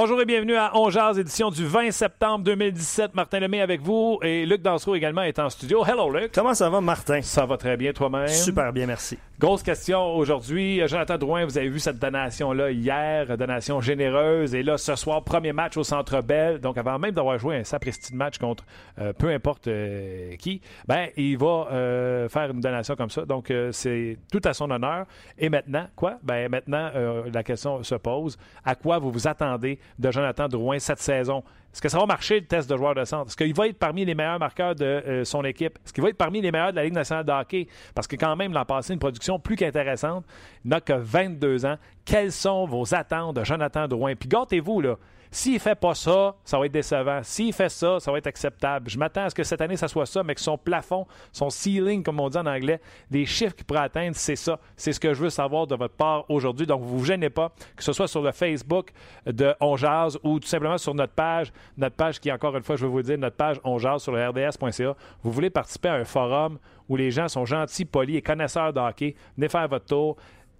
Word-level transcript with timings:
Bonjour 0.00 0.22
et 0.22 0.26
bienvenue 0.26 0.54
à 0.54 0.70
On 0.76 0.88
édition 1.18 1.50
du 1.50 1.66
20 1.66 1.90
septembre 1.90 2.44
2017. 2.44 3.16
Martin 3.16 3.40
Lemay 3.40 3.60
avec 3.60 3.80
vous 3.80 4.20
et 4.22 4.46
Luc 4.46 4.62
Dansereau 4.62 4.94
également 4.94 5.22
est 5.22 5.40
en 5.40 5.50
studio. 5.50 5.84
Hello 5.84 6.08
Luc. 6.08 6.30
Comment 6.32 6.54
ça 6.54 6.70
va 6.70 6.80
Martin? 6.80 7.20
Ça 7.20 7.44
va 7.46 7.56
très 7.56 7.76
bien 7.76 7.92
toi-même? 7.92 8.28
Super 8.28 8.72
bien, 8.72 8.86
merci. 8.86 9.18
Grosse 9.40 9.62
question 9.62 10.16
aujourd'hui. 10.16 10.82
Jonathan 10.88 11.16
Drouin, 11.16 11.44
vous 11.44 11.56
avez 11.58 11.68
vu 11.68 11.78
cette 11.78 12.00
donation-là 12.00 12.72
hier, 12.72 13.38
donation 13.38 13.80
généreuse. 13.80 14.52
Et 14.52 14.64
là, 14.64 14.76
ce 14.76 14.96
soir, 14.96 15.22
premier 15.22 15.52
match 15.52 15.76
au 15.76 15.84
Centre 15.84 16.20
Bell. 16.22 16.58
Donc, 16.58 16.76
avant 16.76 16.98
même 16.98 17.12
d'avoir 17.12 17.38
joué 17.38 17.54
un 17.54 17.62
sapristi 17.62 18.16
match 18.16 18.38
contre 18.38 18.64
euh, 19.00 19.12
peu 19.12 19.28
importe 19.28 19.68
euh, 19.68 20.34
qui, 20.36 20.60
ben, 20.88 21.06
il 21.16 21.38
va 21.38 21.68
euh, 21.70 22.28
faire 22.28 22.50
une 22.50 22.60
donation 22.60 22.96
comme 22.96 23.10
ça. 23.10 23.24
Donc, 23.26 23.52
c'est 23.70 24.18
tout 24.32 24.42
à 24.44 24.52
son 24.54 24.72
honneur. 24.72 25.06
Et 25.38 25.48
maintenant, 25.48 25.86
quoi? 25.94 26.18
Ben, 26.24 26.48
maintenant, 26.48 26.90
la 27.32 27.42
question 27.44 27.84
se 27.84 27.94
pose. 27.94 28.36
À 28.64 28.74
quoi 28.74 28.98
vous 28.98 29.12
vous 29.12 29.28
attendez 29.28 29.78
de 29.98 30.10
Jonathan 30.10 30.48
Drouin 30.48 30.78
cette 30.78 31.00
saison? 31.00 31.42
Est-ce 31.72 31.82
que 31.82 31.88
ça 31.88 31.98
va 31.98 32.06
marcher 32.06 32.40
le 32.40 32.46
test 32.46 32.68
de 32.68 32.76
joueur 32.76 32.94
de 32.94 33.04
centre? 33.04 33.28
Est-ce 33.28 33.36
qu'il 33.36 33.54
va 33.54 33.68
être 33.68 33.78
parmi 33.78 34.04
les 34.04 34.14
meilleurs 34.14 34.38
marqueurs 34.38 34.74
de 34.74 34.84
euh, 34.84 35.24
son 35.24 35.44
équipe? 35.44 35.78
Est-ce 35.84 35.92
qu'il 35.92 36.02
va 36.02 36.08
être 36.08 36.16
parmi 36.16 36.40
les 36.40 36.50
meilleurs 36.50 36.70
de 36.70 36.76
la 36.76 36.84
Ligue 36.84 36.94
nationale 36.94 37.24
de 37.24 37.32
hockey? 37.32 37.68
Parce 37.94 38.06
que 38.06 38.16
quand 38.16 38.34
même, 38.36 38.52
l'an 38.52 38.64
passé, 38.64 38.94
une 38.94 38.98
production 38.98 39.38
plus 39.38 39.56
qu'intéressante. 39.56 40.24
Il 40.64 40.70
n'a 40.70 40.80
que 40.80 40.94
22 40.94 41.66
ans. 41.66 41.76
Quelles 42.04 42.32
sont 42.32 42.64
vos 42.66 42.94
attentes 42.94 43.36
de 43.36 43.44
Jonathan 43.44 43.86
Drouin? 43.86 44.14
Puis 44.16 44.28
gâtez-vous, 44.28 44.80
là. 44.80 44.96
S'il 45.30 45.58
fait 45.58 45.74
pas 45.74 45.94
ça, 45.94 46.34
ça 46.44 46.58
va 46.58 46.66
être 46.66 46.72
décevant. 46.72 47.20
S'il 47.22 47.52
fait 47.52 47.68
ça, 47.68 48.00
ça 48.00 48.10
va 48.10 48.18
être 48.18 48.26
acceptable. 48.26 48.88
Je 48.88 48.98
m'attends 48.98 49.24
à 49.24 49.30
ce 49.30 49.34
que 49.34 49.44
cette 49.44 49.60
année, 49.60 49.76
ça 49.76 49.88
soit 49.88 50.06
ça, 50.06 50.22
mais 50.22 50.34
que 50.34 50.40
son 50.40 50.56
plafond, 50.56 51.06
son 51.32 51.50
ceiling, 51.50 52.02
comme 52.02 52.20
on 52.20 52.28
dit 52.28 52.38
en 52.38 52.46
anglais, 52.46 52.80
des 53.10 53.26
chiffres 53.26 53.54
qu'il 53.54 53.64
pourrait 53.64 53.80
atteindre, 53.80 54.16
c'est 54.16 54.36
ça. 54.36 54.58
C'est 54.76 54.92
ce 54.92 55.00
que 55.00 55.12
je 55.14 55.22
veux 55.22 55.30
savoir 55.30 55.66
de 55.66 55.74
votre 55.74 55.94
part 55.94 56.24
aujourd'hui. 56.30 56.66
Donc, 56.66 56.82
vous 56.82 56.98
vous 56.98 57.04
gênez 57.04 57.30
pas, 57.30 57.52
que 57.76 57.84
ce 57.84 57.92
soit 57.92 58.08
sur 58.08 58.22
le 58.22 58.32
Facebook 58.32 58.90
de 59.26 59.54
On 59.60 59.76
ou 60.24 60.40
tout 60.40 60.48
simplement 60.48 60.78
sur 60.78 60.94
notre 60.94 61.12
page, 61.12 61.52
notre 61.76 61.96
page 61.96 62.20
qui, 62.20 62.32
encore 62.32 62.56
une 62.56 62.62
fois, 62.62 62.76
je 62.76 62.84
veux 62.84 62.90
vous 62.90 63.02
dire, 63.02 63.18
notre 63.18 63.36
page 63.36 63.60
On 63.64 63.78
sur 63.98 64.12
le 64.12 64.28
RDS.ca. 64.28 64.94
Vous 65.22 65.30
voulez 65.30 65.50
participer 65.50 65.88
à 65.88 65.94
un 65.94 66.04
forum 66.04 66.58
où 66.88 66.96
les 66.96 67.10
gens 67.10 67.28
sont 67.28 67.44
gentils, 67.44 67.84
polis 67.84 68.16
et 68.16 68.22
connaisseurs 68.22 68.72
de 68.72 68.80
hockey. 68.80 69.14
Venez 69.36 69.48
faire 69.48 69.68
votre 69.68 69.86
tour. 69.86 70.16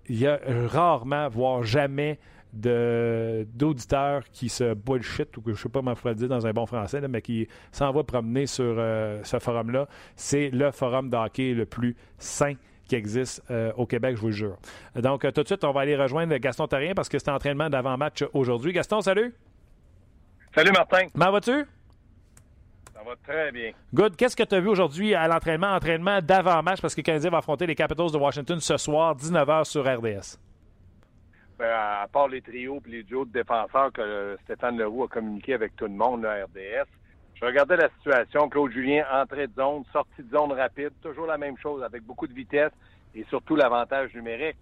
Il 0.09 0.19
y 0.19 0.27
a 0.27 0.39
rarement, 0.69 1.29
voire 1.29 1.63
jamais, 1.63 2.19
d'auditeurs 2.53 4.25
qui 4.33 4.49
se 4.49 4.75
bullshit, 4.75 5.37
ou 5.37 5.43
que 5.43 5.53
je 5.53 5.63
sais 5.63 5.69
pas 5.69 5.81
comment 5.81 5.95
le 6.05 6.15
dire 6.15 6.29
dans 6.29 6.47
un 6.47 6.53
bon 6.53 6.67
français, 6.67 7.01
mais 7.09 7.23
qui 7.23 7.49
s'en 7.73 7.93
va 7.93 8.05
promener 8.05 8.47
sur 8.47 8.77
euh, 8.79 9.21
ce 9.25 9.39
forum-là. 9.39 9.87
C'est 10.17 10.51
le 10.51 10.71
forum 10.71 11.11
d'hockey 11.11 11.53
le 11.53 11.67
plus 11.67 11.97
sain 12.19 12.55
qui 12.89 12.97
existe 12.97 13.43
euh, 13.51 13.71
au 13.77 13.87
Québec, 13.87 14.17
je 14.17 14.21
vous 14.21 14.29
le 14.29 14.33
jure. 14.33 14.57
Donc, 14.97 15.25
euh, 15.25 15.31
tout 15.31 15.43
de 15.43 15.47
suite, 15.47 15.63
on 15.63 15.73
va 15.73 15.83
aller 15.83 15.95
rejoindre 15.95 16.35
Gaston 16.39 16.67
Tarien 16.67 16.95
parce 16.95 17.09
que 17.09 17.19
c'est 17.19 17.31
entraînement 17.31 17.69
d'avant-match 17.69 18.25
aujourd'hui. 18.33 18.73
Gaston, 18.73 19.03
salut! 19.03 19.35
Salut, 20.55 20.73
Martin! 20.73 21.09
Comment 21.13 21.31
vas-tu? 21.31 21.67
Ça 22.95 23.01
va 23.05 23.15
très 23.23 23.53
bien. 23.53 23.73
Good. 23.95 24.17
Qu'est-ce 24.17 24.35
que 24.35 24.43
tu 24.43 24.55
as 24.55 24.61
vu 24.61 24.69
aujourd'hui 24.69 25.15
à 25.15 25.29
l'entraînement? 25.29 25.75
Entraînement 25.75 26.21
d'avant-match? 26.23 26.81
Parce 26.81 26.95
que 26.95 27.01
le 27.01 27.05
Canadien 27.05 27.31
va 27.31 27.39
affronter 27.39 27.67
les 27.67 27.75
Capitals 27.75 28.11
de 28.11 28.17
Washington 28.17 28.59
ce 28.59 28.77
soir, 28.79 29.15
19h 29.15 29.65
sur 29.65 29.85
RDS. 29.85 30.39
Ben, 31.59 31.73
à 31.73 32.07
part 32.07 32.29
les 32.29 32.41
trios 32.41 32.81
et 32.87 32.91
les 32.91 33.03
duos 33.03 33.25
de 33.25 33.33
défenseurs 33.33 33.93
que 33.93 34.39
Stéphane 34.45 34.79
Leroux 34.79 35.03
a 35.03 35.09
communiqué 35.09 35.55
avec 35.55 35.75
tout 35.75 35.87
le 35.87 35.93
monde, 35.93 36.23
la 36.23 36.45
RDS, 36.45 36.87
je 37.35 37.45
regardais 37.45 37.77
la 37.77 37.89
situation. 37.99 38.49
Claude 38.49 38.71
Julien, 38.71 39.05
entrée 39.13 39.49
de 39.49 39.55
zone, 39.55 39.83
sortie 39.93 40.23
de 40.23 40.31
zone 40.31 40.53
rapide, 40.53 40.93
toujours 41.03 41.27
la 41.27 41.37
même 41.37 41.59
chose, 41.59 41.83
avec 41.83 42.05
beaucoup 42.05 42.29
de 42.29 42.33
vitesse 42.33 42.71
et 43.13 43.25
surtout 43.25 43.57
l'avantage 43.57 44.15
numérique. 44.15 44.57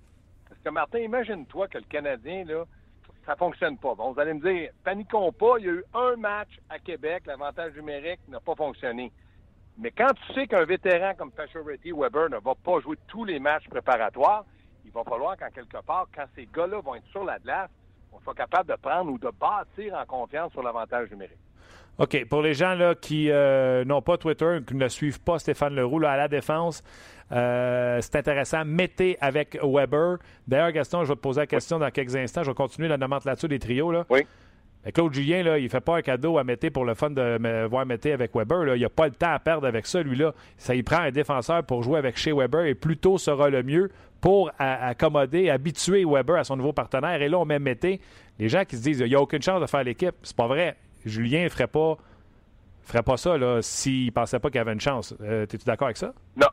Parce 0.48 0.58
que 0.62 0.70
Martin, 0.70 1.00
imagine-toi 1.00 1.68
que 1.68 1.76
le 1.76 1.84
Canadien, 1.84 2.44
là, 2.46 2.64
ça 3.26 3.36
fonctionne 3.36 3.76
pas. 3.76 3.94
Bon, 3.94 4.12
vous 4.12 4.20
allez 4.20 4.32
me 4.32 4.40
dire, 4.40 4.70
paniquons 4.82 5.32
pas, 5.32 5.58
il 5.58 5.66
y 5.66 5.68
a 5.68 5.72
eu 5.72 5.84
un 5.92 6.16
match 6.16 6.58
à 6.70 6.78
Québec, 6.78 7.24
l'avantage 7.26 7.74
numérique 7.74 8.20
n'a 8.28 8.40
pas 8.40 8.54
fonctionné. 8.54 9.12
Mais 9.76 9.90
quand 9.90 10.14
tu 10.14 10.32
sais 10.32 10.46
qu'un 10.46 10.64
vétéran 10.64 11.12
comme 11.14 11.30
Pacioretty 11.30 11.92
Weber 11.92 12.30
ne 12.30 12.38
va 12.38 12.54
pas 12.54 12.80
jouer 12.80 12.96
tous 13.06 13.26
les 13.26 13.38
matchs 13.38 13.68
préparatoires, 13.68 14.46
il 14.86 14.92
va 14.92 15.02
falloir 15.04 15.36
qu'en 15.36 15.50
quelque 15.50 15.84
part, 15.84 16.06
quand 16.14 16.24
ces 16.34 16.48
gars-là 16.54 16.80
vont 16.80 16.94
être 16.94 17.06
sur 17.06 17.24
la 17.24 17.38
glace, 17.38 17.70
on 18.12 18.20
soit 18.20 18.34
capable 18.34 18.70
de 18.70 18.76
prendre 18.76 19.10
ou 19.10 19.18
de 19.18 19.30
bâtir 19.38 19.94
en 19.94 20.06
confiance 20.06 20.52
sur 20.52 20.62
l'avantage 20.62 21.10
numérique. 21.10 21.38
OK. 21.98 22.26
Pour 22.28 22.42
les 22.42 22.54
gens 22.54 22.74
là, 22.74 22.94
qui 22.94 23.30
euh, 23.30 23.84
n'ont 23.84 24.02
pas 24.02 24.16
Twitter, 24.18 24.58
qui 24.66 24.74
ne 24.74 24.88
suivent 24.88 25.20
pas 25.20 25.38
Stéphane 25.38 25.74
Leroux 25.74 26.04
à 26.04 26.16
la 26.16 26.28
défense, 26.28 26.82
euh, 27.32 27.98
c'est 28.00 28.16
intéressant. 28.16 28.64
Mettez 28.64 29.16
avec 29.20 29.58
Weber. 29.62 30.18
D'ailleurs, 30.46 30.72
Gaston, 30.72 31.04
je 31.04 31.08
vais 31.08 31.16
te 31.16 31.20
poser 31.20 31.40
la 31.40 31.46
question 31.46 31.78
dans 31.78 31.90
quelques 31.90 32.14
instants. 32.14 32.42
Je 32.42 32.50
vais 32.50 32.54
continuer 32.54 32.88
la 32.88 32.98
nomenclature 32.98 33.48
des 33.48 33.58
trios. 33.58 33.90
Là. 33.90 34.04
Oui. 34.10 34.26
Claude 34.92 35.12
Julien, 35.12 35.42
là, 35.42 35.58
il 35.58 35.68
fait 35.68 35.80
pas 35.80 35.96
un 35.96 36.02
cadeau 36.02 36.38
à 36.38 36.44
Mété 36.44 36.70
pour 36.70 36.84
le 36.84 36.94
fun 36.94 37.10
de 37.10 37.66
voir 37.66 37.84
Mété 37.86 38.12
avec 38.12 38.34
Weber. 38.34 38.76
Il 38.76 38.82
n'a 38.82 38.88
pas 38.88 39.06
le 39.06 39.14
temps 39.14 39.32
à 39.32 39.38
perdre 39.38 39.66
avec 39.66 39.86
ça, 39.86 40.02
lui-là. 40.02 40.32
Ça, 40.58 40.74
il 40.74 40.84
prend 40.84 41.00
un 41.00 41.10
défenseur 41.10 41.64
pour 41.64 41.82
jouer 41.82 41.98
avec 41.98 42.16
chez 42.16 42.32
Weber 42.32 42.66
et 42.66 42.74
plus 42.74 42.96
tôt 42.96 43.18
sera 43.18 43.50
le 43.50 43.62
mieux 43.62 43.90
pour 44.20 44.50
accommoder, 44.58 45.50
habituer 45.50 46.04
Weber 46.04 46.36
à 46.36 46.44
son 46.44 46.56
nouveau 46.56 46.72
partenaire. 46.72 47.20
Et 47.20 47.28
là, 47.28 47.38
on 47.38 47.44
met 47.44 47.58
Mété. 47.58 48.00
Les 48.38 48.48
gens 48.48 48.64
qui 48.64 48.76
se 48.76 48.82
disent 48.82 49.00
il 49.00 49.08
n'y 49.08 49.14
a 49.14 49.20
aucune 49.20 49.42
chance 49.42 49.60
de 49.60 49.66
faire 49.66 49.82
l'équipe, 49.82 50.14
c'est 50.22 50.36
pas 50.36 50.46
vrai. 50.46 50.76
Julien 51.04 51.44
ne 51.44 51.48
ferait 51.48 51.66
pas, 51.66 51.96
ferait 52.82 53.02
pas 53.02 53.16
ça 53.16 53.36
s'il 53.62 54.06
ne 54.06 54.10
pensait 54.10 54.38
pas 54.38 54.50
qu'il 54.50 54.60
avait 54.60 54.72
une 54.72 54.80
chance. 54.80 55.14
Euh, 55.20 55.44
Es-tu 55.44 55.58
d'accord 55.64 55.86
avec 55.86 55.96
ça? 55.96 56.12
Non. 56.36 56.48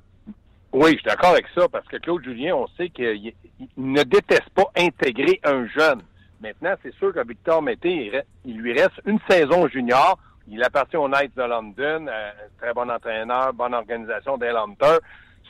Oui, 0.71 0.91
je 0.93 0.97
suis 0.97 1.05
d'accord 1.05 1.31
avec 1.31 1.45
ça 1.53 1.67
parce 1.69 1.87
que 1.87 1.97
Claude 1.97 2.23
Julien, 2.23 2.55
on 2.55 2.67
sait 2.77 2.89
qu'il 2.89 3.33
ne 3.77 4.03
déteste 4.03 4.49
pas 4.55 4.71
intégrer 4.75 5.39
un 5.43 5.67
jeune. 5.67 6.01
Maintenant, 6.43 6.75
c'est 6.83 6.93
sûr 6.95 7.13
que 7.13 7.25
Victor 7.25 7.61
Mété, 7.61 8.11
il, 8.43 8.57
lui 8.57 8.73
reste 8.73 8.99
une 9.05 9.17
saison 9.29 9.65
junior. 9.69 10.19
Il 10.49 10.61
appartient 10.61 10.97
aux 10.97 11.07
Knights 11.07 11.37
de 11.37 11.43
London, 11.43 12.05
euh, 12.09 12.31
très 12.59 12.73
bon 12.73 12.91
entraîneur, 12.91 13.53
bonne 13.53 13.73
organisation 13.73 14.37
des 14.37 14.49
Hunter. 14.49 14.97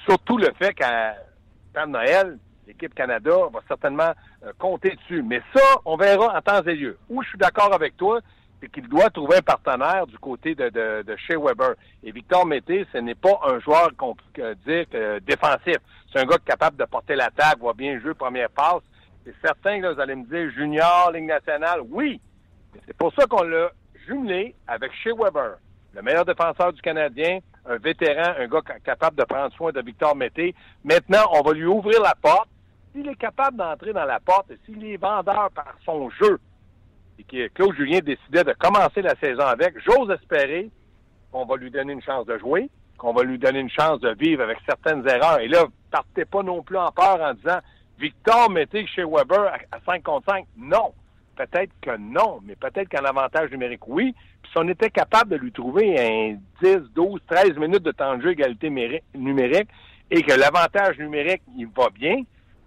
Surtout 0.08 0.38
le 0.38 0.52
fait 0.60 0.72
qu'à 0.76 1.16
de 1.74 1.90
Noël, 1.90 2.38
l'équipe 2.68 2.94
Canada 2.94 3.32
va 3.52 3.60
certainement 3.68 4.12
euh, 4.46 4.52
compter 4.60 4.92
dessus. 4.92 5.24
Mais 5.24 5.42
ça, 5.56 5.64
on 5.84 5.98
verra 5.98 6.38
en 6.38 6.42
temps 6.42 6.62
et 6.62 6.76
lieu. 6.76 6.96
Où 7.10 7.24
je 7.24 7.30
suis 7.30 7.40
d'accord 7.40 7.74
avec 7.74 7.98
toi, 7.98 8.20
c'est 8.62 8.72
qu'il 8.72 8.88
doit 8.88 9.10
trouver 9.10 9.38
un 9.38 9.42
partenaire 9.42 10.06
du 10.06 10.20
côté 10.20 10.54
de, 10.54 10.70
de, 10.70 11.16
Shea 11.28 11.40
Weber. 11.40 11.74
Et 12.04 12.12
Victor 12.12 12.46
Mété, 12.46 12.86
ce 12.94 13.00
n'est 13.00 13.16
pas 13.16 13.40
un 13.48 13.60
joueur 13.62 13.90
qu'on 13.98 14.14
peut 14.14 14.56
dire 14.68 14.86
euh, 14.94 15.20
défensif. 15.26 15.78
C'est 16.12 16.20
un 16.20 16.26
gars 16.26 16.38
capable 16.46 16.78
de 16.78 16.86
porter 16.86 17.16
l'attaque, 17.16 17.58
va 17.64 17.74
bien 17.74 18.00
jouer 18.00 18.14
première 18.14 18.52
passe. 18.52 18.84
C'est 19.26 19.36
certain 19.42 19.82
que 19.82 19.94
vous 19.94 20.00
allez 20.00 20.16
me 20.16 20.26
dire 20.26 20.52
junior, 20.52 21.12
Ligue 21.14 21.28
nationale, 21.28 21.82
oui. 21.90 22.20
C'est 22.86 22.98
pour 22.98 23.14
ça 23.14 23.26
qu'on 23.26 23.44
l'a 23.44 23.72
jumelé 24.08 24.56
avec 24.68 24.92
Shea 24.94 25.14
Weber, 25.18 25.58
le 25.94 26.02
meilleur 26.02 26.26
défenseur 26.26 26.74
du 26.74 26.82
Canadien, 26.82 27.40
un 27.66 27.78
vétéran, 27.78 28.34
un 28.38 28.48
gars 28.48 28.62
capable 28.84 29.18
de 29.18 29.24
prendre 29.24 29.54
soin 29.54 29.72
de 29.72 29.82
Victor 29.82 30.16
Mété. 30.16 30.54
Maintenant, 30.84 31.26
on 31.32 31.42
va 31.42 31.54
lui 31.54 31.66
ouvrir 31.66 32.02
la 32.02 32.16
porte. 32.22 32.50
S'il 32.92 33.08
est 33.08 33.16
capable 33.16 33.58
d'entrer 33.58 33.94
dans 33.94 34.06
la 34.06 34.20
porte 34.20 34.52
et 34.52 34.58
s'il 34.66 34.84
est 34.86 34.98
vendeur 34.98 35.50
par 35.56 35.76
son 35.86 36.10
jeu, 36.12 36.40
et 37.18 37.24
que 37.24 37.48
Claude 37.54 37.76
Julien 37.76 38.00
décidait 38.00 38.44
de 38.44 38.54
commencer 38.54 39.02
la 39.02 39.16
saison 39.16 39.44
avec, 39.44 39.76
j'ose 39.84 40.12
espérer 40.12 40.70
qu'on 41.32 41.46
va 41.46 41.56
lui 41.56 41.72
donner 41.72 41.94
une 41.94 42.02
chance 42.02 42.26
de 42.26 42.38
jouer, 42.38 42.70
qu'on 42.98 43.14
va 43.14 43.24
lui 43.24 43.40
donner 43.40 43.60
une 43.60 43.70
chance 43.70 44.00
de 44.02 44.14
vivre 44.14 44.44
avec 44.44 44.60
certaines 44.68 45.08
erreurs. 45.08 45.40
Et 45.40 45.48
là, 45.48 45.66
partez 45.90 46.26
pas 46.26 46.44
non 46.44 46.62
plus 46.62 46.78
en 46.78 46.92
peur 46.92 47.20
en 47.22 47.34
disant 47.34 47.60
Victor 48.00 48.50
Mété 48.50 48.86
chez 48.88 49.04
Weber 49.04 49.54
à, 49.72 49.80
5 49.86 50.04
contre 50.04 50.32
5. 50.32 50.46
Non. 50.58 50.94
Peut-être 51.36 51.72
que 51.82 51.98
non, 51.98 52.40
mais 52.44 52.56
peut-être 52.56 52.90
qu'en 52.90 53.06
avantage 53.06 53.50
numérique, 53.50 53.88
oui. 53.88 54.14
Puis 54.44 54.52
si 54.52 54.58
on 54.58 54.68
était 54.68 54.92
capable 54.92 55.32
de 55.32 55.38
lui 55.38 55.52
trouver 55.52 56.00
un 56.00 56.38
10, 56.62 56.92
12, 56.94 57.22
13 57.28 57.58
minutes 57.58 57.82
de 57.82 57.92
temps 57.92 58.18
de 58.18 58.22
jeu 58.22 58.32
égalité 58.32 58.70
numérique 59.16 59.70
et 60.12 60.22
que 60.22 60.34
l'avantage 60.34 61.00
numérique, 61.00 61.42
il 61.58 61.68
va 61.68 61.90
bien, 61.90 62.22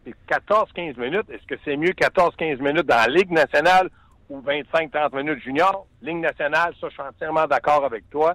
c'est 0.04 0.14
14-15 0.28 0.98
minutes. 0.98 1.30
Est-ce 1.30 1.46
que 1.46 1.54
c'est 1.64 1.76
mieux 1.76 1.92
14-15 1.92 2.60
minutes 2.60 2.86
dans 2.86 2.96
la 2.96 3.06
Ligue 3.06 3.30
nationale 3.30 3.88
ou 4.28 4.40
25-30 4.40 5.14
minutes 5.16 5.42
junior? 5.44 5.86
Ligue 6.02 6.18
nationale, 6.18 6.74
ça, 6.80 6.88
je 6.88 6.94
suis 6.94 7.02
entièrement 7.02 7.46
d'accord 7.46 7.84
avec 7.84 8.10
toi. 8.10 8.34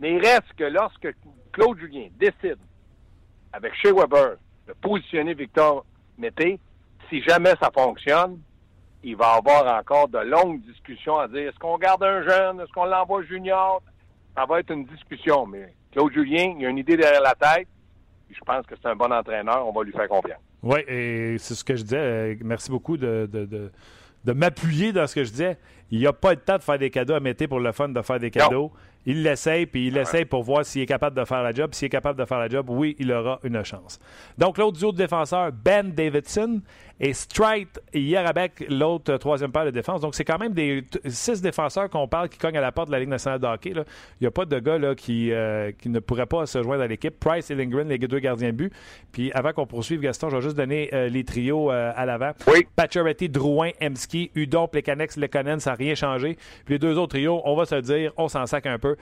Mais 0.00 0.12
il 0.12 0.18
reste 0.18 0.52
que 0.56 0.64
lorsque 0.64 1.08
Claude 1.52 1.78
Julien 1.78 2.08
décide, 2.18 2.58
avec 3.52 3.74
Shea 3.74 3.92
Weber, 3.92 4.36
de 4.66 4.72
positionner 4.74 5.34
Victor 5.34 5.84
Mété, 6.18 6.58
si 7.08 7.22
jamais 7.22 7.54
ça 7.60 7.70
fonctionne, 7.72 8.38
il 9.02 9.16
va 9.16 9.34
y 9.34 9.38
avoir 9.38 9.78
encore 9.78 10.08
de 10.08 10.18
longues 10.18 10.60
discussions 10.62 11.18
à 11.18 11.28
dire 11.28 11.48
est-ce 11.48 11.58
qu'on 11.58 11.78
garde 11.78 12.02
un 12.02 12.22
jeune, 12.22 12.60
est-ce 12.60 12.72
qu'on 12.72 12.86
l'envoie 12.86 13.22
junior? 13.22 13.82
Ça 14.36 14.44
va 14.46 14.60
être 14.60 14.70
une 14.70 14.84
discussion, 14.86 15.46
mais 15.46 15.72
Claude 15.92 16.12
Julien, 16.12 16.54
il 16.58 16.66
a 16.66 16.68
une 16.68 16.78
idée 16.78 16.96
derrière 16.96 17.22
la 17.22 17.34
tête. 17.34 17.68
Je 18.30 18.40
pense 18.44 18.66
que 18.66 18.74
c'est 18.80 18.88
un 18.88 18.96
bon 18.96 19.12
entraîneur, 19.12 19.66
on 19.66 19.72
va 19.72 19.84
lui 19.84 19.92
faire 19.92 20.08
confiance. 20.08 20.40
Oui, 20.62 20.80
et 20.88 21.36
c'est 21.38 21.54
ce 21.54 21.62
que 21.62 21.76
je 21.76 21.82
disais. 21.82 22.38
Merci 22.42 22.70
beaucoup 22.70 22.96
de, 22.96 23.28
de, 23.32 23.44
de, 23.44 23.70
de 24.24 24.32
m'appuyer 24.32 24.92
dans 24.92 25.06
ce 25.06 25.14
que 25.14 25.22
je 25.24 25.30
disais. 25.30 25.58
Il 25.90 26.00
n'y 26.00 26.06
a 26.06 26.12
pas 26.12 26.30
le 26.32 26.40
temps 26.40 26.56
de 26.56 26.62
faire 26.62 26.78
des 26.78 26.90
cadeaux 26.90 27.14
à 27.14 27.20
Mété 27.20 27.46
pour 27.46 27.60
le 27.60 27.70
fun 27.70 27.88
de 27.88 28.02
faire 28.02 28.18
des 28.18 28.30
cadeaux. 28.32 28.72
Il 29.06 29.22
l'essaye, 29.22 29.66
puis 29.66 29.86
il 29.86 29.94
l'essaye 29.94 30.24
pour 30.24 30.42
voir 30.42 30.64
s'il 30.64 30.82
est 30.82 30.86
capable 30.86 31.16
de 31.16 31.24
faire 31.24 31.42
la 31.42 31.52
job. 31.52 31.72
S'il 31.72 31.86
est 31.86 31.90
capable 31.90 32.18
de 32.18 32.24
faire 32.24 32.40
la 32.40 32.48
job, 32.48 32.68
oui, 32.68 32.96
il 32.98 33.12
aura 33.12 33.38
une 33.44 33.64
chance. 33.64 34.00
Donc, 34.36 34.58
l'autre 34.58 34.78
duo 34.78 34.90
de 34.90 34.96
défenseurs, 34.96 35.52
Ben 35.52 35.92
Davidson 35.92 36.60
et 36.98 37.12
Strite 37.12 37.80
Yarabek, 37.92 38.66
l'autre 38.70 39.16
troisième 39.18 39.52
paire 39.52 39.66
de 39.66 39.70
défense. 39.70 40.00
Donc, 40.00 40.14
c'est 40.14 40.24
quand 40.24 40.38
même 40.38 40.54
des 40.54 40.84
six 41.06 41.42
défenseurs 41.42 41.90
qu'on 41.90 42.08
parle 42.08 42.28
qui 42.28 42.38
cognent 42.38 42.56
à 42.56 42.62
la 42.62 42.72
porte 42.72 42.88
de 42.88 42.92
la 42.92 43.00
Ligue 43.00 43.10
nationale 43.10 43.38
de 43.38 43.46
hockey. 43.46 43.74
Là. 43.74 43.84
Il 44.20 44.24
n'y 44.24 44.26
a 44.26 44.30
pas 44.30 44.46
de 44.46 44.58
gars 44.58 44.78
là, 44.78 44.94
qui, 44.94 45.30
euh, 45.30 45.72
qui 45.78 45.90
ne 45.90 45.98
pourraient 45.98 46.26
pas 46.26 46.46
se 46.46 46.62
joindre 46.62 46.82
à 46.82 46.86
l'équipe. 46.86 47.18
Price 47.18 47.50
et 47.50 47.54
Lindgren, 47.54 47.88
les 47.88 47.98
deux 47.98 48.18
gardiens 48.18 48.48
de 48.48 48.56
but. 48.56 48.72
Puis, 49.12 49.30
avant 49.32 49.52
qu'on 49.52 49.66
poursuive, 49.66 50.00
Gaston, 50.00 50.30
je 50.30 50.36
vais 50.36 50.42
juste 50.42 50.56
donner 50.56 50.88
euh, 50.94 51.08
les 51.08 51.24
trios 51.24 51.70
euh, 51.70 51.92
à 51.94 52.06
l'avant. 52.06 52.32
Oui. 52.46 52.66
Pacioretty, 52.74 53.28
Drouin, 53.28 53.70
Emski, 53.82 54.30
Udon, 54.34 54.66
Plekanex, 54.66 55.18
Lekonen, 55.18 55.60
ça 55.60 55.70
n'a 55.70 55.76
rien 55.76 55.94
changé. 55.94 56.38
Puis 56.64 56.74
les 56.74 56.78
deux 56.78 56.96
autres 56.96 57.14
trios, 57.16 57.42
on 57.44 57.54
va 57.54 57.66
se 57.66 57.76
dire, 57.76 58.12
on 58.16 58.28
s'en 58.28 58.46
sac 58.46 58.64
un 58.66 58.78
peu. 58.78 58.96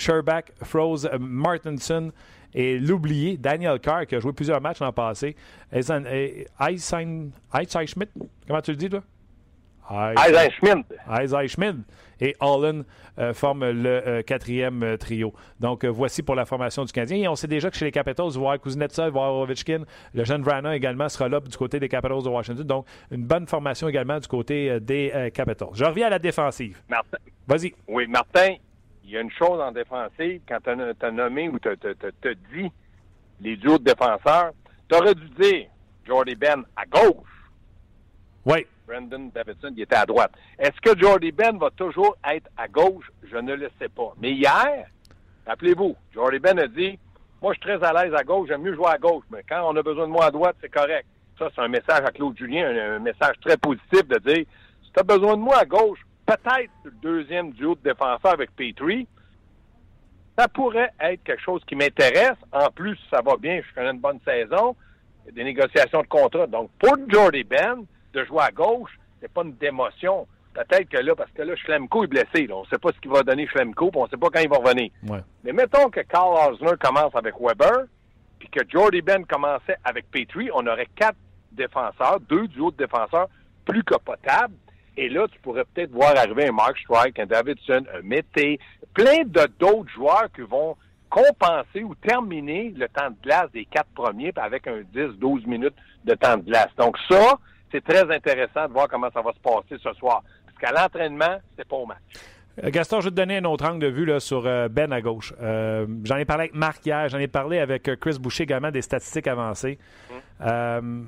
Sherbach, 0.00 0.44
Froze, 0.62 1.08
Martinson 1.18 2.12
et 2.54 2.78
l'oublié 2.78 3.36
Daniel 3.36 3.78
Carr 3.78 4.06
qui 4.06 4.16
a 4.16 4.20
joué 4.20 4.32
plusieurs 4.32 4.60
matchs 4.60 4.80
l'an 4.80 4.92
passé. 4.92 5.36
Schmidt, 5.72 7.30
comment 8.46 8.60
tu 8.60 8.72
le 8.72 8.76
dis, 8.76 8.88
toi? 8.88 9.02
Schmidt. 10.50 11.48
Schmidt 11.48 11.78
et 12.20 12.36
Allen 12.38 12.84
euh, 13.18 13.32
forment 13.32 13.70
le 13.70 14.06
euh, 14.06 14.22
quatrième 14.22 14.82
euh, 14.82 14.96
trio. 14.96 15.34
Donc, 15.58 15.84
voici 15.84 16.22
pour 16.22 16.34
la 16.34 16.44
formation 16.44 16.84
du 16.84 16.92
Canadien. 16.92 17.16
Et 17.16 17.28
on 17.28 17.34
sait 17.34 17.48
déjà 17.48 17.70
que 17.70 17.76
chez 17.76 17.86
les 17.86 17.90
Capitals, 17.90 18.30
voir 18.32 18.60
Kuznetsov, 18.60 19.12
voir 19.12 19.34
Ovechkin, 19.34 19.84
le 20.14 20.24
jeune 20.24 20.42
Vrana 20.42 20.76
également 20.76 21.08
sera 21.08 21.28
là 21.28 21.40
du 21.40 21.56
côté 21.56 21.80
des 21.80 21.88
Capitals 21.88 22.22
de 22.22 22.28
Washington. 22.28 22.64
Donc, 22.64 22.86
une 23.10 23.24
bonne 23.24 23.46
formation 23.46 23.88
également 23.88 24.18
du 24.18 24.28
côté 24.28 24.78
des 24.80 25.30
Capitals. 25.34 25.68
Je 25.72 25.84
reviens 25.84 26.06
à 26.06 26.10
la 26.10 26.18
défensive. 26.18 26.80
Martin. 26.88 27.18
Vas-y. 27.48 27.74
Oui, 27.88 28.06
Martin, 28.06 28.54
il 29.10 29.14
y 29.14 29.16
a 29.16 29.22
une 29.22 29.30
chose 29.32 29.60
en 29.60 29.72
défensive, 29.72 30.40
quand 30.48 30.58
tu 30.62 30.70
as, 30.70 31.10
nommé 31.10 31.48
ou 31.48 31.58
tu 31.58 31.68
as 31.68 32.34
dit 32.54 32.70
les 33.40 33.56
duos 33.56 33.78
de 33.78 33.82
défenseurs, 33.82 34.52
tu 34.88 34.96
aurais 34.96 35.16
dû 35.16 35.28
dire 35.30 35.66
Jordy 36.06 36.36
Ben 36.36 36.64
à 36.76 36.86
gauche. 36.86 37.26
Oui. 38.46 38.64
Brandon 38.86 39.28
Davidson, 39.34 39.72
il 39.76 39.82
était 39.82 39.96
à 39.96 40.06
droite. 40.06 40.30
Est-ce 40.60 40.80
que 40.80 40.96
Jordy 40.96 41.32
Ben 41.32 41.58
va 41.58 41.70
toujours 41.70 42.16
être 42.24 42.48
à 42.56 42.68
gauche? 42.68 43.10
Je 43.24 43.36
ne 43.36 43.54
le 43.54 43.68
sais 43.80 43.88
pas. 43.88 44.14
Mais 44.20 44.30
hier, 44.30 44.86
rappelez-vous, 45.44 45.96
Jordy 46.14 46.38
Ben 46.38 46.60
a 46.60 46.68
dit 46.68 46.96
Moi, 47.42 47.52
je 47.52 47.60
suis 47.60 47.68
très 47.68 47.84
à 47.84 47.92
l'aise 47.92 48.14
à 48.14 48.22
gauche, 48.22 48.46
j'aime 48.48 48.62
mieux 48.62 48.76
jouer 48.76 48.90
à 48.90 48.98
gauche, 48.98 49.24
mais 49.32 49.42
quand 49.48 49.68
on 49.68 49.74
a 49.74 49.82
besoin 49.82 50.06
de 50.06 50.12
moi 50.12 50.26
à 50.26 50.30
droite, 50.30 50.54
c'est 50.60 50.72
correct. 50.72 51.06
Ça, 51.36 51.48
c'est 51.52 51.62
un 51.62 51.68
message 51.68 52.04
à 52.04 52.12
Claude 52.12 52.38
Julien, 52.38 52.94
un, 52.94 53.00
message 53.00 53.34
très 53.40 53.56
positif 53.56 54.06
de 54.06 54.18
dire 54.18 54.44
Si 54.84 54.92
tu 54.92 55.00
as 55.00 55.02
besoin 55.02 55.36
de 55.36 55.42
moi 55.42 55.58
à 55.58 55.64
gauche, 55.64 55.98
peut-être 56.30 56.70
le 56.84 56.90
deuxième 57.02 57.50
duo 57.52 57.74
de 57.74 57.80
défenseur 57.82 58.32
avec 58.32 58.54
Petrie, 58.54 59.06
ça 60.38 60.46
pourrait 60.48 60.90
être 61.00 61.22
quelque 61.24 61.42
chose 61.42 61.62
qui 61.66 61.74
m'intéresse. 61.74 62.36
En 62.52 62.70
plus, 62.70 62.96
ça 63.10 63.20
va 63.20 63.36
bien, 63.36 63.60
je 63.68 63.74
connais 63.74 63.90
une 63.90 64.00
bonne 64.00 64.20
saison, 64.24 64.76
il 65.24 65.26
y 65.26 65.28
a 65.30 65.32
des 65.32 65.44
négociations 65.44 66.02
de 66.02 66.06
contrat. 66.06 66.46
Donc, 66.46 66.70
pour 66.78 66.96
Jordy 67.08 67.44
Ben, 67.44 67.84
de 68.12 68.24
jouer 68.24 68.42
à 68.42 68.50
gauche, 68.50 68.90
c'est 69.20 69.32
pas 69.32 69.42
une 69.42 69.54
démotion. 69.54 70.26
Peut-être 70.54 70.88
que 70.88 70.98
là, 70.98 71.14
parce 71.14 71.30
que 71.32 71.42
là, 71.42 71.54
Schlemko 71.56 72.04
est 72.04 72.08
blessé. 72.08 72.48
On 72.52 72.62
ne 72.62 72.66
sait 72.66 72.78
pas 72.78 72.90
ce 72.92 73.00
qu'il 73.00 73.10
va 73.10 73.22
donner 73.22 73.46
Schlemko, 73.46 73.90
puis 73.90 74.00
on 74.00 74.04
ne 74.04 74.10
sait 74.10 74.16
pas 74.16 74.28
quand 74.30 74.40
il 74.40 74.48
va 74.48 74.56
revenir. 74.56 74.90
Mais 75.44 75.52
mettons 75.52 75.90
que 75.90 76.00
Carl 76.00 76.52
Osner 76.52 76.76
commence 76.80 77.14
avec 77.14 77.34
Weber, 77.40 77.86
puis 78.38 78.48
que 78.48 78.60
Jordy 78.68 79.02
Ben 79.02 79.24
commençait 79.26 79.76
avec 79.84 80.10
Petrie, 80.10 80.50
on 80.54 80.66
aurait 80.66 80.88
quatre 80.96 81.18
défenseurs, 81.52 82.20
deux 82.28 82.48
duos 82.48 82.70
de 82.70 82.76
défenseurs 82.76 83.28
plus 83.64 83.84
que 83.84 83.96
potables. 83.96 84.54
Et 85.00 85.08
là, 85.08 85.26
tu 85.32 85.38
pourrais 85.40 85.64
peut-être 85.64 85.92
voir 85.92 86.14
arriver 86.14 86.48
un 86.48 86.52
Mark 86.52 86.76
Strike, 86.76 87.18
un 87.18 87.24
Davidson, 87.24 87.84
un 87.94 88.02
Mété, 88.02 88.60
plein 88.92 89.24
d'autres 89.24 89.88
joueurs 89.94 90.28
qui 90.36 90.42
vont 90.42 90.76
compenser 91.08 91.82
ou 91.82 91.94
terminer 91.94 92.74
le 92.76 92.86
temps 92.86 93.08
de 93.08 93.16
glace 93.22 93.50
des 93.54 93.64
quatre 93.64 93.88
premiers 93.94 94.30
avec 94.36 94.66
un 94.66 94.82
10-12 94.94 95.46
minutes 95.46 95.74
de 96.04 96.12
temps 96.12 96.36
de 96.36 96.42
glace. 96.42 96.68
Donc 96.76 96.98
ça, 97.08 97.38
c'est 97.72 97.82
très 97.82 98.14
intéressant 98.14 98.68
de 98.68 98.74
voir 98.74 98.88
comment 98.88 99.08
ça 99.10 99.22
va 99.22 99.32
se 99.32 99.40
passer 99.40 99.82
ce 99.82 99.90
soir. 99.94 100.22
Parce 100.44 100.58
qu'à 100.58 100.78
l'entraînement, 100.78 101.38
c'est 101.56 101.66
pas 101.66 101.76
au 101.76 101.86
match. 101.86 101.98
Euh, 102.62 102.68
Gaston, 102.70 103.00
je 103.00 103.06
vais 103.06 103.10
te 103.10 103.16
donner 103.16 103.38
un 103.38 103.44
autre 103.46 103.64
angle 103.64 103.80
de 103.80 103.86
vue 103.86 104.04
là, 104.04 104.20
sur 104.20 104.46
euh, 104.46 104.68
Ben 104.68 104.92
à 104.92 105.00
gauche. 105.00 105.32
Euh, 105.40 105.86
j'en 106.04 106.18
ai 106.18 106.26
parlé 106.26 106.42
avec 106.42 106.54
Marc 106.54 106.84
hier, 106.84 107.08
j'en 107.08 107.18
ai 107.18 107.28
parlé 107.28 107.58
avec 107.58 107.90
Chris 107.98 108.18
Boucher 108.20 108.42
également 108.42 108.70
des 108.70 108.82
statistiques 108.82 109.28
avancées. 109.28 109.78
Hum. 110.40 111.06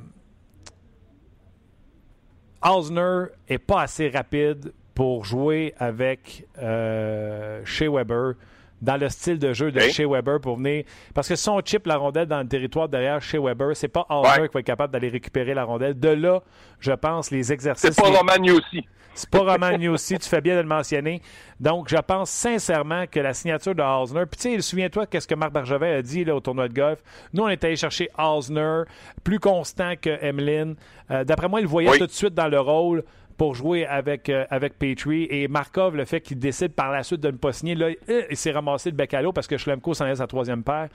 Osner 2.62 3.24
est 3.48 3.58
pas 3.58 3.82
assez 3.82 4.08
rapide 4.08 4.72
pour 4.94 5.24
jouer 5.24 5.74
avec 5.78 6.46
Shea 6.56 7.88
Weber 7.90 8.34
dans 8.82 8.96
le 8.96 9.08
style 9.08 9.38
de 9.38 9.52
jeu 9.52 9.70
de 9.70 9.80
Shea 9.80 10.06
Weber 10.06 10.40
pour 10.40 10.56
venir. 10.56 10.84
Parce 11.14 11.28
que 11.28 11.36
si 11.36 11.48
on 11.48 11.60
chip 11.60 11.86
la 11.86 11.96
rondelle 11.96 12.26
dans 12.26 12.40
le 12.40 12.48
territoire 12.48 12.88
derrière 12.88 13.22
Shea 13.22 13.40
Weber, 13.40 13.74
c'est 13.74 13.88
pas 13.88 14.04
Osner 14.10 14.48
qui 14.48 14.54
va 14.54 14.60
être 14.60 14.66
capable 14.66 14.92
d'aller 14.92 15.08
récupérer 15.08 15.54
la 15.54 15.64
rondelle. 15.64 15.98
De 15.98 16.08
là, 16.08 16.42
je 16.80 16.92
pense, 16.92 17.30
les 17.30 17.52
exercices. 17.52 17.90
C'est 17.94 18.02
pas 18.02 18.10
Romagny 18.10 18.50
aussi. 18.50 18.84
C'est 19.14 19.28
pas 19.28 19.40
Romagny 19.40 19.88
aussi, 19.88 20.18
tu 20.18 20.28
fais 20.28 20.40
bien 20.40 20.56
de 20.56 20.62
le 20.62 20.66
mentionner. 20.66 21.20
Donc, 21.60 21.88
je 21.88 21.98
pense 21.98 22.30
sincèrement 22.30 23.04
que 23.06 23.20
la 23.20 23.34
signature 23.34 23.74
de 23.74 23.82
Osner. 23.82 24.24
Puis, 24.26 24.40
tu 24.40 24.54
sais, 24.54 24.60
souviens-toi 24.60 25.06
qu'est-ce 25.06 25.28
que 25.28 25.34
Marc 25.34 25.52
Bergevin 25.52 25.98
a 25.98 26.02
dit 26.02 26.24
là, 26.24 26.34
au 26.34 26.40
tournoi 26.40 26.68
de 26.68 26.74
golf. 26.74 26.98
Nous, 27.34 27.42
on 27.42 27.48
est 27.48 27.62
allé 27.62 27.76
chercher 27.76 28.08
Osner, 28.18 28.82
plus 29.22 29.38
constant 29.38 29.94
que 30.00 30.10
Emeline. 30.24 30.76
Euh, 31.10 31.24
d'après 31.24 31.48
moi, 31.48 31.60
il 31.60 31.66
voyait 31.66 31.98
tout 31.98 32.06
de 32.06 32.10
suite 32.10 32.34
dans 32.34 32.48
le 32.48 32.58
rôle 32.58 33.04
pour 33.36 33.54
jouer 33.54 33.86
avec, 33.86 34.28
euh, 34.28 34.44
avec 34.50 34.78
Petrie. 34.78 35.26
Et 35.30 35.48
Markov, 35.48 35.96
le 35.96 36.04
fait 36.04 36.20
qu'il 36.20 36.38
décide 36.38 36.72
par 36.74 36.90
la 36.90 37.02
suite 37.02 37.20
de 37.20 37.30
ne 37.30 37.36
pas 37.36 37.52
signer, 37.52 37.74
là, 37.74 37.90
euh, 38.08 38.22
il 38.30 38.36
s'est 38.36 38.52
ramassé 38.52 38.90
le 38.90 38.96
bec 38.96 39.14
à 39.14 39.22
l'eau 39.22 39.32
parce 39.32 39.46
que 39.46 39.56
Schlemko 39.56 39.94
s'en 39.94 40.06
est 40.06 40.16
sa 40.16 40.26
troisième 40.26 40.62
paire. 40.62 40.88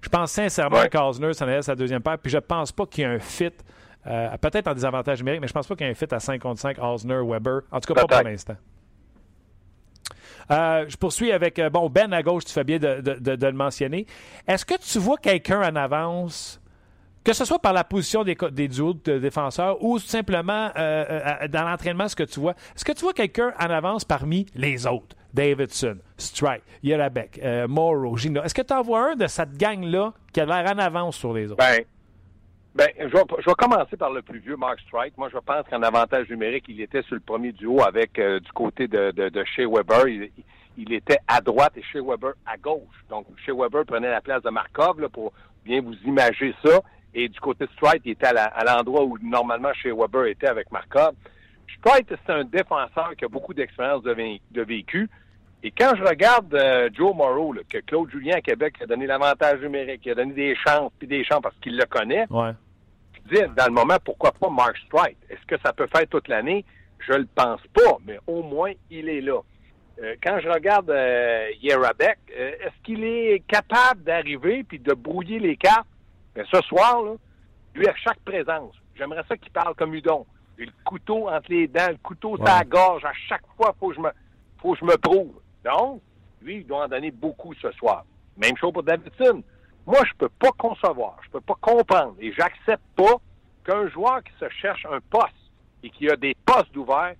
Je 0.00 0.08
pense 0.08 0.32
sincèrement 0.32 0.80
ouais. 0.80 0.88
qu'Osner 0.88 1.32
s'en 1.32 1.48
est 1.48 1.62
sa 1.62 1.74
deuxième 1.74 2.02
paire. 2.02 2.18
Puis 2.18 2.30
je 2.30 2.38
pense 2.38 2.72
pas 2.72 2.86
qu'il 2.86 3.04
y 3.04 3.06
ait 3.06 3.10
un 3.10 3.18
fit. 3.18 3.52
Euh, 4.06 4.36
peut-être 4.38 4.66
en 4.66 4.74
désavantage 4.74 5.18
numérique, 5.20 5.40
mais 5.40 5.48
je 5.48 5.52
pense 5.52 5.66
pas 5.66 5.76
qu'il 5.76 5.86
y 5.86 5.88
ait 5.88 5.92
un 5.92 5.94
fit 5.94 6.12
à 6.12 6.18
5 6.18 6.40
contre 6.40 6.60
5 6.60 6.78
Osner-Weber. 6.78 7.60
En 7.70 7.80
tout 7.80 7.94
cas, 7.94 8.04
pas 8.04 8.16
pour 8.16 8.28
l'instant. 8.28 8.56
Euh, 10.50 10.84
je 10.88 10.96
poursuis 10.96 11.30
avec 11.30 11.60
bon 11.72 11.88
Ben 11.88 12.12
à 12.12 12.22
gauche, 12.22 12.44
tu 12.44 12.52
fais 12.52 12.64
bien 12.64 12.78
de, 12.78 13.00
de, 13.00 13.14
de, 13.14 13.36
de 13.36 13.46
le 13.46 13.52
mentionner. 13.52 14.06
Est-ce 14.48 14.64
que 14.64 14.74
tu 14.74 14.98
vois 14.98 15.16
quelqu'un 15.18 15.62
en 15.62 15.76
avance 15.76 16.61
que 17.24 17.32
ce 17.32 17.44
soit 17.44 17.58
par 17.58 17.72
la 17.72 17.84
position 17.84 18.24
des, 18.24 18.36
des 18.52 18.68
duos 18.68 18.94
de 19.04 19.18
défenseurs 19.18 19.82
ou 19.82 19.98
simplement 19.98 20.70
euh, 20.76 21.04
euh, 21.42 21.48
dans 21.48 21.62
l'entraînement, 21.68 22.08
ce 22.08 22.16
que 22.16 22.22
tu 22.22 22.40
vois, 22.40 22.54
est-ce 22.74 22.84
que 22.84 22.92
tu 22.92 23.02
vois 23.02 23.12
quelqu'un 23.12 23.52
en 23.58 23.70
avance 23.70 24.04
parmi 24.04 24.46
les 24.54 24.86
autres? 24.86 25.16
Davidson, 25.32 25.98
Strike, 26.16 26.62
Yerabek, 26.82 27.40
euh, 27.42 27.66
Morrow, 27.66 28.16
Gino. 28.16 28.42
Est-ce 28.42 28.54
que 28.54 28.62
tu 28.62 28.74
en 28.74 28.82
vois 28.82 29.12
un 29.12 29.16
de 29.16 29.26
cette 29.26 29.56
gang-là 29.56 30.12
qui 30.32 30.40
a 30.40 30.44
l'air 30.44 30.70
en 30.72 30.78
avance 30.78 31.16
sur 31.16 31.32
les 31.32 31.50
autres? 31.50 31.56
Ben, 31.56 31.84
ben 32.74 32.88
je, 32.98 33.04
vais, 33.06 33.54
commencer 33.56 33.96
par 33.96 34.10
le 34.10 34.22
plus 34.22 34.40
vieux, 34.40 34.56
Mark 34.56 34.80
Strike. 34.80 35.16
Moi, 35.16 35.28
je 35.32 35.38
pense 35.38 35.66
qu'en 35.68 35.82
avantage 35.82 36.28
numérique, 36.28 36.64
il 36.68 36.80
était 36.80 37.02
sur 37.02 37.14
le 37.14 37.20
premier 37.20 37.52
duo 37.52 37.82
avec 37.82 38.18
euh, 38.18 38.40
du 38.40 38.52
côté 38.52 38.88
de, 38.88 39.10
de, 39.10 39.44
Shea 39.44 39.66
Weber. 39.66 40.08
Il, 40.78 40.92
était 40.92 41.18
à 41.28 41.40
droite 41.40 41.72
et 41.76 41.82
Shea 41.82 42.02
Weber 42.02 42.32
à 42.46 42.56
gauche. 42.56 42.80
Donc, 43.10 43.26
Shea 43.44 43.54
Weber 43.54 43.84
prenait 43.84 44.10
la 44.10 44.20
place 44.20 44.42
de 44.42 44.50
Markov 44.50 45.06
pour 45.10 45.32
bien 45.64 45.80
vous 45.80 45.94
imager 46.04 46.54
ça. 46.64 46.80
Et 47.14 47.28
du 47.28 47.38
côté 47.40 47.66
de 47.66 47.70
Strite, 47.72 48.02
il 48.04 48.12
était 48.12 48.26
à 48.26 48.64
l'endroit 48.64 49.04
où 49.04 49.18
normalement 49.22 49.72
chez 49.74 49.92
Weber 49.92 50.26
était 50.26 50.46
avec 50.46 50.70
Markov. 50.70 51.14
Strite, 51.78 52.08
c'est 52.08 52.32
un 52.32 52.44
défenseur 52.44 53.12
qui 53.16 53.24
a 53.24 53.28
beaucoup 53.28 53.54
d'expérience 53.54 54.02
de, 54.02 54.14
de, 54.50 54.62
vécu. 54.62 55.08
Et 55.62 55.70
quand 55.70 55.92
je 55.96 56.02
regarde 56.02 56.52
euh, 56.54 56.88
Joe 56.92 57.14
Morrow, 57.14 57.52
là, 57.52 57.62
que 57.68 57.78
Claude 57.78 58.10
Julien 58.10 58.36
à 58.36 58.40
Québec 58.40 58.74
a 58.80 58.86
donné 58.86 59.06
l'avantage 59.06 59.60
numérique, 59.60 60.02
il 60.04 60.12
a 60.12 60.14
donné 60.14 60.32
des 60.32 60.56
chances, 60.56 60.92
puis 60.98 61.06
des 61.06 61.24
chances 61.24 61.40
parce 61.42 61.56
qu'il 61.60 61.76
le 61.76 61.84
connaît, 61.84 62.26
ouais. 62.30 62.52
je 63.14 63.36
dis, 63.36 63.42
dans 63.56 63.66
le 63.66 63.72
moment, 63.72 63.96
pourquoi 64.04 64.32
pas 64.32 64.50
Mark 64.50 64.76
Strite? 64.86 65.18
Est-ce 65.28 65.44
que 65.46 65.60
ça 65.64 65.72
peut 65.72 65.88
faire 65.94 66.06
toute 66.08 66.28
l'année? 66.28 66.64
Je 66.98 67.12
le 67.12 67.26
pense 67.34 67.60
pas, 67.74 67.96
mais 68.06 68.18
au 68.26 68.42
moins, 68.42 68.72
il 68.90 69.08
est 69.08 69.20
là. 69.20 69.40
Euh, 70.02 70.14
quand 70.22 70.38
je 70.40 70.48
regarde 70.48 70.90
euh, 70.90 71.48
Yerabek, 71.62 72.18
euh, 72.36 72.52
est-ce 72.60 72.82
qu'il 72.82 73.04
est 73.04 73.42
capable 73.46 74.02
d'arriver 74.02 74.64
puis 74.64 74.78
de 74.78 74.94
brouiller 74.94 75.38
les 75.38 75.56
cartes? 75.56 75.86
Mais 76.36 76.44
ce 76.50 76.60
soir, 76.62 77.02
là, 77.02 77.14
lui, 77.74 77.86
à 77.88 77.94
chaque 77.96 78.20
présence, 78.20 78.74
j'aimerais 78.94 79.22
ça 79.28 79.36
qu'il 79.36 79.52
parle 79.52 79.74
comme 79.74 79.94
Udon. 79.94 80.26
J'ai 80.58 80.66
le 80.66 80.72
couteau 80.84 81.28
entre 81.28 81.50
les 81.50 81.66
dents, 81.66 81.90
le 81.90 81.96
couteau 82.02 82.32
ouais. 82.32 82.36
sur 82.36 82.44
la 82.44 82.64
gorge. 82.64 83.04
À 83.04 83.12
chaque 83.28 83.46
fois, 83.56 83.74
il 83.74 83.78
faut 83.78 83.88
que 83.88 83.94
je 83.96 84.00
me, 84.00 84.10
faut 84.58 84.72
que 84.74 84.80
je 84.80 84.84
me 84.84 84.96
prouve. 84.96 85.32
Donc, 85.64 86.02
Lui, 86.40 86.58
il 86.58 86.66
doit 86.66 86.84
en 86.84 86.88
donner 86.88 87.10
beaucoup 87.10 87.54
ce 87.54 87.70
soir. 87.72 88.04
Même 88.36 88.56
chose 88.56 88.72
pour 88.72 88.82
Davidson. 88.82 89.42
Moi, 89.86 89.98
je 90.06 90.12
peux 90.16 90.28
pas 90.28 90.52
concevoir, 90.58 91.18
je 91.24 91.30
peux 91.30 91.40
pas 91.40 91.56
comprendre 91.60 92.14
et 92.20 92.32
j'accepte 92.32 92.84
pas 92.94 93.16
qu'un 93.64 93.88
joueur 93.88 94.22
qui 94.22 94.32
se 94.38 94.48
cherche 94.50 94.86
un 94.86 95.00
poste 95.10 95.34
et 95.82 95.90
qui 95.90 96.08
a 96.08 96.16
des 96.16 96.36
postes 96.46 96.76
ouverts, 96.76 97.14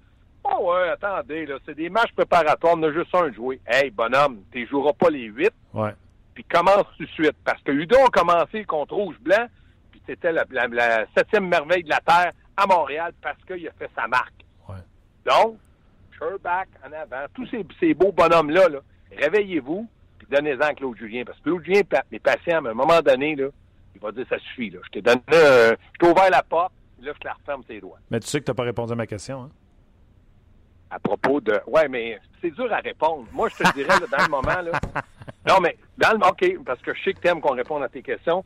oh 0.44 0.70
ouais, 0.70 0.90
attendez, 0.90 1.46
là, 1.46 1.56
c'est 1.66 1.74
des 1.74 1.88
matchs 1.88 2.12
préparatoires, 2.12 2.74
on 2.76 2.82
a 2.84 2.92
juste 2.92 3.14
un 3.14 3.32
joué. 3.32 3.60
Hey, 3.66 3.90
bonhomme, 3.90 4.42
tu 4.52 4.66
joueras 4.68 4.92
pas 4.92 5.10
les 5.10 5.24
huit. 5.24 5.52
Ouais. 5.74 5.92
Puis 6.34 6.44
commence 6.44 6.86
tout 6.96 7.04
de 7.04 7.10
suite. 7.10 7.36
Parce 7.44 7.62
que 7.62 7.72
Udo 7.72 7.96
a 7.96 8.08
commencé 8.08 8.64
contre 8.64 8.94
Rouge-Blanc, 8.94 9.46
puis 9.90 10.00
c'était 10.06 10.32
la, 10.32 10.44
la, 10.50 11.06
septième 11.16 11.48
merveille 11.48 11.84
de 11.84 11.90
la 11.90 12.00
Terre 12.00 12.32
à 12.56 12.66
Montréal 12.66 13.12
parce 13.20 13.42
qu'il 13.44 13.66
a 13.68 13.72
fait 13.72 13.90
sa 13.94 14.06
marque. 14.08 14.44
Ouais. 14.68 14.76
Donc, 15.26 15.58
Sherback 16.18 16.68
en 16.86 16.92
avant, 16.92 17.26
tous 17.34 17.46
ces, 17.46 17.66
ces 17.80 17.94
beaux 17.94 18.12
bonhommes-là, 18.12 18.68
là, 18.68 18.78
réveillez-vous, 19.16 19.88
puis 20.18 20.26
donnez-en 20.30 20.60
à 20.60 20.74
Claude 20.74 20.96
Julien. 20.96 21.24
Parce 21.24 21.38
que 21.38 21.44
Claude 21.44 21.64
Julien 21.64 21.82
est 22.10 22.18
patient, 22.18 22.62
mais 22.62 22.68
à 22.68 22.72
un 22.72 22.76
moment 22.76 23.00
donné, 23.00 23.36
là, 23.36 23.48
il 23.94 24.00
va 24.00 24.12
dire 24.12 24.26
ça 24.28 24.38
suffit. 24.38 24.70
Là. 24.70 24.80
Je 24.84 24.90
t'ai 24.90 25.02
donné, 25.02 25.20
euh, 25.32 25.76
je 25.94 25.98
t'ai 25.98 26.10
ouvert 26.10 26.30
la 26.30 26.42
porte, 26.42 26.72
là, 27.00 27.12
je 27.14 27.18
te 27.18 27.26
la 27.26 27.34
referme 27.34 27.62
ses 27.66 27.80
doigts. 27.80 27.98
Mais 28.10 28.20
tu 28.20 28.28
sais 28.28 28.40
que 28.40 28.46
tu 28.46 28.50
n'as 28.50 28.54
pas 28.54 28.64
répondu 28.64 28.92
à 28.92 28.96
ma 28.96 29.06
question, 29.06 29.44
hein? 29.44 29.50
À 30.90 30.98
propos 30.98 31.40
de. 31.40 31.58
Ouais, 31.66 31.88
mais 31.88 32.20
c'est 32.42 32.50
dur 32.50 32.70
à 32.70 32.76
répondre. 32.76 33.26
Moi, 33.32 33.48
je 33.48 33.64
te 33.64 33.72
dirais, 33.72 33.98
là, 33.98 34.06
dans 34.10 34.24
le 34.24 34.28
moment, 34.28 34.60
là. 34.60 34.72
Non, 35.48 35.60
mais 35.60 35.76
dans 35.98 36.12
le. 36.12 36.26
OK, 36.26 36.64
parce 36.64 36.80
que 36.82 36.94
je 36.94 37.02
sais 37.02 37.12
que 37.14 37.20
t'aimes 37.20 37.40
qu'on 37.40 37.54
réponde 37.54 37.82
à 37.82 37.88
tes 37.88 38.02
questions. 38.02 38.44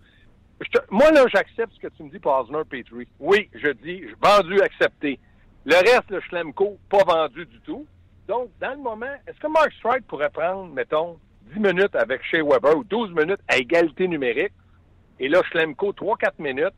Moi, 0.91 1.11
là, 1.11 1.25
j'accepte 1.33 1.75
ce 1.75 1.81
que 1.81 1.88
tu 1.88 2.03
me 2.03 2.11
dis 2.11 2.19
pour 2.19 2.33
Osner 2.33 2.62
Petrie. 2.69 3.09
Oui, 3.21 3.50
je 3.55 3.69
dis, 3.69 4.05
vendu, 4.23 4.61
accepté. 4.62 5.19
Le 5.67 5.75
reste, 5.75 6.11
le 6.11 6.21
Schlemko, 6.21 6.79
pas 6.88 7.05
vendu 7.05 7.45
du 7.45 7.61
tout. 7.61 7.87
Donc, 8.26 8.49
dans 8.61 8.71
le 8.71 8.79
moment, 8.79 9.15
est-ce 9.26 9.38
que 9.38 9.49
Mark 9.49 9.71
Stride 9.75 10.05
pourrait 10.05 10.31
prendre, 10.31 10.73
mettons, 10.73 11.19
10 11.55 11.61
minutes 11.61 11.95
avec 11.95 12.23
Shea 12.25 12.43
Weber 12.43 12.76
ou 12.76 12.85
12 12.85 13.11
minutes 13.11 13.41
à 13.49 13.59
égalité 13.59 14.09
numérique, 14.09 14.53
et 15.21 15.29
là, 15.29 15.43
Schlemko, 15.50 15.93
3-4 15.93 16.33
minutes, 16.38 16.75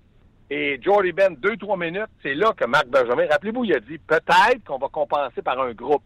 et 0.51 0.81
Jordy 0.83 1.13
Ben, 1.13 1.35
2-3 1.35 1.79
minutes, 1.79 2.11
c'est 2.23 2.35
là 2.35 2.53
que 2.57 2.65
Marc 2.65 2.89
Benjamin, 2.89 3.27
rappelez-vous, 3.31 3.65
il 3.65 3.75
a 3.75 3.81
dit 3.81 3.99
peut-être 3.99 4.65
qu'on 4.67 4.79
va 4.79 4.89
compenser 4.89 5.43
par 5.43 5.61
un 5.61 5.73
groupe. 5.73 6.03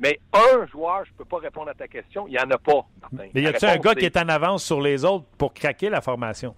Mais 0.00 0.18
un 0.32 0.66
joueur, 0.66 1.04
je 1.04 1.12
ne 1.12 1.16
peux 1.18 1.24
pas 1.26 1.38
répondre 1.38 1.68
à 1.68 1.74
ta 1.74 1.86
question, 1.86 2.26
il 2.26 2.30
n'y 2.30 2.38
en 2.38 2.50
a 2.50 2.58
pas, 2.58 2.86
Martin. 3.00 3.28
Mais 3.34 3.42
y 3.42 3.46
a-t-il 3.46 3.68
un 3.68 3.76
gars 3.76 3.94
qui 3.94 4.06
est 4.06 4.16
en 4.16 4.28
avance 4.28 4.64
sur 4.64 4.80
les 4.80 5.04
autres 5.04 5.26
pour 5.36 5.52
craquer 5.52 5.90
la 5.90 6.00
formation? 6.00 6.56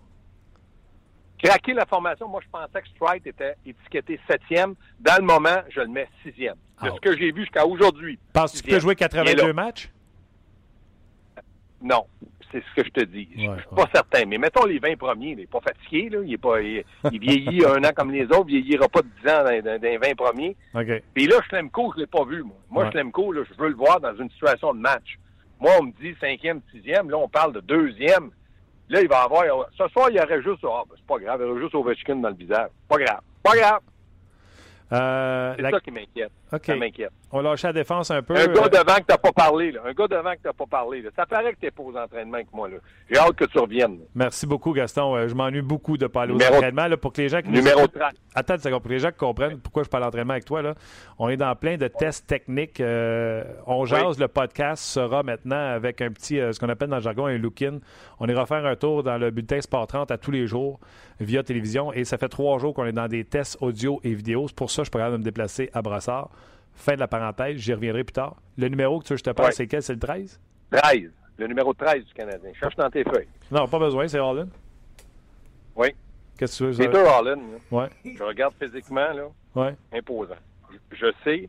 Craquer 1.42 1.74
la 1.74 1.84
formation, 1.84 2.28
moi, 2.28 2.40
je 2.40 2.48
pensais 2.48 2.80
que 2.80 2.88
Stride 2.88 3.26
était 3.26 3.56
étiqueté 3.66 4.20
septième. 4.28 4.76
Dans 5.00 5.16
le 5.16 5.24
moment, 5.24 5.62
je 5.70 5.80
le 5.80 5.88
mets 5.88 6.08
sixième. 6.22 6.54
De 6.54 6.88
ah. 6.88 6.92
ce 6.94 7.00
que 7.00 7.16
j'ai 7.16 7.32
vu 7.32 7.40
jusqu'à 7.40 7.66
aujourd'hui. 7.66 8.16
Penses-tu 8.32 8.62
qu'il 8.62 8.72
peut 8.74 8.80
jouer 8.80 8.94
82 8.94 9.52
matchs? 9.52 9.90
Non 11.80 12.06
c'est 12.52 12.62
ce 12.62 12.80
que 12.80 12.86
je 12.86 12.90
te 12.90 13.04
dis. 13.04 13.28
je 13.34 13.40
suis 13.40 13.74
pas 13.74 13.88
certain. 13.92 14.24
Mais 14.26 14.38
mettons 14.38 14.64
les 14.66 14.78
20 14.78 14.96
premiers, 14.96 15.30
il 15.30 15.38
n'est 15.38 15.46
pas 15.46 15.60
fatigué, 15.60 16.10
là. 16.10 16.18
Il, 16.24 16.34
est 16.34 16.38
pas, 16.38 16.60
il, 16.60 16.84
vieillit 17.04 17.64
un 17.66 17.82
an 17.82 17.90
comme 17.96 18.12
les 18.12 18.24
autres, 18.26 18.46
il 18.48 18.62
vieillira 18.62 18.88
pas 18.88 19.00
de 19.00 19.08
10 19.22 19.30
ans 19.30 19.44
dans, 19.44 19.82
les 19.82 19.98
20 19.98 20.14
premiers. 20.14 20.56
Okay. 20.74 21.02
Puis 21.14 21.26
là, 21.26 21.40
Schlemko, 21.48 21.92
je 21.94 22.00
l'ai 22.00 22.06
pas 22.06 22.24
vu, 22.24 22.42
moi. 22.42 22.56
Moi, 22.70 22.90
Schlemko, 22.90 23.32
là, 23.32 23.42
je 23.50 23.60
veux 23.60 23.70
le 23.70 23.74
voir 23.74 24.00
dans 24.00 24.14
une 24.16 24.30
situation 24.30 24.74
de 24.74 24.80
match. 24.80 25.18
Moi, 25.60 25.72
on 25.80 25.84
me 25.84 25.92
dit 26.00 26.14
cinquième, 26.20 26.60
sixième, 26.72 27.08
là, 27.10 27.16
on 27.16 27.28
parle 27.28 27.54
de 27.54 27.60
deuxième. 27.60 28.30
Là, 28.88 29.00
il 29.00 29.08
va 29.08 29.22
avoir. 29.22 29.44
Ce 29.78 29.88
soir, 29.88 30.08
il 30.10 30.16
y 30.16 30.20
aurait 30.20 30.42
juste. 30.42 30.64
Ah, 30.64 30.82
ben, 30.88 30.94
c'est 30.96 31.06
pas 31.06 31.18
grave, 31.18 31.40
il 31.40 31.46
y 31.46 31.50
aurait 31.50 31.60
juste 31.62 31.74
Ovechkin 31.74 32.16
dans 32.16 32.28
le 32.28 32.34
visage. 32.34 32.68
Pas 32.88 32.98
grave. 32.98 33.20
Pas 33.42 33.56
grave. 33.56 33.80
Euh, 34.92 35.54
c'est 35.56 35.70
ça 35.70 35.80
qui 35.80 35.90
m'inquiète. 35.90 36.32
Ça 36.64 36.76
m'inquiète. 36.76 37.10
On 37.30 37.40
lâche 37.40 37.62
la 37.62 37.72
défense 37.72 38.10
un 38.10 38.22
peu. 38.22 38.36
Un 38.36 38.46
gars 38.46 38.68
devant 38.68 38.96
que 38.96 39.04
t'as 39.06 39.18
pas 39.18 39.32
parlé, 39.32 39.72
là. 39.72 39.80
Un 39.86 39.92
gars 39.92 40.06
devant 40.06 40.32
que 40.32 40.40
t'as 40.42 40.52
pas 40.52 40.66
parlé, 40.66 41.02
là. 41.02 41.10
Ça 41.16 41.24
paraît 41.24 41.52
que 41.54 41.60
t'es 41.60 41.70
pas 41.70 41.82
aux 41.82 41.96
entraînements 41.96 42.34
avec 42.34 42.52
moi, 42.52 42.68
là. 42.68 42.76
J'ai 43.10 43.18
hâte 43.18 43.36
que 43.36 43.44
tu 43.44 43.58
reviennes. 43.58 44.00
Merci 44.14 44.46
beaucoup, 44.46 44.72
Gaston. 44.72 45.16
Euh, 45.16 45.28
je 45.28 45.34
m'ennuie 45.34 45.62
beaucoup 45.62 45.96
de 45.96 46.06
parler 46.06 46.32
aux 46.34 46.36
entraînements, 46.36 46.86
là, 46.88 46.96
pour 46.96 47.12
que 47.12 47.22
les 47.22 47.28
gens 47.28 47.40
qui 47.40 47.48
Numéro 47.48 47.86
30. 47.86 48.12
Attends 48.34 48.54
une 48.54 48.60
seconde, 48.60 48.80
pour 48.82 48.88
que 48.88 48.94
les 48.94 48.98
gens 49.00 49.10
qui 49.10 49.18
comprennent 49.18 49.58
pourquoi 49.58 49.82
je 49.82 49.88
parle 49.88 50.04
d'entraînement 50.04 50.32
avec 50.32 50.44
toi, 50.44 50.62
là. 50.62 50.74
On 51.18 51.28
est 51.28 51.36
dans 51.36 51.54
plein 51.56 51.76
de 51.76 51.88
tests 51.88 52.26
techniques. 52.26 52.80
Euh, 52.80 53.44
on 53.66 53.84
jase, 53.86 54.18
le 54.18 54.28
podcast 54.28 54.84
sera 54.84 55.22
maintenant 55.22 55.72
avec 55.72 56.02
un 56.02 56.10
petit, 56.10 56.38
euh, 56.38 56.52
ce 56.52 56.60
qu'on 56.60 56.68
appelle 56.68 56.88
dans 56.88 56.96
le 56.96 57.02
jargon, 57.02 57.26
un 57.26 57.38
look-in. 57.38 57.78
On 58.20 58.28
ira 58.28 58.44
faire 58.46 58.66
un 58.66 58.76
tour 58.76 59.02
dans 59.02 59.16
le 59.16 59.30
bulletin 59.30 59.60
Sport 59.60 59.86
30 59.86 60.10
à 60.10 60.18
tous 60.18 60.30
les 60.30 60.46
jours 60.46 60.80
via 61.20 61.42
télévision. 61.42 61.92
Et 61.92 62.04
ça 62.04 62.18
fait 62.18 62.28
trois 62.28 62.58
jours 62.58 62.74
qu'on 62.74 62.84
est 62.84 62.92
dans 62.92 63.08
des 63.08 63.24
tests 63.24 63.56
audio 63.60 64.00
et 64.04 64.14
vidéo. 64.14 64.46
C'est 64.48 64.56
pour 64.56 64.70
ça 64.70 64.82
que 64.82 64.86
je 64.86 64.90
peux 64.90 64.98
me 64.98 65.18
déplacer 65.18 65.70
à 65.72 65.82
Brassard. 65.82 66.30
Fin 66.74 66.94
de 66.94 67.00
la 67.00 67.08
parenthèse, 67.08 67.58
j'y 67.58 67.74
reviendrai 67.74 68.04
plus 68.04 68.12
tard. 68.12 68.36
Le 68.56 68.68
numéro 68.68 68.98
que 68.98 69.04
tu 69.04 69.12
veux 69.12 69.16
que 69.16 69.20
je 69.20 69.30
te 69.30 69.30
parle, 69.30 69.52
c'est 69.52 69.66
quel? 69.66 69.82
C'est 69.82 69.94
le 69.94 69.98
13? 70.00 70.40
13. 70.70 71.10
Le 71.38 71.46
numéro 71.46 71.72
13 71.72 72.04
du 72.04 72.12
Canadien. 72.12 72.50
Cherche 72.58 72.76
dans 72.76 72.90
tes 72.90 73.04
feuilles. 73.04 73.28
Non, 73.50 73.68
pas 73.68 73.78
besoin, 73.78 74.08
c'est 74.08 74.18
Holland. 74.18 74.50
Oui. 75.76 75.88
Qu'est-ce 76.38 76.64
que 76.64 76.70
tu 76.70 76.76
veux? 76.76 76.86
Peter 76.86 77.04
Holland. 77.04 77.40
Ouais. 77.70 77.88
Je 78.04 78.22
regarde 78.22 78.54
physiquement, 78.60 79.12
là. 79.12 79.24
Ouais. 79.54 79.76
Imposant. 79.92 80.34
Je 80.90 81.06
sais 81.24 81.48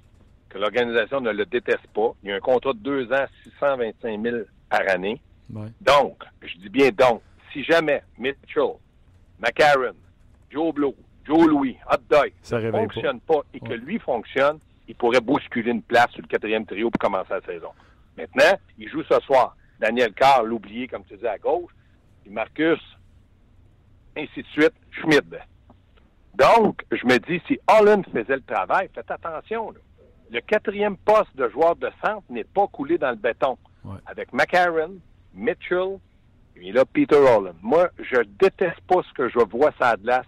que 0.49 0.57
l'organisation 0.57 1.21
ne 1.21 1.31
le 1.31 1.45
déteste 1.45 1.87
pas. 1.93 2.13
Il 2.21 2.29
y 2.29 2.31
a 2.31 2.35
un 2.35 2.39
contrat 2.39 2.73
de 2.73 2.79
deux 2.79 3.11
ans, 3.11 3.25
625 3.43 4.21
000 4.21 4.37
par 4.69 4.81
année. 4.87 5.21
Ouais. 5.53 5.67
Donc, 5.81 6.23
je 6.41 6.57
dis 6.57 6.69
bien 6.69 6.89
donc, 6.89 7.21
si 7.51 7.63
jamais 7.63 8.03
Mitchell, 8.17 8.73
McCarron, 9.39 9.95
Joe 10.49 10.73
Blow, 10.73 10.95
Joe 11.25 11.47
Louis, 11.47 11.77
Hot 11.89 11.97
Dog 12.09 12.31
ne 12.51 12.71
fonctionne 12.71 13.19
pas, 13.21 13.41
et 13.53 13.59
que 13.59 13.73
lui 13.73 13.99
fonctionne, 13.99 14.59
il 14.87 14.95
pourrait 14.95 15.21
bousculer 15.21 15.71
une 15.71 15.81
place 15.81 16.11
sur 16.11 16.21
le 16.21 16.27
quatrième 16.27 16.65
trio 16.65 16.89
pour 16.89 16.99
commencer 16.99 17.33
la 17.33 17.41
saison. 17.41 17.69
Maintenant, 18.17 18.57
il 18.77 18.89
joue 18.89 19.03
ce 19.03 19.19
soir. 19.21 19.55
Daniel 19.79 20.13
Carr, 20.13 20.43
l'oublié, 20.43 20.87
comme 20.87 21.03
tu 21.05 21.17
dis, 21.17 21.27
à 21.27 21.37
gauche. 21.37 21.71
Puis 22.21 22.31
Marcus, 22.31 22.79
ainsi 24.15 24.41
de 24.41 24.47
suite, 24.47 24.73
Schmid. 24.91 25.39
Donc, 26.35 26.83
je 26.91 27.05
me 27.05 27.17
dis, 27.19 27.41
si 27.47 27.59
Holland 27.67 28.05
faisait 28.11 28.35
le 28.35 28.41
travail, 28.43 28.89
faites 28.93 29.09
attention. 29.09 29.73
Le 30.31 30.41
quatrième 30.41 30.97
poste 30.97 31.35
de 31.35 31.47
joueur 31.49 31.75
de 31.75 31.89
centre 32.03 32.23
n'est 32.29 32.43
pas 32.43 32.67
coulé 32.67 32.97
dans 32.97 33.11
le 33.11 33.17
béton. 33.17 33.57
Avec 34.05 34.31
McCarron, 34.31 34.95
Mitchell, 35.33 35.99
et 36.55 36.71
là, 36.71 36.85
Peter 36.85 37.17
Holland. 37.17 37.55
Moi, 37.61 37.89
je 37.99 38.21
déteste 38.39 38.79
pas 38.87 39.01
ce 39.03 39.13
que 39.13 39.27
je 39.27 39.39
vois 39.39 39.71
ça 39.79 39.97
glace 39.97 40.25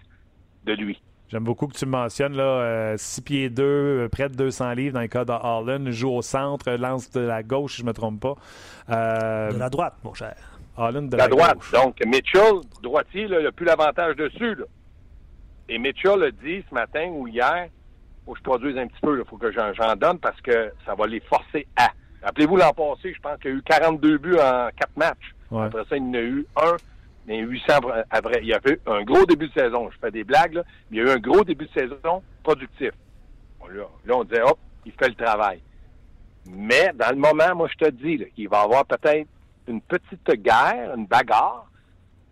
de 0.65 0.73
lui. 0.73 1.01
J'aime 1.29 1.43
beaucoup 1.43 1.67
que 1.67 1.73
tu 1.73 1.85
me 1.85 1.91
mentionnes, 1.91 2.35
là, 2.35 2.97
6 2.97 3.19
euh, 3.19 3.23
pieds 3.23 3.49
2, 3.49 3.63
euh, 3.63 4.09
près 4.09 4.29
de 4.29 4.35
200 4.35 4.73
livres 4.73 4.93
dans 4.93 5.01
le 5.01 5.07
cas 5.07 5.25
de 5.25 5.31
Harlan, 5.31 5.85
joue 5.89 6.11
au 6.11 6.21
centre, 6.21 6.69
lance 6.71 7.09
de 7.09 7.21
la 7.21 7.41
gauche, 7.41 7.73
si 7.73 7.77
je 7.79 7.83
ne 7.83 7.87
me 7.87 7.93
trompe 7.93 8.19
pas. 8.19 8.35
Euh, 8.89 9.51
de 9.51 9.57
la 9.57 9.69
droite, 9.69 9.95
mon 10.03 10.13
cher. 10.13 10.35
Harlan 10.77 11.03
de 11.03 11.17
la, 11.17 11.23
la 11.23 11.29
droite. 11.29 11.57
Donc, 11.73 11.99
Mitchell, 12.05 12.61
droitier, 12.83 13.23
il 13.23 13.31
n'a 13.31 13.51
plus 13.51 13.65
l'avantage 13.65 14.15
dessus. 14.17 14.53
Là. 14.55 14.65
Et 15.67 15.79
Mitchell 15.79 16.21
a 16.21 16.31
dit 16.31 16.63
ce 16.69 16.75
matin 16.75 17.07
ou 17.11 17.27
hier, 17.27 17.69
faut 18.25 18.33
que 18.33 18.39
je 18.39 18.43
produise 18.43 18.77
un 18.77 18.87
petit 18.87 19.01
peu, 19.01 19.17
il 19.19 19.25
faut 19.27 19.37
que 19.37 19.51
j'en 19.51 19.95
donne 19.95 20.19
parce 20.19 20.39
que 20.41 20.71
ça 20.85 20.93
va 20.93 21.07
les 21.07 21.21
forcer 21.21 21.65
à. 21.75 21.89
Rappelez-vous 22.21 22.57
l'an 22.57 22.71
passé, 22.71 23.13
je 23.13 23.19
pense 23.19 23.39
qu'il 23.39 23.51
y 23.51 23.53
a 23.53 23.57
eu 23.57 23.63
42 23.63 24.17
buts 24.17 24.37
en 24.37 24.69
4 24.77 24.89
matchs. 24.95 25.35
Après 25.51 25.83
ça, 25.89 25.97
il 25.97 26.03
y 26.03 26.09
en 26.09 26.13
a 26.13 26.21
eu 26.21 26.45
un 26.57 26.75
mais 27.27 27.39
800 27.39 27.73
après, 28.11 28.39
il 28.41 28.47
y 28.47 28.53
a 28.53 28.59
eu 28.65 28.79
un 28.85 29.03
gros 29.03 29.25
début 29.25 29.47
de 29.47 29.53
saison. 29.53 29.89
Je 29.89 29.97
fais 29.99 30.11
des 30.11 30.23
blagues, 30.23 30.53
là, 30.53 30.63
mais 30.89 30.97
il 30.97 31.03
y 31.03 31.07
a 31.07 31.11
eu 31.11 31.15
un 31.15 31.19
gros 31.19 31.43
début 31.43 31.65
de 31.65 31.79
saison 31.79 32.21
productif. 32.43 32.91
là, 33.71 33.85
on 34.09 34.23
disait, 34.23 34.41
hop, 34.41 34.59
il 34.85 34.91
fait 34.91 35.09
le 35.09 35.15
travail. 35.15 35.61
Mais 36.47 36.91
dans 36.93 37.09
le 37.09 37.15
moment, 37.15 37.55
moi, 37.55 37.67
je 37.67 37.85
te 37.85 37.89
dis 37.89 38.23
qu'il 38.35 38.49
va 38.49 38.61
y 38.61 38.63
avoir 38.63 38.85
peut-être 38.85 39.27
une 39.67 39.81
petite 39.81 40.29
guerre, 40.41 40.93
une 40.95 41.07
bagarre 41.07 41.67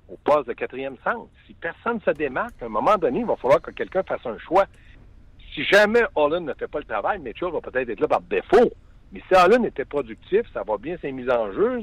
au 0.07 0.17
poste 0.17 0.47
de 0.47 0.53
quatrième 0.53 0.95
centre. 1.03 1.27
Si 1.47 1.53
personne 1.53 1.95
ne 1.95 2.01
se 2.01 2.11
démarque, 2.11 2.61
à 2.61 2.65
un 2.65 2.69
moment 2.69 2.95
donné, 2.97 3.19
il 3.19 3.25
va 3.25 3.35
falloir 3.35 3.61
que 3.61 3.71
quelqu'un 3.71 4.03
fasse 4.03 4.25
un 4.25 4.37
choix. 4.37 4.65
Si 5.55 5.63
jamais 5.65 6.01
Holland 6.15 6.45
ne 6.45 6.53
fait 6.53 6.67
pas 6.67 6.79
le 6.79 6.85
travail, 6.85 7.19
Mitchell 7.19 7.51
va 7.51 7.61
peut-être 7.61 7.89
être 7.89 7.99
là 7.99 8.07
par 8.07 8.21
défaut. 8.21 8.71
Mais 9.11 9.21
si 9.27 9.35
Holland 9.35 9.65
était 9.65 9.85
productif, 9.85 10.41
ça 10.53 10.63
va 10.63 10.77
bien 10.77 10.97
ses 11.01 11.11
mises 11.11 11.29
en 11.29 11.51
jeu, 11.51 11.81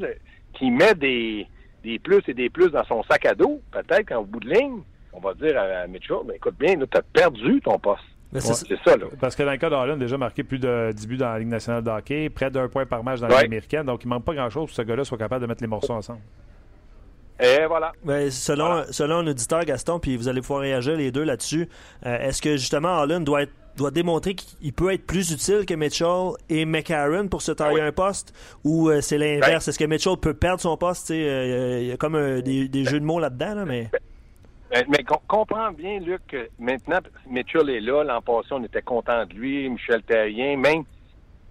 qui 0.55 0.71
met 0.71 0.95
des, 0.95 1.47
des 1.83 1.99
plus 1.99 2.23
et 2.29 2.35
des 2.35 2.51
plus 2.51 2.71
dans 2.71 2.85
son 2.85 3.03
sac 3.05 3.27
à 3.27 3.35
dos, 3.35 3.61
peut-être 3.71 4.09
qu'en 4.09 4.23
bout 4.23 4.41
de 4.41 4.51
ligne, 4.51 4.81
on 5.13 5.21
va 5.21 5.35
dire 5.35 5.59
à, 5.59 5.87
Mitchell, 5.87 6.19
mais 6.27 6.37
écoute 6.37 6.55
bien, 6.59 6.77
tu 6.77 6.97
as 6.97 7.03
perdu 7.03 7.61
ton 7.61 7.79
poste. 7.79 8.03
C'est 8.33 8.55
ça, 8.85 8.97
là. 8.97 9.07
Parce 9.21 9.35
que 9.35 9.43
dans 9.43 9.51
le 9.51 9.57
cas 9.57 9.69
d'Harlan, 9.69 9.97
déjà 9.97 10.17
marqué 10.17 10.45
plus 10.45 10.61
de 10.61 10.93
10 10.93 11.09
buts 11.09 11.17
dans 11.17 11.31
la 11.31 11.41
Ligue 11.41 11.49
nationale 11.49 11.83
de 11.83 11.91
hockey, 11.91 12.31
près 12.31 12.49
d'un 12.49 12.69
point 12.69 12.87
par 12.87 13.03
match 13.03 13.19
dans 13.19 13.27
la 13.27 13.39
Ligue 13.39 13.47
américaine. 13.47 13.87
Donc, 13.87 14.05
il 14.05 14.07
ne 14.07 14.15
manque 14.15 14.25
pas 14.25 14.35
grand-chose 14.35 14.67
pour 14.67 14.69
que 14.69 14.75
ce 14.75 14.83
gars-là 14.83 15.05
soit 15.05 15.19
capable 15.19 15.43
de 15.43 15.47
mettre 15.49 15.63
les 15.63 15.69
morceaux 15.69 15.95
ensemble. 15.95 16.21
Et 17.41 17.67
voilà. 17.67 17.93
Selon, 18.31 18.85
selon 18.91 19.17
un 19.17 19.27
auditeur, 19.27 19.65
Gaston, 19.65 19.99
puis 19.99 20.17
vous 20.17 20.29
allez 20.29 20.43
pouvoir 20.43 20.61
réagir 20.61 20.97
les 20.97 21.11
deux 21.11 21.25
là-dessus, 21.25 21.69
euh, 22.07 22.19
est-ce 22.19 22.43
que 22.43 22.53
justement 22.53 22.89
Harlan 22.89 23.21
doit 23.21 23.43
être 23.43 23.53
doit 23.81 23.91
démontrer 23.91 24.35
qu'il 24.35 24.73
peut 24.73 24.93
être 24.93 25.07
plus 25.07 25.33
utile 25.33 25.67
que 25.67 25.75
Mitchell 25.75 26.33
et 26.49 26.65
McCarron 26.65 27.29
pour 27.29 27.43
se 27.43 27.53
tailler 27.53 27.81
ah 27.81 27.87
un 27.87 27.93
poste 27.93 28.35
ou 28.65 28.89
euh, 28.89 29.01
c'est 29.01 29.19
l'inverse? 29.19 29.67
Ben- 29.67 29.71
Est-ce 29.71 29.79
que 29.79 29.85
Mitchell 29.85 30.17
peut 30.17 30.35
perdre 30.35 30.61
son 30.61 30.77
poste? 30.77 31.11
Euh, 31.11 31.79
il 31.81 31.89
y 31.89 31.93
a 31.93 31.97
comme 31.97 32.41
des, 32.43 32.85
jeux 32.85 33.01
de 33.01 33.05
mots 33.05 33.19
là-dedans, 33.19 33.65
mais. 33.67 33.89
Ben, 33.93 34.01
ben, 34.71 34.85
mais 34.89 35.05
comprends 35.27 35.73
bien, 35.73 35.99
Luc, 35.99 36.21
que 36.29 36.49
maintenant, 36.59 36.99
Mitchell 37.29 37.69
est 37.71 37.81
là. 37.81 38.05
L'an 38.05 38.23
passé, 38.23 38.49
on 38.53 38.63
était 38.63 38.83
content 38.83 39.27
de 39.27 39.35
lui. 39.35 39.69
Michel 39.69 40.03
Terrien, 40.03 40.57
même. 40.57 40.85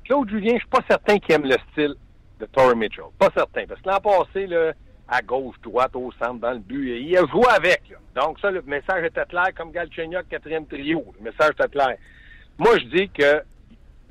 Claude 0.05 0.29
Julien, 0.29 0.53
je 0.53 0.59
suis 0.59 0.69
pas 0.69 0.83
certain 0.87 1.19
qu'il 1.19 1.35
aime 1.35 1.43
le 1.43 1.57
style 1.71 1.95
de 2.39 2.45
Torrey 2.45 2.75
Mitchell. 2.75 3.05
Pas 3.17 3.29
certain. 3.35 3.65
Parce 3.67 3.81
que 3.81 3.89
l'an 3.89 3.99
passé, 3.99 4.47
là, 4.47 4.71
à 5.07 5.21
gauche, 5.21 5.55
droite, 5.61 5.95
au 5.95 6.11
centre, 6.13 6.39
dans 6.39 6.51
le 6.51 6.59
but, 6.59 6.99
il 7.01 7.17
a 7.17 7.25
joué 7.25 7.45
avec. 7.49 7.81
Là. 7.89 7.97
Donc 8.21 8.39
ça, 8.39 8.51
le 8.51 8.61
message 8.61 9.03
était 9.05 9.25
clair, 9.25 9.49
comme 9.55 9.71
Galchenyuk, 9.71 10.29
quatrième 10.29 10.65
trio. 10.65 11.03
Le 11.19 11.25
message 11.25 11.51
était 11.51 11.69
clair. 11.69 11.97
Moi, 12.59 12.77
je 12.77 12.85
dis 12.87 13.09
que 13.09 13.41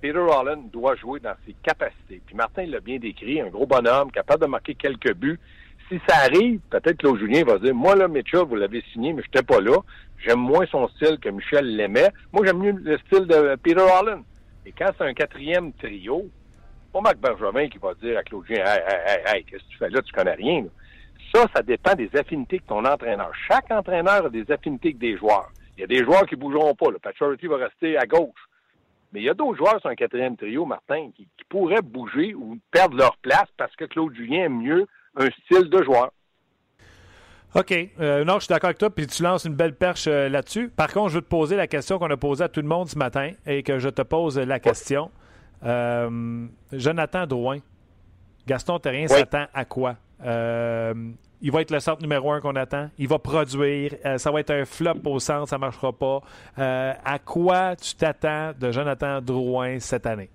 Peter 0.00 0.18
Holland 0.18 0.70
doit 0.70 0.96
jouer 0.96 1.20
dans 1.20 1.34
ses 1.46 1.54
capacités. 1.62 2.22
Puis 2.24 2.34
Martin 2.34 2.64
l'a 2.64 2.80
bien 2.80 2.98
décrit, 2.98 3.42
un 3.42 3.48
gros 3.48 3.66
bonhomme, 3.66 4.10
capable 4.10 4.40
de 4.42 4.46
marquer 4.48 4.74
quelques 4.74 5.12
buts. 5.14 5.38
Si 5.88 6.00
ça 6.08 6.16
arrive, 6.24 6.58
peut-être 6.70 6.96
Claude 6.96 7.18
Julien 7.18 7.44
va 7.44 7.58
dire, 7.58 7.74
moi 7.74 7.94
là, 7.94 8.08
Mitchell, 8.08 8.46
vous 8.48 8.56
l'avez 8.56 8.82
signé, 8.92 9.12
mais 9.12 9.20
je 9.20 9.28
n'étais 9.28 9.42
pas 9.42 9.60
là. 9.60 9.76
J'aime 10.24 10.40
moins 10.40 10.64
son 10.66 10.88
style 10.88 11.18
que 11.20 11.28
Michel 11.28 11.76
l'aimait. 11.76 12.08
Moi, 12.32 12.46
j'aime 12.46 12.58
mieux 12.58 12.72
le 12.72 12.96
style 12.98 13.26
de 13.26 13.56
Peter 13.56 13.82
Holland. 13.82 14.22
Et 14.64 14.72
quand 14.72 14.90
c'est 14.96 15.04
un 15.04 15.12
quatrième 15.12 15.74
trio, 15.74 16.26
pas 16.90 17.02
Marc 17.02 17.18
Bergevin 17.18 17.68
qui 17.68 17.76
va 17.76 17.92
dire 18.02 18.16
à 18.16 18.22
Claude 18.22 18.46
Julien, 18.46 18.64
hey, 18.64 18.80
hey, 18.86 19.00
hey, 19.06 19.36
hey 19.36 19.44
qu'est-ce 19.44 19.62
que 19.62 19.68
tu 19.68 19.76
fais 19.76 19.90
là, 19.90 20.00
tu 20.00 20.12
connais 20.12 20.34
rien. 20.34 20.64
Ça, 21.34 21.46
ça 21.54 21.62
dépend 21.62 21.94
des 21.94 22.08
affinités 22.16 22.60
que 22.60 22.66
ton 22.68 22.82
entraîneur. 22.86 23.30
Chaque 23.46 23.70
entraîneur 23.70 24.24
a 24.24 24.30
des 24.30 24.50
affinités 24.50 24.94
que 24.94 24.98
des 24.98 25.18
joueurs. 25.18 25.50
Il 25.78 25.82
y 25.82 25.85
a 25.85 25.87
des 25.87 26.04
joueurs 26.04 26.26
qui 26.26 26.35
bougeront 26.35 26.75
pas. 26.75 26.90
Le 26.90 26.99
Paturity 26.99 27.47
va 27.47 27.56
rester 27.56 27.97
à 27.97 28.04
gauche. 28.04 28.49
Mais 29.12 29.20
il 29.20 29.25
y 29.25 29.30
a 29.30 29.35
d'autres 29.35 29.56
joueurs 29.56 29.80
sur 29.80 29.88
un 29.88 29.94
quatrième 29.94 30.37
trio, 30.37 30.66
Martin, 30.66 31.11
qui, 31.16 31.28
qui, 31.38 31.44
pourraient 31.49 31.82
bouger 31.82 32.35
ou 32.35 32.58
perdre 32.73 32.97
leur 32.97 33.16
place 33.18 33.47
parce 33.56 33.75
que 33.76 33.85
Claude 33.85 34.12
Julien 34.14 34.47
aime 34.47 34.61
mieux 34.61 34.87
un 35.16 35.28
style 35.44 35.70
de 35.70 35.82
joueur. 35.85 36.11
OK. 37.54 37.73
Euh, 37.73 38.25
non, 38.25 38.35
je 38.35 38.40
suis 38.40 38.49
d'accord 38.49 38.68
avec 38.68 38.78
toi, 38.78 38.90
puis 38.90 39.06
tu 39.06 39.23
lances 39.23 39.44
une 39.44 39.54
belle 39.54 39.75
perche 39.75 40.06
euh, 40.08 40.28
là-dessus. 40.28 40.68
Par 40.68 40.92
contre, 40.92 41.11
je 41.11 41.14
veux 41.14 41.23
te 41.23 41.28
poser 41.28 41.56
la 41.56 41.68
question 41.68 41.99
qu'on 41.99 42.11
a 42.11 42.16
posée 42.16 42.44
à 42.44 42.49
tout 42.49 42.61
le 42.61 42.68
monde 42.68 42.88
ce 42.88 42.99
matin 42.99 43.30
et 43.47 43.62
que 43.62 43.78
je 43.78 43.88
te 43.88 44.02
pose 44.02 44.37
la 44.37 44.58
question. 44.58 45.11
Euh, 45.64 46.47
Jonathan 46.73 47.26
Drouin, 47.26 47.58
Gaston 48.47 48.80
Terrien 48.80 49.06
oui. 49.08 49.16
s'attend 49.16 49.47
à 49.54 49.64
quoi? 49.64 49.97
Il 51.40 51.52
va 51.52 51.61
être 51.61 51.71
le 51.71 51.78
centre 51.78 52.02
numéro 52.02 52.33
un 52.33 52.40
qu'on 52.40 52.57
attend. 52.57 52.90
Il 52.99 53.07
va 53.07 53.18
produire. 53.18 53.95
Euh, 54.04 54.18
ça 54.18 54.33
va 54.33 54.40
être 54.40 54.50
un 54.50 54.64
flop 54.64 55.00
au 55.04 55.21
centre, 55.21 55.49
ça 55.49 55.57
ne 55.57 55.61
marchera 55.61 55.92
pas. 55.92 56.21
Euh, 56.59 56.92
à 57.04 57.18
quoi 57.21 57.76
tu 57.76 57.95
t'attends 57.95 58.52
de 58.59 58.73
Jonathan 58.73 59.21
Drouin 59.21 59.78
cette 59.78 60.07
année? 60.07 60.30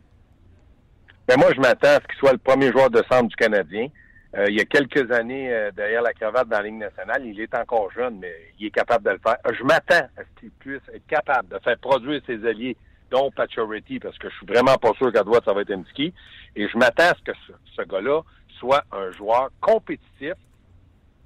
Ben 1.28 1.38
moi, 1.38 1.50
je 1.54 1.60
m'attends 1.60 1.90
à 1.90 1.96
ce 1.96 2.08
qu'il 2.08 2.18
soit 2.20 2.32
le 2.32 2.38
premier 2.38 2.72
joueur 2.72 2.90
de 2.90 3.04
centre 3.10 3.28
du 3.28 3.36
Canadien. 3.36 3.88
Euh, 4.36 4.46
il 4.50 4.56
y 4.56 4.62
a 4.62 4.66
quelques 4.66 5.12
années 5.12 5.70
derrière 5.76 6.02
la 6.02 6.14
cravate 6.14 6.48
dans 6.48 6.58
la 6.58 6.64
Ligue 6.64 6.80
nationale. 6.80 7.26
Il 7.26 7.40
est 7.40 7.54
encore 7.54 7.92
jeune, 7.92 8.20
mais 8.20 8.34
il 8.60 8.68
est 8.68 8.72
capable 8.72 9.06
de 9.06 9.12
le 9.12 9.20
faire. 9.20 9.38
Je 9.58 9.64
m'attends 9.64 10.08
à 10.18 10.22
ce 10.22 10.40
qu'il 10.40 10.52
puisse 10.52 10.82
être 10.94 11.06
capable 11.08 11.50
de 11.50 11.60
faire 11.60 11.78
produire 11.80 12.22
ses 12.26 12.46
alliés, 12.48 12.78
dont 13.12 13.30
Pacioretty, 13.32 14.00
parce 14.00 14.18
que 14.18 14.30
je 14.30 14.36
suis 14.38 14.46
vraiment 14.46 14.76
pas 14.78 14.92
sûr 14.98 15.12
qu'à 15.12 15.24
droite, 15.24 15.44
ça 15.46 15.54
va 15.54 15.62
être 15.62 15.72
un 15.72 15.84
ski. 15.92 16.14
Et 16.56 16.68
je 16.68 16.78
m'attends 16.78 17.12
à 17.12 17.14
ce 17.14 17.32
que 17.32 17.38
ce 17.76 17.82
gars-là 17.84 18.22
soit 18.58 18.84
un 18.92 19.12
joueur 19.12 19.50
compétitif, 19.60 20.34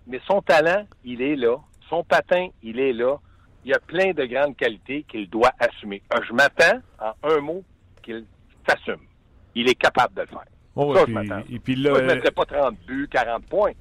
mais 0.07 0.19
son 0.25 0.41
talent, 0.41 0.85
il 1.03 1.21
est 1.21 1.35
là. 1.35 1.57
Son 1.89 2.03
patin, 2.03 2.49
il 2.63 2.79
est 2.79 2.93
là. 2.93 3.17
Il 3.65 3.71
y 3.71 3.73
a 3.73 3.79
plein 3.79 4.11
de 4.11 4.25
grandes 4.25 4.55
qualités 4.55 5.03
qu'il 5.03 5.29
doit 5.29 5.51
assumer. 5.59 6.01
Je 6.25 6.33
m'attends, 6.33 6.79
en 6.99 7.29
un 7.29 7.39
mot, 7.39 7.63
qu'il 8.01 8.25
s'assume. 8.67 9.01
Il 9.55 9.69
est 9.69 9.75
capable 9.75 10.13
de 10.15 10.21
le 10.21 10.27
faire. 10.27 10.45
Oh, 10.75 10.93
ça, 10.95 11.01
et 11.01 11.03
puis, 11.05 11.13
je 11.13 11.19
m'attends. 11.19 11.43
Et 11.49 11.59
puis 11.59 11.75
là, 11.75 11.93
je 11.95 12.01
ne 12.01 12.07
mettrais 12.07 12.31
pas 12.31 12.45
30 12.45 12.75
buts, 12.85 13.07
40 13.11 13.45
points. 13.45 13.71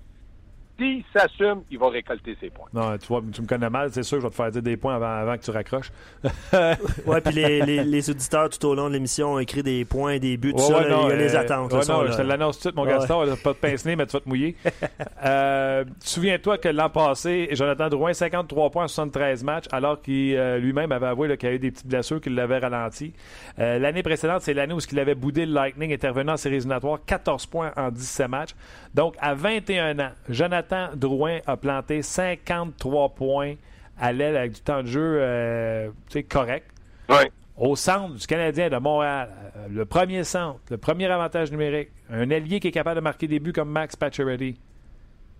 S'il 0.78 1.04
s'assume, 1.14 1.62
il 1.70 1.78
va 1.78 1.88
récolter 1.88 2.36
ses 2.40 2.50
points. 2.50 2.68
Non, 2.72 2.96
tu 2.98 3.06
vois, 3.06 3.22
tu 3.32 3.42
me 3.42 3.46
connais 3.46 3.70
mal, 3.70 3.90
c'est 3.92 4.02
sûr 4.02 4.18
que 4.18 4.22
je 4.22 4.26
vais 4.26 4.30
te 4.30 4.36
faire 4.36 4.50
dire 4.50 4.62
des 4.62 4.76
points 4.76 4.96
avant, 4.96 5.06
avant 5.06 5.36
que 5.36 5.42
tu 5.42 5.50
raccroches. 5.50 5.90
ouais, 6.52 7.20
puis 7.20 7.34
les, 7.34 7.62
les, 7.62 7.84
les, 7.84 8.10
auditeurs 8.10 8.50
tout 8.50 8.64
au 8.66 8.74
long 8.74 8.88
de 8.88 8.94
l'émission 8.94 9.34
ont 9.34 9.38
écrit 9.38 9.62
des 9.62 9.84
points, 9.84 10.18
des 10.18 10.36
buts, 10.36 10.52
tout 10.52 10.58
ouais, 10.58 10.68
ça, 10.68 10.78
ouais, 10.78 10.88
là, 10.88 10.96
non, 10.96 11.08
il 11.08 11.10
y 11.10 11.12
a 11.12 11.16
les 11.16 11.34
euh, 11.34 11.40
attentes. 11.40 11.72
Ouais, 11.72 11.80
là, 11.80 11.94
non, 11.94 12.02
là. 12.02 12.10
je 12.10 12.16
te 12.16 12.22
l'annonce 12.22 12.56
tout 12.56 12.58
de 12.58 12.62
suite, 12.68 12.76
mon 12.76 12.86
Ouais. 12.86 12.92
Gaston, 12.92 13.36
pas 13.42 13.52
de 13.52 13.58
pince-nez, 13.58 13.96
mais 13.96 14.06
tu 14.06 14.12
vas 14.12 14.20
te 14.20 14.28
mouiller. 14.28 14.56
euh, 15.24 15.84
Souviens-toi 16.00 16.58
que 16.58 16.68
l'an 16.68 16.90
passé, 16.90 17.48
Jonathan 17.52 17.88
Drouin, 17.88 18.12
53 18.12 18.70
points 18.70 18.84
en 18.84 18.88
73 18.88 19.44
matchs, 19.44 19.64
alors 19.72 20.00
qu'il 20.00 20.36
euh, 20.36 20.58
lui-même 20.58 20.92
avait 20.92 21.06
avoué 21.06 21.36
qu'il 21.36 21.48
y 21.48 21.52
a 21.52 21.54
eu 21.54 21.58
des 21.58 21.70
petites 21.70 21.86
blessures 21.86 22.20
qui 22.20 22.30
l'avaient 22.30 22.58
ralenti. 22.58 23.12
Euh, 23.58 23.78
L'année 23.78 24.02
précédente, 24.02 24.42
c'est 24.42 24.54
l'année 24.54 24.74
où 24.74 24.78
il 24.78 24.98
avait 24.98 25.14
boudé 25.14 25.46
le 25.46 25.52
Lightning, 25.52 25.92
intervenant 25.92 26.34
en 26.34 26.36
séries 26.36 26.56
éliminatoires, 26.56 26.98
14 27.04 27.46
points 27.46 27.72
en 27.76 27.90
17 27.90 28.28
matchs. 28.28 28.54
Donc, 28.94 29.14
à 29.20 29.34
21 29.34 29.98
ans, 29.98 30.10
Jonathan 30.28 30.65
Drouin 30.94 31.38
a 31.46 31.56
planté 31.56 32.02
53 32.02 33.10
points 33.10 33.54
à 33.98 34.12
l'aile 34.12 34.36
avec 34.36 34.52
du 34.52 34.60
temps 34.60 34.82
de 34.82 34.88
jeu 34.88 35.18
euh, 35.20 35.90
correct. 36.28 36.66
Oui. 37.08 37.30
Au 37.56 37.74
centre 37.74 38.14
du 38.14 38.26
Canadien 38.26 38.68
de 38.68 38.76
Montréal, 38.76 39.30
euh, 39.56 39.68
le 39.70 39.84
premier 39.86 40.24
centre, 40.24 40.60
le 40.70 40.76
premier 40.76 41.06
avantage 41.06 41.50
numérique, 41.50 41.88
un 42.10 42.30
allié 42.30 42.60
qui 42.60 42.68
est 42.68 42.72
capable 42.72 42.96
de 42.96 43.00
marquer 43.00 43.26
des 43.26 43.40
buts 43.40 43.52
comme 43.52 43.70
Max 43.70 43.96
Pacioretty. 43.96 44.58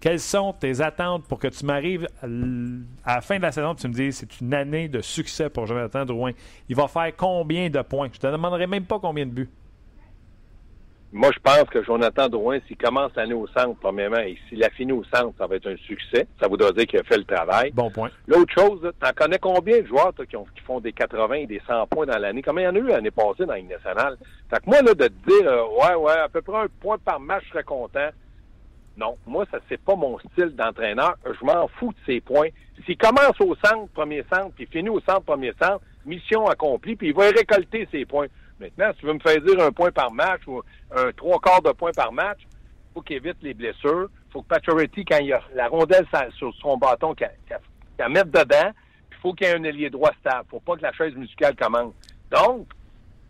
Quelles 0.01 0.21
sont 0.21 0.53
tes 0.53 0.81
attentes 0.81 1.25
pour 1.25 1.39
que 1.39 1.49
tu 1.49 1.65
m'arrives 1.65 2.07
à 2.23 3.15
la 3.15 3.21
fin 3.21 3.37
de 3.37 3.43
la 3.43 3.53
saison 3.53 3.73
et 3.73 3.77
tu 3.77 3.89
me 3.89 3.95
dises 3.95 4.19
c'est 4.19 4.41
une 4.41 4.53
année 4.53 4.89
de 4.89 5.01
succès 5.01 5.49
pour 5.51 5.67
Jonathan 5.67 6.05
Drouin? 6.05 6.33
Il 6.69 6.77
va 6.77 6.87
faire 6.87 7.15
combien 7.17 7.71
de 7.71 7.81
points? 7.83 8.09
Je 8.13 8.19
te 8.19 8.27
demanderai 8.27 8.67
même 8.67 8.85
pas 8.85 8.99
combien 8.99 9.27
de 9.27 9.31
buts. 9.31 9.51
Moi, 11.17 11.31
je 11.35 11.39
pense 11.41 11.65
que 11.71 11.83
Jonathan 11.83 12.29
Drouin, 12.29 12.59
s'il 12.69 12.77
commence 12.77 13.11
l'année 13.17 13.33
au 13.33 13.47
centre, 13.47 13.75
premièrement, 13.81 14.19
et 14.19 14.37
s'il 14.49 14.63
a 14.63 14.69
fini 14.69 14.93
au 14.93 15.03
centre, 15.05 15.33
ça 15.39 15.47
va 15.47 15.57
être 15.57 15.67
un 15.67 15.77
succès. 15.79 16.27
Ça 16.39 16.47
voudra 16.47 16.73
dire 16.73 16.87
qu'il 16.87 16.99
a 17.01 17.05
fait 17.05 17.17
le 17.17 17.25
travail. 17.25 17.71
Bon 17.73 17.91
point. 17.91 18.11
L'autre 18.27 18.53
chose, 18.53 18.93
t'en 19.01 19.13
connais 19.17 19.39
combien 19.39 19.81
de 19.81 19.87
joueurs 19.87 20.13
toi, 20.13 20.27
qui, 20.27 20.37
ont- 20.37 20.45
qui 20.55 20.61
font 20.63 20.79
des 20.79 20.93
80 20.93 21.35
et 21.37 21.47
des 21.47 21.63
100 21.67 21.87
points 21.87 22.05
dans 22.05 22.19
l'année? 22.19 22.43
Combien 22.43 22.65
il 22.65 22.67
y 22.67 22.69
en 22.69 22.83
a 22.83 22.85
eu 22.85 22.89
l'année 22.89 23.11
passée 23.11 23.47
dans 23.47 23.55
la 23.55 23.59
Ligue 23.59 23.71
nationale? 23.71 24.19
Fait 24.51 24.57
que 24.59 24.67
moi, 24.67 24.83
là, 24.83 24.93
de 24.93 25.09
te 25.09 25.27
dire, 25.27 25.49
euh, 25.51 25.63
ouais, 25.81 25.95
ouais, 25.95 26.19
à 26.19 26.29
peu 26.29 26.43
près 26.43 26.59
un 26.59 26.67
point 26.81 26.99
par 26.99 27.19
match, 27.19 27.45
je 27.47 27.51
serais 27.53 27.65
content. 27.65 28.11
Non, 28.99 29.17
moi, 29.27 29.47
ça, 29.51 29.59
c'est 29.71 29.81
pas 29.81 29.95
mon 29.97 30.19
style 30.19 30.55
d'entraîneur. 30.55 31.17
Je 31.25 31.45
m'en 31.47 31.67
fous 31.69 31.93
de 31.93 31.99
ces 32.13 32.21
points. 32.21 32.49
S'il 32.85 32.99
commence 32.99 33.41
au 33.41 33.55
centre, 33.65 33.89
premier 33.95 34.23
centre, 34.31 34.51
puis 34.55 34.67
finit 34.67 34.91
au 34.91 35.01
centre, 35.01 35.23
premier 35.23 35.53
centre, 35.63 35.81
mission 36.05 36.47
accomplie, 36.47 36.95
puis 36.97 37.09
il 37.09 37.15
va 37.15 37.25
récolter 37.31 37.89
ses 37.91 38.05
points. 38.05 38.27
Maintenant, 38.59 38.93
si 38.93 39.01
tu 39.01 39.07
veux 39.07 39.13
me 39.13 39.21
faire 39.21 39.41
dire 39.41 39.61
un 39.61 39.71
point 39.71 39.91
par 39.91 40.11
match 40.13 40.43
ou 40.47 40.63
un 40.95 41.13
trois 41.13 41.39
quarts 41.41 41.63
de 41.63 41.73
point 41.73 41.93
par 41.93 42.13
match, 42.13 42.41
faut 42.95 43.03
qu'il 43.03 43.17
évite 43.17 43.37
les 43.43 43.53
blessures. 43.53 44.09
faut 44.31 44.43
que 44.43 44.49
Pacioretty, 44.49 45.05
quand 45.05 45.19
il 45.19 45.33
a 45.33 45.43
la 45.55 45.69
rondelle 45.69 46.07
sur 46.37 46.55
son 46.55 46.79
bâton, 46.79 47.15
qu'elle 47.15 47.37
qu'elle 47.47 48.09
mette 48.09 48.31
dedans, 48.31 48.71
puis 49.11 49.21
faut 49.21 49.33
qu'il 49.35 49.47
y 49.47 49.51
ait 49.51 49.55
un 49.55 49.65
ailier 49.65 49.91
droit 49.91 50.13
stable. 50.21 50.47
faut 50.51 50.61
pas 50.61 50.77
que 50.77 50.83
la 50.83 50.93
chaise 50.93 51.15
musicale 51.15 51.55
commence. 51.57 51.93
Donc, 52.31 52.67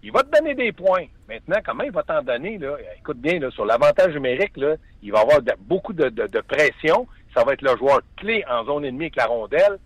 il 0.03 0.13
va 0.13 0.23
te 0.23 0.31
donner 0.31 0.55
des 0.55 0.71
points. 0.73 1.07
Maintenant, 1.29 1.57
comment 1.65 1.83
il 1.83 1.91
va 1.91 2.05
t'en 2.05 2.23
donner, 2.23 2.59
là? 2.59 2.77
Écoute 2.97 3.19
bien, 3.19 3.41
là, 3.41 3.51
sur 3.51 3.65
l'avantage 3.65 4.15
numérique, 4.15 4.57
là, 4.57 4.77
il 5.03 5.11
va 5.11 5.21
avoir 5.21 5.41
beaucoup 5.61 5.93
de, 5.93 6.41
pression. 6.43 7.09
Ça 7.35 7.43
va 7.43 7.55
être 7.55 7.63
le 7.63 7.77
joueur 7.77 8.01
clé 8.17 8.45
en 8.49 8.65
zone 8.65 8.85
ennemie 8.85 9.07
avec 9.07 9.17
la 9.17 9.27
rondelle. 9.27 9.79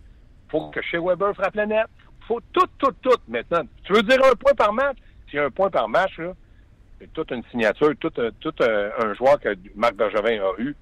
faut 0.49 0.69
que 0.69 0.81
chez 0.83 0.99
Weber 0.99 1.33
frappe 1.33 1.55
la 1.55 1.65
net. 1.65 1.87
faut 2.27 2.39
tout, 2.53 2.67
tout, 2.77 2.93
tout 3.01 3.17
maintenant. 3.27 3.63
Tu 3.83 3.93
veux 3.93 4.03
dire 4.03 4.23
un 4.23 4.35
point 4.35 4.53
par 4.53 4.73
match? 4.73 4.97
A 5.39 5.45
un 5.45 5.49
point 5.49 5.69
par 5.69 5.87
match, 5.89 6.19
c'est 6.99 7.11
toute 7.13 7.31
une 7.31 7.43
signature, 7.51 7.91
tout, 7.99 8.11
un- 8.17 8.29
tout 8.39 8.53
un, 8.61 8.89
un 9.05 9.13
joueur 9.15 9.39
que 9.39 9.49
Marc 9.75 9.95
Bergevin 9.95 10.41
a 10.41 10.51
eu. 10.61 10.75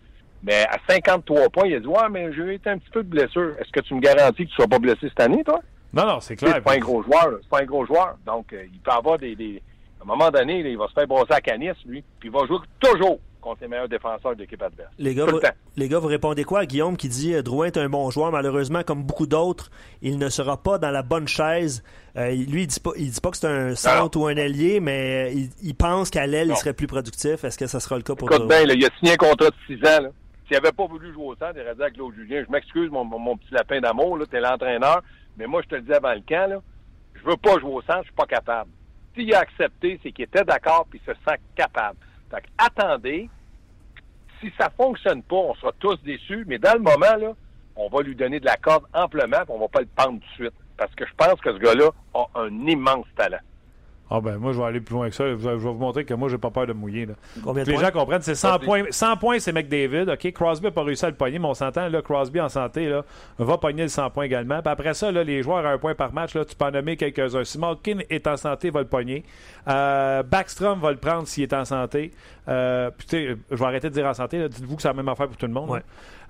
Mais 0.44 0.64
à 0.70 0.78
53 0.90 1.50
points, 1.50 1.68
il 1.68 1.76
a 1.76 1.80
dit 1.80 1.88
Ouais, 1.88 2.10
mais 2.10 2.32
j'ai 2.34 2.56
été 2.56 2.70
un 2.70 2.78
petit 2.78 2.90
peu 2.92 3.04
de 3.04 3.10
blessure. 3.10 3.56
Est-ce 3.60 3.72
que 3.72 3.82
tu 3.82 3.94
me 3.94 4.00
garantis 4.00 4.44
que 4.46 4.50
tu 4.50 4.54
ne 4.54 4.56
seras 4.58 4.68
pas 4.68 4.80
blessé 4.80 5.10
cette 5.10 5.20
année, 5.20 5.44
toi? 5.44 5.60
Non, 5.94 6.06
non, 6.06 6.20
c'est 6.20 6.36
clair. 6.36 6.54
C'est 6.56 6.62
pas 6.62 6.74
un 6.76 6.80
gros 6.80 7.02
joueur, 7.04 7.40
c'est 7.42 7.50
pas 7.50 7.62
un 7.62 7.66
gros 7.66 7.86
joueur. 7.86 8.16
Donc, 8.26 8.54
euh, 8.54 8.64
il 8.72 8.80
peut 8.80 8.92
avoir 8.92 9.18
des, 9.18 9.36
des- 9.36 9.62
À 10.00 10.04
un 10.04 10.06
moment 10.06 10.30
donné, 10.30 10.64
là, 10.64 10.70
il 10.70 10.78
va 10.78 10.88
se 10.88 10.94
faire 10.94 11.08
brosser 11.08 11.34
à 11.34 11.42
canis, 11.42 11.72
lui. 11.86 12.04
Puis 12.20 12.30
il 12.30 12.32
va 12.32 12.46
jouer 12.46 12.60
toujours 12.80 13.20
contre 13.40 13.62
les 13.62 13.68
meilleurs 13.68 13.90
défenseurs 13.90 14.36
de 14.36 14.42
l'équipe 14.42 14.62
adverse. 14.62 14.92
Les 14.98 15.16
gars, 15.16 15.26
Tout 15.26 15.32
vous, 15.32 15.38
le 15.38 15.42
temps. 15.42 15.56
les 15.78 15.88
gars, 15.88 16.00
vous 16.00 16.08
répondez 16.08 16.44
quoi 16.44 16.60
à 16.62 16.66
Guillaume 16.66 16.98
qui 16.98 17.10
dit 17.10 17.34
euh, 17.34 17.42
Drouin 17.42 17.68
est 17.68 17.78
un 17.78 17.90
bon 17.90 18.10
joueur, 18.12 18.32
malheureusement, 18.32 18.84
comme 18.84 19.04
beaucoup 19.04 19.28
d'autres, 19.28 19.70
il 20.02 20.18
ne 20.18 20.30
sera 20.30 20.62
pas 20.62 20.78
dans 20.78 20.92
la 20.92 21.04
bonne 21.04 21.28
chaise. 21.28 21.84
Euh, 22.16 22.32
lui, 22.32 22.64
il 22.64 22.68
dit 22.68 22.80
pas, 22.80 22.92
il 22.98 23.12
dit 23.12 23.22
pas 23.22 23.32
que 23.32 23.38
c'est 23.38 23.48
un 23.48 23.76
centre 23.76 24.20
ou 24.20 24.28
un 24.28 24.38
allié, 24.38 24.80
mais 24.80 25.30
euh, 25.30 25.34
il, 25.34 25.50
il 25.62 25.76
pense 25.76 26.10
qu'à 26.10 26.28
l'aile, 26.28 26.50
il 26.50 26.58
serait 26.58 26.74
plus 26.74 26.88
productif. 26.88 27.44
Est-ce 27.44 27.58
que 27.58 27.68
ça 27.68 27.80
sera 27.80 27.96
le 27.98 28.04
cas 28.04 28.16
pour 28.16 28.30
Écoute 28.30 28.48
Drouin? 28.48 28.58
bien, 28.58 28.68
là, 28.68 28.74
il 28.74 28.86
a 28.86 28.90
signé 29.00 29.14
un 29.14 29.18
contrat 29.18 29.50
de 29.50 29.56
6 29.68 29.76
ans. 29.88 30.12
S'il 30.48 30.58
n'avait 30.58 30.72
pas 30.72 30.88
voulu 30.88 31.14
jouer 31.14 31.26
au 31.26 31.36
centre, 31.36 31.54
il 31.56 31.62
aurait 31.62 31.76
dit 31.76 31.84
à 31.84 31.92
Claude 31.92 32.16
Julien, 32.16 32.44
je 32.46 32.52
m'excuse, 32.52 32.90
mon, 32.90 33.38
petit 33.38 33.54
lapin 33.54 33.80
d'amour, 33.80 34.18
là, 34.18 34.26
t'es 34.26 34.40
l'entraîneur, 34.40 35.04
mais 35.38 35.46
moi, 35.46 35.62
je 35.64 35.70
te 35.70 35.76
le 35.76 35.82
dis 35.82 35.94
avant 35.94 36.14
le 36.14 36.22
camp, 36.28 36.50
là, 36.50 36.60
je 37.14 37.30
veux 37.30 37.38
pas 37.38 37.60
jouer 37.60 37.72
au 37.72 37.82
centre, 37.84 38.00
je 38.02 38.08
suis 38.08 38.16
pas 38.16 38.26
capable. 38.26 38.72
S'il 39.16 39.32
a 39.34 39.40
accepté, 39.40 40.00
c'est 40.02 40.12
qu'il 40.12 40.26
était 40.26 40.44
d'accord 40.44 40.88
puis 40.90 41.00
il 41.06 41.14
se 41.14 41.20
sent 41.28 41.38
capable. 41.56 41.98
Fait 42.30 42.44
attendez, 42.58 43.30
si 44.40 44.52
ça 44.60 44.70
fonctionne 44.70 45.24
pas, 45.24 45.36
on 45.36 45.56
sera 45.56 45.72
tous 45.80 46.02
déçus, 46.04 46.46
mais 46.48 46.60
dans 46.60 46.74
le 46.74 46.80
moment, 46.80 47.36
on 47.76 47.90
va 47.90 48.02
lui 48.02 48.16
donner 48.16 48.40
de 48.40 48.46
la 48.46 48.58
corde 48.58 48.86
amplement, 48.94 49.44
puis 49.44 49.50
on 49.50 49.60
va 49.60 49.68
pas 49.68 49.82
le 49.82 49.88
pendre 49.88 50.20
tout 50.20 50.28
de 50.28 50.34
suite. 50.34 50.54
Parce 50.78 50.94
que 50.96 51.06
je 51.06 51.14
pense 51.18 51.40
que 51.42 51.52
ce 51.54 51.58
gars-là 51.58 51.90
a 52.14 52.26
un 52.36 52.68
immense 52.68 53.08
talent. 53.18 53.40
Ah 54.12 54.20
ben 54.22 54.38
moi 54.38 54.54
je 54.54 54.58
vais 54.58 54.66
aller 54.66 54.80
plus 54.80 54.96
loin 54.96 55.08
que 55.08 55.14
ça. 55.16 55.28
Je 55.28 55.36
vais 55.36 55.56
vous 55.56 55.74
montrer 55.74 56.04
que 56.04 56.14
moi 56.16 56.30
j'ai 56.30 56.38
pas 56.40 56.50
peur 56.50 56.66
de 56.66 56.74
mouiller. 56.74 57.06
Là. 57.06 57.14
Combien 57.44 57.64
de 57.64 57.70
les 57.70 57.76
points? 57.76 57.84
gens 57.86 57.92
comprennent, 57.92 58.22
c'est 58.24 58.34
100 58.34 58.60
points. 58.60 58.84
100 58.90 59.18
points, 59.18 59.40
c'est 59.40 59.52
McDavid. 59.54 60.10
OK, 60.10 60.32
Crosby 60.32 60.66
n'a 60.66 60.72
pas 60.72 60.82
réussi 60.84 61.06
à 61.06 61.10
le 61.10 61.16
pogner, 61.16 61.38
mais 61.38 61.48
on 61.48 61.54
s'entend, 61.54 61.88
là, 61.90 62.02
Crosby 62.02 62.40
en 62.42 62.50
santé 62.50 62.88
là, 62.90 63.06
va 63.38 63.58
pogner 63.60 63.84
le 63.84 63.90
100 63.90 64.10
points 64.10 64.24
également. 64.26 64.62
Puis 64.64 64.72
après 64.72 64.94
ça, 64.96 65.12
là, 65.12 65.24
les 65.24 65.44
joueurs 65.44 65.66
à 65.66 65.70
un 65.70 65.78
point 65.78 65.94
par 65.94 66.12
match, 66.12 66.34
là, 66.34 66.44
tu 66.44 66.56
peux 66.56 66.66
en 66.66 66.72
nommer 66.72 66.98
quelques-uns. 66.98 67.44
Si 67.44 67.60
Malkin 67.60 68.00
est 68.10 68.26
en 68.26 68.36
santé, 68.38 68.72
va 68.72 68.80
le 68.82 68.88
pogner. 68.88 69.24
Euh, 69.68 70.24
Backstrom 70.24 70.80
va 70.80 70.90
le 70.92 70.98
prendre 70.98 71.28
s'il 71.28 71.44
est 71.44 71.54
en 71.54 71.66
santé. 71.66 72.12
Euh, 72.48 72.90
puis, 72.98 73.06
tu 73.08 73.16
sais, 73.28 73.38
je 73.52 73.56
vais 73.56 73.66
arrêter 73.66 73.90
de 73.90 73.94
dire 73.94 74.08
en 74.08 74.14
santé. 74.16 74.40
là. 74.40 74.48
Dites-vous 74.48 74.76
que 74.76 74.82
c'est 74.82 74.88
la 74.88 74.94
même 74.96 75.08
affaire 75.10 75.28
pour 75.28 75.38
tout 75.38 75.46
le 75.46 75.54
monde. 75.54 75.70
Ouais. 75.70 75.82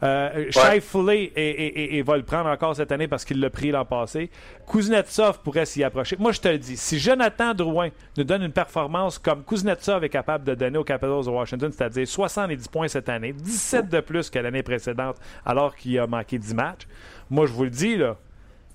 Euh, 0.01 0.29
et, 0.35 1.23
et- 1.35 1.67
et- 1.67 1.97
et 1.97 2.01
va 2.03 2.15
le 2.17 2.23
prendre 2.23 2.49
encore 2.49 2.75
cette 2.75 2.91
année 2.91 3.07
parce 3.07 3.25
qu'il 3.25 3.39
l'a 3.39 3.49
pris 3.49 3.71
l'an 3.71 3.83
passé. 3.85 4.29
Kuznetsov 4.69 5.39
pourrait 5.41 5.65
s'y 5.65 5.83
approcher. 5.83 6.15
Moi, 6.19 6.31
je 6.31 6.39
te 6.41 6.47
le 6.47 6.57
dis, 6.57 6.77
si 6.77 6.99
Jonathan 6.99 7.53
Drouin 7.53 7.68
nous 8.17 8.23
donne 8.23 8.43
une 8.43 8.51
performance 8.51 9.17
comme 9.17 9.43
Kuznetsov 9.43 10.03
est 10.03 10.09
capable 10.09 10.43
de 10.43 10.55
donner 10.55 10.77
aux 10.77 10.83
Capitals 10.83 11.25
de 11.25 11.29
Washington, 11.29 11.71
c'est-à-dire 11.71 12.07
70 12.07 12.67
points 12.67 12.87
cette 12.87 13.09
année, 13.09 13.33
17 13.33 13.89
de 13.89 13.99
plus 13.99 14.29
que 14.29 14.39
l'année 14.39 14.63
précédente 14.63 15.17
alors 15.45 15.75
qu'il 15.75 15.97
a 15.99 16.07
manqué 16.07 16.37
10 16.37 16.53
matchs, 16.55 16.87
moi, 17.29 17.45
je 17.45 17.53
vous 17.53 17.63
le 17.63 17.69
dis, 17.69 17.95
là, 17.95 18.17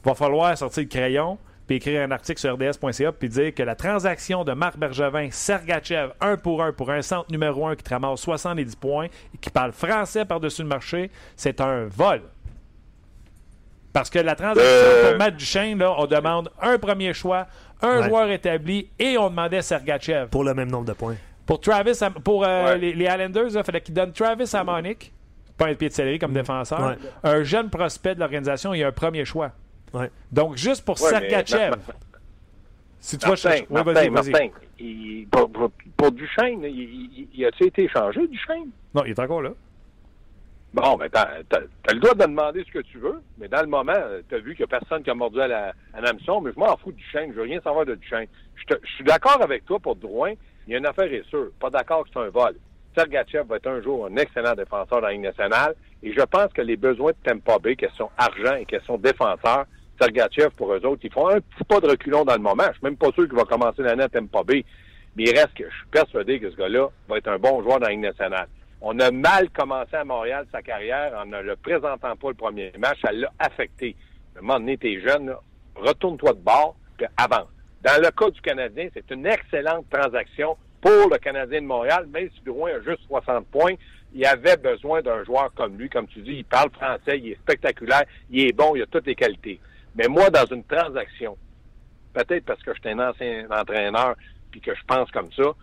va 0.04 0.14
falloir 0.14 0.56
sortir 0.56 0.82
le 0.84 0.88
crayon 0.88 1.38
puis 1.66 1.76
écrire 1.76 2.02
un 2.02 2.10
article 2.10 2.38
sur 2.38 2.54
rds.ca 2.54 3.12
puis 3.12 3.28
dire 3.28 3.54
que 3.54 3.62
la 3.62 3.74
transaction 3.74 4.44
de 4.44 4.52
Marc 4.52 4.76
Bergevin, 4.76 5.28
Sergachev, 5.30 6.12
un 6.20 6.36
pour 6.36 6.62
un 6.62 6.72
pour 6.72 6.90
un 6.90 7.02
centre 7.02 7.30
numéro 7.30 7.66
un 7.66 7.74
qui 7.74 7.82
te 7.82 7.90
ramasse 7.90 8.20
70 8.20 8.76
points 8.76 9.06
et 9.06 9.38
qui 9.40 9.50
parle 9.50 9.72
français 9.72 10.24
par-dessus 10.24 10.62
le 10.62 10.68
marché, 10.68 11.10
c'est 11.36 11.60
un 11.60 11.86
vol. 11.86 12.22
Parce 13.94 14.10
que 14.10 14.18
la 14.18 14.34
transaction 14.34 14.64
Euh. 14.64 15.10
pour 15.10 15.18
Matt 15.18 15.36
Duchesne, 15.36 15.78
là, 15.78 15.94
on 15.96 16.06
demande 16.06 16.50
un 16.60 16.78
premier 16.78 17.14
choix, 17.14 17.46
un 17.82 18.00
Ouais. 18.00 18.08
joueur 18.08 18.30
établi 18.30 18.88
et 18.98 19.18
on 19.18 19.28
demandait 19.30 19.62
Sergachev. 19.62 20.28
Pour 20.30 20.44
le 20.44 20.54
même 20.54 20.70
nombre 20.70 20.86
de 20.86 20.92
points. 20.92 21.16
Pour 21.46 21.60
Travis, 21.60 21.98
pour 22.24 22.44
euh, 22.44 22.64
Ouais. 22.72 22.78
les, 22.78 22.92
les 22.94 23.04
Islanders, 23.04 23.48
il 23.54 23.64
fallait 23.64 23.80
qu'ils 23.80 23.94
donnent 23.94 24.12
Travis 24.12 24.50
Amonic, 24.54 25.12
pas 25.58 25.66
un 25.66 25.74
pied 25.74 25.88
de 25.88 25.92
céleri 25.94 26.18
comme 26.18 26.32
défenseur, 26.32 26.80
Ouais. 26.80 26.96
un 27.22 27.42
jeune 27.42 27.68
prospect 27.70 28.14
de 28.14 28.20
l'organisation 28.20 28.72
et 28.72 28.82
un 28.82 28.92
premier 28.92 29.24
choix. 29.24 29.52
Ouais. 29.92 30.10
Donc, 30.32 30.56
juste 30.56 30.84
pour 30.84 31.00
Ouais, 31.02 31.10
Sergachev, 31.10 31.74
si 32.98 33.18
tu 33.18 33.24
vas 33.26 33.30
Martin, 33.32 33.48
chercher. 33.50 33.66
Ouais, 33.68 33.84
Martin, 33.84 33.92
vas-y. 33.92 34.10
Martin, 34.10 34.48
il- 34.78 35.26
pour, 35.30 35.50
pour- 35.50 35.70
pour 35.96 36.12
Duchesne, 36.12 36.62
il, 36.64 36.68
il, 36.78 37.28
il 37.34 37.44
a-tu 37.44 37.64
été 37.66 37.84
échangé, 37.84 38.26
Duchesne? 38.26 38.70
Non, 38.94 39.04
il 39.04 39.10
est 39.10 39.18
encore 39.18 39.42
là. 39.42 39.50
Bon, 40.74 40.96
ben, 40.96 41.08
t'as, 41.08 41.28
t'as 41.48 41.92
le 41.94 42.00
droit 42.00 42.14
de 42.14 42.24
demander 42.24 42.64
ce 42.66 42.72
que 42.72 42.80
tu 42.80 42.98
veux, 42.98 43.22
mais 43.38 43.46
dans 43.46 43.60
le 43.60 43.68
moment, 43.68 43.92
euh, 43.94 44.22
t'as 44.28 44.38
vu 44.38 44.56
qu'il 44.56 44.66
n'y 44.66 44.74
a 44.74 44.78
personne 44.80 45.04
qui 45.04 45.10
a 45.10 45.14
mordu 45.14 45.40
à 45.40 45.46
la, 45.46 45.72
à 45.92 46.00
l'hameçon, 46.00 46.40
mais 46.40 46.50
je 46.52 46.58
m'en 46.58 46.76
fous 46.78 46.90
de 46.90 46.96
Duchesne, 46.96 47.30
je 47.30 47.36
veux 47.36 47.42
rien 47.44 47.60
savoir 47.60 47.86
de 47.86 47.94
Duchesne. 47.94 48.26
Je, 48.56 48.64
te- 48.74 48.80
je 48.84 48.92
suis 48.94 49.04
d'accord 49.04 49.40
avec 49.40 49.64
toi 49.66 49.78
pour 49.78 49.94
Drouin, 49.94 50.32
il 50.66 50.72
y 50.72 50.74
a 50.74 50.78
une 50.78 50.86
affaire 50.86 51.12
est 51.12 51.24
sûre, 51.28 51.50
pas 51.60 51.70
d'accord 51.70 52.02
que 52.02 52.10
c'est 52.12 52.18
un 52.18 52.28
vol. 52.28 52.56
Sergachev 52.96 53.44
va 53.46 53.56
être 53.56 53.68
un 53.68 53.80
jour 53.82 54.06
un 54.06 54.16
excellent 54.16 54.54
défenseur 54.54 55.00
dans 55.00 55.06
la 55.06 55.12
Ligue 55.12 55.22
nationale, 55.22 55.76
et 56.02 56.12
je 56.12 56.22
pense 56.22 56.52
que 56.52 56.62
les 56.62 56.76
besoins 56.76 57.12
de 57.12 57.16
Tampa 57.22 57.60
Bay, 57.60 57.76
question 57.76 58.10
argent 58.18 58.56
et 58.56 58.64
question 58.64 58.98
défenseur, 58.98 59.66
Sergachev, 60.00 60.50
pour 60.56 60.74
eux 60.74 60.84
autres, 60.84 61.02
ils 61.04 61.12
font 61.12 61.28
un 61.28 61.38
petit 61.40 61.62
pas 61.68 61.78
de 61.78 61.86
reculon 61.86 62.24
dans 62.24 62.34
le 62.34 62.40
moment. 62.40 62.64
Je 62.66 62.72
suis 62.78 62.82
même 62.82 62.96
pas 62.96 63.12
sûr 63.12 63.28
qu'il 63.28 63.36
va 63.36 63.44
commencer 63.44 63.80
l'année 63.82 64.02
à 64.02 64.08
Tampa 64.08 64.42
Bay, 64.42 64.64
mais 65.14 65.22
il 65.22 65.30
reste 65.38 65.54
que 65.54 65.70
je 65.70 65.76
suis 65.76 65.86
persuadé 65.92 66.40
que 66.40 66.50
ce 66.50 66.56
gars-là 66.56 66.88
va 67.08 67.18
être 67.18 67.28
un 67.28 67.38
bon 67.38 67.62
joueur 67.62 67.78
dans 67.78 67.86
la 67.86 67.92
Ligue 67.92 68.00
nationale. 68.00 68.48
On 68.86 68.98
a 68.98 69.10
mal 69.10 69.48
commencé 69.48 69.96
à 69.96 70.04
Montréal 70.04 70.46
sa 70.52 70.60
carrière 70.60 71.14
en 71.16 71.24
ne 71.24 71.40
le 71.40 71.56
présentant 71.56 72.14
pas 72.16 72.28
le 72.28 72.34
premier 72.34 72.70
match. 72.78 72.98
Ça 73.00 73.12
l'a 73.12 73.32
affecté. 73.38 73.96
À 74.36 74.40
un 74.40 74.42
moment 74.42 74.60
donné, 74.60 74.76
t'es 74.76 75.00
jeune, 75.00 75.34
retourne-toi 75.74 76.34
de 76.34 76.40
bord, 76.40 76.76
puis 76.98 77.06
avance. 77.16 77.48
Dans 77.82 77.98
le 78.02 78.10
cas 78.10 78.28
du 78.28 78.42
Canadien, 78.42 78.88
c'est 78.92 79.10
une 79.10 79.24
excellente 79.24 79.86
transaction 79.88 80.58
pour 80.82 81.08
le 81.10 81.16
Canadien 81.16 81.62
de 81.62 81.66
Montréal, 81.66 82.06
même 82.12 82.28
si 82.34 82.44
Drouin 82.44 82.72
a 82.72 82.80
juste 82.82 83.00
60 83.06 83.46
points. 83.46 83.72
Il 84.12 84.26
avait 84.26 84.58
besoin 84.58 85.00
d'un 85.00 85.24
joueur 85.24 85.50
comme 85.54 85.78
lui. 85.78 85.88
Comme 85.88 86.06
tu 86.06 86.20
dis, 86.20 86.32
il 86.32 86.44
parle 86.44 86.70
français, 86.72 87.18
il 87.18 87.30
est 87.30 87.38
spectaculaire, 87.40 88.04
il 88.28 88.48
est 88.48 88.52
bon, 88.52 88.76
il 88.76 88.82
a 88.82 88.86
toutes 88.86 89.06
les 89.06 89.14
qualités. 89.14 89.60
Mais 89.94 90.08
moi, 90.08 90.28
dans 90.28 90.44
une 90.44 90.62
transaction, 90.62 91.38
peut-être 92.12 92.44
parce 92.44 92.62
que 92.62 92.74
je 92.74 92.80
suis 92.80 92.90
un 92.90 92.98
ancien 92.98 93.46
entraîneur 93.50 94.14
puis 94.50 94.60
que 94.60 94.74
je 94.74 94.82
pense 94.86 95.10
comme 95.10 95.32
ça, 95.32 95.54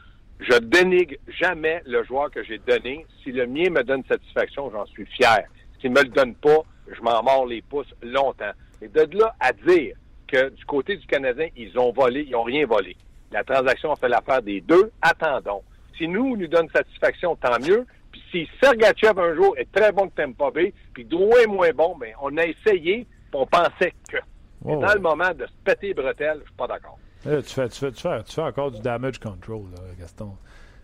je 0.41 0.57
dénigre 0.57 1.15
jamais 1.39 1.81
le 1.85 2.03
joueur 2.03 2.29
que 2.31 2.43
j'ai 2.43 2.57
donné. 2.59 3.05
Si 3.23 3.31
le 3.31 3.45
mien 3.47 3.69
me 3.69 3.83
donne 3.83 4.03
satisfaction, 4.09 4.69
j'en 4.71 4.85
suis 4.87 5.05
fier. 5.05 5.43
S'il 5.79 5.91
me 5.91 6.01
le 6.01 6.09
donne 6.09 6.35
pas, 6.35 6.59
je 6.93 7.01
m'en 7.01 7.21
mords 7.23 7.45
les 7.45 7.61
pouces 7.61 7.93
longtemps. 8.01 8.51
Et 8.81 8.87
de 8.87 9.07
là 9.17 9.33
à 9.39 9.53
dire 9.53 9.95
que 10.27 10.49
du 10.49 10.65
côté 10.65 10.97
du 10.97 11.05
Canadien, 11.05 11.47
ils 11.55 11.77
ont 11.77 11.91
volé, 11.91 12.25
ils 12.27 12.35
ont 12.35 12.43
rien 12.43 12.65
volé. 12.65 12.97
La 13.31 13.43
transaction 13.43 13.91
a 13.93 13.95
fait 13.95 14.09
l'affaire 14.09 14.41
des 14.41 14.61
deux. 14.61 14.91
Attendons. 15.01 15.61
Si 15.97 16.07
nous, 16.07 16.35
nous 16.35 16.47
donne 16.47 16.69
satisfaction, 16.69 17.35
tant 17.35 17.59
mieux. 17.59 17.85
Puis 18.11 18.21
si 18.31 18.49
Sergachev 18.61 19.19
un 19.19 19.35
jour 19.35 19.55
est 19.57 19.71
très 19.71 19.91
bon 19.91 20.09
que 20.09 20.15
Tampa 20.15 20.51
Bay, 20.51 20.73
puis 20.93 21.05
Drouin 21.05 21.39
est 21.43 21.47
moins 21.47 21.71
bon, 21.71 21.95
ben 21.97 22.13
on 22.21 22.35
a 22.37 22.45
essayé, 22.45 23.05
puis 23.05 23.33
on 23.33 23.45
pensait 23.45 23.93
que. 24.09 24.17
Mais 24.65 24.73
Oh, 24.75 24.81
dans 24.81 24.87
ouais. 24.87 24.93
le 24.95 24.99
moment 25.01 25.31
de 25.33 25.45
se 25.45 25.51
péter 25.63 25.87
les 25.87 25.93
bretelles, 25.93 26.39
je 26.41 26.45
suis 26.45 26.55
pas 26.55 26.67
d'accord. 26.67 26.97
Là, 27.25 27.41
tu, 27.41 27.49
fais, 27.53 27.69
tu, 27.69 27.79
fais, 27.79 27.91
tu, 27.91 28.01
fais, 28.01 28.23
tu 28.23 28.33
fais 28.33 28.41
encore 28.41 28.71
du 28.71 28.81
damage 28.81 29.19
control, 29.19 29.63
là, 29.75 29.81
Gaston. 29.99 30.35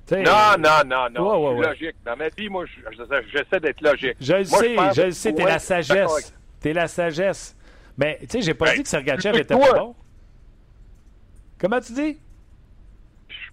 Sais, 0.06 0.22
Non, 0.24 0.56
non, 0.60 0.70
non, 0.86 1.08
non. 1.12 1.24
Ouais, 1.24 1.38
ouais, 1.38 1.50
je 1.50 1.56
suis 1.56 1.60
ouais. 1.60 1.68
logique. 1.92 1.96
Dans 2.06 2.16
ma 2.16 2.30
vie, 2.30 2.48
moi, 2.50 2.66
je- 2.66 2.96
je- 2.98 3.28
j'essaie 3.32 3.60
d'être 3.60 3.82
logique. 3.82 4.16
Je 4.22 4.34
le 4.34 4.44
sais, 4.46 4.76
je 4.96 5.02
le 5.02 5.12
sais, 5.12 5.34
t'es 5.34 5.44
la 5.46 5.60
sagesse. 5.60 6.34
T'es 6.62 6.74
la 6.74 6.88
sagesse. 6.88 7.56
Mais, 7.98 8.18
tu 8.22 8.28
sais, 8.30 8.42
j'ai 8.42 8.54
pas 8.54 8.66
Ben, 8.68 8.76
dit 8.78 8.84
que 8.84 8.90
Sergachev 8.90 9.36
était 9.38 9.54
que 9.56 9.60
pas 9.60 9.68
toi. 9.70 9.80
bon. 9.80 9.96
Comment 11.60 11.80
tu 11.82 11.94
dis? 11.94 12.20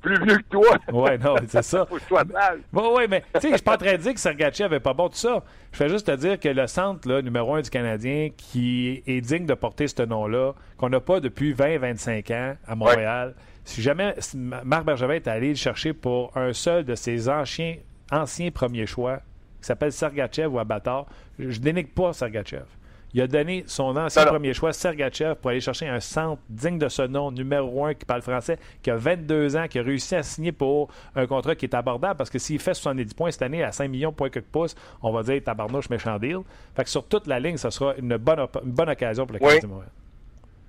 Plus 0.04 0.22
vieux 0.22 0.36
que 0.36 0.48
toi. 0.50 0.78
Ouais, 0.92 1.16
non, 1.16 1.36
c'est 1.48 1.62
ça. 1.62 1.86
Faut 1.86 1.96
que 1.96 2.02
sage. 2.02 2.58
Oui, 2.74 2.82
oui, 2.94 3.02
mais 3.08 3.22
tu 3.34 3.40
sais, 3.40 3.48
je 3.48 3.54
suis 3.54 3.62
pas 3.62 3.74
en 3.74 3.78
train 3.78 3.92
de 3.92 3.96
dire 3.96 4.12
que 4.12 4.20
Sergachev 4.20 4.74
est 4.74 4.80
pas 4.80 4.92
bon, 4.92 5.08
tout 5.08 5.16
ça. 5.16 5.42
Je 5.72 5.78
fais 5.78 5.88
juste 5.88 6.06
te 6.06 6.14
dire 6.14 6.38
que 6.38 6.48
le 6.50 6.66
centre 6.66 7.08
là, 7.08 7.22
numéro 7.22 7.54
un 7.54 7.62
du 7.62 7.70
Canadien 7.70 8.28
qui 8.36 9.02
est 9.06 9.22
digne 9.22 9.46
de 9.46 9.54
porter 9.54 9.88
ce 9.88 10.02
nom-là, 10.02 10.52
qu'on 10.76 10.90
n'a 10.90 11.00
pas 11.00 11.20
depuis 11.20 11.54
20-25 11.54 12.34
ans 12.34 12.56
à 12.66 12.74
Montréal, 12.74 13.34
si 13.64 13.80
jamais 13.80 14.14
Marc 14.34 14.84
Bergevin 14.84 15.14
est 15.14 15.26
allé 15.26 15.48
le 15.48 15.54
chercher 15.54 15.94
pour 15.94 16.36
un 16.36 16.52
seul 16.52 16.84
de 16.84 16.94
ses 16.94 17.30
anciens, 17.30 17.76
anciens 18.12 18.50
premiers 18.50 18.86
choix, 18.86 19.20
qui 19.60 19.66
s'appelle 19.66 19.92
Sergachev 19.92 20.48
ou 20.48 20.58
Abatar, 20.58 21.06
je 21.38 21.48
je 21.48 21.60
dénigre 21.60 21.88
pas 21.94 22.12
Sergachev. 22.12 22.66
Il 23.14 23.22
a 23.22 23.28
donné 23.28 23.62
son 23.68 23.96
ancien 23.96 24.26
premier 24.26 24.52
choix, 24.54 24.72
Sergachev, 24.72 25.36
pour 25.36 25.50
aller 25.50 25.60
chercher 25.60 25.86
un 25.86 26.00
centre 26.00 26.42
digne 26.48 26.78
de 26.78 26.88
ce 26.88 27.02
nom, 27.02 27.30
numéro 27.30 27.84
un, 27.86 27.94
qui 27.94 28.04
parle 28.04 28.22
français, 28.22 28.58
qui 28.82 28.90
a 28.90 28.96
22 28.96 29.56
ans, 29.56 29.68
qui 29.68 29.78
a 29.78 29.82
réussi 29.82 30.16
à 30.16 30.24
signer 30.24 30.50
pour 30.50 30.88
un 31.14 31.24
contrat 31.26 31.54
qui 31.54 31.66
est 31.66 31.74
abordable, 31.74 32.16
parce 32.18 32.28
que 32.28 32.40
s'il 32.40 32.58
fait 32.58 32.74
70 32.74 33.14
points 33.14 33.30
cette 33.30 33.42
année 33.42 33.62
à 33.62 33.70
5 33.70 33.86
millions 33.88 34.12
point 34.12 34.30
quelques 34.30 34.46
pouces, 34.46 34.74
on 35.00 35.12
va 35.12 35.22
dire 35.22 35.40
tabarnouche 35.44 35.88
méchant 35.90 36.18
deal. 36.18 36.38
Fait 36.74 36.82
que 36.82 36.90
sur 36.90 37.06
toute 37.06 37.28
la 37.28 37.38
ligne, 37.38 37.56
ce 37.56 37.70
sera 37.70 37.94
une 37.96 38.16
bonne, 38.16 38.40
une 38.64 38.72
bonne 38.72 38.88
occasion 38.90 39.26
pour 39.26 39.36
le 39.38 39.46
Oui. 39.46 39.60
De. 39.60 39.68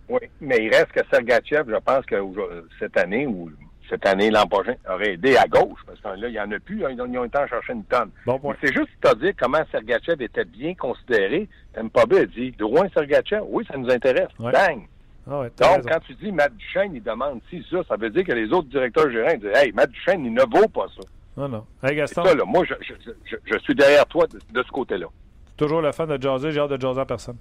Oui, 0.07 0.19
mais 0.39 0.63
il 0.65 0.69
reste 0.69 0.91
que 0.91 1.01
Sergachev, 1.09 1.63
je 1.67 1.77
pense 1.77 2.05
que 2.05 2.15
cette 2.79 2.95
année 2.95 3.25
ou 3.25 3.49
cette 3.89 4.05
année, 4.07 4.29
l'an 4.31 4.47
prochain, 4.47 4.75
aurait 4.89 5.13
aidé 5.13 5.35
à 5.37 5.45
gauche, 5.47 5.79
parce 5.85 5.99
que 5.99 6.19
là, 6.19 6.27
il 6.27 6.31
n'y 6.31 6.39
en 6.39 6.51
a 6.51 6.59
plus. 6.59 6.83
hein, 6.85 6.89
Ils 6.91 7.01
ont, 7.01 7.05
ils 7.05 7.17
ont 7.19 7.25
été 7.25 7.37
en 7.37 7.47
chercher 7.47 7.73
une 7.73 7.83
tonne. 7.85 8.09
Bon 8.25 8.39
C'est 8.61 8.73
juste 8.73 8.89
te 9.01 9.15
dire 9.17 9.33
comment 9.37 9.63
Sergachev 9.71 10.23
était 10.23 10.45
bien 10.45 10.73
considéré. 10.75 11.47
A 11.77 12.25
dit, 12.25 12.51
Drouin 12.57 12.87
Sergachev, 12.93 13.43
oui, 13.49 13.65
ça 13.69 13.77
nous 13.77 13.89
intéresse. 13.89 14.29
Ouais. 14.39 14.51
Bang! 14.51 14.81
Ah 15.29 15.39
ouais, 15.39 15.51
Donc, 15.59 15.69
raison. 15.77 15.89
quand 15.91 15.99
tu 16.05 16.13
dis 16.15 16.31
Matt 16.31 16.55
Duchesne, 16.55 16.95
il 16.95 17.01
demande 17.03 17.39
si 17.49 17.65
ça, 17.71 17.77
ça 17.87 17.95
veut 17.97 18.09
dire 18.11 18.23
que 18.23 18.31
les 18.31 18.51
autres 18.53 18.67
directeurs 18.69 19.09
gérants 19.11 19.35
disent 19.35 19.49
Hey, 19.55 19.71
Matt 19.71 19.89
Duchesne, 19.91 20.23
il 20.25 20.33
ne 20.33 20.41
vaut 20.41 20.67
pas 20.67 20.85
ça. 20.95 21.01
Non, 21.35 21.49
non. 21.49 21.65
Hey, 21.83 21.95
Gaston, 21.95 22.23
ça, 22.23 22.35
là. 22.35 22.43
Moi, 22.45 22.63
je, 22.69 22.73
je, 22.81 22.93
je, 23.25 23.35
je 23.43 23.57
suis 23.59 23.73
derrière 23.75 24.05
toi 24.05 24.27
de, 24.27 24.37
de 24.53 24.63
ce 24.63 24.71
côté-là. 24.71 25.07
toujours 25.57 25.81
le 25.81 25.91
fan 25.91 26.07
de 26.07 26.21
jaser, 26.21 26.51
j'ai 26.51 26.59
hâte 26.59 26.69
de 26.69 26.79
jaser 26.79 26.99
en 27.01 27.05
personne. 27.05 27.37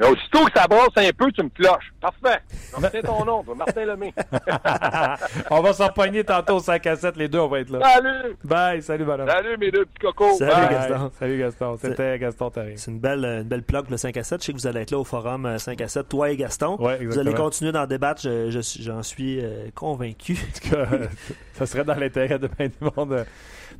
Mais 0.00 0.08
aussitôt 0.08 0.44
que 0.46 0.52
ça 0.58 0.66
brasse 0.66 0.88
un 0.96 1.10
peu, 1.16 1.30
tu 1.30 1.42
me 1.42 1.50
cloches. 1.50 1.92
Parfait. 2.00 2.40
Je 2.70 2.82
retiens 2.82 3.02
ton 3.02 3.24
nom, 3.24 3.44
Martin 3.54 3.84
Lemay. 3.84 4.14
on 5.50 5.60
va 5.60 5.72
s'en 5.74 5.88
pogner 5.90 6.24
tantôt 6.24 6.56
au 6.56 6.60
5 6.60 6.86
à 6.86 6.96
7, 6.96 7.16
les 7.16 7.28
deux, 7.28 7.38
on 7.38 7.48
va 7.48 7.60
être 7.60 7.70
là. 7.70 7.80
Salut! 7.86 8.36
Bye, 8.44 8.82
salut, 8.82 9.04
madame. 9.04 9.28
Salut, 9.28 9.56
mes 9.58 9.70
deux 9.70 9.84
petits 9.84 10.06
cocos. 10.06 10.38
Salut, 10.38 10.52
Bye. 10.52 10.70
Gaston. 10.70 11.10
Salut, 11.18 11.38
Gaston. 11.38 11.76
C'était 11.80 12.18
Gaston 12.18 12.50
Tarry. 12.50 12.72
C'est 12.76 12.90
une 12.90 12.98
belle, 13.00 13.24
une 13.24 13.42
belle 13.48 13.62
plug, 13.62 13.90
le 13.90 13.96
5 13.96 14.16
à 14.16 14.22
7. 14.22 14.40
Je 14.40 14.46
sais 14.46 14.52
que 14.52 14.58
vous 14.58 14.66
allez 14.66 14.80
être 14.80 14.90
là 14.90 14.98
au 14.98 15.04
forum 15.04 15.44
euh, 15.46 15.58
5 15.58 15.80
à 15.82 15.88
7, 15.88 16.08
toi 16.08 16.30
et 16.30 16.36
Gaston. 16.36 16.76
Ouais, 16.80 17.04
vous 17.04 17.18
allez 17.18 17.34
continuer 17.34 17.72
d'en 17.72 17.86
débattre, 17.86 18.22
je- 18.22 18.50
je 18.50 18.60
suis- 18.60 18.82
j'en 18.82 19.02
suis 19.02 19.40
euh, 19.44 19.66
convaincu. 19.74 20.32
En 20.32 20.60
tout 20.60 20.70
cas, 20.70 20.94
euh, 20.94 21.06
ça 21.54 21.66
serait 21.66 21.84
dans 21.84 21.94
l'intérêt 21.94 22.38
de 22.38 22.48
bien 22.48 22.68
du 22.68 22.90
monde. 22.96 23.12
euh. 23.12 23.24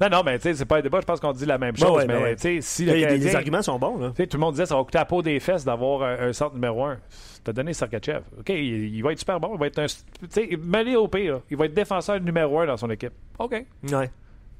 Non, 0.00 0.08
non, 0.08 0.22
mais 0.24 0.38
tu 0.38 0.44
sais, 0.44 0.54
c'est 0.54 0.64
pas 0.64 0.78
un 0.78 0.80
débat. 0.80 1.00
Je 1.00 1.06
pense 1.06 1.20
qu'on 1.20 1.32
dit 1.32 1.44
la 1.46 1.58
même 1.58 1.72
Ben 1.74 1.78
chose. 1.86 1.96
ouais, 1.98 2.06
ben 2.06 2.22
mais 2.22 2.36
tu 2.36 2.42
sais, 2.42 2.58
si 2.60 2.84
le 2.86 2.94
Les, 2.94 3.36
arguments 3.36 3.62
sont 3.62 3.78
bons. 3.78 3.98
Là. 3.98 4.10
Tu 4.10 4.16
sais, 4.22 4.26
tout 4.26 4.36
le 4.36 4.40
monde 4.40 4.52
disait 4.54 4.66
ça 4.66 4.76
va 4.76 4.82
coûter 4.84 4.98
la 4.98 5.04
peau 5.04 5.20
des 5.22 5.38
fesses 5.40 5.64
d'avoir 5.64 6.02
un, 6.02 6.28
un 6.28 6.32
centre 6.32 6.54
numéro 6.54 6.84
un. 6.84 6.98
T'as 7.44 7.52
donné 7.52 7.72
Sergachev. 7.74 8.20
OK, 8.38 8.48
il, 8.50 8.94
il 8.94 9.02
va 9.02 9.12
être 9.12 9.18
super 9.18 9.38
bon. 9.40 9.50
Il 9.54 9.60
va 9.60 9.66
être 9.66 9.78
un. 9.78 9.86
Tu 9.86 9.94
sais, 10.30 10.58
mêlé 10.62 10.96
au 10.96 11.08
pire. 11.08 11.40
Il 11.50 11.56
va 11.56 11.66
être 11.66 11.74
défenseur 11.74 12.20
numéro 12.20 12.60
un 12.60 12.66
dans 12.66 12.76
son 12.76 12.90
équipe. 12.90 13.12
OK. 13.38 13.64
Ouais. 13.92 14.10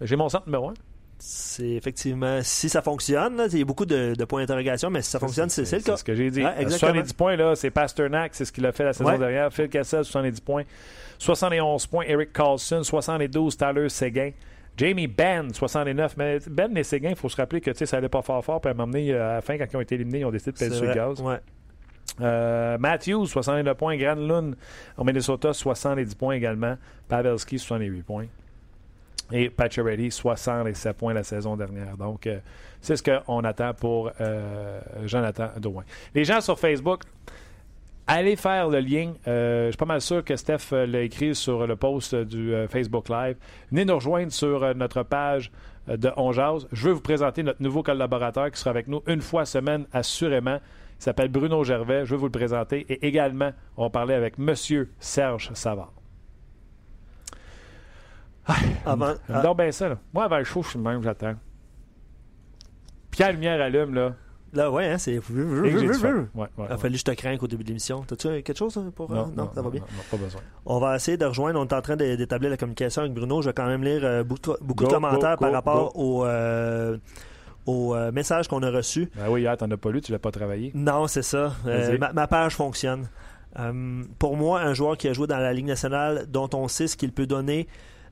J'ai 0.03 0.17
mon 0.17 0.29
centre 0.29 0.47
numéro 0.47 0.69
un. 0.71 0.75
C'est 1.23 1.69
effectivement, 1.73 2.39
si 2.43 2.71
ça 2.71 2.81
fonctionne, 2.81 3.37
là, 3.37 3.47
il 3.53 3.59
y 3.59 3.61
a 3.61 3.65
beaucoup 3.67 3.85
de, 3.85 4.15
de 4.17 4.25
points 4.25 4.41
d'interrogation, 4.41 4.89
mais 4.89 5.03
si 5.03 5.11
ça 5.11 5.19
fonctionne, 5.19 5.51
c'est 5.51 5.67
c'est 5.67 5.77
le 5.77 5.83
cas. 5.83 5.99
ce 5.99 6.05
que 6.05 6.15
j'ai 6.15 6.31
dit. 6.31 6.43
Ouais, 6.43 6.55
exactement. 6.59 6.93
70 6.93 7.13
points, 7.13 7.37
là, 7.37 7.55
c'est 7.57 7.71
Pasternak, 7.71 8.35
c'est 8.35 8.47
ce 8.47 8.53
qu'il 8.53 8.65
a 8.65 8.73
fait 8.73 8.85
la 8.85 8.95
saison 8.95 9.11
Ouais. 9.11 9.19
dernière. 9.19 9.53
Phil 9.53 9.69
Cassel, 9.69 10.03
70 10.05 10.41
points. 10.41 10.63
71 11.19 11.87
points, 11.89 12.05
Eric 12.07 12.33
Carlson. 12.33 12.83
72, 12.83 13.55
Tyler 13.57 13.89
Seguin. 13.91 14.31
Jamie 14.77 15.07
Benn, 15.07 15.53
69. 15.53 16.17
Mais 16.17 16.39
Ben 16.51 16.77
et 16.77 16.85
Seguin, 16.85 17.11
il 17.11 17.17
faut 17.17 17.29
se 17.29 17.37
rappeler 17.37 17.61
que 17.61 17.73
ça 17.73 17.97
allait 17.97 18.09
pas 18.09 18.23
fort 18.23 18.45
fort. 18.45 18.61
Puis 18.61 18.69
à 18.69 18.73
un 18.73 18.75
moment 18.75 18.93
donné, 18.93 19.15
à 19.15 19.35
la 19.35 19.41
fin, 19.41 19.59
quand 19.59 19.67
ils 19.71 19.77
ont 19.77 19.81
été 19.81 19.95
éliminés, 19.97 20.21
ils 20.21 20.25
ont 20.25 20.31
décidé 20.31 20.53
de 20.53 20.59
pèser 20.59 20.75
sur 20.75 20.87
le 20.87 20.95
gaz. 20.95 21.21
Ouais. 21.21 21.41
Euh, 22.21 22.79
Matthews, 22.79 23.27
69 23.27 23.77
points. 23.77 23.97
Granlund, 23.97 24.57
au 24.97 25.05
Minnesota, 25.05 25.53
70 25.53 26.15
points 26.15 26.35
également. 26.35 26.77
Pavelski, 27.09 27.59
68 27.59 28.03
points. 28.03 28.27
Et 29.33 29.49
Pacioretty, 29.49 30.11
67 30.11 30.97
points 30.97 31.15
la 31.15 31.23
saison 31.23 31.57
dernière. 31.57 31.97
Donc, 31.97 32.27
euh, 32.27 32.41
c'est 32.81 32.97
ce 32.97 33.03
qu'on 33.03 33.41
attend 33.41 33.75
pour 33.75 34.11
euh, 34.21 34.81
Jonathan 35.05 35.51
Drouin. 35.59 35.85
Les 36.15 36.25
gens 36.25 36.41
sur 36.41 36.59
Facebook, 36.59 37.03
allez 38.07 38.37
faire 38.37 38.69
le 38.69 38.81
lien. 38.81 39.13
Euh, 39.27 39.67
je 39.67 39.71
suis 39.71 39.77
pas 39.77 39.85
mal 39.85 40.01
sûr 40.01 40.25
que 40.25 40.37
Steph 40.37 40.73
euh, 40.73 40.87
l'a 40.87 41.03
écrit 41.03 41.35
sur 41.35 41.67
le 41.67 41.77
post 41.77 42.15
euh, 42.15 42.25
du 42.25 42.55
euh, 42.55 42.69
Facebook 42.69 43.09
Live. 43.09 43.37
Venez 43.71 43.85
nous 43.85 43.95
rejoindre 43.95 44.33
sur 44.33 44.63
euh, 44.63 44.75
notre 44.75 45.03
page 45.03 45.51
de 45.89 46.11
On 46.17 46.33
Jase. 46.33 46.69
Je 46.73 46.89
veux 46.89 46.95
vous 46.95 47.01
présenter 47.01 47.43
notre 47.43 47.63
nouveau 47.63 47.83
collaborateur 47.83 48.51
qui 48.51 48.59
sera 48.59 48.71
avec 48.71 48.89
nous 48.89 49.03
une 49.07 49.21
fois 49.21 49.45
semaine, 49.45 49.87
assurément. 49.93 50.59
Il 50.99 51.03
s'appelle 51.03 51.29
Bruno 51.29 51.65
Gervais. 51.65 52.05
Je 52.05 52.11
veux 52.11 52.19
vous 52.19 52.27
le 52.27 52.33
présenter. 52.33 52.85
Et 52.89 53.07
également, 53.07 53.53
on 53.77 53.85
va 53.85 53.91
parler 53.91 54.15
avec 54.15 54.39
Monsieur 54.39 54.91
Serge 55.01 55.51
Savard. 55.55 55.93
Avant, 58.85 59.15
J'aime 59.29 59.43
donc 59.43 59.59
bien 59.59 59.73
ça. 59.73 59.89
Là. 59.89 59.99
Moi, 60.13 60.25
avant 60.25 60.39
le 60.39 60.45
show, 60.45 60.63
je 60.63 60.71
suis 60.71 60.79
le 60.79 60.85
même, 60.85 61.03
j'attends. 61.03 61.35
La 63.19 63.33
lumière 63.33 63.61
allume, 63.61 63.95
là, 63.95 64.15
là, 64.53 64.71
ouais, 64.71 64.87
hein, 64.89 64.99
c'est. 64.99 65.13
Il 65.15 65.19
a 66.69 66.77
fallu 66.79 66.93
que 66.95 66.99
je 66.99 67.05
te 67.05 67.11
crains 67.13 67.37
au 67.41 67.47
début 67.47 67.63
de 67.65 67.69
l'émission. 67.69 68.03
T'as-tu 68.07 68.29
quelque 68.43 68.57
chose 68.59 68.77
hein, 68.77 68.91
pour. 68.95 69.11
euh, 69.13 69.25
Non, 69.37 69.51
ça 69.55 69.63
va 69.63 69.71
bien? 69.71 69.81
non, 69.81 69.87
pas 70.11 70.17
besoin. 70.17 70.41
On 70.67 70.79
va 70.79 70.97
essayer 70.97 71.17
de 71.17 71.25
rejoindre. 71.25 71.61
On 71.61 71.67
est 71.67 71.73
en 71.73 71.81
train 71.83 71.97
d'établir 71.97 72.51
la 72.51 72.57
communication 72.57 73.03
avec 73.03 73.15
Bruno. 73.15 73.43
Je 73.43 73.49
vais 73.49 73.53
quand 73.55 73.67
même 73.67 73.83
lire 73.85 74.01
euh, 74.05 74.23
beaucoup, 74.25 74.53
beaucoup 74.61 74.85
de 74.85 74.91
commentaires 74.91 75.37
go, 75.37 75.41
par 75.45 75.53
rapport 75.53 75.97
au, 75.99 76.25
euh, 76.25 76.97
au 77.67 77.95
euh, 77.95 78.11
message 78.13 78.49
qu'on 78.49 78.63
a 78.63 78.71
reçu. 78.71 79.11
Ben 79.17 79.29
oui, 79.29 79.43
hier, 79.43 79.57
t'en 79.57 79.71
as 79.71 79.77
pas 79.77 79.91
lu, 79.91 80.01
tu 80.01 80.13
l'as 80.13 80.19
pas 80.19 80.31
travaillé. 80.31 80.73
Non, 80.75 81.07
c'est 81.07 81.23
ça. 81.23 81.53
Euh, 81.67 81.97
ma, 81.99 82.13
ma 82.13 82.27
page 82.27 82.55
fonctionne. 82.57 83.09
Pour 84.19 84.37
moi, 84.37 84.61
un 84.61 84.75
joueur 84.75 84.97
qui 84.97 85.09
a 85.09 85.13
joué 85.13 85.27
dans 85.27 85.39
la 85.39 85.53
Ligue 85.53 85.67
nationale, 85.67 86.27
dont 86.29 86.49
on 86.55 86.69
sait 86.69 86.87
ce 86.87 86.97
qu'il 86.97 87.13
peut 87.13 87.27
donner 87.27 87.67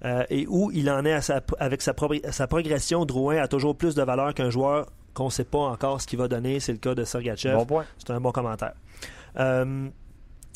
euh, 0.05 0.25
et 0.31 0.47
où 0.49 0.71
il 0.73 0.91
en 0.91 1.05
est 1.05 1.21
sa- 1.21 1.41
avec 1.59 1.81
sa, 1.83 1.95
pro- 1.95 2.15
sa 2.31 2.47
progression, 2.47 3.05
Drouin 3.05 3.37
a 3.39 3.49
toujours 3.49 3.77
plus 3.77 3.95
de 3.95 4.03
valeur 4.03 4.35
qu'un 4.35 4.51
joueur 4.51 4.87
qu'on 5.19 5.27
ne 5.27 5.31
sait 5.31 5.45
pas 5.45 5.59
encore 5.59 6.01
ce 6.01 6.07
qu'il 6.07 6.19
va 6.19 6.29
donner. 6.29 6.61
C'est 6.61 6.73
le 6.73 6.79
cas 6.79 6.95
de 6.95 7.05
Sergachev. 7.05 7.65
Bon. 7.67 7.83
C'est 7.99 8.11
un 8.11 8.21
bon 8.21 8.33
commentaire. 8.33 8.73
Euh, 9.39 9.89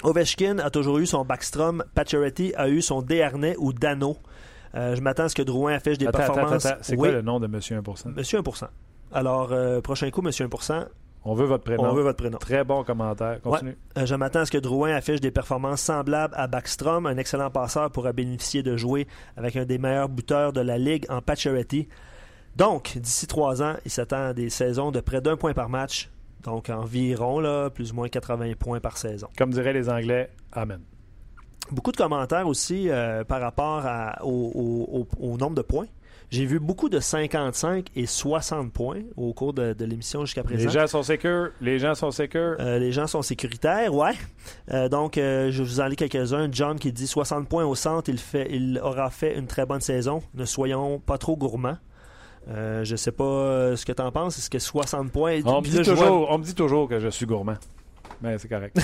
Ovechkin 0.02 0.58
a 0.58 0.70
toujours 0.70 0.98
eu 0.98 1.06
son 1.06 1.24
Backstrom. 1.24 1.84
Pacioretty 1.94 2.54
a 2.56 2.68
eu 2.68 2.80
son 2.82 3.02
Desharnais 3.02 3.54
ou 3.58 3.72
Dano. 3.72 4.16
Euh, 4.74 4.96
je 4.96 5.00
m'attends 5.02 5.24
à 5.24 5.28
ce 5.28 5.34
que 5.34 5.42
Drouin 5.42 5.74
affiche 5.74 5.98
des 5.98 6.06
Attends, 6.06 6.18
performances. 6.18 6.66
C'est 6.80 6.92
Oui, 6.94 6.98
quoi 6.98 7.10
le 7.12 7.22
nom 7.22 7.38
de 7.38 7.46
Monsieur 7.46 7.78
1%? 7.80 8.08
Monsieur 8.14 8.40
1%. 8.40 8.66
Alors, 9.12 9.52
euh, 9.52 9.80
prochain 9.82 10.10
coup, 10.10 10.22
Monsieur 10.22 10.46
1%, 10.46 10.86
On 11.24 11.34
veut 11.34 11.44
votre 11.44 11.62
prénom. 11.62 11.84
on 11.84 11.92
veut 11.94 12.02
votre 12.02 12.16
prénom. 12.16 12.38
Très 12.38 12.64
bon 12.64 12.82
commentaire. 12.82 13.40
Continue. 13.42 13.76
Euh, 13.98 14.06
je 14.06 14.14
m'attends 14.14 14.40
à 14.40 14.46
ce 14.46 14.50
que 14.50 14.58
Drouin 14.58 14.94
affiche 14.94 15.20
des 15.20 15.30
performances 15.30 15.82
semblables 15.82 16.34
à 16.36 16.46
Backstrom. 16.46 17.04
Un 17.06 17.18
excellent 17.18 17.50
passeur 17.50 17.90
pourra 17.90 18.12
bénéficier 18.12 18.62
de 18.62 18.76
jouer 18.76 19.06
avec 19.36 19.54
un 19.56 19.66
des 19.66 19.76
meilleurs 19.78 20.08
buteurs 20.08 20.52
de 20.54 20.62
la 20.62 20.78
Ligue 20.78 21.04
en 21.10 21.20
Pacioretty. 21.20 21.88
Donc, 22.56 22.96
d'ici 22.98 23.26
trois 23.26 23.62
ans, 23.62 23.74
il 23.84 23.90
s'attend 23.90 24.28
à 24.28 24.32
des 24.34 24.50
saisons 24.50 24.90
de 24.90 25.00
près 25.00 25.20
d'un 25.20 25.36
point 25.36 25.54
par 25.54 25.68
match. 25.68 26.10
Donc, 26.44 26.70
environ 26.70 27.38
là, 27.40 27.70
plus 27.70 27.92
ou 27.92 27.94
moins 27.94 28.08
80 28.08 28.52
points 28.58 28.80
par 28.80 28.96
saison. 28.98 29.28
Comme 29.38 29.50
diraient 29.50 29.72
les 29.72 29.88
Anglais, 29.88 30.30
Amen. 30.52 30.80
Beaucoup 31.70 31.92
de 31.92 31.96
commentaires 31.96 32.46
aussi 32.48 32.90
euh, 32.90 33.22
par 33.24 33.40
rapport 33.40 33.86
à- 33.86 34.22
au, 34.24 34.28
au- 34.54 34.98
au- 35.20 35.32
au 35.32 35.36
nombre 35.38 35.54
de 35.54 35.62
points. 35.62 35.86
J'ai 36.30 36.44
vu 36.46 36.58
beaucoup 36.58 36.88
de 36.88 36.98
55 36.98 37.88
et 37.94 38.06
60 38.06 38.72
points 38.72 39.02
au 39.16 39.32
cours 39.32 39.52
de, 39.52 39.72
de 39.74 39.84
l'émission 39.84 40.24
jusqu'à 40.24 40.42
présent. 40.42 40.64
Les 40.64 40.70
gens 40.70 40.86
sont 40.86 41.02
sécures. 41.02 41.50
Les 41.60 41.78
gens 41.78 41.94
sont 41.94 42.10
sécures. 42.10 42.56
Euh, 42.58 42.78
les 42.78 42.90
gens 42.90 43.06
sont 43.06 43.22
sécuritaires, 43.22 43.94
ouais. 43.94 44.12
Euh, 44.72 44.88
donc, 44.88 45.18
euh, 45.18 45.50
je 45.52 45.62
vous 45.62 45.80
en 45.80 45.86
lis 45.86 45.96
quelques-uns. 45.96 46.48
John 46.50 46.78
qui 46.78 46.90
dit 46.92 47.06
60 47.06 47.48
points 47.48 47.64
au 47.64 47.74
centre, 47.74 48.10
il, 48.10 48.18
fait, 48.18 48.48
il 48.50 48.80
aura 48.82 49.10
fait 49.10 49.38
une 49.38 49.46
très 49.46 49.64
bonne 49.66 49.80
saison. 49.82 50.22
Ne 50.34 50.44
soyons 50.46 50.98
pas 50.98 51.18
trop 51.18 51.36
gourmands. 51.36 51.76
Euh, 52.48 52.84
je 52.84 52.96
sais 52.96 53.12
pas 53.12 53.24
euh, 53.24 53.76
ce 53.76 53.86
que 53.86 53.92
tu 53.92 54.02
en 54.02 54.10
penses. 54.10 54.38
Est-ce 54.38 54.50
que 54.50 54.58
60 54.58 55.12
points. 55.12 55.40
on, 55.44 55.60
me 55.60 55.64
dit 55.64 55.70
vois, 55.70 55.84
toujours, 55.84 56.30
on 56.30 56.38
me 56.38 56.44
dit 56.44 56.54
toujours 56.54 56.88
que 56.88 56.98
je 56.98 57.08
suis 57.08 57.26
gourmand. 57.26 57.56
Mais 58.22 58.38
c'est 58.38 58.48
correct. 58.48 58.78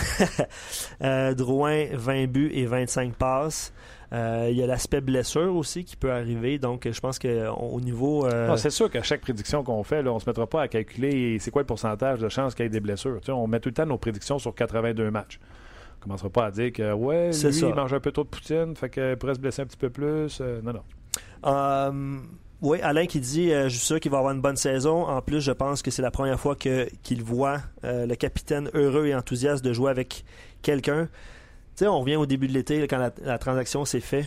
euh, 1.03 1.35
Drouin, 1.35 1.87
20 1.93 2.27
buts 2.27 2.51
et 2.53 2.67
25 2.67 3.15
passes. 3.15 3.73
Euh, 4.13 4.49
il 4.51 4.57
y 4.57 4.63
a 4.63 4.67
l'aspect 4.67 5.01
blessure 5.01 5.55
aussi 5.55 5.85
qui 5.85 5.97
peut 5.97 6.11
arriver. 6.11 6.59
Donc, 6.59 6.89
je 6.91 7.01
pense 7.01 7.19
qu'au 7.19 7.81
niveau. 7.81 8.27
euh, 8.27 8.49
Non, 8.49 8.57
c'est 8.57 8.71
sûr 8.71 8.91
qu'à 8.91 9.03
chaque 9.03 9.21
prédiction 9.21 9.63
qu'on 9.63 9.85
fait, 9.85 10.03
là, 10.03 10.11
on 10.11 10.17
ne 10.17 10.21
se 10.21 10.29
mettra 10.29 10.47
pas 10.47 10.63
à 10.63 10.69
calculer 10.69 11.39
c'est 11.39 11.51
quoi 11.51 11.63
le 11.63 11.67
pourcentage 11.67 12.19
de 12.19 12.29
chances 12.29 12.55
qu'il 12.55 12.65
y 12.65 12.67
ait 12.67 12.71
des 12.71 12.81
blessures. 12.81 13.21
Tu 13.21 13.27
sais, 13.27 13.33
on 13.33 13.47
met 13.47 13.61
tout 13.61 13.69
le 13.69 13.75
temps 13.75 13.87
nos 13.87 13.99
prédictions 13.99 14.39
sur 14.39 14.55
82 14.55 15.11
matchs. 15.11 15.39
On 15.41 15.99
ne 15.99 16.03
commencera 16.05 16.31
pas 16.31 16.47
à 16.47 16.51
dire 16.51 16.73
que 16.73 16.93
ouais, 16.93 17.31
lui, 17.31 17.59
il 17.59 17.75
mange 17.75 17.93
un 17.93 18.01
peu 18.01 18.13
trop 18.13 18.23
de 18.25 18.29
poutine, 18.29 18.75
fait 18.77 18.89
qu'il 18.89 19.17
pourrait 19.17 19.35
se 19.35 19.41
blesser 19.41 19.63
un 19.63 19.67
petit 19.67 19.77
peu 19.77 19.91
plus. 19.91 20.41
Non, 20.41 20.73
non. 20.73 22.23
Oui, 22.61 22.81
Alain 22.83 23.07
qui 23.07 23.21
dit 23.21 23.53
euh, 23.53 23.65
Je 23.69 23.77
suis 23.77 23.87
sûr 23.87 24.01
qu'il 24.01 24.11
va 24.11 24.19
avoir 24.19 24.35
une 24.35 24.41
bonne 24.41 24.57
saison. 24.57 25.07
En 25.07 25.23
plus, 25.23 25.41
je 25.41 25.53
pense 25.53 25.83
que 25.83 25.91
c'est 25.91 26.03
la 26.03 26.11
première 26.11 26.41
fois 26.41 26.57
que, 26.57 26.89
qu'il 27.03 27.23
voit 27.23 27.59
euh, 27.85 28.07
le 28.07 28.17
capitaine 28.17 28.69
heureux 28.75 29.07
et 29.07 29.15
enthousiaste 29.15 29.65
de 29.65 29.73
jouer 29.73 29.91
avec 29.91 30.25
quelqu'un. 30.63 31.07
Tu 31.07 31.85
sais, 31.85 31.87
on 31.87 32.01
revient 32.01 32.17
au 32.17 32.27
début 32.27 32.49
de 32.49 32.53
l'été, 32.53 32.81
là, 32.81 32.87
quand 32.89 32.99
la, 32.99 33.13
la 33.23 33.39
transaction 33.39 33.85
s'est 33.85 34.01
faite. 34.01 34.27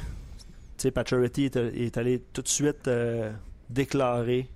Tu 0.78 0.90
sais, 0.90 1.44
est, 1.44 1.56
est 1.58 1.98
allé 1.98 2.24
tout 2.34 2.42
de 2.42 2.48
suite 2.48 2.88
euh, 2.88 3.32
déclarer 3.70 4.48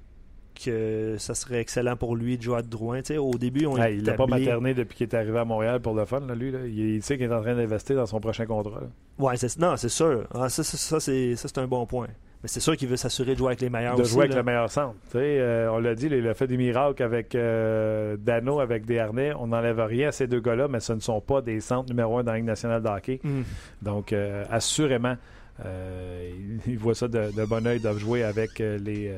que 0.56 1.16
ça 1.20 1.36
serait 1.36 1.60
excellent 1.60 1.98
pour 1.98 2.16
lui 2.16 2.38
de 2.38 2.44
jouer 2.44 2.60
à 2.60 2.62
Drouin. 2.62 3.00
Tu 3.02 3.08
sais, 3.08 3.18
au 3.18 3.34
début, 3.34 3.66
on 3.66 3.76
il 3.86 4.06
l'a 4.06 4.14
pas 4.14 4.26
materné 4.26 4.74
depuis 4.74 4.96
qu'il 4.96 5.08
est 5.08 5.16
arrivé 5.16 5.38
à 5.38 5.44
Montréal 5.46 5.82
pour 5.82 5.94
le 5.94 6.06
fun, 6.06 6.22
là, 6.22 6.34
lui. 6.34 6.52
Là. 6.52 6.60
Il, 6.66 6.96
il 6.96 7.04
sait 7.04 7.18
qu'il 7.18 7.30
est 7.30 7.34
en 7.34 7.42
train 7.42 7.56
d'investir 7.56 7.98
dans 7.98 8.06
son 8.06 8.22
prochain 8.22 8.46
contrat. 8.46 8.80
là. 8.80 8.88
Ouais, 9.20 9.36
c'est, 9.36 9.60
non, 9.60 9.76
c'est 9.76 9.90
sûr. 9.90 10.26
Ah, 10.34 10.48
ça, 10.48 10.64
ça, 10.64 10.78
ça, 10.78 11.00
c'est, 11.02 11.36
ça, 11.36 11.50
c'est 11.50 11.58
un 11.58 11.68
bon 11.68 11.86
point. 11.86 12.08
Mais 12.46 12.50
c'est 12.50 12.60
sûr 12.60 12.78
qu'il 12.78 12.88
veut 12.88 12.96
s'assurer 12.96 13.34
de 13.34 13.40
jouer 13.40 13.48
avec 13.48 13.62
les 13.62 13.72
meilleurs 13.72 13.96
de 13.96 14.04
aussi, 14.04 14.12
jouer 14.12 14.26
avec 14.26 14.34
là. 14.34 14.42
le 14.42 14.44
meilleur 14.44 14.70
centre. 14.70 14.94
Euh, 15.16 15.68
on 15.70 15.80
l'a 15.80 15.96
dit, 15.96 16.06
il 16.06 16.28
a 16.28 16.36
fait 16.36 16.46
des 16.46 16.58
miracles 16.58 17.02
avec 17.02 17.34
euh, 17.34 18.18
Dano, 18.18 18.60
avec 18.60 18.86
Desharnais. 18.86 19.34
On 19.34 19.48
n'enlève 19.48 19.80
rien 19.80 20.10
à 20.10 20.12
ces 20.12 20.28
deux 20.28 20.42
gars-là, 20.42 20.68
mais 20.68 20.80
ce 20.80 20.94
ne 20.94 21.00
sont 21.00 21.20
pas 21.22 21.42
des 21.42 21.60
centres 21.60 21.90
numéro 21.90 22.20
un 22.20 22.24
dans 22.24 22.34
la 22.34 22.38
Ligue 22.38 22.46
nationale 22.46 22.84
de 22.84 22.88
hockey. 22.88 23.20
Mm. 23.24 23.42
Donc, 23.82 24.14
euh, 24.14 24.46
assurément, 24.52 25.16
il, 25.64 26.60
il 26.68 26.78
voit 26.78 26.94
ça 26.94 27.08
de, 27.08 27.36
de 27.36 27.46
bon 27.46 27.66
oeil 27.66 27.80
de 27.80 27.92
jouer 27.98 28.22
avec, 28.24 28.60
les, 28.60 29.12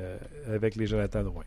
avec 0.49 0.77
les 0.77 0.87
Jonathan 0.87 1.21
Drouin. 1.23 1.43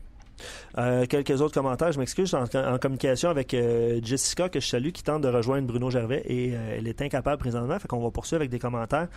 Euh, 0.78 1.06
quelques 1.06 1.40
autres 1.40 1.54
commentaires. 1.54 1.92
Je 1.92 1.98
m'excuse, 1.98 2.30
je 2.30 2.46
suis 2.46 2.58
en, 2.58 2.74
en 2.74 2.78
communication 2.78 3.30
avec 3.30 3.54
euh, 3.54 4.00
Jessica, 4.02 4.48
que 4.48 4.60
je 4.60 4.66
salue, 4.66 4.90
qui 4.90 5.02
tente 5.02 5.22
de 5.22 5.28
rejoindre 5.28 5.66
Bruno 5.66 5.90
Gervais 5.90 6.22
et 6.26 6.52
euh, 6.54 6.76
elle 6.78 6.88
est 6.88 7.00
incapable 7.02 7.38
présentement, 7.38 7.78
fait 7.78 7.88
qu'on 7.88 8.00
va 8.00 8.10
poursuivre 8.10 8.40
avec 8.40 8.50
des 8.50 8.58
commentaires. 8.58 9.08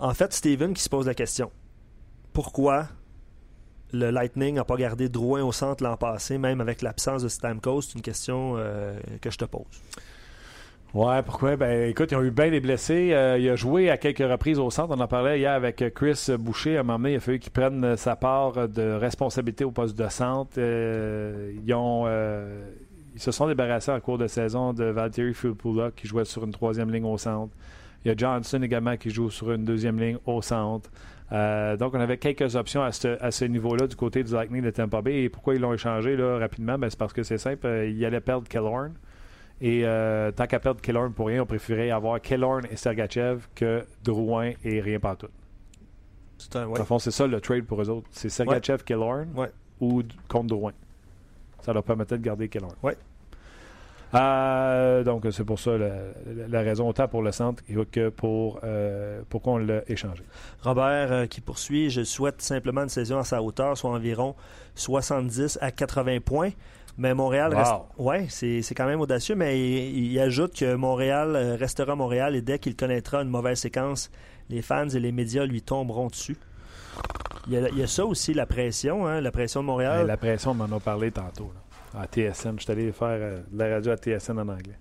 Euh, 0.00 0.04
en 0.04 0.14
fait, 0.14 0.32
Steven 0.32 0.74
qui 0.74 0.82
se 0.82 0.88
pose 0.88 1.06
la 1.06 1.14
question 1.14 1.50
pourquoi 2.34 2.88
le 3.92 4.10
Lightning 4.10 4.56
n'a 4.56 4.64
pas 4.64 4.76
gardé 4.76 5.08
Drouin 5.08 5.42
au 5.42 5.52
centre 5.52 5.82
l'an 5.84 5.96
passé, 5.96 6.36
même 6.36 6.60
avec 6.60 6.82
l'absence 6.82 7.22
de 7.22 7.28
Stamkos 7.28 7.82
C'est 7.82 7.94
une 7.94 8.02
question 8.02 8.54
euh, 8.56 8.98
que 9.20 9.30
je 9.30 9.38
te 9.38 9.44
pose. 9.44 9.62
Ouais, 10.94 11.22
pourquoi? 11.22 11.56
Ben, 11.56 11.88
écoute, 11.88 12.12
ils 12.12 12.16
ont 12.16 12.22
eu 12.22 12.30
bien 12.30 12.50
des 12.50 12.60
blessés. 12.60 13.12
Euh, 13.12 13.38
il 13.38 13.48
a 13.48 13.56
joué 13.56 13.90
à 13.90 13.96
quelques 13.96 14.18
reprises 14.18 14.60
au 14.60 14.70
centre. 14.70 14.94
On 14.96 15.00
en 15.00 15.08
parlait 15.08 15.40
hier 15.40 15.52
avec 15.52 15.82
Chris 15.94 16.26
Boucher. 16.38 16.76
À 16.76 16.80
un 16.80 16.82
moment 16.82 16.98
donné, 16.98 17.12
il 17.14 17.16
a 17.16 17.20
fallu 17.20 17.40
qu'il 17.40 17.50
prenne 17.50 17.96
sa 17.96 18.14
part 18.14 18.68
de 18.68 18.92
responsabilité 18.92 19.64
au 19.64 19.72
poste 19.72 19.98
de 19.98 20.08
centre. 20.08 20.52
Euh, 20.58 21.52
ils, 21.64 21.72
euh, 21.72 22.64
se 23.16 23.32
sont 23.32 23.48
débarrassés 23.48 23.90
en 23.90 23.98
cours 24.00 24.18
de 24.18 24.28
saison 24.28 24.72
de 24.72 24.84
Valtteri 24.84 25.34
Filppula 25.34 25.90
qui 25.94 26.06
jouait 26.06 26.24
sur 26.24 26.44
une 26.44 26.52
troisième 26.52 26.92
ligne 26.92 27.06
au 27.06 27.18
centre. 27.18 27.52
Il 28.04 28.08
y 28.08 28.10
a 28.10 28.16
Johnson 28.16 28.60
également 28.62 28.96
qui 28.96 29.10
joue 29.10 29.30
sur 29.30 29.50
une 29.52 29.64
deuxième 29.64 29.98
ligne 29.98 30.18
au 30.26 30.42
centre. 30.42 30.90
Euh, 31.32 31.76
donc, 31.76 31.94
on 31.94 32.00
avait 32.00 32.18
quelques 32.18 32.54
options 32.54 32.82
à 32.82 32.92
ce, 32.92 33.20
à 33.22 33.30
ce 33.30 33.44
niveau-là 33.46 33.86
du 33.86 33.96
côté 33.96 34.22
du 34.22 34.32
Lightning 34.32 34.62
de 34.62 34.70
Tampa 34.70 35.00
Bay. 35.00 35.22
Et 35.22 35.28
pourquoi 35.30 35.54
ils 35.54 35.60
l'ont 35.60 35.72
échangé 35.72 36.16
là, 36.16 36.38
rapidement? 36.38 36.78
Ben, 36.78 36.90
c'est 36.90 36.98
parce 36.98 37.12
que 37.14 37.22
c'est 37.22 37.38
simple. 37.38 37.66
Euh, 37.66 37.88
ils 37.88 38.04
allaient 38.04 38.20
perdre 38.20 38.46
Killorn. 38.46 38.92
Et 39.60 39.82
euh, 39.84 40.30
tant 40.32 40.46
qu'à 40.46 40.60
perdre 40.60 40.80
Killorn 40.80 41.12
pour 41.12 41.28
rien, 41.28 41.42
on 41.42 41.46
préférait 41.46 41.90
avoir 41.90 42.20
Killorn 42.20 42.66
et 42.70 42.76
Sergachev 42.76 43.46
que 43.54 43.84
Drouin 44.02 44.52
et 44.64 44.80
rien 44.80 45.00
pas 45.00 45.16
tout. 45.16 45.28
C'est 46.36 46.56
un, 46.56 46.74
fond, 46.84 46.98
c'est 46.98 47.12
ça 47.12 47.26
le 47.26 47.40
trade 47.40 47.64
pour 47.64 47.80
eux 47.80 47.88
autres. 47.88 48.08
C'est 48.10 48.28
Sergachev, 48.28 48.82
Ouais. 49.34 49.50
ou 49.80 50.02
contre 50.28 50.48
Drouin. 50.48 50.72
Ça 51.62 51.72
leur 51.72 51.84
permettait 51.84 52.18
de 52.18 52.22
garder 52.22 52.48
Killorn. 52.48 52.74
Ouais. 52.82 52.96
Euh, 54.14 55.02
donc, 55.02 55.26
c'est 55.30 55.44
pour 55.44 55.58
ça 55.58 55.72
la, 55.76 56.60
raison, 56.60 56.88
autant 56.88 57.08
pour 57.08 57.22
le 57.22 57.32
centre 57.32 57.62
que 57.90 58.08
pour 58.08 58.60
euh, 58.64 59.22
pourquoi 59.28 59.54
on 59.54 59.58
l'a 59.58 59.82
échangé. 59.88 60.22
Robert 60.62 61.12
euh, 61.12 61.26
qui 61.26 61.40
poursuit 61.40 61.90
Je 61.90 62.02
souhaite 62.02 62.40
simplement 62.40 62.82
une 62.82 62.88
saison 62.88 63.18
à 63.18 63.24
sa 63.24 63.42
hauteur, 63.42 63.76
soit 63.76 63.90
environ 63.90 64.34
70 64.76 65.58
à 65.60 65.70
80 65.70 66.20
points. 66.20 66.50
Mais 66.96 67.12
Montréal 67.12 67.52
reste. 67.52 67.72
Ouais, 67.98 68.26
c'est 68.28 68.74
quand 68.76 68.86
même 68.86 69.00
audacieux, 69.00 69.34
mais 69.34 69.60
il, 69.90 70.16
ajoute 70.20 70.54
que 70.56 70.76
Montréal 70.76 71.56
restera 71.58 71.96
Montréal 71.96 72.36
et 72.36 72.40
dès 72.40 72.60
qu'il 72.60 72.76
connaîtra 72.76 73.22
une 73.22 73.30
mauvaise 73.30 73.58
séquence, 73.58 74.12
les 74.48 74.62
fans 74.62 74.88
et 74.88 75.00
les 75.00 75.10
médias 75.10 75.44
lui 75.44 75.60
tomberont 75.60 76.06
dessus. 76.06 76.36
Il 77.48 77.52
y 77.76 77.82
a, 77.82 77.86
ça 77.88 78.06
aussi, 78.06 78.32
la 78.32 78.46
pression, 78.46 79.06
hein, 79.06 79.20
la 79.20 79.32
pression 79.32 79.60
de 79.62 79.66
Montréal. 79.66 80.06
la 80.06 80.16
pression, 80.16 80.52
on 80.52 80.54
m'en 80.54 80.76
a 80.76 80.80
parlé 80.80 81.10
tantôt. 81.10 81.52
À 81.96 82.06
TSN. 82.06 82.56
Je 82.58 82.64
suis 82.64 82.72
allé 82.72 82.92
faire 82.92 83.08
euh, 83.10 83.40
de 83.50 83.58
la 83.58 83.74
radio 83.74 83.92
à 83.92 83.96
TSN 83.96 84.38
en 84.38 84.48
anglais. 84.48 84.78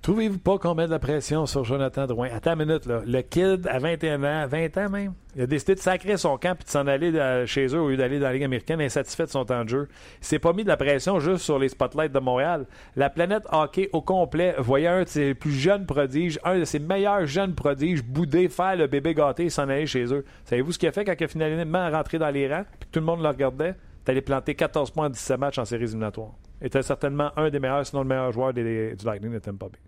Trouvez-vous 0.00 0.38
pas 0.38 0.58
qu'on 0.58 0.76
met 0.76 0.86
de 0.86 0.92
la 0.92 1.00
pression 1.00 1.44
sur 1.44 1.64
Jonathan 1.64 2.06
Drouin? 2.06 2.28
Attends 2.32 2.52
une 2.52 2.66
minute, 2.66 2.86
là. 2.86 3.02
Le 3.04 3.20
kid, 3.20 3.66
à 3.66 3.80
21 3.80 4.22
ans, 4.22 4.46
20 4.46 4.78
ans 4.78 4.88
même, 4.88 5.12
il 5.34 5.42
a 5.42 5.46
décidé 5.46 5.74
de 5.74 5.80
sacrer 5.80 6.16
son 6.16 6.38
camp 6.38 6.54
et 6.58 6.64
de 6.64 6.68
s'en 6.68 6.86
aller 6.86 7.12
chez 7.46 7.66
eux 7.74 7.80
au 7.80 7.88
lieu 7.90 7.96
d'aller 7.96 8.20
dans 8.20 8.26
la 8.26 8.32
Ligue 8.32 8.44
américaine, 8.44 8.80
insatisfait 8.80 9.24
de 9.24 9.30
son 9.30 9.44
temps 9.44 9.64
de 9.64 9.68
jeu. 9.68 9.88
Il 10.20 10.24
s'est 10.24 10.38
pas 10.38 10.52
mis 10.52 10.62
de 10.62 10.68
la 10.68 10.76
pression 10.76 11.18
juste 11.18 11.44
sur 11.44 11.58
les 11.58 11.68
spotlights 11.68 12.12
de 12.12 12.20
Montréal. 12.20 12.66
La 12.94 13.10
planète 13.10 13.42
hockey 13.50 13.90
au 13.92 14.00
complet 14.00 14.54
voyait 14.58 14.86
un 14.86 15.02
de 15.02 15.08
ses 15.08 15.34
plus 15.34 15.50
jeunes 15.50 15.84
prodiges, 15.84 16.38
un 16.44 16.60
de 16.60 16.64
ses 16.64 16.78
meilleurs 16.78 17.26
jeunes 17.26 17.54
prodiges, 17.54 18.04
bouder, 18.04 18.48
faire 18.48 18.76
le 18.76 18.86
bébé 18.86 19.14
gâté 19.14 19.46
et 19.46 19.50
s'en 19.50 19.68
aller 19.68 19.86
chez 19.86 20.14
eux. 20.14 20.24
Savez-vous 20.44 20.72
ce 20.72 20.78
qu'il 20.78 20.88
a 20.88 20.92
fait 20.92 21.04
quand 21.04 21.14
il 21.18 21.24
a 21.24 21.28
finalement 21.28 21.90
rentré 21.90 22.18
dans 22.18 22.30
les 22.30 22.48
rangs 22.48 22.64
et 22.80 22.84
que 22.84 22.90
tout 22.92 23.00
le 23.00 23.06
monde 23.06 23.20
le 23.20 23.28
regardait? 23.28 23.74
Allé 24.08 24.20
planter 24.22 24.54
14 24.54 24.90
points 24.90 25.06
en 25.06 25.10
17 25.10 25.38
matchs 25.38 25.58
en 25.58 25.64
séries 25.64 25.84
éliminatoires. 25.84 26.34
Était 26.60 26.82
certainement 26.82 27.30
un 27.36 27.50
des 27.50 27.60
meilleurs, 27.60 27.86
sinon 27.86 28.02
le 28.02 28.08
meilleur 28.08 28.32
joueur 28.32 28.52
du 28.52 28.62
Lightning 29.04 29.32
de 29.32 29.38
Tampa 29.38 29.66
Bay. 29.66 29.78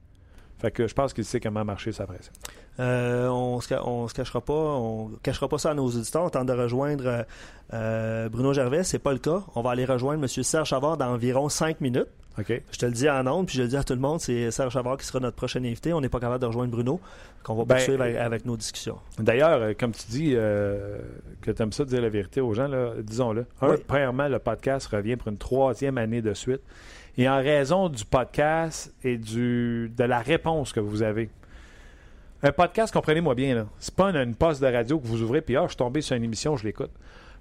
Fait 0.60 0.70
que 0.70 0.86
je 0.86 0.94
pense 0.94 1.14
qu'il 1.14 1.24
sait 1.24 1.40
comment 1.40 1.64
marcher 1.64 1.92
sa 1.92 2.06
pression. 2.06 2.32
Euh, 2.80 3.28
on 3.28 3.60
se, 3.60 3.68
se 3.68 4.14
cachera 4.14 4.40
pas, 4.40 4.52
on 4.52 5.10
cachera 5.22 5.48
pas 5.48 5.58
ça 5.58 5.70
à 5.70 5.74
nos 5.74 5.86
auditeurs. 5.86 6.24
On 6.24 6.30
tente 6.30 6.46
de 6.46 6.52
rejoindre 6.52 7.24
euh, 7.72 8.28
Bruno 8.28 8.52
Gervais, 8.52 8.84
c'est 8.84 8.98
pas 8.98 9.12
le 9.12 9.18
cas. 9.18 9.42
On 9.54 9.62
va 9.62 9.70
aller 9.70 9.84
rejoindre 9.84 10.22
M. 10.22 10.28
Serge 10.28 10.68
Chavard 10.68 10.96
dans 10.96 11.06
environ 11.06 11.48
5 11.48 11.80
minutes. 11.80 12.08
Je 12.38 12.78
te 12.78 12.86
le 12.86 12.92
dis 12.92 13.08
en 13.08 13.26
ondes, 13.26 13.46
puis 13.46 13.56
je 13.56 13.62
le 13.62 13.68
dis 13.68 13.76
à 13.76 13.84
tout 13.84 13.92
le 13.92 14.00
monde, 14.00 14.20
c'est 14.20 14.50
Serge 14.50 14.72
Chavard 14.72 14.96
qui 14.96 15.04
sera 15.04 15.20
notre 15.20 15.36
prochain 15.36 15.60
invité. 15.60 15.92
On 15.92 16.00
n'est 16.00 16.08
pas 16.08 16.20
capable 16.20 16.40
de 16.40 16.46
rejoindre 16.46 16.70
Bruno, 16.70 17.00
qu'on 17.42 17.54
va 17.54 17.64
ben, 17.64 17.74
poursuivre 17.74 18.02
avec, 18.02 18.46
nos 18.46 18.56
discussions. 18.56 18.96
D'ailleurs, 19.18 19.60
euh, 19.60 19.72
comme 19.78 19.92
tu 19.92 20.06
dis 20.08 20.32
euh, 20.34 21.00
que 21.42 21.50
tu 21.50 21.62
aimes 21.62 21.72
ça 21.72 21.84
de 21.84 21.90
dire 21.90 22.00
la 22.00 22.08
vérité 22.08 22.40
aux 22.40 22.54
gens, 22.54 22.68
disons-le. 22.98 23.46
Premièrement, 23.86 24.28
le 24.28 24.38
podcast 24.38 24.86
revient 24.86 25.16
pour 25.16 25.28
une 25.28 25.38
troisième 25.38 25.98
année 25.98 26.22
de 26.22 26.32
suite. 26.32 26.62
Et 27.18 27.28
en 27.28 27.38
raison 27.38 27.88
du 27.88 28.04
podcast 28.04 28.94
et 29.02 29.16
du, 29.16 29.92
de 29.96 30.04
la 30.04 30.20
réponse 30.20 30.72
que 30.72 30.80
vous 30.80 31.02
avez, 31.02 31.30
un 32.42 32.52
podcast, 32.52 32.90
comprenez-moi 32.92 33.34
bien, 33.34 33.54
là, 33.54 33.66
c'est 33.78 33.94
pas 33.94 34.10
une, 34.10 34.34
poste 34.34 34.62
de 34.62 34.66
radio 34.66 34.98
que 34.98 35.06
vous 35.06 35.20
ouvrez 35.20 35.42
puis 35.42 35.56
ah, 35.56 35.64
je 35.64 35.68
suis 35.68 35.76
tombé 35.76 36.00
sur 36.00 36.16
une 36.16 36.24
émission, 36.24 36.56
je 36.56 36.64
l'écoute. 36.64 36.90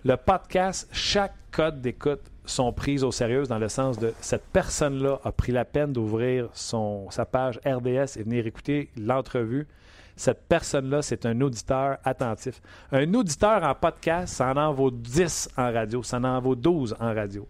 Le 0.04 0.16
podcast, 0.18 0.90
chaque 0.92 1.34
code 1.52 1.82
d'écoute 1.82 2.22
sont 2.46 2.74
prises 2.74 3.04
au 3.04 3.12
sérieux 3.12 3.44
dans 3.44 3.60
le 3.60 3.70
sens 3.70 3.98
de 3.98 4.14
cette 4.20 4.44
personne-là 4.52 5.20
a 5.24 5.32
pris 5.32 5.52
la 5.52 5.66
peine 5.66 5.94
d'ouvrir 5.94 6.50
sa 6.54 7.26
page 7.26 7.60
RDS 7.66 8.18
et 8.18 8.24
venir 8.24 8.46
écouter 8.46 8.90
l'entrevue. 8.98 9.68
Cette 10.16 10.48
personne-là, 10.50 11.02
c'est 11.02 11.26
un 11.26 11.40
auditeur 11.40 11.98
attentif. 12.04 12.62
Un 12.92 13.14
auditeur 13.14 13.64
en 13.64 13.74
podcast, 13.76 14.36
ça 14.36 14.54
en 14.54 14.74
vaut 14.74 14.92
10 14.92 15.52
en 15.56 15.72
radio, 15.72 16.04
ça 16.04 16.18
en 16.18 16.42
vaut 16.42 16.56
12 16.56 16.98
en 17.00 17.14
radio. 17.14 17.48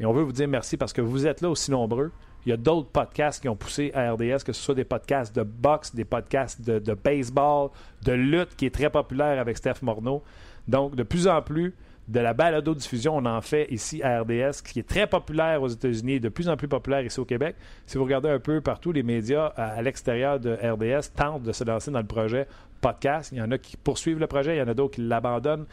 Et 0.00 0.06
on 0.06 0.12
veut 0.12 0.22
vous 0.22 0.32
dire 0.32 0.48
merci 0.48 0.76
parce 0.76 0.92
que 0.92 1.00
vous 1.00 1.26
êtes 1.26 1.40
là 1.40 1.50
aussi 1.50 1.70
nombreux. 1.70 2.10
Il 2.46 2.50
y 2.50 2.52
a 2.52 2.56
d'autres 2.56 2.88
podcasts 2.88 3.40
qui 3.40 3.48
ont 3.48 3.56
poussé 3.56 3.90
à 3.94 4.12
RDS, 4.12 4.44
que 4.44 4.52
ce 4.52 4.60
soit 4.60 4.74
des 4.74 4.84
podcasts 4.84 5.34
de 5.34 5.42
boxe, 5.42 5.94
des 5.94 6.04
podcasts 6.04 6.60
de, 6.60 6.94
baseball, 6.94 7.70
de 8.04 8.12
lutte 8.12 8.54
qui 8.56 8.66
est 8.66 8.74
très 8.74 8.90
populaire 8.90 9.40
avec 9.40 9.56
Steph 9.56 9.80
Morneau. 9.82 10.22
Donc, 10.68 10.94
de 10.94 11.02
plus 11.02 11.26
en 11.26 11.40
plus, 11.40 11.74
de 12.06 12.20
la 12.20 12.34
balado-diffusion, 12.34 13.16
on 13.16 13.24
en 13.24 13.40
fait 13.40 13.66
ici 13.70 14.02
à 14.02 14.20
RDS, 14.20 14.60
qui 14.62 14.78
est 14.80 14.88
très 14.88 15.06
populaire 15.06 15.62
aux 15.62 15.68
États-Unis 15.68 16.20
de 16.20 16.28
plus 16.28 16.50
en 16.50 16.56
plus 16.56 16.68
populaire 16.68 17.02
ici 17.02 17.18
au 17.18 17.24
Québec. 17.24 17.56
Si 17.86 17.96
vous 17.96 18.04
regardez 18.04 18.28
un 18.28 18.38
peu 18.38 18.60
partout, 18.60 18.92
les 18.92 19.02
médias 19.02 19.46
à, 19.56 19.80
l'extérieur 19.80 20.38
de 20.38 20.52
RDS 20.52 21.12
tentent 21.16 21.44
de 21.44 21.52
se 21.52 21.64
lancer 21.64 21.90
dans 21.90 22.00
le 22.00 22.06
projet 22.06 22.46
podcast. 22.82 23.32
Il 23.32 23.38
y 23.38 23.42
en 23.42 23.50
a 23.50 23.56
qui 23.56 23.78
poursuivent 23.78 24.18
le 24.18 24.26
projet, 24.26 24.56
il 24.56 24.58
y 24.58 24.62
en 24.62 24.68
a 24.68 24.74
d'autres 24.74 24.96
qui 24.96 25.00
l'abandonnent. 25.00 25.64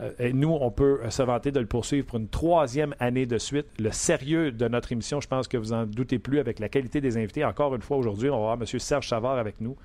Euh, 0.00 0.10
et 0.18 0.32
nous, 0.32 0.50
on 0.60 0.70
peut 0.70 1.00
se 1.08 1.22
vanter 1.22 1.52
de 1.52 1.60
le 1.60 1.66
poursuivre 1.66 2.06
pour 2.06 2.18
une 2.18 2.28
troisième 2.28 2.94
année 2.98 3.26
de 3.26 3.38
suite. 3.38 3.66
Le 3.78 3.90
sérieux 3.90 4.52
de 4.52 4.68
notre 4.68 4.92
émission, 4.92 5.20
je 5.20 5.28
pense 5.28 5.48
que 5.48 5.56
vous 5.56 5.72
en 5.72 5.86
doutez 5.86 6.18
plus 6.18 6.38
avec 6.38 6.58
la 6.58 6.68
qualité 6.68 7.00
des 7.00 7.16
invités. 7.16 7.44
Encore 7.44 7.74
une 7.74 7.82
fois, 7.82 7.96
aujourd'hui, 7.96 8.30
on 8.30 8.44
va 8.44 8.52
avoir 8.52 8.58
M. 8.60 8.78
Serge 8.78 9.06
Chavard 9.06 9.38
avec 9.38 9.60
nous. 9.60 9.76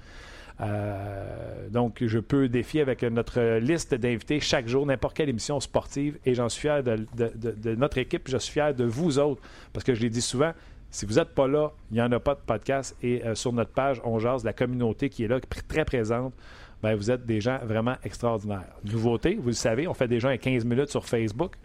Euh, 0.62 1.70
donc, 1.70 2.04
je 2.06 2.20
peux 2.20 2.50
défier 2.50 2.82
avec 2.82 3.04
notre 3.04 3.60
liste 3.60 3.96
d'invités 3.96 4.40
chaque 4.40 4.68
jour 4.68 4.86
n'importe 4.86 5.16
quelle 5.16 5.30
émission 5.30 5.60
sportive 5.60 6.18
et 6.26 6.34
j'en 6.34 6.50
suis 6.50 6.62
fier 6.62 6.84
de, 6.84 7.76
notre 7.76 7.98
équipe, 7.98 8.28
je 8.28 8.38
suis 8.38 8.54
fier 8.54 8.74
de 8.74 8.84
vous 8.84 9.20
autres 9.20 9.42
parce 9.72 9.86
que 9.86 9.94
je 9.94 10.02
l'ai 10.02 10.10
dit 10.10 10.22
souvent. 10.22 10.52
Si 10.92 11.06
vous 11.06 11.16
n'êtes 11.16 11.36
pas 11.36 11.48
là, 11.48 11.72
il 11.92 11.96
n'y 11.96 12.02
en 12.02 12.12
a 12.12 12.20
pas 12.20 12.34
de 12.34 12.40
podcast. 12.40 12.98
Et 13.04 13.24
euh, 13.24 13.36
sur 13.36 13.54
notre 13.54 13.72
page, 13.72 14.02
on 14.04 14.18
jase 14.18 14.44
la 14.44 14.54
communauté 14.54 15.10
qui 15.10 15.24
est 15.24 15.28
là, 15.28 15.40
très 15.68 15.86
présente. 15.86 16.34
Ben, 16.82 16.96
vous 16.96 17.12
êtes 17.12 17.26
des 17.26 17.42
gens 17.42 17.60
vraiment 17.64 17.96
extraordinaires. 18.04 18.76
Nouveauté, 18.86 19.36
vous 19.36 19.48
le 19.48 19.54
savez, 19.54 19.88
on 19.88 19.94
fait 19.94 20.08
déjà 20.08 20.30
un 20.30 20.38
15 20.38 20.66
minutes 20.66 20.90
sur 20.90 21.06
Facebook. 21.06 21.56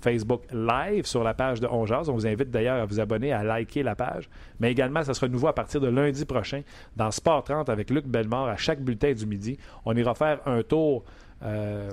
Facebook 0.00 0.42
Live 0.52 1.04
sur 1.06 1.22
la 1.22 1.34
page 1.34 1.60
de 1.60 1.66
On 1.66 1.84
On 1.84 2.12
vous 2.12 2.26
invite 2.26 2.50
d'ailleurs 2.50 2.80
à 2.80 2.86
vous 2.86 3.00
abonner, 3.00 3.32
à 3.32 3.42
liker 3.42 3.82
la 3.82 3.94
page. 3.94 4.30
Mais 4.58 4.72
également, 4.72 5.02
ça 5.02 5.12
sera 5.14 5.28
nouveau 5.28 5.48
à 5.48 5.54
partir 5.54 5.80
de 5.80 5.88
lundi 5.88 6.24
prochain 6.24 6.62
dans 6.96 7.10
Sport 7.10 7.44
30 7.44 7.68
avec 7.68 7.90
Luc 7.90 8.06
Bellemare 8.06 8.48
à 8.48 8.56
chaque 8.56 8.80
bulletin 8.80 9.12
du 9.12 9.26
midi. 9.26 9.58
On 9.84 9.94
ira 9.96 10.14
faire 10.14 10.40
un 10.46 10.62
tour. 10.62 11.04
Euh, 11.42 11.90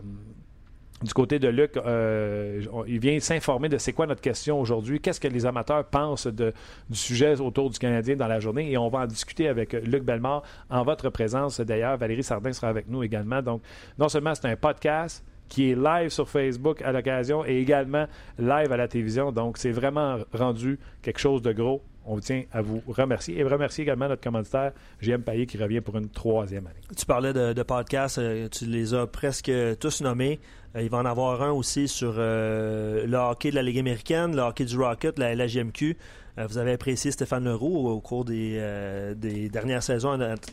du 1.03 1.13
côté 1.13 1.39
de 1.39 1.47
Luc, 1.47 1.77
euh, 1.77 2.63
il 2.87 2.99
vient 2.99 3.19
s'informer 3.19 3.69
de 3.69 3.77
c'est 3.77 3.93
quoi 3.93 4.07
notre 4.07 4.21
question 4.21 4.59
aujourd'hui, 4.59 4.99
qu'est-ce 4.99 5.19
que 5.19 5.27
les 5.27 5.45
amateurs 5.45 5.85
pensent 5.85 6.27
du 6.27 6.51
sujet 6.91 7.39
autour 7.39 7.69
du 7.69 7.77
Canadien 7.77 8.15
dans 8.15 8.27
la 8.27 8.39
journée, 8.39 8.71
et 8.71 8.77
on 8.77 8.89
va 8.89 8.99
en 8.99 9.07
discuter 9.07 9.47
avec 9.47 9.73
Luc 9.73 10.03
Bellemare 10.03 10.43
en 10.69 10.83
votre 10.83 11.09
présence. 11.09 11.59
D'ailleurs, 11.59 11.97
Valérie 11.97 12.23
Sardin 12.23 12.51
sera 12.51 12.69
avec 12.69 12.87
nous 12.87 13.03
également. 13.03 13.41
Donc, 13.41 13.61
non 13.99 14.09
seulement 14.09 14.33
c'est 14.33 14.47
un 14.47 14.55
podcast, 14.55 15.23
qui 15.49 15.71
est 15.71 15.75
live 15.75 16.09
sur 16.09 16.29
Facebook 16.29 16.81
à 16.81 16.91
l'occasion 16.91 17.45
et 17.45 17.57
également 17.57 18.05
live 18.37 18.71
à 18.71 18.77
la 18.77 18.87
télévision. 18.87 19.31
Donc, 19.31 19.57
c'est 19.57 19.71
vraiment 19.71 20.17
rendu 20.33 20.79
quelque 21.01 21.19
chose 21.19 21.41
de 21.41 21.51
gros. 21.51 21.81
On 22.09 22.19
tient 22.19 22.43
à 22.53 22.61
vous 22.61 22.81
remercier 22.87 23.37
et 23.37 23.43
remercier 23.43 23.83
également 23.83 24.07
notre 24.07 24.21
commanditaire, 24.21 24.71
JM 25.01 25.23
Payet, 25.23 25.45
qui 25.45 25.57
revient 25.57 25.81
pour 25.81 25.97
une 25.97 26.07
troisième 26.07 26.65
année. 26.65 26.79
Tu 26.95 27.05
parlais 27.05 27.33
de, 27.33 27.63
podcasts, 27.63 28.17
euh, 28.17 28.47
tu 28.47 28.65
les 28.65 28.93
as 28.93 29.07
presque 29.07 29.51
tous 29.79 30.01
nommés. 30.01 30.39
Euh, 30.77 30.81
il 30.81 30.89
va 30.89 30.99
en 30.99 31.05
avoir 31.05 31.41
un 31.41 31.51
aussi 31.51 31.87
sur 31.87 32.13
euh, 32.17 33.05
le 33.05 33.17
hockey 33.17 33.49
de 33.49 33.55
la 33.55 33.63
Ligue 33.63 33.79
américaine, 33.79 34.35
le 34.35 34.43
hockey 34.43 34.65
du 34.65 34.77
Rocket, 34.77 35.19
la 35.19 35.35
LGMQ. 35.35 35.97
vous 36.37 36.57
avez 36.57 36.73
apprécié 36.73 37.11
Stéphane 37.11 37.45
Leroux 37.45 37.89
au 37.89 37.99
cours 37.99 38.23
des, 38.23 39.49
dernières 39.51 39.83
saisons 39.83 40.11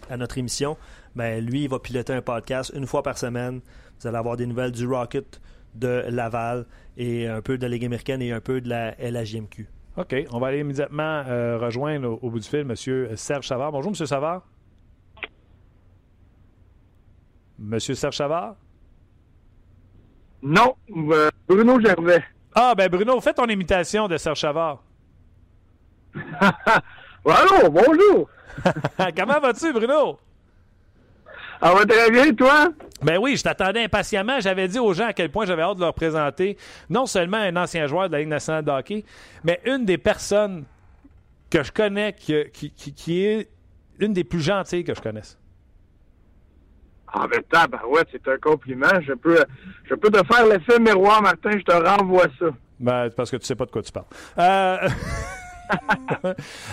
à 0.08 0.16
notre, 0.16 0.38
émission. 0.38 0.76
Ben, 1.14 1.44
lui, 1.44 1.64
il 1.64 1.68
va 1.68 1.78
piloter 1.78 2.14
un 2.14 2.22
podcast 2.22 2.72
une 2.74 2.86
fois 2.86 3.02
par 3.02 3.18
semaine 3.18 3.60
vous 4.00 4.08
allez 4.08 4.16
avoir 4.16 4.36
des 4.36 4.46
nouvelles 4.46 4.72
du 4.72 4.86
Rocket, 4.86 5.40
de 5.74 6.04
Laval 6.08 6.66
et 6.96 7.26
un 7.26 7.40
peu 7.40 7.58
de 7.58 7.62
la 7.62 7.68
Ligue 7.68 7.84
américaine 7.84 8.22
et 8.22 8.32
un 8.32 8.40
peu 8.40 8.60
de 8.60 8.68
la 8.68 8.94
LHJMQ. 8.98 9.68
OK. 9.96 10.14
On 10.30 10.38
va 10.38 10.48
aller 10.48 10.60
immédiatement 10.60 11.22
euh, 11.26 11.58
rejoindre 11.58 12.18
au, 12.22 12.30
bout 12.30 12.38
du 12.38 12.48
fil 12.48 12.60
M. 12.60 12.74
Serge 13.16 13.46
Savard. 13.46 13.72
Bonjour, 13.72 13.92
M. 13.98 14.06
Savard. 14.06 14.46
Monsieur 17.58 17.94
Serge 17.94 18.16
Savard? 18.16 18.56
Non, 20.44 20.74
euh, 20.94 21.30
Bruno 21.48 21.80
Gervais. 21.80 22.22
Ah, 22.54 22.74
ben 22.76 22.88
Bruno, 22.88 23.18
fais 23.22 23.32
ton 23.32 23.46
imitation 23.46 24.06
de 24.06 24.18
Serge 24.18 24.40
Savard. 24.40 24.82
Allô, 27.24 27.70
bonjour. 27.70 28.28
Comment 29.16 29.40
vas-tu, 29.40 29.72
Bruno? 29.72 30.18
Ça 31.60 31.72
va 31.72 31.86
très 31.86 32.10
bien, 32.10 32.34
toi? 32.34 32.68
Ben 33.02 33.16
oui, 33.16 33.38
je 33.38 33.42
t'attendais 33.42 33.84
impatiemment. 33.84 34.38
J'avais 34.38 34.68
dit 34.68 34.78
aux 34.78 34.92
gens 34.92 35.06
à 35.06 35.12
quel 35.14 35.30
point 35.30 35.46
j'avais 35.46 35.62
hâte 35.62 35.76
de 35.76 35.80
leur 35.82 35.94
présenter 35.94 36.58
non 36.90 37.06
seulement 37.06 37.38
un 37.38 37.56
ancien 37.56 37.86
joueur 37.86 38.08
de 38.08 38.12
la 38.12 38.18
Ligue 38.18 38.28
nationale 38.28 38.64
de 38.64 38.70
hockey, 38.70 39.04
mais 39.44 39.62
une 39.64 39.86
des 39.86 39.96
personnes 39.96 40.64
que 41.48 41.62
je 41.62 41.72
connais 41.72 42.12
qui, 42.12 42.50
qui, 42.52 43.24
est 43.24 43.48
une 43.98 44.12
des 44.12 44.24
plus 44.24 44.40
gentilles 44.40 44.84
que 44.84 44.94
je 44.94 45.00
connaisse. 45.00 45.38
Ah 47.14 47.26
ben 47.28 47.78
ouais, 47.88 48.02
c'est 48.10 48.26
un 48.28 48.38
compliment. 48.38 49.00
Je 49.06 49.12
peux, 49.12 49.44
je 49.84 49.94
peux 49.94 50.10
te 50.10 50.24
faire 50.26 50.46
l'effet 50.46 50.78
miroir, 50.80 51.22
Martin, 51.22 51.52
je 51.52 51.62
te 51.62 51.72
renvoie 51.72 52.26
ça. 52.38 52.46
Ben, 52.80 53.08
parce 53.16 53.30
que 53.30 53.36
tu 53.36 53.46
sais 53.46 53.54
pas 53.54 53.66
de 53.66 53.70
quoi 53.70 53.82
tu 53.82 53.92
parles. 53.92 54.06
Euh... 54.38 54.88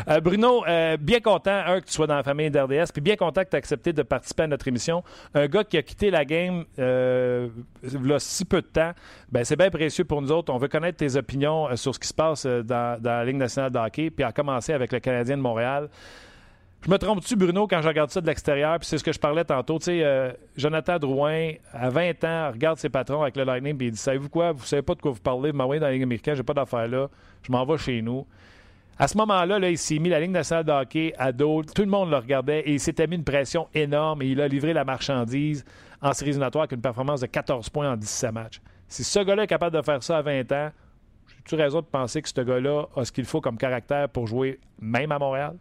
Euh, 0.10 0.20
Bruno, 0.20 0.66
euh, 0.68 0.98
bien 0.98 1.22
content, 1.22 1.62
un, 1.66 1.80
que 1.80 1.86
tu 1.86 1.94
sois 1.94 2.08
dans 2.08 2.16
la 2.16 2.24
famille 2.24 2.50
d'RDS, 2.50 2.92
puis 2.92 3.02
bien 3.02 3.16
content 3.16 3.44
que 3.44 3.50
tu 3.50 3.56
aies 3.56 3.60
accepté 3.60 3.94
de 3.94 4.02
participer 4.02 4.44
à 4.44 4.48
notre 4.48 4.68
émission. 4.68 5.04
Un 5.34 5.48
gars 5.48 5.64
qui 5.64 5.78
a 5.78 5.82
quitté 5.82 6.12
la 6.12 6.26
game 6.26 6.66
euh, 6.78 7.48
a 7.84 8.20
si 8.20 8.44
peu 8.44 8.62
de 8.62 8.68
temps, 8.68 8.92
ben, 9.32 9.46
c'est 9.46 9.56
bien 9.56 9.70
précieux 9.70 10.04
pour 10.04 10.22
nous 10.22 10.32
autres. 10.32 10.52
On 10.52 10.58
veut 10.58 10.68
connaître 10.68 10.98
tes 10.98 11.16
opinions 11.16 11.74
sur 11.76 11.94
ce 11.96 12.00
qui 12.00 12.08
se 12.08 12.14
passe 12.14 12.46
dans, 12.46 13.02
dans 13.02 13.12
la 13.12 13.24
Ligue 13.24 13.38
nationale 13.38 13.72
de 13.72 13.78
hockey, 13.78 14.10
puis 14.10 14.26
à 14.26 14.32
commencer 14.32 14.74
avec 14.74 14.92
le 14.92 15.00
Canadien 15.00 15.38
de 15.38 15.42
Montréal. 15.42 15.90
Je 16.84 16.90
me 16.90 16.98
trompe-tu, 16.98 17.36
Bruno, 17.36 17.68
quand 17.68 17.80
je 17.80 17.88
regarde 17.88 18.10
ça 18.10 18.22
de 18.22 18.26
l'extérieur? 18.26 18.80
Puis 18.80 18.88
c'est 18.88 18.98
ce 18.98 19.04
que 19.04 19.12
je 19.12 19.20
parlais 19.20 19.46
tantôt? 19.46 19.78
Tu 19.78 19.86
sais, 19.86 20.04
euh, 20.04 20.32
Jonathan 20.58 20.98
Drouin, 20.98 21.52
à 21.72 21.92
20 21.92 22.24
ans, 22.24 22.52
regarde 22.52 22.80
ses 22.80 22.90
patrons 22.90 23.22
avec 23.22 23.36
le 23.36 23.44
Lightning 23.44 23.78
puis 23.78 23.88
il 23.88 23.92
dit 23.92 24.00
Savez-vous 24.00 24.30
quoi? 24.30 24.52
Vous 24.52 24.66
savez 24.66 24.82
pas 24.82 24.96
de 24.96 25.02
quoi 25.02 25.12
vous 25.12 25.20
parlez. 25.20 25.52
Vous 25.52 25.58
m'envoyez 25.58 25.80
dans 25.80 25.86
la 25.86 25.94
Ligue 25.94 26.02
américaine, 26.02 26.34
j'ai 26.34 26.42
pas 26.42 26.56
d'affaires 26.56 26.88
là. 26.88 27.08
Je 27.44 27.52
m'en 27.52 27.64
vais 27.66 27.78
chez 27.78 28.02
nous. 28.02 28.26
À 28.98 29.08
ce 29.08 29.16
moment-là, 29.18 29.60
là, 29.60 29.70
il 29.70 29.78
s'est 29.78 30.00
mis 30.00 30.10
la 30.10 30.20
Ligue 30.20 30.32
nationale 30.32 30.64
de 30.64 30.72
hockey 30.72 31.14
à 31.20 31.32
dos. 31.32 31.62
Tout 31.62 31.84
le 31.84 31.88
monde 31.88 32.10
le 32.10 32.18
regardait 32.18 32.62
et 32.62 32.74
il 32.74 32.80
s'était 32.80 33.06
mis 33.06 33.16
une 33.16 33.24
pression 33.24 33.68
énorme 33.76 34.24
et 34.24 34.30
il 34.30 34.42
a 34.42 34.48
livré 34.48 34.74
la 34.74 34.84
marchandise 34.84 35.64
en 36.02 36.14
séries 36.14 36.32
éliminatoires 36.32 36.64
avec 36.64 36.72
une 36.72 36.82
performance 36.82 37.22
de 37.22 37.28
14 37.28 37.70
points 37.70 37.92
en 37.92 37.96
17 37.96 38.32
matchs. 38.32 38.60
Si 38.88 39.04
ce 39.04 39.20
gars-là 39.20 39.44
est 39.44 39.48
capable 39.48 39.78
de 39.78 39.84
faire 39.84 40.02
ça 40.02 40.18
à 40.18 40.22
20 40.24 40.52
ans, 40.52 40.72
j'ai-tu 41.28 41.56
raison 41.56 41.82
de 41.82 41.86
penser 41.86 42.24
que 42.24 42.30
ce 42.30 42.42
gars-là 42.42 42.88
a 42.96 43.06
ce 43.06 43.12
qu'il 43.12 43.26
faut 43.26 43.40
comme 43.40 43.58
caractère 43.58 44.10
pour 44.10 44.26
jouer 44.26 44.60
même 44.80 45.12
à 45.12 45.20
Montréal? 45.20 45.58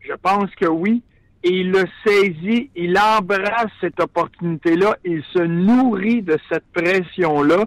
Je 0.00 0.14
pense 0.14 0.50
que 0.56 0.66
oui. 0.66 1.02
Et 1.42 1.60
il 1.60 1.70
le 1.70 1.84
saisit, 2.04 2.70
il 2.76 2.98
embrasse 2.98 3.72
cette 3.80 3.98
opportunité-là, 3.98 4.96
il 5.06 5.22
se 5.32 5.38
nourrit 5.38 6.20
de 6.20 6.36
cette 6.50 6.66
pression-là 6.74 7.64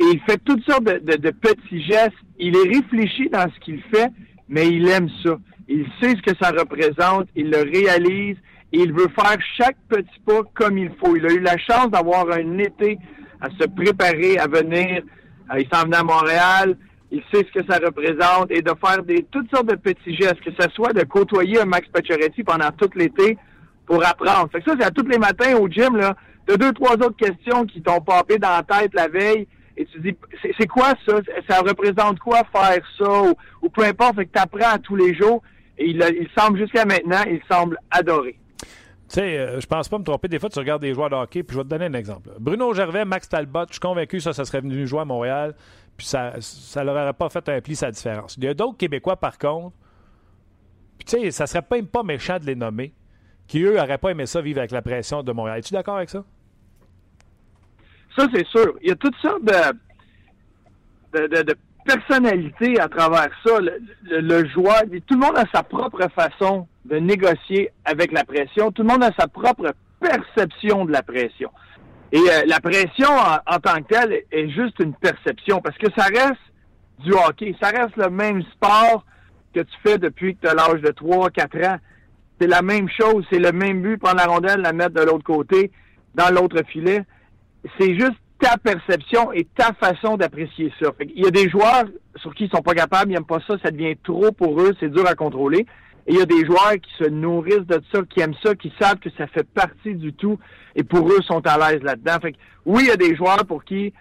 et 0.00 0.04
il 0.12 0.20
fait 0.20 0.36
toutes 0.44 0.62
sortes 0.64 0.84
de, 0.84 1.30
petits 1.30 1.82
gestes. 1.82 2.12
Il 2.38 2.54
est 2.56 2.76
réfléchi 2.76 3.30
dans 3.30 3.50
ce 3.50 3.60
qu'il 3.60 3.80
fait, 3.84 4.10
mais 4.50 4.68
il 4.68 4.86
aime 4.88 5.08
ça. 5.22 5.38
Il 5.66 5.86
sait 6.00 6.16
ce 6.16 6.22
que 6.22 6.36
ça 6.38 6.50
représente, 6.50 7.28
il 7.34 7.50
le 7.50 7.62
réalise 7.62 8.36
et 8.72 8.78
il 8.78 8.92
veut 8.92 9.08
faire 9.18 9.38
chaque 9.56 9.76
petit 9.88 10.20
pas 10.26 10.42
comme 10.54 10.76
il 10.76 10.90
faut. 11.02 11.16
Il 11.16 11.24
a 11.24 11.32
eu 11.32 11.40
la 11.40 11.56
chance 11.56 11.90
d'avoir 11.90 12.30
un 12.30 12.58
été 12.58 12.98
à 13.40 13.48
se 13.50 13.66
préparer 13.66 14.38
à 14.38 14.46
venir. 14.46 15.02
Euh, 15.52 15.60
il 15.60 15.66
s'en 15.72 15.84
venait 15.84 15.96
à 15.96 16.02
Montréal 16.02 16.76
il 17.10 17.22
sait 17.32 17.44
ce 17.44 17.60
que 17.60 17.66
ça 17.68 17.78
représente 17.78 18.50
et 18.50 18.62
de 18.62 18.72
faire 18.84 19.02
des 19.02 19.26
toutes 19.30 19.50
sortes 19.50 19.68
de 19.68 19.76
petits 19.76 20.14
gestes, 20.14 20.40
que 20.40 20.50
ce 20.58 20.70
soit 20.70 20.92
de 20.92 21.02
côtoyer 21.04 21.60
un 21.60 21.64
Max 21.64 21.88
Pacioretty 21.88 22.44
pendant 22.44 22.70
tout 22.70 22.90
l'été 22.94 23.36
pour 23.86 24.04
apprendre. 24.06 24.48
Fait 24.52 24.60
que 24.60 24.70
ça, 24.70 24.76
c'est 24.78 24.86
à 24.86 24.90
tous 24.90 25.06
les 25.06 25.18
matins 25.18 25.56
au 25.56 25.68
gym, 25.68 25.96
là, 25.96 26.14
de 26.46 26.54
deux, 26.54 26.72
trois 26.72 26.94
autres 26.94 27.16
questions 27.16 27.64
qui 27.64 27.82
t'ont 27.82 28.00
popé 28.00 28.38
dans 28.38 28.50
la 28.50 28.62
tête 28.62 28.94
la 28.94 29.08
veille 29.08 29.46
et 29.76 29.86
tu 29.86 29.98
dis, 30.00 30.14
c'est 30.58 30.66
quoi 30.66 30.92
ça? 31.06 31.16
Ça 31.48 31.60
représente 31.60 32.18
quoi 32.18 32.42
faire 32.52 32.82
ça? 32.98 33.22
Ou, 33.62 33.68
peu 33.70 33.82
importe, 33.82 34.16
fait 34.16 34.26
que 34.26 34.32
tu 34.32 34.42
apprends 34.42 34.78
tous 34.78 34.96
les 34.96 35.14
jours 35.14 35.42
et 35.78 35.88
il, 35.88 36.28
semble 36.38 36.58
jusqu'à 36.58 36.84
maintenant, 36.84 37.22
il 37.26 37.40
semble 37.50 37.78
adorer. 37.90 38.36
Tu 39.08 39.16
sais, 39.16 39.38
euh, 39.38 39.58
je 39.58 39.66
pense 39.66 39.88
pas 39.88 39.98
me 39.98 40.04
tromper. 40.04 40.28
Des 40.28 40.38
fois, 40.38 40.50
tu 40.50 40.58
regardes 40.58 40.82
des 40.82 40.92
joueurs 40.92 41.10
de 41.10 41.14
hockey, 41.16 41.42
puis 41.42 41.54
je 41.54 41.60
vais 41.60 41.64
te 41.64 41.70
donner 41.70 41.86
un 41.86 41.94
exemple. 41.94 42.30
Bruno 42.38 42.72
Gervais, 42.74 43.04
Max 43.04 43.28
Talbot, 43.28 43.64
je 43.68 43.74
suis 43.74 43.80
convaincu 43.80 44.20
ça, 44.20 44.32
ça 44.32 44.44
serait 44.44 44.60
venu 44.60 44.86
jouer 44.86 45.00
à 45.00 45.04
Montréal 45.04 45.54
ça 46.00 46.34
ne 46.36 46.84
leur 46.84 46.94
aurait 46.94 47.12
pas 47.12 47.28
fait 47.28 47.48
un 47.48 47.60
pli 47.60 47.76
sa 47.76 47.90
différence. 47.90 48.36
Il 48.36 48.44
y 48.44 48.48
a 48.48 48.54
d'autres 48.54 48.76
Québécois, 48.76 49.16
par 49.16 49.38
contre, 49.38 49.74
puis 50.98 51.06
tu 51.06 51.20
sais, 51.22 51.30
ça 51.30 51.46
serait 51.46 51.64
même 51.70 51.86
pas 51.86 52.02
méchant 52.02 52.38
de 52.38 52.44
les 52.44 52.54
nommer, 52.54 52.92
qui, 53.46 53.62
eux, 53.62 53.76
n'auraient 53.76 53.98
pas 53.98 54.10
aimé 54.10 54.26
ça 54.26 54.42
vivre 54.42 54.58
avec 54.58 54.70
la 54.70 54.82
pression 54.82 55.22
de 55.22 55.32
Montréal. 55.32 55.58
Es-tu 55.58 55.72
d'accord 55.72 55.96
avec 55.96 56.10
ça? 56.10 56.24
Ça, 58.16 58.26
c'est 58.34 58.46
sûr. 58.46 58.76
Il 58.82 58.88
y 58.88 58.92
a 58.92 58.96
toutes 58.96 59.16
sortes 59.16 59.42
de, 59.42 61.56
personnalités 61.84 62.78
à 62.78 62.88
travers 62.88 63.30
ça. 63.44 63.58
Le, 64.04 64.48
joueur, 64.48 64.82
tout 65.06 65.14
le 65.14 65.20
monde 65.20 65.36
a 65.36 65.44
sa 65.52 65.62
propre 65.62 66.06
façon 66.14 66.68
de 66.84 66.96
négocier 66.96 67.70
avec 67.84 68.12
la 68.12 68.24
pression. 68.24 68.70
Tout 68.70 68.82
le 68.82 68.88
monde 68.88 69.02
a 69.02 69.10
sa 69.18 69.26
propre 69.26 69.72
perception 70.00 70.84
de 70.84 70.92
la 70.92 71.02
pression. 71.02 71.50
Et 72.12 72.18
euh, 72.18 72.42
la 72.46 72.60
pression 72.60 73.08
en, 73.08 73.58
tant 73.60 73.82
que 73.82 73.94
telle 73.94 74.22
est 74.32 74.48
juste 74.48 74.78
une 74.80 74.94
perception 74.94 75.60
parce 75.60 75.78
que 75.78 75.86
ça 75.96 76.04
reste 76.06 76.40
du 76.98 77.12
hockey. 77.12 77.54
Ça 77.62 77.68
reste 77.68 77.96
le 77.96 78.10
même 78.10 78.42
sport 78.52 79.04
que 79.54 79.60
tu 79.60 79.76
fais 79.84 79.98
depuis 79.98 80.34
que 80.36 80.42
tu 80.42 80.48
as 80.48 80.54
l'âge 80.54 80.80
de 80.80 80.90
3, 80.90 81.30
4 81.30 81.66
ans. 81.66 81.76
C'est 82.40 82.46
la 82.46 82.62
même 82.62 82.88
chose, 82.88 83.24
c'est 83.30 83.38
le 83.38 83.52
même 83.52 83.82
but, 83.82 83.98
prendre 83.98 84.16
la 84.16 84.26
rondelle, 84.26 84.60
la 84.60 84.72
mettre 84.72 84.94
de 84.94 85.02
l'autre 85.02 85.24
côté, 85.24 85.70
dans 86.14 86.34
l'autre 86.34 86.62
filet. 86.66 87.04
C'est 87.78 87.94
juste 87.94 88.16
ta 88.40 88.56
perception 88.56 89.32
et 89.32 89.46
ta 89.56 89.72
façon 89.74 90.16
d'apprécier 90.16 90.72
ça. 90.80 90.90
Il 91.00 91.22
y 91.22 91.26
a 91.26 91.30
des 91.30 91.48
joueurs 91.48 91.84
sur 92.16 92.34
qui 92.34 92.44
ils 92.44 92.50
sont 92.50 92.62
pas 92.62 92.74
capables, 92.74 93.10
ils 93.10 93.14
n'aiment 93.14 93.24
pas 93.24 93.40
ça, 93.46 93.56
ça 93.62 93.70
devient 93.70 93.96
trop 94.02 94.32
pour 94.32 94.60
eux, 94.60 94.74
c'est 94.80 94.90
dur 94.90 95.06
à 95.06 95.14
contrôler. 95.14 95.66
Et 96.06 96.12
il 96.12 96.18
y 96.18 96.22
a 96.22 96.26
des 96.26 96.44
joueurs 96.44 96.74
qui 96.74 96.90
se 96.98 97.08
nourrissent 97.08 97.66
de 97.66 97.80
ça, 97.92 98.00
qui 98.08 98.20
aiment 98.20 98.34
ça, 98.42 98.54
qui 98.54 98.72
savent 98.80 98.98
que 98.98 99.10
ça 99.16 99.26
fait 99.26 99.48
partie 99.48 99.94
du 99.94 100.12
tout, 100.12 100.38
et 100.74 100.82
pour 100.82 101.08
eux 101.08 101.20
sont 101.22 101.46
à 101.46 101.56
l'aise 101.58 101.82
là-dedans. 101.82 102.18
Fait 102.20 102.32
que, 102.32 102.38
oui, 102.66 102.82
il 102.84 102.88
y 102.88 102.92
a 102.92 102.96
des 102.96 103.14
joueurs 103.16 103.44
pour 103.46 103.64
qui 103.64 103.92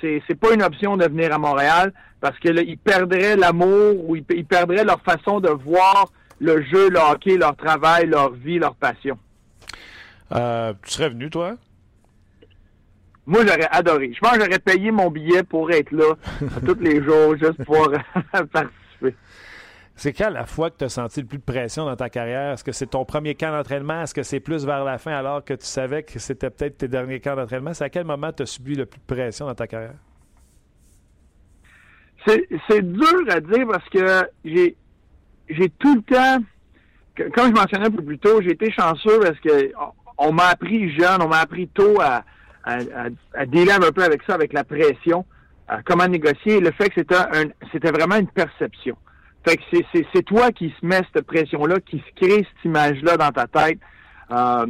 c'est 0.00 0.22
c'est 0.26 0.34
pas 0.34 0.52
une 0.52 0.62
option 0.62 0.96
de 0.96 1.04
venir 1.04 1.32
à 1.32 1.38
Montréal 1.38 1.92
parce 2.20 2.38
que 2.38 2.48
ils 2.48 2.78
perdraient 2.78 3.36
l'amour 3.36 4.08
ou 4.08 4.16
ils, 4.16 4.44
perdraient 4.44 4.84
leur 4.84 5.00
façon 5.02 5.40
de 5.40 5.48
voir 5.48 6.10
le 6.38 6.62
jeu, 6.64 6.90
le 6.90 6.98
hockey, 6.98 7.36
leur 7.36 7.56
travail, 7.56 8.06
leur 8.06 8.32
vie, 8.32 8.58
leur 8.58 8.74
passion. 8.74 9.18
Euh, 10.32 10.72
tu 10.82 10.92
serais 10.92 11.10
venu, 11.10 11.30
toi? 11.30 11.56
Moi, 13.26 13.42
j'aurais 13.46 13.68
adoré. 13.70 14.12
Je 14.14 14.20
pense 14.20 14.32
que 14.32 14.44
j'aurais 14.44 14.58
payé 14.58 14.90
mon 14.90 15.10
billet 15.10 15.42
pour 15.42 15.70
être 15.70 15.92
là 15.92 16.14
tous 16.66 16.78
les 16.80 17.02
jours, 17.02 17.36
juste 17.36 17.62
pour 17.64 17.90
participer. 18.52 18.79
C'est 20.00 20.14
quand 20.14 20.30
la 20.30 20.46
fois 20.46 20.70
que 20.70 20.78
tu 20.78 20.84
as 20.84 20.88
senti 20.88 21.20
le 21.20 21.26
plus 21.26 21.36
de 21.36 21.42
pression 21.42 21.84
dans 21.84 21.94
ta 21.94 22.08
carrière? 22.08 22.54
Est-ce 22.54 22.64
que 22.64 22.72
c'est 22.72 22.86
ton 22.86 23.04
premier 23.04 23.34
camp 23.34 23.52
d'entraînement? 23.52 24.00
Est-ce 24.00 24.14
que 24.14 24.22
c'est 24.22 24.40
plus 24.40 24.64
vers 24.64 24.82
la 24.82 24.96
fin 24.96 25.12
alors 25.12 25.44
que 25.44 25.52
tu 25.52 25.66
savais 25.66 26.04
que 26.04 26.18
c'était 26.18 26.48
peut-être 26.48 26.78
tes 26.78 26.88
derniers 26.88 27.20
camps 27.20 27.36
d'entraînement? 27.36 27.74
C'est 27.74 27.84
à 27.84 27.90
quel 27.90 28.06
moment 28.06 28.32
tu 28.32 28.44
as 28.44 28.46
subi 28.46 28.76
le 28.76 28.86
plus 28.86 28.98
de 28.98 29.14
pression 29.14 29.44
dans 29.44 29.54
ta 29.54 29.66
carrière? 29.66 29.96
C'est 32.24 32.80
dur 32.80 33.24
à 33.28 33.40
dire 33.40 33.66
parce 33.70 33.86
que 33.90 34.26
j'ai 34.42 35.68
tout 35.78 35.96
le 35.96 36.00
temps, 36.00 36.38
comme 37.34 37.54
je 37.54 37.60
mentionnais 37.60 37.88
un 37.88 37.90
peu 37.90 38.02
plus 38.02 38.18
tôt, 38.18 38.40
j'ai 38.40 38.52
été 38.52 38.72
chanceux 38.72 39.20
parce 39.20 39.38
que 39.40 39.70
on 40.16 40.32
m'a 40.32 40.46
appris 40.46 40.96
jeune, 40.96 41.20
on 41.20 41.28
m'a 41.28 41.40
appris 41.40 41.68
tôt 41.68 42.00
à, 42.00 42.24
à, 42.64 42.78
un 42.78 43.92
peu 43.92 44.02
avec 44.02 44.22
ça, 44.22 44.32
avec 44.32 44.54
la 44.54 44.64
pression, 44.64 45.26
à 45.68 45.82
comment 45.82 46.08
négocier. 46.08 46.58
Le 46.58 46.70
fait 46.70 46.88
que 46.88 47.02
c'était 47.70 47.90
vraiment 47.90 48.16
une 48.16 48.28
perception. 48.28 48.96
Fait 49.44 49.56
que 49.56 49.62
c'est 50.12 50.22
toi 50.22 50.50
qui 50.52 50.74
se 50.80 50.86
mets 50.86 51.00
cette 51.14 51.26
pression-là, 51.26 51.76
qui 51.80 51.98
se 51.98 52.24
crée 52.24 52.46
cette 52.46 52.64
image-là 52.64 53.16
dans 53.16 53.30
ta 53.30 53.46
tête. 53.46 53.78
Euh, 54.30 54.66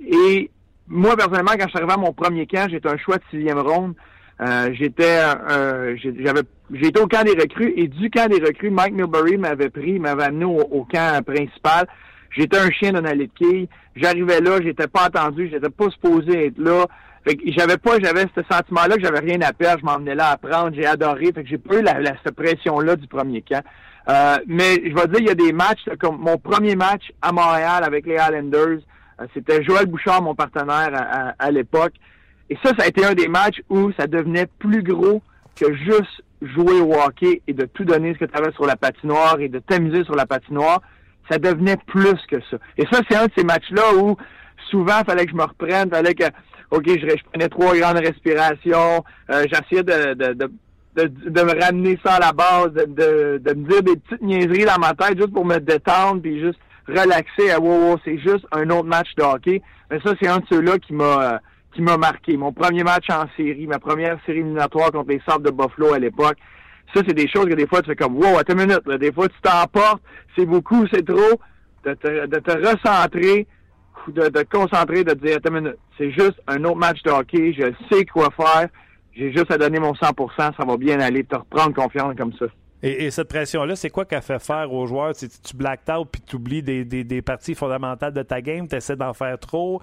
et 0.00 0.50
moi, 0.88 1.16
personnellement, 1.16 1.52
quand 1.52 1.64
je 1.64 1.68
suis 1.68 1.78
arrivé 1.78 1.92
à 1.92 1.96
mon 1.96 2.12
premier 2.12 2.46
camp, 2.46 2.68
j'étais 2.68 2.88
un 2.88 2.98
choix 2.98 3.18
de 3.18 3.22
sixième 3.30 3.60
ronde. 3.60 3.94
Euh, 4.40 4.70
j'étais 4.74 5.20
j'avais 6.24 6.42
j'étais 6.72 7.00
au 7.00 7.06
camp 7.06 7.24
des 7.24 7.40
recrues 7.40 7.72
et 7.76 7.86
du 7.86 8.10
camp 8.10 8.28
des 8.28 8.40
recrues, 8.44 8.70
Mike 8.70 8.94
Milbury 8.94 9.36
m'avait 9.36 9.70
pris, 9.70 9.98
m'avait 9.98 10.24
amené 10.24 10.44
au, 10.44 10.84
camp 10.84 11.24
principal. 11.24 11.86
J'étais 12.30 12.58
un 12.58 12.70
chien 12.70 12.92
d'un 12.92 13.04
allée 13.04 13.30
de 13.40 13.68
J'arrivais 13.94 14.40
là, 14.40 14.58
j'étais 14.62 14.86
pas 14.86 15.04
attendu, 15.04 15.50
j'étais 15.52 15.68
pas 15.68 15.90
supposé 15.90 16.46
être 16.46 16.58
là. 16.58 16.86
Fait 17.24 17.36
que 17.36 17.42
j'avais 17.52 17.76
pas, 17.76 17.98
j'avais 18.02 18.24
ce 18.34 18.42
sentiment-là 18.50 18.96
que 18.96 19.02
j'avais 19.02 19.20
rien 19.20 19.40
à 19.42 19.52
perdre, 19.52 19.80
je 19.80 19.84
m'emmenais 19.84 20.14
là 20.14 20.28
à 20.28 20.32
apprendre, 20.32 20.74
j'ai 20.74 20.86
adoré. 20.86 21.26
Fait 21.32 21.42
que 21.44 21.48
j'ai 21.48 21.58
pas 21.58 21.78
eu 21.78 21.82
la, 21.82 22.00
cette 22.24 22.34
pression-là 22.34 22.96
du 22.96 23.06
premier 23.06 23.42
camp. 23.42 23.62
Euh, 24.08 24.36
mais 24.46 24.74
je 24.84 24.94
vais 24.94 25.06
dire, 25.08 25.20
il 25.20 25.26
y 25.26 25.30
a 25.30 25.34
des 25.34 25.52
matchs, 25.52 25.84
comme 26.00 26.18
mon 26.18 26.38
premier 26.38 26.74
match 26.74 27.12
à 27.20 27.32
Montréal 27.32 27.84
avec 27.84 28.06
les 28.06 28.14
Islanders, 28.14 28.80
euh, 29.20 29.26
c'était 29.34 29.62
Joël 29.62 29.86
Bouchard, 29.86 30.22
mon 30.22 30.34
partenaire 30.34 31.34
à, 31.38 31.50
l'époque. 31.50 31.94
Et 32.50 32.58
ça, 32.64 32.72
ça 32.76 32.84
a 32.84 32.88
été 32.88 33.04
un 33.04 33.14
des 33.14 33.28
matchs 33.28 33.62
où 33.68 33.92
ça 33.92 34.06
devenait 34.06 34.46
plus 34.58 34.82
gros 34.82 35.22
que 35.56 35.72
juste 35.74 36.22
jouer 36.42 36.80
au 36.80 36.94
hockey 36.94 37.40
et 37.46 37.52
de 37.52 37.66
tout 37.66 37.84
donner 37.84 38.14
ce 38.14 38.18
que 38.18 38.24
tu 38.24 38.36
avais 38.36 38.52
sur 38.52 38.66
la 38.66 38.76
patinoire 38.76 39.38
et 39.38 39.48
de 39.48 39.60
t'amuser 39.60 40.04
sur 40.04 40.16
la 40.16 40.26
patinoire. 40.26 40.80
Ça 41.30 41.38
devenait 41.38 41.76
plus 41.86 42.18
que 42.28 42.40
ça. 42.50 42.56
Et 42.76 42.84
ça, 42.90 43.00
c'est 43.08 43.16
un 43.16 43.26
de 43.26 43.32
ces 43.36 43.44
matchs-là 43.44 43.94
où 43.96 44.16
souvent, 44.70 44.98
il 45.00 45.04
fallait 45.04 45.24
que 45.24 45.30
je 45.30 45.36
me 45.36 45.44
reprenne, 45.44 45.88
fallait 45.88 46.14
que, 46.14 46.24
OK, 46.70 46.84
je, 46.86 47.22
prenais 47.30 47.48
trois 47.48 47.76
grandes 47.76 47.98
respirations, 47.98 49.04
euh, 49.30 49.44
j'essayais 49.50 49.84
de, 49.84 50.14
de 50.14 50.32
de, 50.32 50.50
de, 50.96 51.42
me 51.42 51.60
ramener 51.60 51.98
ça 52.04 52.14
à 52.14 52.20
la 52.20 52.32
base, 52.32 52.72
de, 52.72 53.38
de, 53.38 53.54
me 53.54 53.68
dire 53.68 53.82
des 53.82 53.96
petites 53.96 54.22
niaiseries 54.22 54.64
dans 54.64 54.78
ma 54.78 54.94
tête 54.94 55.16
juste 55.16 55.32
pour 55.32 55.44
me 55.44 55.58
détendre 55.58 56.20
puis 56.20 56.40
juste 56.40 56.58
relaxer. 56.86 57.50
À, 57.50 57.60
wow, 57.60 57.98
c'est 58.04 58.18
juste 58.18 58.46
un 58.52 58.68
autre 58.70 58.88
match 58.88 59.14
de 59.16 59.22
hockey. 59.22 59.62
Mais 59.90 60.00
ça, 60.00 60.12
c'est 60.20 60.28
un 60.28 60.38
de 60.38 60.44
ceux-là 60.50 60.78
qui 60.78 60.92
m'a 60.92 61.40
qui 61.74 61.80
m'a 61.80 61.96
marqué. 61.96 62.36
Mon 62.36 62.52
premier 62.52 62.84
match 62.84 63.06
en 63.10 63.24
série, 63.34 63.66
ma 63.66 63.78
première 63.78 64.18
série 64.26 64.40
éliminatoire 64.40 64.92
contre 64.92 65.08
les 65.08 65.22
Sables 65.26 65.46
de 65.46 65.50
Buffalo 65.50 65.94
à 65.94 65.98
l'époque. 65.98 66.36
Ça, 66.94 67.00
c'est 67.06 67.14
des 67.14 67.28
choses 67.28 67.46
que 67.46 67.54
des 67.54 67.66
fois, 67.66 67.80
tu 67.80 67.88
fais 67.88 67.96
comme, 67.96 68.16
wow, 68.16 68.36
attends 68.38 68.52
une 68.52 68.66
minute, 68.66 68.86
Des 69.00 69.10
fois, 69.10 69.26
tu 69.28 69.40
t'emportes, 69.40 70.02
c'est 70.36 70.44
beaucoup, 70.44 70.86
c'est 70.92 71.06
trop. 71.06 71.40
De 71.84 71.94
te, 71.94 72.26
de 72.26 72.38
te 72.38 72.50
recentrer, 72.50 73.46
de, 74.08 74.28
de 74.28 74.42
te 74.42 74.56
concentrer, 74.56 75.02
de 75.02 75.14
te 75.14 75.26
dire, 75.26 75.38
attends 75.38 75.54
une 75.54 75.64
minute, 75.64 75.78
c'est 75.96 76.10
juste 76.12 76.40
un 76.46 76.62
autre 76.64 76.76
match 76.76 77.02
de 77.02 77.10
hockey, 77.10 77.54
je 77.54 77.72
sais 77.90 78.04
quoi 78.04 78.28
faire 78.36 78.68
j'ai 79.14 79.32
juste 79.32 79.50
à 79.50 79.58
donner 79.58 79.78
mon 79.78 79.92
100% 79.92 80.30
ça 80.36 80.64
va 80.64 80.76
bien 80.76 81.00
aller, 81.00 81.24
te 81.24 81.36
reprendre 81.36 81.74
confiance 81.74 82.14
comme 82.16 82.32
ça. 82.34 82.46
Et, 82.84 83.12
cette 83.12 83.28
pression-là, 83.28 83.76
c'est 83.76 83.90
quoi 83.90 84.04
qu'elle 84.04 84.22
fait 84.22 84.42
faire 84.42 84.72
aux 84.72 84.86
joueurs? 84.86 85.14
Tu, 85.14 85.28
tu 85.28 85.56
blacked 85.56 85.88
out 85.94 86.08
puis 86.10 86.20
tu 86.20 86.34
oublies 86.34 86.64
des, 86.64 86.84
des, 86.84 87.22
parties 87.22 87.54
fondamentales 87.54 88.12
de 88.12 88.22
ta 88.22 88.40
game, 88.40 88.66
tu 88.66 88.74
essaies 88.74 88.96
d'en 88.96 89.14
faire 89.14 89.38
trop, 89.38 89.80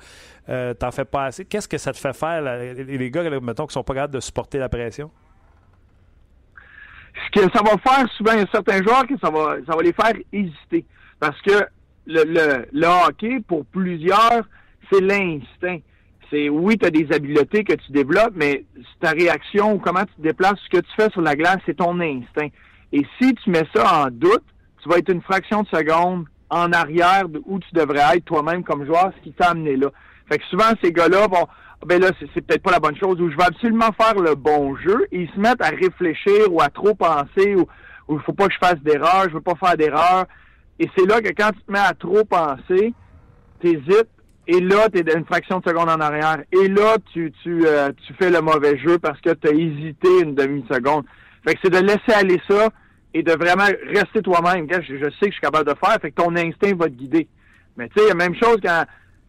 euh, 0.49 0.73
t'en 0.73 0.91
fais 0.91 1.05
pas 1.05 1.25
assez. 1.25 1.45
Qu'est-ce 1.45 1.69
que 1.69 1.77
ça 1.77 1.93
te 1.93 1.97
fait 1.97 2.13
faire, 2.13 2.41
les 2.41 3.09
gars, 3.09 3.23
mettons, 3.39 3.67
qui 3.67 3.73
sont 3.73 3.83
pas 3.83 3.93
capables 3.93 4.15
de 4.15 4.19
supporter 4.19 4.57
la 4.57 4.67
pression? 4.67 5.09
Ce 7.25 7.39
que 7.39 7.51
ça 7.53 7.63
va 7.63 7.77
faire 7.77 8.05
souvent, 8.17 8.33
il 8.33 8.39
y 8.39 8.43
a 8.43 8.47
certains 8.51 8.83
joueurs 8.83 9.07
que 9.07 9.17
ça 9.17 9.29
va, 9.29 9.55
ça 9.65 9.75
va 9.75 9.81
les 9.81 9.93
faire 9.93 10.13
hésiter. 10.33 10.85
Parce 11.21 11.41
que 11.41 11.65
le, 12.05 12.23
le, 12.23 12.65
le 12.73 13.07
hockey, 13.07 13.39
pour 13.47 13.65
plusieurs, 13.65 14.43
c'est 14.91 15.01
l'instinct. 15.01 15.79
C'est 16.29 16.49
oui, 16.49 16.77
tu 16.77 16.85
as 16.85 16.91
des 16.91 17.07
habiletés 17.11 17.63
que 17.63 17.73
tu 17.73 17.91
développes, 17.91 18.33
mais 18.35 18.65
ta 18.99 19.11
réaction 19.11 19.79
comment 19.79 20.05
tu 20.05 20.13
te 20.15 20.21
déplaces, 20.21 20.59
ce 20.65 20.77
que 20.77 20.81
tu 20.81 20.91
fais 20.95 21.09
sur 21.09 21.21
la 21.21 21.35
glace, 21.35 21.57
c'est 21.65 21.77
ton 21.77 21.99
instinct. 21.99 22.49
Et 22.91 23.05
si 23.19 23.33
tu 23.35 23.49
mets 23.49 23.67
ça 23.73 24.05
en 24.05 24.07
doute, 24.11 24.43
tu 24.81 24.89
vas 24.89 24.97
être 24.97 25.11
une 25.11 25.21
fraction 25.21 25.63
de 25.63 25.67
seconde 25.67 26.25
en 26.49 26.71
arrière 26.71 27.29
de 27.29 27.41
où 27.45 27.59
tu 27.59 27.69
devrais 27.73 28.17
être 28.17 28.25
toi-même 28.25 28.63
comme 28.63 28.85
joueur, 28.85 29.11
ce 29.17 29.23
qui 29.23 29.31
t'a 29.33 29.49
amené 29.49 29.75
là. 29.75 29.89
Fait 30.27 30.37
que 30.37 30.45
souvent, 30.45 30.71
ces 30.83 30.91
gars-là 30.91 31.27
vont, 31.27 31.47
ben 31.85 32.01
là, 32.01 32.09
c'est 32.19 32.41
peut-être 32.41 32.63
pas 32.63 32.71
la 32.71 32.79
bonne 32.79 32.95
chose, 32.97 33.19
ou 33.21 33.31
je 33.31 33.37
vais 33.37 33.43
absolument 33.43 33.91
faire 33.99 34.15
le 34.15 34.35
bon 34.35 34.75
jeu, 34.75 35.07
et 35.11 35.21
ils 35.21 35.29
se 35.29 35.39
mettent 35.39 35.61
à 35.61 35.69
réfléchir 35.69 36.51
ou 36.51 36.61
à 36.61 36.69
trop 36.69 36.93
penser, 36.93 37.55
ou 37.55 37.67
il 38.09 38.19
faut 38.19 38.33
pas 38.33 38.47
que 38.47 38.53
je 38.53 38.59
fasse 38.59 38.79
d'erreur, 38.81 39.25
je 39.25 39.33
veux 39.33 39.41
pas 39.41 39.55
faire 39.55 39.77
d'erreur. 39.77 40.25
Et 40.79 40.89
c'est 40.97 41.05
là 41.05 41.21
que 41.21 41.29
quand 41.29 41.51
tu 41.51 41.61
te 41.61 41.71
mets 41.71 41.79
à 41.79 41.93
trop 41.93 42.23
penser, 42.23 42.93
t'hésites, 43.59 44.09
et 44.51 44.61
là, 44.61 44.89
tu 44.91 44.97
es 44.97 45.13
une 45.15 45.25
fraction 45.25 45.59
de 45.59 45.69
seconde 45.69 45.91
en 45.91 45.99
arrière. 45.99 46.39
Et 46.51 46.67
là, 46.69 46.95
tu, 47.13 47.31
euh, 47.47 47.91
fais 48.17 48.31
le 48.31 48.41
mauvais 48.41 48.79
jeu 48.79 48.97
parce 48.97 49.21
que 49.21 49.29
tu 49.29 49.47
as 49.47 49.51
hésité 49.51 50.07
une 50.23 50.33
demi-seconde. 50.33 51.05
Fait 51.47 51.53
que 51.53 51.59
c'est 51.63 51.69
de 51.69 51.77
laisser 51.77 52.13
aller 52.15 52.41
ça 52.49 52.69
et 53.13 53.21
de 53.21 53.31
vraiment 53.33 53.67
rester 53.93 54.23
toi-même. 54.23 54.65
Je, 54.67 55.03
sais 55.03 55.27
que 55.27 55.27
je 55.27 55.31
suis 55.33 55.41
capable 55.41 55.69
de 55.69 55.75
faire, 55.75 55.99
fait 56.01 56.09
que 56.09 56.19
ton 56.19 56.35
instinct 56.35 56.75
va 56.75 56.85
te 56.85 56.93
guider. 56.93 57.27
Mais 57.77 57.89
tu 57.89 58.01
sais, 58.01 58.07
la 58.07 58.15
même 58.15 58.33
chose 58.33 58.57
quand, 58.63 58.85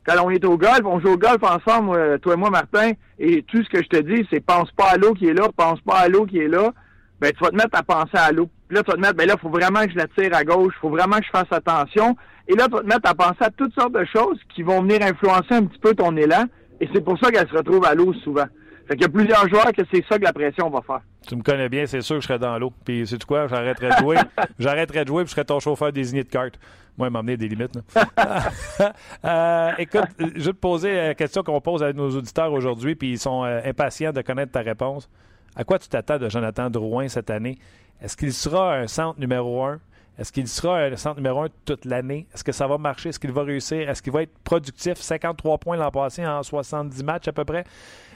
quand 0.06 0.24
on 0.24 0.30
est 0.30 0.42
au 0.46 0.56
golf, 0.56 0.80
on 0.86 1.00
joue 1.00 1.12
au 1.12 1.18
golf 1.18 1.42
ensemble, 1.42 2.18
toi 2.20 2.32
et 2.32 2.36
moi, 2.38 2.48
Martin, 2.48 2.92
et 3.18 3.42
tout 3.42 3.62
ce 3.62 3.68
que 3.68 3.82
je 3.82 3.88
te 3.88 3.98
dis, 3.98 4.26
c'est 4.32 4.40
pense 4.40 4.70
pas 4.72 4.92
à 4.92 4.96
l'eau 4.96 5.12
qui 5.12 5.26
est 5.26 5.34
là, 5.34 5.50
pense 5.54 5.82
pas 5.82 5.98
à 5.98 6.08
l'eau 6.08 6.24
qui 6.24 6.38
est 6.38 6.48
là. 6.48 6.72
Ben, 7.20 7.30
tu 7.32 7.44
vas 7.44 7.50
te 7.50 7.56
mettre 7.56 7.78
à 7.78 7.82
penser 7.82 8.16
à 8.16 8.32
l'eau. 8.32 8.48
Là, 8.70 8.82
tu 8.82 8.90
vas 8.90 8.96
te 8.96 9.02
mettre, 9.02 9.16
ben 9.16 9.26
là, 9.26 9.34
il 9.36 9.40
faut 9.40 9.50
vraiment 9.50 9.84
que 9.84 9.90
je 9.90 9.96
la 9.96 10.06
tire 10.06 10.34
à 10.34 10.44
gauche, 10.44 10.72
faut 10.80 10.88
vraiment 10.88 11.18
que 11.18 11.26
je 11.26 11.30
fasse 11.30 11.52
attention. 11.52 12.16
Et 12.48 12.54
là, 12.54 12.66
tu 12.66 12.72
vas 12.72 12.80
te 12.80 12.86
mettre 12.86 13.10
à 13.10 13.14
penser 13.14 13.42
à 13.42 13.50
toutes 13.50 13.74
sortes 13.74 13.92
de 13.92 14.04
choses 14.04 14.38
qui 14.54 14.62
vont 14.62 14.82
venir 14.82 15.02
influencer 15.02 15.54
un 15.54 15.64
petit 15.64 15.78
peu 15.78 15.94
ton 15.94 16.16
élan. 16.16 16.44
Et 16.80 16.88
c'est 16.92 17.04
pour 17.04 17.18
ça 17.18 17.30
qu'elle 17.30 17.48
se 17.48 17.54
retrouve 17.54 17.84
à 17.84 17.94
l'eau 17.94 18.12
souvent. 18.24 18.46
Fait 18.88 18.96
qu'il 18.96 19.02
y 19.02 19.06
a 19.06 19.08
plusieurs 19.08 19.48
joueurs 19.48 19.72
que 19.72 19.82
c'est 19.92 20.04
ça 20.08 20.18
que 20.18 20.24
la 20.24 20.32
pression 20.32 20.68
va 20.68 20.80
faire. 20.82 21.00
Tu 21.26 21.36
me 21.36 21.42
connais 21.42 21.68
bien, 21.68 21.86
c'est 21.86 22.00
sûr 22.00 22.16
que 22.16 22.22
je 22.22 22.26
serais 22.26 22.38
dans 22.38 22.58
l'eau. 22.58 22.72
Puis, 22.84 23.06
c'est 23.06 23.22
quoi? 23.24 23.46
J'arrêterais 23.46 23.90
de 23.90 23.96
jouer. 24.02 24.16
J'arrêterais 24.58 25.04
de 25.04 25.08
jouer, 25.08 25.22
puis 25.22 25.28
je 25.28 25.34
serais 25.34 25.44
ton 25.44 25.60
chauffeur 25.60 25.92
désigné 25.92 26.24
de 26.24 26.28
carte. 26.28 26.58
Moi, 26.98 27.06
il 27.08 27.12
m'emmener 27.12 27.36
des 27.36 27.46
limites. 27.46 27.78
euh, 29.24 29.70
écoute, 29.78 30.08
je 30.18 30.24
vais 30.26 30.52
te 30.52 30.58
poser 30.58 30.96
la 30.96 31.14
question 31.14 31.42
qu'on 31.42 31.60
pose 31.60 31.82
à 31.82 31.92
nos 31.92 32.10
auditeurs 32.10 32.52
aujourd'hui, 32.52 32.94
puis 32.96 33.12
ils 33.12 33.18
sont 33.18 33.44
euh, 33.44 33.60
impatients 33.64 34.12
de 34.12 34.22
connaître 34.22 34.52
ta 34.52 34.60
réponse. 34.60 35.08
À 35.54 35.62
quoi 35.62 35.78
tu 35.78 35.88
t'attends 35.88 36.18
de 36.18 36.28
Jonathan 36.28 36.68
Drouin 36.68 37.08
cette 37.08 37.30
année? 37.30 37.58
Est-ce 38.02 38.16
qu'il 38.16 38.32
sera 38.32 38.74
un 38.76 38.86
centre 38.86 39.20
numéro 39.20 39.62
un? 39.64 39.78
Est-ce 40.20 40.32
qu'il 40.32 40.46
sera 40.48 40.90
le 40.90 40.96
centre 40.96 41.16
numéro 41.16 41.40
un 41.40 41.48
toute 41.64 41.86
l'année? 41.86 42.26
Est-ce 42.34 42.44
que 42.44 42.52
ça 42.52 42.66
va 42.66 42.76
marcher? 42.76 43.08
Est-ce 43.08 43.18
qu'il 43.18 43.32
va 43.32 43.42
réussir? 43.42 43.88
Est-ce 43.88 44.02
qu'il 44.02 44.12
va 44.12 44.22
être 44.22 44.38
productif? 44.44 44.98
53 44.98 45.56
points 45.56 45.78
l'an 45.78 45.90
passé 45.90 46.26
en 46.26 46.42
70 46.42 47.02
matchs 47.04 47.28
à 47.28 47.32
peu 47.32 47.46
près. 47.46 47.64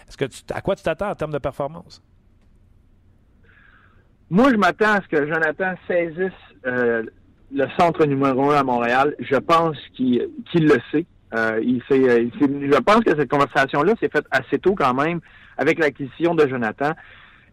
Est-ce 0.06 0.18
que 0.18 0.26
tu, 0.26 0.42
à 0.52 0.60
quoi 0.60 0.76
tu 0.76 0.82
t'attends 0.82 1.08
en 1.08 1.14
termes 1.14 1.32
de 1.32 1.38
performance? 1.38 2.02
Moi, 4.28 4.50
je 4.50 4.56
m'attends 4.56 4.92
à 4.92 5.00
ce 5.00 5.08
que 5.08 5.26
Jonathan 5.26 5.72
saisisse 5.88 6.32
euh, 6.66 7.04
le 7.50 7.66
centre 7.78 8.04
numéro 8.04 8.50
un 8.50 8.56
à 8.56 8.62
Montréal. 8.62 9.14
Je 9.20 9.36
pense 9.36 9.78
qu'il 9.96 10.28
le 10.54 10.76
sait. 10.92 11.06
Euh, 11.34 11.58
euh, 11.90 12.28
je 12.38 12.80
pense 12.80 13.00
que 13.00 13.16
cette 13.16 13.30
conversation-là 13.30 13.94
s'est 13.98 14.10
faite 14.10 14.26
assez 14.30 14.58
tôt 14.58 14.74
quand 14.74 14.92
même 14.92 15.20
avec 15.56 15.78
l'acquisition 15.78 16.34
de 16.34 16.46
Jonathan. 16.46 16.92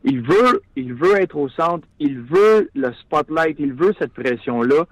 Il 0.04 0.22
veut, 0.22 0.62
il 0.76 0.94
veut 0.94 1.22
être 1.22 1.36
au 1.36 1.48
centre, 1.50 1.88
il 2.00 2.22
veut 2.22 2.70
le 2.74 2.92
spotlight, 2.94 3.58
il 3.60 3.74
veut 3.74 3.94
cette 4.00 4.14
pression-là. 4.14 4.86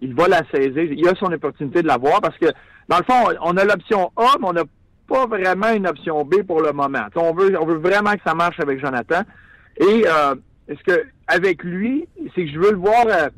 Il 0.00 0.14
va 0.14 0.28
la 0.28 0.42
saisir. 0.52 0.84
Il 0.84 1.06
a 1.06 1.14
son 1.14 1.32
opportunité 1.32 1.82
de 1.82 1.86
l'avoir 1.86 2.20
parce 2.20 2.36
que, 2.38 2.46
dans 2.88 2.98
le 2.98 3.04
fond, 3.04 3.36
on 3.42 3.56
a 3.56 3.64
l'option 3.64 4.10
A, 4.16 4.36
mais 4.40 4.48
on 4.48 4.52
n'a 4.52 4.64
pas 5.06 5.26
vraiment 5.26 5.70
une 5.72 5.86
option 5.86 6.24
B 6.24 6.42
pour 6.42 6.62
le 6.62 6.72
moment. 6.72 7.06
On 7.16 7.34
veut, 7.34 7.56
on 7.60 7.66
veut 7.66 7.78
vraiment 7.78 8.12
que 8.12 8.22
ça 8.26 8.34
marche 8.34 8.58
avec 8.60 8.80
Jonathan. 8.80 9.22
Et 9.76 10.04
euh, 10.06 10.34
est-ce 10.68 10.82
que 10.82 11.04
avec 11.26 11.62
lui, 11.62 12.06
c'est 12.34 12.44
que 12.44 12.50
je 12.50 12.58
veux 12.58 12.72
le 12.72 12.78
voir 12.78 13.06
euh, 13.06 13.28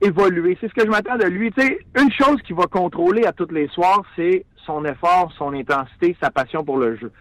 évoluer. 0.00 0.56
C'est 0.60 0.68
ce 0.68 0.74
que 0.74 0.84
je 0.84 0.90
m'attends 0.90 1.16
de 1.16 1.24
lui. 1.24 1.52
Tu 1.52 1.62
sais, 1.62 1.78
une 1.98 2.12
chose 2.12 2.40
qu'il 2.42 2.56
va 2.56 2.66
contrôler 2.66 3.24
à 3.24 3.32
tous 3.32 3.48
les 3.50 3.68
soirs, 3.68 4.02
c'est 4.16 4.44
son 4.66 4.84
effort, 4.84 5.32
son 5.36 5.52
intensité, 5.52 6.16
sa 6.22 6.30
passion 6.30 6.64
pour 6.64 6.78
le 6.78 6.96
jeu. 6.96 7.12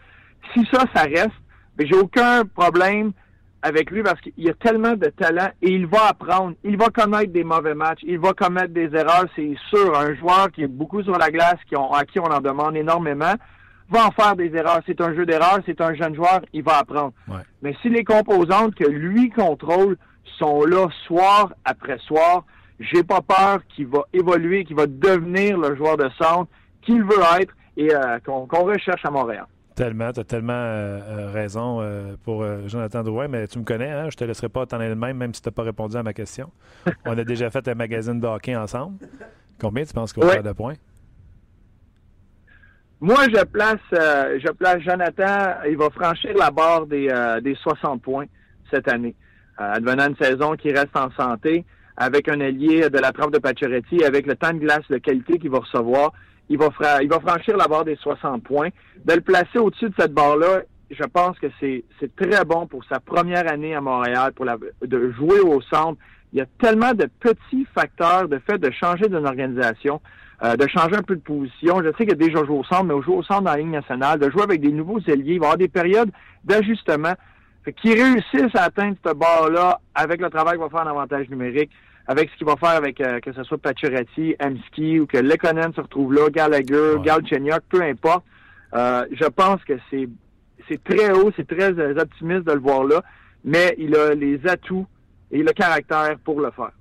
Si 0.54 0.66
ça, 0.72 0.84
ça 0.94 1.04
reste, 1.04 1.32
j'ai 1.80 1.96
aucun 1.96 2.44
problème 2.46 3.12
avec 3.64 3.90
lui 3.92 4.04
parce 4.04 4.20
qu'il 4.20 4.50
a 4.50 4.54
tellement 4.54 4.94
de 4.94 5.08
talent 5.08 5.50
et 5.62 5.72
il 5.72 5.88
va 5.88 6.10
apprendre. 6.10 6.54
Il 6.64 6.78
va 6.78 6.88
commettre 6.88 7.32
des 7.32 7.46
mauvais 7.46 7.74
matchs, 7.74 8.02
il 8.04 8.20
va 8.20 8.34
commettre 8.34 8.74
des 8.74 8.94
erreurs, 8.94 9.26
c'est 9.36 9.56
sûr. 9.70 9.98
Un 9.98 10.14
joueur 10.16 10.52
qui 10.52 10.64
est 10.64 10.68
beaucoup 10.68 11.02
sur 11.02 11.18
la 11.18 11.32
glace, 11.32 11.58
qui 11.68 11.76
à 11.76 12.06
qui 12.06 12.20
on 12.20 12.26
en 12.26 12.42
demande 12.42 12.76
énormément, 12.76 13.34
va 13.90 14.08
en 14.08 14.12
faire 14.12 14.36
des 14.36 14.54
erreurs. 14.54 14.82
C'est 14.86 15.00
un 15.00 15.16
jeu 15.16 15.26
d'erreurs, 15.26 15.60
c'est 15.66 15.80
un 15.80 15.96
jeune 15.96 16.14
joueur, 16.14 16.42
il 16.52 16.62
va 16.62 16.80
apprendre. 16.80 17.14
Mais 17.62 17.74
si 17.82 17.90
les 17.90 18.04
composantes 18.04 18.76
que 18.76 18.88
lui 18.88 19.30
contrôle 19.30 19.98
sont 20.38 20.66
là 20.66 20.88
soir 21.08 21.54
après 21.64 21.98
soir, 22.00 22.44
j'ai 22.80 23.04
pas 23.04 23.22
peur 23.22 23.60
qu'il 23.74 23.88
va 23.88 24.04
évoluer, 24.12 24.66
qu'il 24.66 24.76
va 24.76 24.88
devenir 24.88 25.58
le 25.58 25.76
joueur 25.76 25.96
de 25.96 26.10
centre 26.22 26.50
qu'il 26.82 27.02
veut 27.04 27.24
être 27.40 27.54
et 27.78 27.96
euh, 27.96 28.20
qu'on 28.20 28.46
recherche 28.46 29.06
à 29.06 29.10
Montréal. 29.10 29.46
Tellement, 29.76 30.12
tu 30.12 30.20
as 30.20 30.24
tellement 30.24 30.54
euh, 30.54 31.00
euh, 31.02 31.32
raison 31.32 31.80
euh, 31.82 32.16
pour 32.24 32.46
Jonathan 32.68 33.02
Drouin, 33.02 33.28
mais 33.28 33.48
tu 33.48 33.58
me 33.58 33.64
connais, 33.64 33.90
hein? 33.90 34.10
je 34.12 34.16
te 34.16 34.24
laisserai 34.24 34.50
pas 34.50 34.68
t'en 34.68 34.80
aller 34.80 34.94
même, 34.94 35.18
même 35.18 35.34
si 35.34 35.42
tu 35.42 35.48
n'as 35.48 35.54
pas 35.54 35.64
répondu 35.64 35.98
à 35.98 36.04
ma 36.04 36.14
question. 36.14 36.52
On 37.06 37.18
a 37.18 37.24
déjà 37.24 37.50
fait 37.50 37.68
un 37.68 37.74
magazine 37.74 38.20
de 38.20 38.28
hockey 38.28 38.56
ensemble. 38.56 38.98
Combien 39.60 39.84
tu 39.84 39.94
penses 39.94 40.14
qu'on 40.14 40.22
va 40.22 40.34
faire 40.34 40.44
de 40.44 40.52
points? 40.52 40.76
Moi, 43.02 43.26
je 43.34 43.44
place, 43.46 43.82
je 43.92 44.52
place 44.52 44.80
Jonathan, 44.82 45.62
il 45.68 45.76
va 45.76 45.90
franchir 45.90 46.34
la 46.38 46.52
barre 46.52 46.86
des, 46.86 47.08
des 47.44 47.56
60 47.56 48.02
points 48.02 48.26
cette 48.72 48.88
année. 48.88 49.16
advenant 49.58 50.08
une 50.08 50.16
saison 50.16 50.54
qui 50.54 50.72
reste 50.72 50.96
en 50.96 51.12
santé, 51.12 51.66
avec 51.98 52.30
un 52.30 52.40
allié 52.42 52.90
de 52.90 53.00
la 53.00 53.12
trempe 53.12 53.34
de 53.34 53.40
Pacioretty, 53.40 54.04
avec 54.04 54.28
le 54.28 54.36
temps 54.36 54.54
de 54.54 54.60
glace 54.60 54.88
de 54.90 54.98
qualité 54.98 55.40
qu'il 55.40 55.50
va 55.50 55.60
recevoir 55.60 56.14
il 56.50 56.58
va, 56.58 56.70
franchir 56.72 57.58
la 57.58 57.68
barre 57.68 57.86
des 57.86 57.96
60 57.96 58.44
points. 58.44 58.70
De 59.06 59.14
le 59.14 59.22
placer 59.22 59.58
au-dessus 59.58 59.90
de 59.90 59.96
cette 59.98 60.14
barre-là, 60.14 60.62
je 60.90 61.04
pense 61.04 61.38
que 61.40 61.48
c'est 61.60 61.84
très 62.16 62.46
bon 62.46 62.68
pour 62.68 62.84
sa 62.86 63.00
première 63.00 63.52
année 63.52 63.74
à 63.74 63.82
Montréal, 63.82 64.34
pour 64.34 64.46
de 64.46 65.12
jouer 65.12 65.40
au 65.40 65.62
centre. 65.62 66.00
Il 66.32 66.40
y 66.40 66.42
a 66.42 66.46
tellement 66.60 66.94
de 66.94 67.08
petits 67.20 67.66
facteurs 67.74 68.28
de 68.28 68.40
fait 68.40 68.58
de 68.58 68.72
changer 68.72 69.08
d'une 69.08 69.26
organisation, 69.26 70.02
euh, 70.44 70.56
de 70.56 70.68
changer 70.68 70.96
un 70.96 71.04
peu 71.04 71.16
de 71.16 71.22
position. 71.22 71.82
Je 71.84 71.92
sais 71.98 72.06
qu'il 72.06 72.12
a 72.12 72.16
déjà 72.16 72.44
joué 72.44 72.58
au 72.58 72.64
centre, 72.64 72.84
mais 72.84 73.02
jouer 73.04 73.18
au 73.18 73.24
centre 73.24 73.44
dans 73.44 73.52
la 73.52 73.58
ligne 73.58 73.72
nationale, 73.72 74.20
de 74.20 74.30
jouer 74.30 74.44
avec 74.44 74.62
des 74.62 74.72
nouveaux 74.72 75.00
ailiers, 75.00 75.34
il 75.36 75.40
va 75.40 75.46
y 75.46 75.48
avoir 75.48 75.58
des 75.58 75.68
périodes 75.68 76.12
d'ajustement. 76.44 77.14
Qu'il 77.78 77.94
réussisse 77.94 78.54
à 78.56 78.64
atteindre 78.64 78.98
cette 79.06 79.18
barre-là 79.18 79.80
avec 79.96 80.20
le 80.20 80.30
travail 80.30 80.56
qu'il 80.56 80.64
va 80.64 80.70
faire 80.70 80.86
en 80.86 80.90
avantage 80.90 81.30
numérique, 81.30 81.72
avec 82.08 82.30
ce 82.30 82.38
qu'il 82.38 82.46
va 82.46 82.56
faire 82.58 82.70
avec 82.70 83.00
euh, 83.02 83.20
que 83.20 83.32
ce 83.32 83.44
soit 83.44 83.58
Pacioretty, 83.58 84.36
Amski 84.40 85.00
ou 85.00 85.06
que 85.06 85.18
Lekonen 85.18 85.74
se 85.74 85.82
retrouve 85.82 86.14
là, 86.14 86.30
Gallagher, 86.30 86.96
ouais. 86.96 87.60
peu 87.70 87.82
importe. 87.82 88.26
Euh, 88.74 89.06
je 89.12 89.26
pense 89.26 89.64
que 89.64 89.74
c'est 89.90 90.10
c'est 90.68 90.84
très 90.84 91.12
haut, 91.12 91.32
c'est 91.36 91.48
très 91.48 91.78
euh, 91.78 92.00
optimiste 92.00 92.46
de 92.46 92.54
le 92.54 92.60
voir 92.60 92.84
là, 92.84 93.04
mais 93.44 93.76
il 93.78 93.96
a 93.96 94.14
les 94.14 94.46
atouts 94.48 94.88
et 95.32 95.44
le 95.44 95.52
caractère 95.52 96.18
pour 96.24 96.40
le 96.40 96.52
faire. 96.52 96.72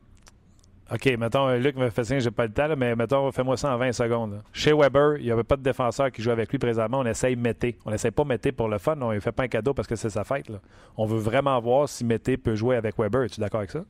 OK, 0.93 1.07
mettons, 1.19 1.49
Luc 1.57 1.77
me 1.77 1.89
fait 1.89 2.05
signe, 2.05 2.21
j'ai 2.21 2.31
pas 2.31 2.47
le 2.47 2.53
temps, 2.53 2.69
mais 2.77 2.95
mettons, 2.95 3.33
fais-moi 3.33 3.57
ça 3.57 3.75
en 3.75 3.79
20 3.79 3.93
secondes. 3.93 4.43
Chez 4.53 4.75
Weber, 4.75 5.17
il 5.17 5.25
n'y 5.25 5.31
avait 5.31 5.43
pas 5.43 5.57
de 5.57 5.63
défenseur 5.63 6.13
qui 6.13 6.21
joue 6.21 6.31
avec 6.31 6.51
lui 6.51 6.59
présentement. 6.59 6.99
On 6.99 7.07
essaye 7.07 7.35
Mété. 7.35 7.79
On 7.87 7.91
n'essaye 7.91 8.11
pas 8.11 8.25
Mété 8.25 8.53
pour 8.53 8.69
le 8.69 8.77
fun. 8.77 9.01
On 9.01 9.11
ne 9.11 9.19
fait 9.19 9.33
pas 9.33 9.45
un 9.45 9.49
cadeau 9.49 9.73
parce 9.73 9.89
que 9.89 9.97
c'est 9.97 10.11
sa 10.11 10.23
fête. 10.23 10.51
Là. 10.51 10.59
On 10.99 11.07
veut 11.07 11.19
vraiment 11.19 11.59
voir 11.61 11.89
si 11.89 12.05
Mété 12.05 12.37
peut 12.37 12.57
jouer 12.57 12.77
avec 12.77 12.99
Weber. 12.99 13.23
Es-tu 13.23 13.41
d'accord 13.41 13.61
avec 13.61 13.71
ça? 13.71 13.85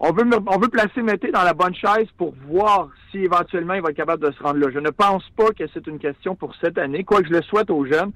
On 0.00 0.12
veut, 0.12 0.24
on 0.46 0.58
veut 0.58 0.68
placer 0.68 1.02
Mété 1.02 1.30
dans 1.30 1.42
la 1.42 1.54
bonne 1.54 1.74
chaise 1.74 2.08
pour 2.18 2.34
voir 2.48 2.88
si 3.10 3.18
éventuellement 3.18 3.74
il 3.74 3.82
va 3.82 3.90
être 3.90 3.96
capable 3.96 4.24
de 4.24 4.32
se 4.32 4.42
rendre 4.42 4.58
là. 4.58 4.68
Je 4.72 4.78
ne 4.78 4.90
pense 4.90 5.22
pas 5.36 5.50
que 5.50 5.64
c'est 5.72 5.86
une 5.86 5.98
question 5.98 6.34
pour 6.34 6.54
cette 6.60 6.78
année, 6.78 7.04
quoique 7.04 7.28
je 7.28 7.32
le 7.32 7.42
souhaite 7.42 7.70
aux 7.70 7.86
jeunes. 7.86 8.12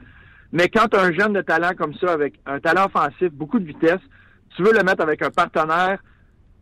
Mais 0.52 0.68
quand 0.68 0.94
un 0.94 1.12
jeune 1.12 1.34
de 1.34 1.42
talent 1.42 1.72
comme 1.76 1.94
ça, 1.94 2.12
avec 2.12 2.34
un 2.46 2.58
talent 2.58 2.86
offensif, 2.86 3.30
beaucoup 3.32 3.58
de 3.58 3.66
vitesse, 3.66 4.00
tu 4.56 4.62
veux 4.62 4.72
le 4.72 4.82
mettre 4.82 5.02
avec 5.02 5.22
un 5.22 5.30
partenaire 5.30 5.98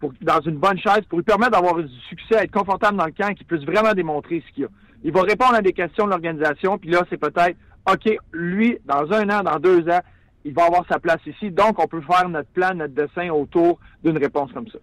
pour, 0.01 0.13
dans 0.21 0.41
une 0.41 0.57
bonne 0.57 0.79
chaise 0.79 1.03
pour 1.09 1.19
lui 1.19 1.25
permettre 1.25 1.53
d'avoir 1.53 1.77
du 1.77 2.01
succès, 2.09 2.45
être 2.45 2.51
confortable 2.51 2.99
dans 2.99 3.07
le 3.07 3.13
camp 3.13 3.29
et 3.29 3.35
qu'il 3.35 3.47
puisse 3.47 3.65
vraiment 3.65 3.95
démontrer 3.95 4.43
ce 4.47 4.55
qu'il 4.55 4.65
a. 4.65 4.69
Il 5.05 5.13
va 5.13 5.23
répondre 5.23 5.55
à 5.55 5.63
des 5.63 5.73
questions 5.73 6.05
de 6.05 6.11
l'organisation, 6.11 6.79
puis 6.79 6.91
là, 6.91 7.03
c'est 7.09 7.17
peut-être, 7.17 7.57
OK, 7.91 8.19
lui, 8.33 8.79
dans 8.85 9.11
un 9.13 9.31
an, 9.31 9.43
dans 9.43 9.59
deux 9.59 9.89
ans, 9.89 10.01
il 10.47 10.55
va 10.55 10.67
avoir 10.67 10.87
sa 10.89 10.99
place 10.99 11.21
ici. 11.27 11.51
Donc, 11.51 11.79
on 11.79 11.87
peut 11.87 12.01
faire 12.01 12.29
notre 12.29 12.49
plan, 12.51 12.73
notre 12.73 12.95
dessin 12.95 13.31
autour 13.31 13.79
d'une 14.03 14.17
réponse 14.17 14.53
comme 14.53 14.69
ça. 14.69 14.79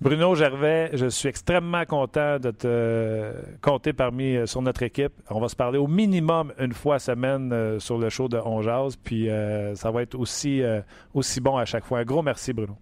Bruno 0.00 0.34
Gervais, 0.34 0.90
je 0.94 1.06
suis 1.06 1.28
extrêmement 1.28 1.84
content 1.84 2.40
de 2.40 2.50
te 2.50 3.32
compter 3.60 3.92
parmi 3.92 4.34
euh, 4.34 4.46
sur 4.46 4.60
notre 4.60 4.82
équipe. 4.82 5.12
On 5.30 5.38
va 5.38 5.48
se 5.48 5.54
parler 5.54 5.78
au 5.78 5.86
minimum 5.86 6.52
une 6.58 6.72
fois 6.72 6.98
semaine 6.98 7.52
euh, 7.52 7.78
sur 7.78 7.98
le 7.98 8.08
show 8.08 8.26
de 8.26 8.36
On 8.44 8.62
Jazz, 8.62 8.96
puis 8.96 9.30
euh, 9.30 9.76
ça 9.76 9.92
va 9.92 10.02
être 10.02 10.18
aussi, 10.18 10.60
aussi 11.14 11.40
bon 11.40 11.56
à 11.56 11.64
chaque 11.66 11.84
fois. 11.84 12.00
Un 12.00 12.04
gros 12.04 12.22
merci, 12.22 12.52
Bruno. 12.52 12.76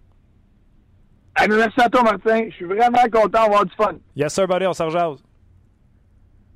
merci 1.37 1.81
à 1.81 1.89
toi, 1.89 2.01
Martin. 2.01 2.45
Je 2.49 2.55
suis 2.55 2.65
vraiment 2.65 3.03
content 3.11 3.43
d'avoir 3.43 3.65
du 3.65 3.75
fun. 3.75 3.93
Yes, 4.15 4.33
sir, 4.33 4.47
buddy. 4.47 4.65
On 4.65 4.73
s'en 4.73 4.89
jase. 4.89 5.21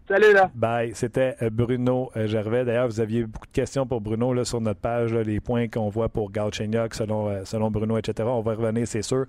Salut 0.07 0.33
là. 0.33 0.51
Bye. 0.53 0.91
C'était 0.93 1.35
euh, 1.41 1.49
Bruno 1.49 2.11
euh, 2.15 2.27
Gervais. 2.27 2.63
D'ailleurs, 2.63 2.87
vous 2.87 2.99
aviez 2.99 3.23
beaucoup 3.23 3.47
de 3.47 3.51
questions 3.51 3.87
pour 3.87 4.01
Bruno 4.01 4.33
là, 4.33 4.45
sur 4.45 4.61
notre 4.61 4.79
page, 4.79 5.11
les 5.15 5.39
points 5.39 5.67
qu'on 5.67 5.89
voit 5.89 6.09
pour 6.09 6.31
Galchenyuk 6.31 6.93
selon, 6.93 7.27
euh, 7.27 7.43
selon 7.43 7.71
Bruno, 7.71 7.97
etc. 7.97 8.29
On 8.31 8.41
va 8.41 8.53
revenir, 8.53 8.87
c'est 8.87 9.01
sûr. 9.01 9.25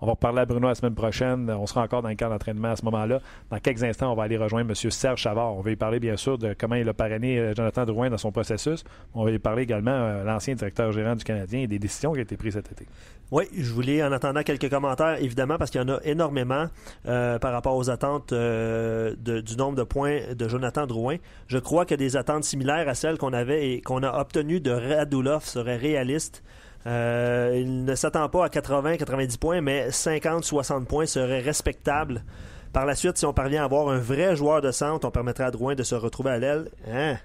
On 0.00 0.06
va 0.06 0.12
reparler 0.12 0.40
à 0.40 0.46
Bruno 0.46 0.68
la 0.68 0.74
semaine 0.74 0.94
prochaine. 0.94 1.50
On 1.50 1.66
sera 1.66 1.82
encore 1.82 2.02
dans 2.02 2.08
le 2.08 2.14
camp 2.14 2.28
d'entraînement 2.28 2.70
à 2.70 2.76
ce 2.76 2.84
moment-là. 2.86 3.20
Dans 3.50 3.58
quelques 3.58 3.82
instants, 3.82 4.12
on 4.12 4.14
va 4.14 4.24
aller 4.24 4.36
rejoindre 4.36 4.70
M. 4.70 4.90
Serge 4.90 5.20
Chavard. 5.20 5.54
On 5.56 5.60
va 5.60 5.70
y 5.70 5.76
parler, 5.76 6.00
bien 6.00 6.16
sûr, 6.16 6.38
de 6.38 6.54
comment 6.58 6.76
il 6.76 6.88
a 6.88 6.94
parrainé 6.94 7.52
Jonathan 7.54 7.84
Drouin 7.84 8.10
dans 8.10 8.18
son 8.18 8.32
processus. 8.32 8.84
On 9.14 9.24
va 9.24 9.30
y 9.30 9.38
parler 9.38 9.62
également 9.62 10.22
l'ancien 10.24 10.54
directeur 10.54 10.92
gérant 10.92 11.16
du 11.16 11.24
Canadien 11.24 11.60
et 11.60 11.66
des 11.66 11.78
décisions 11.78 12.12
qui 12.12 12.18
ont 12.18 12.22
été 12.22 12.36
prises 12.36 12.54
cet 12.54 12.72
été. 12.72 12.86
Oui, 13.30 13.44
je 13.56 13.72
voulais 13.72 14.02
en 14.02 14.10
attendant 14.10 14.42
quelques 14.42 14.68
commentaires, 14.68 15.22
évidemment, 15.22 15.56
parce 15.56 15.70
qu'il 15.70 15.80
y 15.80 15.84
en 15.84 15.88
a 15.88 16.00
énormément 16.02 16.66
euh, 17.06 17.38
par 17.38 17.52
rapport 17.52 17.76
aux 17.76 17.88
attentes 17.88 18.32
euh, 18.32 19.14
du 19.14 19.56
nombre 19.56 19.76
de 19.76 19.84
points 19.84 20.34
de 20.34 20.48
Jonathan 20.48 20.86
Drouin. 20.86 21.16
Je 21.46 21.58
crois 21.58 21.84
que 21.84 21.94
des 21.94 22.16
attentes 22.16 22.42
similaires 22.42 22.88
à 22.88 22.94
celles 22.94 23.18
qu'on 23.18 23.32
avait 23.32 23.70
et 23.70 23.82
qu'on 23.82 24.02
a 24.02 24.18
obtenues 24.18 24.60
de 24.60 24.72
Radulov 24.72 25.44
seraient 25.44 25.76
réalistes. 25.76 26.42
Euh, 26.86 27.58
il 27.60 27.84
ne 27.84 27.94
s'attend 27.94 28.28
pas 28.28 28.46
à 28.46 28.48
80-90 28.48 29.38
points, 29.38 29.60
mais 29.60 29.88
50-60 29.88 30.86
points 30.86 31.06
seraient 31.06 31.40
respectables. 31.40 32.24
Par 32.72 32.86
la 32.86 32.94
suite, 32.94 33.18
si 33.18 33.26
on 33.26 33.32
parvient 33.32 33.62
à 33.62 33.64
avoir 33.64 33.88
un 33.88 33.98
vrai 33.98 34.36
joueur 34.36 34.60
de 34.62 34.70
centre, 34.70 35.06
on 35.06 35.10
permettrait 35.10 35.44
à 35.44 35.50
Drouin 35.50 35.74
de 35.74 35.82
se 35.82 35.94
retrouver 35.94 36.30
à 36.30 36.38
l'aile. 36.38 36.70
Hein? 36.90 37.16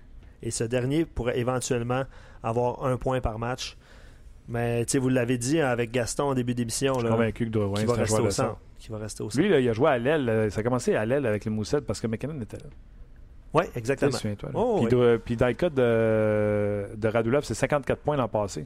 Et 0.42 0.52
ce 0.52 0.64
dernier 0.64 1.06
pourrait 1.06 1.38
éventuellement 1.38 2.04
avoir 2.44 2.86
un 2.86 2.98
point 2.98 3.22
par 3.22 3.40
match. 3.40 3.78
Mais 4.48 4.86
vous 4.94 5.10
l'avez 5.10 5.38
dit 5.38 5.60
avec 5.62 5.92
Gaston 5.92 6.26
en 6.26 6.34
début 6.34 6.54
d'émission. 6.54 6.96
Je 6.96 7.00
suis 7.00 7.10
convaincu 7.10 7.46
que 7.46 7.52
Drouin 7.52 7.86
va 7.86 7.94
rester 7.94 8.22
au 8.22 8.30
centre. 8.30 8.58
Qui 8.78 8.90
va 8.92 8.98
rester 8.98 9.24
au 9.24 9.30
centre. 9.30 9.44
Lui, 9.44 9.58
il 9.58 9.70
a 9.70 9.74
joué 9.74 9.90
à 9.90 9.98
l'aile. 9.98 10.52
Ça 10.52 10.60
a 10.60 10.64
commencé 10.64 10.96
à 10.96 11.06
l'aile 11.06 11.26
avec 11.26 11.46
les 11.46 11.52
moussettes 11.52 11.86
parce 11.86 12.00
que 12.00 12.08
McKinnon 12.08 12.42
était 12.42 12.58
là. 12.58 12.70
Oui, 13.54 13.64
exactement. 13.76 14.18
Oh, 14.54 14.86
puis, 15.24 15.38
dans 15.38 15.48
le 15.48 15.54
cas 15.54 15.70
de, 15.70 16.94
de 16.96 17.08
Radulov, 17.08 17.46
c'est 17.46 17.54
54 17.54 18.02
points 18.02 18.18
l'an 18.18 18.28
passé. 18.28 18.66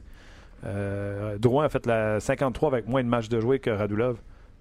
Euh, 0.64 1.38
Drouin 1.38 1.64
a 1.64 1.68
fait 1.68 1.86
la 1.86 2.20
53 2.20 2.68
avec 2.72 2.88
moins 2.88 3.02
de 3.02 3.08
matchs 3.08 3.28
de 3.28 3.40
jouer 3.40 3.58
que 3.58 3.70
Radulov. 3.70 4.18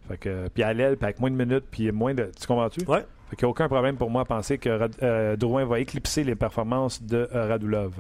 Fait 0.08 0.18
que, 0.18 0.48
puis 0.50 0.64
à 0.64 0.74
l'aile, 0.74 0.98
puis 0.98 1.06
avec 1.06 1.20
moins 1.20 1.30
de 1.30 1.36
minutes, 1.36 1.66
puis 1.70 1.92
moins 1.92 2.14
de. 2.14 2.32
Tu 2.40 2.48
comprends-tu? 2.48 2.82
Oui. 2.88 3.00
Fait 3.30 3.36
qu'il 3.36 3.46
n'y 3.46 3.50
a 3.50 3.52
aucun 3.52 3.68
problème 3.68 3.96
pour 3.96 4.10
moi 4.10 4.24
à 4.24 4.26
penser 4.26 4.58
que 4.58 4.90
euh, 5.04 5.36
Drouin 5.36 5.66
va 5.66 5.80
éclipser 5.80 6.24
les 6.24 6.36
performances 6.36 7.04
de 7.04 7.30
euh, 7.34 7.48
Radulov. 7.48 7.94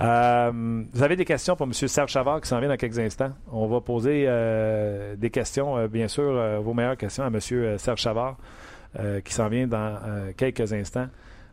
Euh, 0.00 0.82
vous 0.92 1.02
avez 1.02 1.14
des 1.14 1.24
questions 1.24 1.54
pour 1.54 1.66
M. 1.66 1.72
Serge 1.72 2.10
Chavard 2.10 2.40
qui 2.40 2.48
s'en 2.48 2.58
vient 2.58 2.68
dans 2.68 2.76
quelques 2.76 2.98
instants. 2.98 3.32
On 3.52 3.68
va 3.68 3.80
poser 3.80 4.26
des 5.18 5.30
questions, 5.30 5.86
bien 5.88 6.08
sûr, 6.08 6.60
vos 6.62 6.72
meilleures 6.72 6.96
questions 6.96 7.22
à 7.22 7.26
M. 7.26 7.38
Serge 7.78 8.00
Chavard 8.00 8.38
qui 9.22 9.34
s'en 9.34 9.48
vient 9.48 9.66
dans 9.66 9.98
quelques 10.38 10.72
instants. 10.72 11.08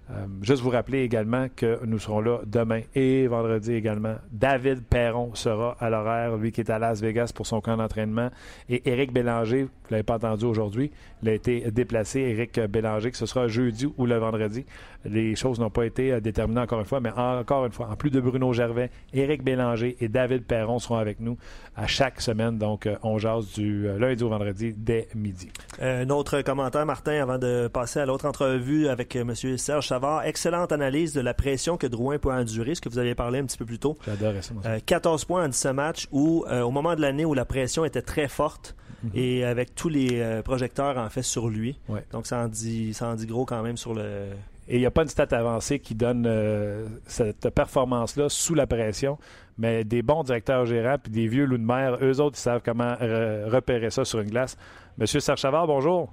Euh, 0.10 0.26
juste 0.42 0.62
vous 0.62 0.70
rappeler 0.70 1.02
également 1.02 1.48
que 1.54 1.84
nous 1.86 2.00
serons 2.00 2.22
là 2.22 2.40
demain 2.46 2.82
et 2.96 3.28
vendredi 3.28 3.74
également. 3.74 4.16
David 4.32 4.84
Perron 4.84 5.36
sera 5.36 5.76
à 5.80 5.90
l'horaire, 5.90 6.38
lui 6.38 6.54
qui 6.54 6.62
est 6.62 6.70
à 6.70 6.80
Las 6.80 7.02
Vegas 7.02 7.32
pour 7.36 7.46
son 7.46 7.60
camp 7.60 7.76
d'entraînement. 7.76 8.30
Et 8.70 8.90
Éric 8.90 9.12
Bélanger, 9.12 9.64
vous 9.64 9.70
ne 9.90 9.92
l'avez 9.92 10.04
pas 10.04 10.16
entendu 10.16 10.46
aujourd'hui, 10.46 10.92
il 11.24 11.30
a 11.30 11.34
été 11.34 11.72
déplacé. 11.72 12.22
Éric 12.22 12.60
Bélanger, 12.60 13.12
que 13.12 13.18
ce 13.18 13.26
sera 13.26 13.48
jeudi 13.50 13.88
ou 13.98 14.06
le 14.06 14.16
vendredi. 14.16 14.66
Les 15.04 15.36
choses 15.36 15.60
n'ont 15.60 15.70
pas 15.70 15.86
été 15.86 16.14
euh, 16.14 16.20
déterminées 16.22 16.62
encore 16.62 16.80
une 16.80 16.86
fois, 16.86 17.02
mais 17.02 17.12
encore 17.12 17.66
une 17.66 17.72
fois, 17.74 17.90
en 17.90 17.96
plus 17.96 18.10
de 18.10 18.22
Bruno 18.22 18.54
Gervais, 18.54 18.90
Éric 19.14 19.44
Bélanger 19.44 19.98
et 20.00 20.08
David 20.08 20.44
Perron 20.46 20.80
seront 20.80 20.98
avec 20.98 21.20
nous 21.20 21.38
à 21.76 21.86
chaque 21.86 22.22
semaine. 22.22 22.58
Donc, 22.58 22.86
euh, 22.86 22.96
on 23.04 23.18
jase 23.18 23.54
du 23.54 23.88
lundi 23.98 24.24
au 24.24 24.30
vendredi 24.30 24.74
dès 24.76 25.10
midi. 25.16 25.50
un 25.82 26.10
autre 26.10 26.42
commentaire, 26.42 26.86
Martin, 26.86 27.22
avant 27.22 27.38
de 27.38 27.68
passer 27.68 28.00
à 28.00 28.06
l'autre 28.06 28.26
entrevue 28.26 28.88
avec 28.88 29.16
M. 29.16 29.34
Serge 29.36 29.88
excellente 30.26 30.72
analyse 30.72 31.14
de 31.14 31.22
la 31.22 31.34
pression 31.34 31.78
que 31.78 31.88
Drouin 31.88 32.18
peut 32.18 32.32
endurer, 32.32 32.76
ce 32.76 32.82
que 32.82 32.90
vous 32.90 33.00
avez 33.00 33.16
parlé 33.16 33.40
un 33.40 33.46
petit 33.46 33.58
peu 33.58 33.66
plus 33.66 33.80
tôt. 33.80 33.98
J'adore 34.06 34.44
ça. 34.44 34.54
14 34.86 35.26
points 35.26 35.46
en 35.46 35.48
17 35.48 35.74
matchs 35.74 36.08
où, 36.12 36.46
euh, 36.48 36.62
au 36.62 36.72
moment 36.72 36.96
de 36.96 37.02
l'année 37.02 37.26
où 37.26 37.34
la 37.34 37.46
pression 37.46 37.86
était 37.86 38.02
très 38.02 38.28
forte, 38.28 38.76
mhm. 39.04 39.12
et 39.16 39.44
avec 39.44 39.76
tous 39.76 39.90
les 39.90 40.20
euh, 40.20 40.42
projecteurs 40.42 40.98
en 40.98 41.10
fait 41.10 41.22
sur 41.22 41.50
lui. 41.50 41.80
Donc 42.12 42.28
ça 42.28 42.40
en, 42.40 42.48
dit, 42.48 42.94
ça 42.94 43.08
en 43.08 43.16
dit 43.16 43.26
gros 43.26 43.46
quand 43.46 43.62
même 43.62 43.78
sur 43.78 43.94
le. 43.94 44.28
Et 44.70 44.76
il 44.76 44.80
n'y 44.80 44.86
a 44.86 44.92
pas 44.92 45.04
une 45.04 45.08
stat 45.08 45.28
avancée 45.32 45.80
qui 45.80 45.96
donne 45.96 46.26
euh, 46.28 46.88
cette 47.06 47.50
performance-là 47.52 48.28
sous 48.28 48.54
la 48.54 48.68
pression, 48.68 49.18
mais 49.58 49.86
des 49.86 50.02
bons 50.02 50.24
directeurs 50.24 50.66
gérants 50.66 50.98
puis 51.02 51.10
des 51.10 51.28
vieux 51.28 51.46
loups 51.46 51.58
de 51.58 51.64
mer, 51.64 51.98
eux 52.02 52.20
autres, 52.20 52.38
ils 52.38 52.42
savent 52.42 52.62
comment 52.66 52.96
repérer 53.00 53.90
ça 53.92 54.04
sur 54.04 54.20
une 54.20 54.30
glace. 54.30 54.58
Monsieur 54.98 55.22
Sarchavard, 55.22 55.68
bonjour. 55.68 56.12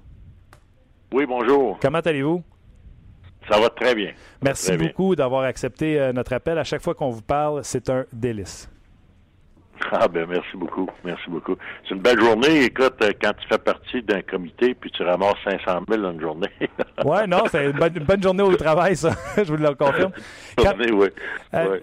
Oui, 1.13 1.25
bonjour. 1.25 1.77
Comment 1.81 1.99
allez-vous? 1.99 2.43
Ça 3.49 3.59
va 3.59 3.69
très 3.69 3.93
bien. 3.95 4.11
Merci 4.41 4.75
beaucoup 4.77 5.15
d'avoir 5.15 5.43
accepté 5.43 5.99
euh, 5.99 6.13
notre 6.13 6.33
appel. 6.33 6.57
À 6.57 6.63
chaque 6.63 6.81
fois 6.81 6.95
qu'on 6.95 7.09
vous 7.09 7.21
parle, 7.21 7.63
c'est 7.63 7.89
un 7.89 8.05
délice. 8.11 8.69
Ah 9.91 10.07
ben 10.07 10.25
merci 10.27 10.55
beaucoup, 10.55 10.89
merci 11.03 11.29
beaucoup. 11.29 11.55
C'est 11.83 11.95
une 11.95 12.01
belle 12.01 12.19
journée. 12.19 12.65
Écoute, 12.65 12.95
euh, 13.01 13.11
quand 13.21 13.31
tu 13.33 13.47
fais 13.47 13.57
partie 13.57 14.01
d'un 14.01 14.21
comité 14.21 14.73
puis 14.73 14.91
tu 14.91 15.03
ramasses 15.03 15.35
500 15.43 15.81
000 15.87 16.01
dans 16.01 16.11
une 16.11 16.21
journée. 16.21 16.49
ouais, 17.05 17.27
non, 17.27 17.43
c'est 17.51 17.65
une 17.65 18.03
bonne, 18.03 18.21
journée 18.21 18.43
au 18.43 18.55
travail, 18.55 18.95
ça. 18.95 19.11
je 19.37 19.43
vous 19.43 19.57
le 19.57 19.73
confirme. 19.75 20.11
oui. 20.57 21.07
Euh, 21.53 21.79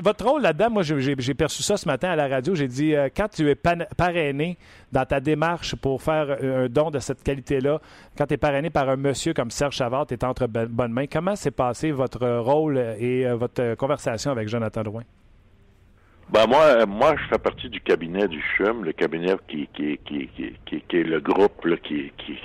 votre 0.00 0.26
rôle 0.26 0.42
là-dedans, 0.42 0.70
moi, 0.70 0.82
j'ai 0.82 1.34
perçu 1.34 1.62
ça 1.62 1.76
ce 1.76 1.86
matin 1.86 2.10
à 2.10 2.16
la 2.16 2.28
radio. 2.28 2.54
J'ai 2.54 2.68
dit, 2.68 2.94
euh, 2.94 3.08
quand 3.14 3.28
tu 3.28 3.48
es 3.48 3.54
parrainé 3.54 4.58
dans 4.90 5.04
ta 5.04 5.20
démarche 5.20 5.74
pour 5.76 6.02
faire 6.02 6.36
un 6.42 6.68
don 6.68 6.90
de 6.90 6.98
cette 6.98 7.22
qualité-là, 7.22 7.80
quand 8.16 8.26
tu 8.26 8.34
es 8.34 8.38
parrainé 8.38 8.70
par 8.70 8.88
un 8.88 8.96
monsieur 8.96 9.32
comme 9.32 9.50
Serge 9.50 9.76
Chavard, 9.76 10.06
tu 10.06 10.14
es 10.14 10.24
entre 10.24 10.46
bonnes 10.46 10.92
mains. 10.92 11.06
Comment 11.06 11.36
s'est 11.36 11.50
passé 11.50 11.92
votre 11.92 12.26
rôle 12.38 12.78
et 12.98 13.26
votre 13.32 13.74
conversation 13.74 14.30
avec 14.30 14.48
Jonathan 14.48 14.82
Drouin? 14.82 15.02
Ben 16.30 16.46
moi, 16.46 16.86
moi, 16.86 17.14
je 17.16 17.28
fais 17.28 17.38
partie 17.38 17.68
du 17.68 17.80
cabinet 17.80 18.26
du 18.26 18.42
CHUM, 18.56 18.84
le 18.84 18.92
cabinet 18.92 19.34
qui, 19.48 19.68
qui, 19.74 19.98
qui, 19.98 20.28
qui, 20.66 20.80
qui 20.80 20.96
est 20.96 21.02
le 21.02 21.20
groupe 21.20 21.64
là, 21.66 21.76
qui, 21.76 22.10
qui, 22.16 22.38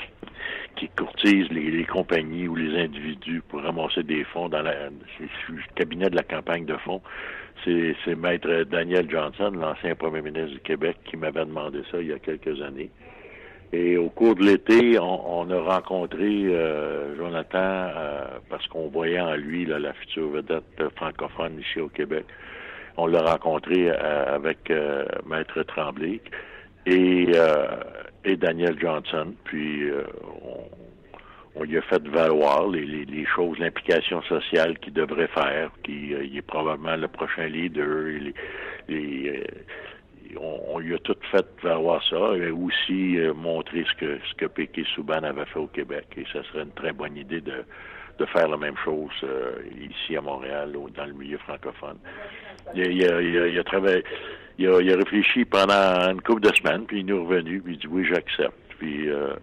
qui 0.76 0.90
courtise 0.90 1.50
les, 1.50 1.72
les, 1.72 1.86
compagnies 1.86 2.48
ou 2.48 2.56
les 2.56 2.78
individus 2.78 3.42
pour 3.48 3.62
ramasser 3.62 4.04
des 4.04 4.24
fonds 4.26 4.50
dans 4.50 4.62
la, 4.62 4.90
le 4.90 5.62
cabinet 5.76 6.10
de 6.10 6.16
la 6.16 6.24
campagne 6.24 6.66
de 6.66 6.76
fonds. 6.78 7.02
C'est, 7.64 7.96
c'est 8.04 8.16
maître 8.16 8.64
Daniel 8.64 9.10
Johnson, 9.10 9.52
l'ancien 9.54 9.96
premier 9.96 10.22
ministre 10.22 10.52
du 10.52 10.60
Québec, 10.60 10.98
qui 11.06 11.18
m'avait 11.18 11.46
demandé 11.46 11.82
ça 11.92 12.00
il 12.00 12.08
y 12.08 12.14
a 12.14 12.20
quelques 12.20 12.62
années. 12.62 12.92
Et 13.74 13.98
au 13.98 14.10
cours 14.10 14.36
de 14.36 14.44
l'été, 14.44 14.98
on, 15.00 15.42
on 15.42 15.50
a 15.50 15.60
rencontré 15.60 16.46
euh, 16.46 17.16
Jonathan 17.18 17.58
euh, 17.96 18.26
parce 18.50 18.66
qu'on 18.68 18.88
voyait 18.88 19.20
en 19.20 19.36
lui 19.36 19.66
là, 19.66 19.80
la 19.80 19.94
future 19.94 20.30
vedette 20.30 20.64
francophone 20.96 21.60
ici 21.60 21.80
au 21.80 21.90
Québec 21.90 22.26
on 22.98 23.06
l'a 23.06 23.22
rencontré 23.22 23.90
euh, 23.90 24.36
avec 24.36 24.70
euh, 24.72 25.06
Maître 25.26 25.62
Tremblay 25.64 26.20
et, 26.86 27.28
euh, 27.36 27.68
et 28.26 28.36
Daniel 28.36 28.78
Johnson. 28.80 29.34
Puis 29.46 29.90
on, 31.56 31.64
lui 31.64 31.78
a 31.78 31.82
fait 31.84 32.06
valoir 32.08 32.68
les, 32.68 33.26
choses, 33.36 33.58
l'implication 33.60 34.22
sociale 34.24 34.78
qu'il 34.80 34.94
devrait 34.94 35.28
faire, 35.28 35.72
qui 35.84 36.10
il 36.12 36.38
est 36.38 36.42
probablement 36.42 36.96
le 36.96 37.08
prochain 37.08 37.48
leader. 37.48 38.06
on, 40.40 40.80
lui 40.80 40.94
a 40.96 41.00
tout 41.00 41.16
fait 41.32 41.46
valoir 41.64 42.02
ça 42.10 42.36
et 42.36 42.52
aussi 42.52 43.18
montrer 43.36 43.86
ce 43.90 43.94
que 43.96 44.20
ce 44.30 44.36
que 44.36 44.46
Péké 44.46 44.86
Souban 44.96 45.24
avait 45.24 45.46
fait 45.46 45.60
au 45.60 45.68
Québec. 45.68 46.06
Et 46.16 46.26
ça 46.32 46.44
serait 46.44 46.64
une 46.64 46.74
très 46.74 46.94
bonne 46.94 47.18
idée 47.18 47.42
de, 47.42 47.66
de 48.20 48.26
faire 48.28 48.48
la 48.48 48.58
même 48.58 48.78
chose 48.86 49.26
ici 49.82 50.16
à 50.16 50.22
Montréal, 50.22 50.74
dans 50.96 51.06
le 51.06 51.14
milieu 51.14 51.40
francophone 51.40 51.98
il, 52.76 52.84
a, 52.84 52.86
il, 52.90 53.04
a, 53.04 53.22
il 53.22 53.38
a, 53.40 54.02
il 54.58 54.92
a, 54.92 54.96
réfléchi 54.96 55.46
pendant 55.46 56.12
une 56.12 56.22
couple 56.22 56.42
de 56.42 56.56
semaines, 56.56 56.86
puis 56.86 57.02
il 57.02 57.10
est 57.10 57.14
revenu, 57.14 57.62
puis 57.62 57.74
il 57.74 57.80
dit 57.80 57.88
oui, 57.88 58.06
j'accepte. 58.06 58.56
Puis 58.80 59.10
euh, 59.10 59.34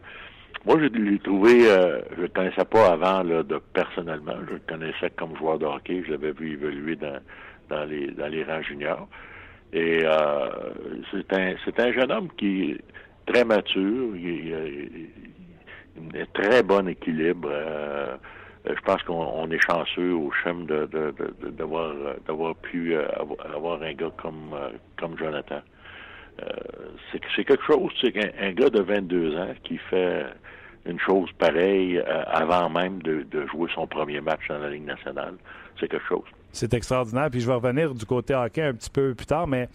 moi, 0.66 0.78
je 0.80 0.86
l'ai 0.86 1.18
trouvé, 1.18 1.70
euh, 1.70 2.00
je 2.16 2.22
le 2.22 2.28
connaissais 2.28 2.64
pas 2.64 2.92
avant, 2.92 3.22
là, 3.22 3.42
de, 3.42 3.58
personnellement. 3.72 4.36
Je 4.48 4.54
le 4.54 4.60
connaissais 4.66 5.10
comme 5.16 5.36
joueur 5.36 5.58
de 5.58 5.66
hockey. 5.66 6.02
Je 6.06 6.12
l'avais 6.12 6.32
vu 6.32 6.52
évoluer 6.52 6.96
dans, 6.96 7.18
dans, 7.68 7.84
les, 7.84 8.08
dans 8.12 8.28
les 8.28 8.44
rangs 8.44 8.62
juniors. 8.62 9.08
Et 9.72 10.00
euh, 10.04 10.48
c'est 11.10 11.32
un, 11.32 11.54
un 11.78 11.92
jeune 11.92 12.12
homme 12.12 12.28
qui 12.38 12.70
est 12.70 12.80
très 13.32 13.44
mature, 13.44 14.14
il, 14.14 14.24
il, 14.24 15.08
il 15.96 16.16
a 16.16 16.22
un 16.22 16.26
très 16.32 16.62
bon 16.62 16.88
équilibre. 16.88 17.48
Euh, 17.50 18.16
je 18.66 18.80
pense 18.84 19.02
qu'on 19.02 19.50
est 19.50 19.60
chanceux 19.60 20.12
au 20.12 20.30
CHEM 20.42 20.66
d'avoir 20.66 21.94
d'avoir 22.26 22.54
pu 22.56 22.96
avoir 23.54 23.82
un 23.82 23.92
gars 23.92 24.10
comme 24.16 24.54
comme 24.98 25.18
Jonathan. 25.18 25.60
c'est 27.12 27.44
quelque 27.44 27.64
chose, 27.64 27.92
c'est 28.00 28.12
qu'un 28.12 28.52
gars 28.52 28.70
de 28.70 28.80
22 28.80 29.36
ans 29.36 29.54
qui 29.64 29.78
fait 29.78 30.24
une 30.86 30.98
chose 30.98 31.30
pareille 31.38 32.02
avant 32.26 32.68
même 32.70 33.02
de, 33.02 33.22
de 33.30 33.46
jouer 33.46 33.70
son 33.74 33.86
premier 33.86 34.20
match 34.20 34.48
dans 34.48 34.58
la 34.58 34.70
Ligue 34.70 34.84
nationale, 34.84 35.34
c'est 35.78 35.88
quelque 35.88 36.06
chose. 36.06 36.24
C'est 36.52 36.72
extraordinaire. 36.72 37.28
Puis 37.30 37.40
je 37.40 37.46
vais 37.46 37.54
revenir 37.54 37.94
du 37.94 38.06
côté 38.06 38.34
hockey 38.34 38.62
un 38.62 38.74
petit 38.74 38.90
peu 38.90 39.14
plus 39.14 39.26
tard, 39.26 39.46
mais 39.46 39.68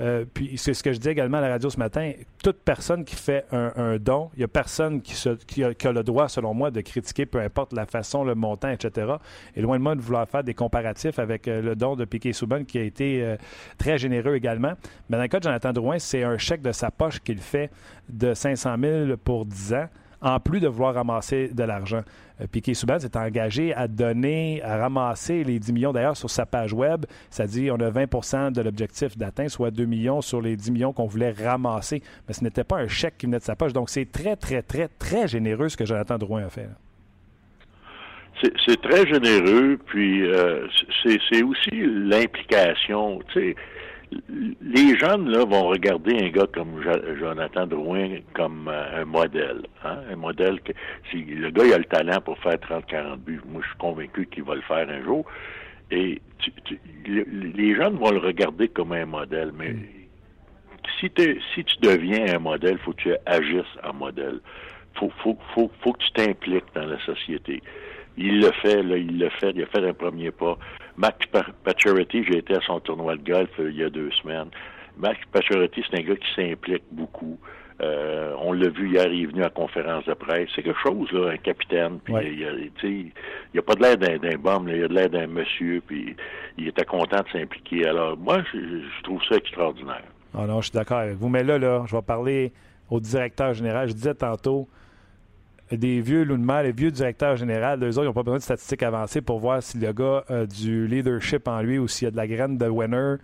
euh, 0.00 0.24
puis 0.32 0.56
c'est 0.56 0.74
ce 0.74 0.82
que 0.82 0.92
je 0.92 0.98
dis 0.98 1.08
également 1.08 1.38
à 1.38 1.40
la 1.42 1.48
radio 1.48 1.70
ce 1.70 1.78
matin. 1.78 2.12
Toute 2.42 2.58
personne 2.58 3.04
qui 3.04 3.14
fait 3.14 3.44
un, 3.52 3.98
don, 3.98 4.30
il 4.34 4.38
n'y 4.38 4.44
a 4.44 4.48
personne 4.48 5.02
qui, 5.02 5.62
a, 5.62 5.92
le 5.92 6.02
droit, 6.02 6.28
selon 6.28 6.54
moi, 6.54 6.70
de 6.70 6.80
critiquer, 6.80 7.26
peu 7.26 7.40
importe 7.40 7.72
la 7.72 7.86
façon, 7.86 8.24
le 8.24 8.34
montant, 8.34 8.70
etc. 8.70 9.14
Et 9.54 9.60
loin 9.60 9.78
de 9.78 9.82
moi 9.82 9.94
de 9.94 10.00
vouloir 10.00 10.28
faire 10.28 10.44
des 10.44 10.54
comparatifs 10.54 11.18
avec 11.18 11.46
euh, 11.46 11.60
le 11.60 11.76
don 11.76 11.96
de 11.96 12.04
Piquet 12.04 12.32
Souban, 12.32 12.64
qui 12.64 12.78
a 12.78 12.82
été 12.82 13.22
euh, 13.22 13.36
très 13.78 13.98
généreux 13.98 14.34
également. 14.34 14.72
Mais 15.08 15.16
dans 15.16 15.22
le 15.22 15.28
cas 15.28 15.38
de 15.38 15.44
Jonathan 15.44 15.72
Drouin, 15.72 15.98
c'est 15.98 16.22
un 16.22 16.38
chèque 16.38 16.62
de 16.62 16.72
sa 16.72 16.90
poche 16.90 17.20
qu'il 17.20 17.38
fait 17.38 17.70
de 18.08 18.34
500 18.34 18.76
000 18.80 19.16
pour 19.18 19.46
10 19.46 19.74
ans 19.74 19.88
en 20.22 20.40
plus 20.40 20.60
de 20.60 20.68
vouloir 20.68 20.94
ramasser 20.94 21.48
de 21.48 21.64
l'argent. 21.64 22.02
Euh, 22.40 22.46
Piquet 22.46 22.74
Souban 22.74 22.98
s'est 22.98 23.16
engagé 23.16 23.74
à 23.74 23.88
donner, 23.88 24.62
à 24.62 24.78
ramasser 24.78 25.44
les 25.44 25.58
10 25.58 25.72
millions 25.72 25.92
d'ailleurs 25.92 26.16
sur 26.16 26.30
sa 26.30 26.46
page 26.46 26.72
web. 26.72 27.04
Ça 27.30 27.46
dit 27.46 27.70
on 27.70 27.76
a 27.76 27.90
20% 27.90 28.52
de 28.52 28.62
l'objectif 28.62 29.18
d'atteindre, 29.18 29.50
soit 29.50 29.70
2 29.70 29.84
millions 29.84 30.20
sur 30.20 30.40
les 30.40 30.56
10 30.56 30.70
millions 30.70 30.92
qu'on 30.92 31.06
voulait 31.06 31.32
ramasser. 31.32 32.02
Mais 32.26 32.34
ce 32.34 32.44
n'était 32.44 32.64
pas 32.64 32.76
un 32.76 32.88
chèque 32.88 33.18
qui 33.18 33.26
venait 33.26 33.38
de 33.38 33.44
sa 33.44 33.56
poche. 33.56 33.72
Donc 33.72 33.90
c'est 33.90 34.10
très, 34.10 34.36
très, 34.36 34.62
très, 34.62 34.88
très 34.88 35.28
généreux 35.28 35.68
ce 35.68 35.76
que 35.76 35.84
Jonathan 35.84 36.18
Drouin 36.18 36.46
a 36.46 36.50
fait. 36.50 36.68
C'est 38.66 38.80
très 38.80 39.06
généreux, 39.06 39.78
puis 39.86 40.26
euh, 40.26 40.66
c'est 41.04 41.42
aussi 41.42 41.70
l'implication. 41.72 43.20
Tu 43.32 43.40
sais, 43.40 43.56
les 44.60 44.98
jeunes 44.98 45.30
là, 45.30 45.44
vont 45.44 45.68
regarder 45.68 46.16
un 46.18 46.28
gars 46.28 46.46
comme 46.52 46.82
Jonathan 47.18 47.66
Drouin 47.66 48.18
comme 48.34 48.68
euh, 48.68 49.02
un 49.02 49.04
modèle. 49.04 49.62
Hein? 49.84 49.98
Un 50.10 50.16
modèle 50.16 50.60
que 50.60 50.72
si 51.10 51.22
le 51.24 51.50
gars 51.50 51.64
il 51.64 51.72
a 51.72 51.78
le 51.78 51.84
talent 51.84 52.20
pour 52.20 52.38
faire 52.38 52.54
30-40 52.54 53.16
buts. 53.18 53.40
Moi, 53.46 53.62
je 53.62 53.68
suis 53.68 53.78
convaincu 53.78 54.26
qu'il 54.26 54.44
va 54.44 54.54
le 54.54 54.62
faire 54.62 54.88
un 54.88 55.02
jour. 55.02 55.24
Et 55.90 56.20
les 57.06 57.74
jeunes 57.74 57.96
vont 57.96 58.10
le 58.10 58.18
regarder 58.18 58.68
comme 58.68 58.92
un 58.92 59.04
modèle. 59.04 59.52
Mais 59.58 59.74
si, 60.98 61.10
si 61.54 61.64
tu 61.64 61.76
deviens 61.82 62.34
un 62.34 62.38
modèle, 62.38 62.78
faut 62.78 62.92
que 62.92 63.02
tu 63.02 63.14
agisses 63.26 63.78
en 63.84 63.92
modèle. 63.92 64.40
Faut, 64.94 65.10
faut, 65.22 65.36
faut, 65.54 65.70
faut 65.80 65.92
que 65.92 66.02
tu 66.04 66.12
t'impliques 66.12 66.64
dans 66.74 66.86
la 66.86 66.98
société. 67.04 67.62
Il 68.16 68.40
le 68.40 68.50
fait, 68.52 68.82
là, 68.82 68.96
il 68.96 69.18
le 69.18 69.28
fait, 69.30 69.52
il 69.54 69.62
a 69.62 69.66
fait 69.66 69.86
un 69.86 69.94
premier 69.94 70.30
pas. 70.30 70.58
Max 70.96 71.18
Pacioretty, 71.64 72.24
j'ai 72.24 72.38
été 72.38 72.54
à 72.54 72.60
son 72.60 72.80
tournoi 72.80 73.16
de 73.16 73.22
golf 73.22 73.50
euh, 73.58 73.70
il 73.70 73.76
y 73.76 73.84
a 73.84 73.90
deux 73.90 74.10
semaines. 74.22 74.50
Max 74.98 75.18
Pacioretty, 75.32 75.82
c'est 75.90 75.98
un 75.98 76.02
gars 76.02 76.16
qui 76.16 76.34
s'implique 76.34 76.84
beaucoup. 76.90 77.38
Euh, 77.80 78.34
on 78.38 78.52
l'a 78.52 78.68
vu 78.68 78.90
hier, 78.90 79.06
il 79.06 79.24
est 79.24 79.26
venu 79.26 79.42
à 79.42 79.50
conférence 79.50 80.04
de 80.04 80.14
presse. 80.14 80.48
C'est 80.54 80.62
quelque 80.62 80.78
chose, 80.80 81.10
là, 81.10 81.30
un 81.32 81.36
capitaine. 81.36 81.98
Puis 82.04 82.14
il, 82.14 83.12
il 83.52 83.58
a 83.58 83.62
pas 83.62 83.74
de 83.74 83.82
l'air 83.82 84.18
d'un, 84.18 84.38
bum, 84.38 84.68
il 84.68 84.84
a 84.84 84.88
de 84.88 84.94
l'air 84.94 85.10
d'un 85.10 85.26
monsieur. 85.26 85.82
Puis 85.84 86.14
il 86.58 86.68
était 86.68 86.84
content 86.84 87.22
de 87.22 87.28
s'impliquer. 87.38 87.86
Alors 87.86 88.16
moi, 88.16 88.42
je, 88.52 89.02
trouve 89.02 89.20
ça 89.28 89.36
extraordinaire. 89.36 90.04
Ah 90.34 90.46
non, 90.46 90.60
je 90.60 90.66
suis 90.66 90.74
d'accord 90.74 90.98
avec 90.98 91.16
vous. 91.16 91.28
Mais 91.28 91.42
là, 91.42 91.58
là, 91.58 91.84
je 91.86 91.96
vais 91.96 92.02
parler 92.02 92.52
au 92.88 93.00
directeur 93.00 93.52
général. 93.54 93.88
Je 93.88 93.94
disais 93.94 94.14
tantôt, 94.14 94.68
des 95.70 96.00
vieux 96.00 96.24
mal, 96.24 96.66
les 96.66 96.72
vieux 96.72 96.90
directeurs 96.90 97.36
généraux, 97.36 97.76
eux 97.80 97.88
autres, 97.88 98.02
ils 98.02 98.06
n'ont 98.06 98.12
pas 98.12 98.22
besoin 98.22 98.38
de 98.38 98.42
statistiques 98.42 98.82
avancées 98.82 99.20
pour 99.20 99.38
voir 99.38 99.62
si 99.62 99.78
le 99.78 99.92
gars 99.92 100.24
a 100.28 100.44
du 100.46 100.86
leadership 100.86 101.48
en 101.48 101.60
lui 101.62 101.78
ou 101.78 101.88
s'il 101.88 102.06
y 102.06 102.08
a 102.08 102.10
de 102.10 102.16
la 102.16 102.26
graine 102.26 102.58
de 102.58 102.68
winner. 102.68 103.16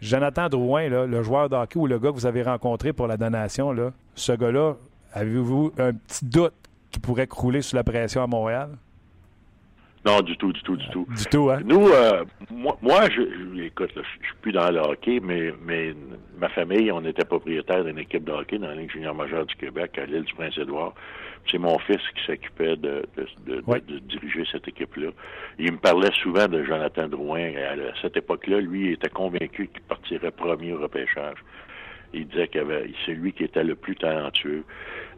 Jonathan 0.00 0.48
Drouin, 0.48 0.88
le 0.88 1.22
joueur 1.22 1.48
de 1.48 1.56
hockey 1.56 1.78
ou 1.78 1.86
le 1.86 1.98
gars 1.98 2.10
que 2.10 2.14
vous 2.14 2.26
avez 2.26 2.42
rencontré 2.42 2.92
pour 2.92 3.06
la 3.06 3.16
donation, 3.16 3.74
ce 4.14 4.32
gars-là, 4.32 4.74
avez-vous 5.12 5.72
un 5.78 5.92
petit 5.92 6.24
doute 6.24 6.54
qu'il 6.90 7.00
pourrait 7.00 7.26
crouler 7.26 7.62
sous 7.62 7.76
la 7.76 7.84
pression 7.84 8.22
à 8.22 8.26
Montréal? 8.26 8.70
Non, 10.04 10.20
du 10.20 10.36
tout, 10.36 10.52
du 10.52 10.60
tout, 10.62 10.76
du 10.76 10.88
tout. 10.88 11.06
Du 11.16 11.24
tout, 11.26 11.50
hein? 11.50 11.60
Nous, 11.64 11.88
euh, 11.88 12.24
moi, 12.50 12.76
moi, 12.82 13.08
je, 13.08 13.22
écoute, 13.62 13.90
je, 13.94 14.00
suis 14.00 14.34
plus 14.40 14.50
dans 14.50 14.68
le 14.70 14.80
hockey, 14.80 15.20
mais, 15.22 15.54
mais 15.64 15.94
ma 16.38 16.48
famille, 16.48 16.90
on 16.90 17.04
était 17.04 17.24
propriétaire 17.24 17.84
d'une 17.84 17.98
équipe 17.98 18.24
de 18.24 18.32
hockey 18.32 18.58
dans 18.58 18.68
la 18.68 18.74
Ligue 18.74 18.90
junior 18.90 19.14
majeure 19.14 19.46
du 19.46 19.54
Québec, 19.54 19.96
à 19.98 20.06
l'île 20.06 20.24
du 20.24 20.34
Prince-Édouard. 20.34 20.94
C'est 21.50 21.58
mon 21.58 21.78
fils 21.78 22.00
qui 22.16 22.24
s'occupait 22.26 22.76
de, 22.76 23.04
de, 23.46 23.98
diriger 24.00 24.44
cette 24.50 24.66
équipe-là. 24.66 25.10
Il 25.58 25.72
me 25.72 25.78
parlait 25.78 26.12
souvent 26.22 26.48
de 26.48 26.64
Jonathan 26.64 27.08
Drouin. 27.08 27.52
À 27.56 27.76
cette 28.00 28.16
époque-là, 28.16 28.60
lui, 28.60 28.86
il 28.86 28.92
était 28.92 29.08
convaincu 29.08 29.68
qu'il 29.68 29.82
partirait 29.82 30.30
premier 30.30 30.72
au 30.72 30.78
repêchage. 30.78 31.38
Il 32.14 32.28
disait 32.28 32.48
que 32.48 32.58
c'est 33.06 33.12
lui 33.12 33.32
qui 33.32 33.44
était 33.44 33.64
le 33.64 33.74
plus 33.74 33.96
talentueux. 33.96 34.64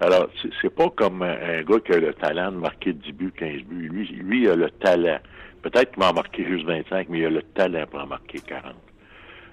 Alors, 0.01 0.29
c'est 0.61 0.75
pas 0.75 0.91
comme 0.91 1.23
un, 1.23 1.63
gars 1.63 1.81
qui 1.81 1.93
a 1.93 1.99
le 1.99 2.15
talent 2.15 2.53
de 2.53 2.59
marquer 2.59 2.93
10 2.93 3.13
buts, 3.13 3.33
15 3.37 3.63
buts. 3.63 3.89
Lui, 3.89 4.07
lui 4.07 4.43
il 4.43 4.49
a 4.49 4.57
le 4.57 4.71
talent. 4.71 5.19
Peut-être 5.63 5.93
qu'il 5.93 6.03
va 6.03 6.11
en 6.11 6.15
marquer 6.15 6.45
juste 6.45 6.67
25, 6.67 7.09
mais 7.09 7.21
il 7.21 7.27
a 7.27 7.31
le 7.31 7.43
talent 7.43 7.87
pour 7.91 8.01
en 8.01 8.07
marquer 8.07 8.39
40. 8.39 8.75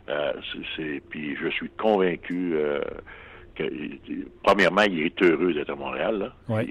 Euh, 0.10 0.34
c'est, 0.76 1.02
puis 1.10 1.36
je 1.36 1.48
suis 1.50 1.70
convaincu 1.70 2.54
euh, 2.56 2.82
que, 3.56 3.64
premièrement, 4.44 4.82
il 4.82 5.02
est 5.02 5.22
heureux 5.22 5.54
d'être 5.54 5.70
à 5.70 5.76
Montréal. 5.76 6.18
Là. 6.50 6.64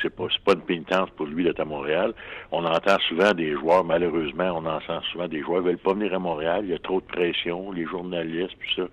C'est 0.00 0.14
pas, 0.14 0.26
pas 0.44 0.52
une 0.52 0.60
pénitence 0.60 1.10
pour 1.16 1.26
lui 1.26 1.44
d'être 1.44 1.60
à 1.60 1.64
Montréal. 1.64 2.14
On 2.52 2.64
entend 2.64 2.98
souvent 3.08 3.32
des 3.32 3.52
joueurs, 3.52 3.84
malheureusement, 3.84 4.52
on 4.54 4.66
entend 4.66 5.00
souvent 5.12 5.26
des 5.26 5.40
joueurs 5.40 5.62
qui 5.62 5.68
veulent 5.68 5.78
pas 5.78 5.94
venir 5.94 6.14
à 6.14 6.18
Montréal. 6.18 6.60
Il 6.64 6.70
y 6.70 6.74
a 6.74 6.78
trop 6.78 7.00
de 7.00 7.06
pression, 7.06 7.72
les 7.72 7.86
journalistes, 7.86 8.56
puis 8.58 8.70
ça. 8.76 8.84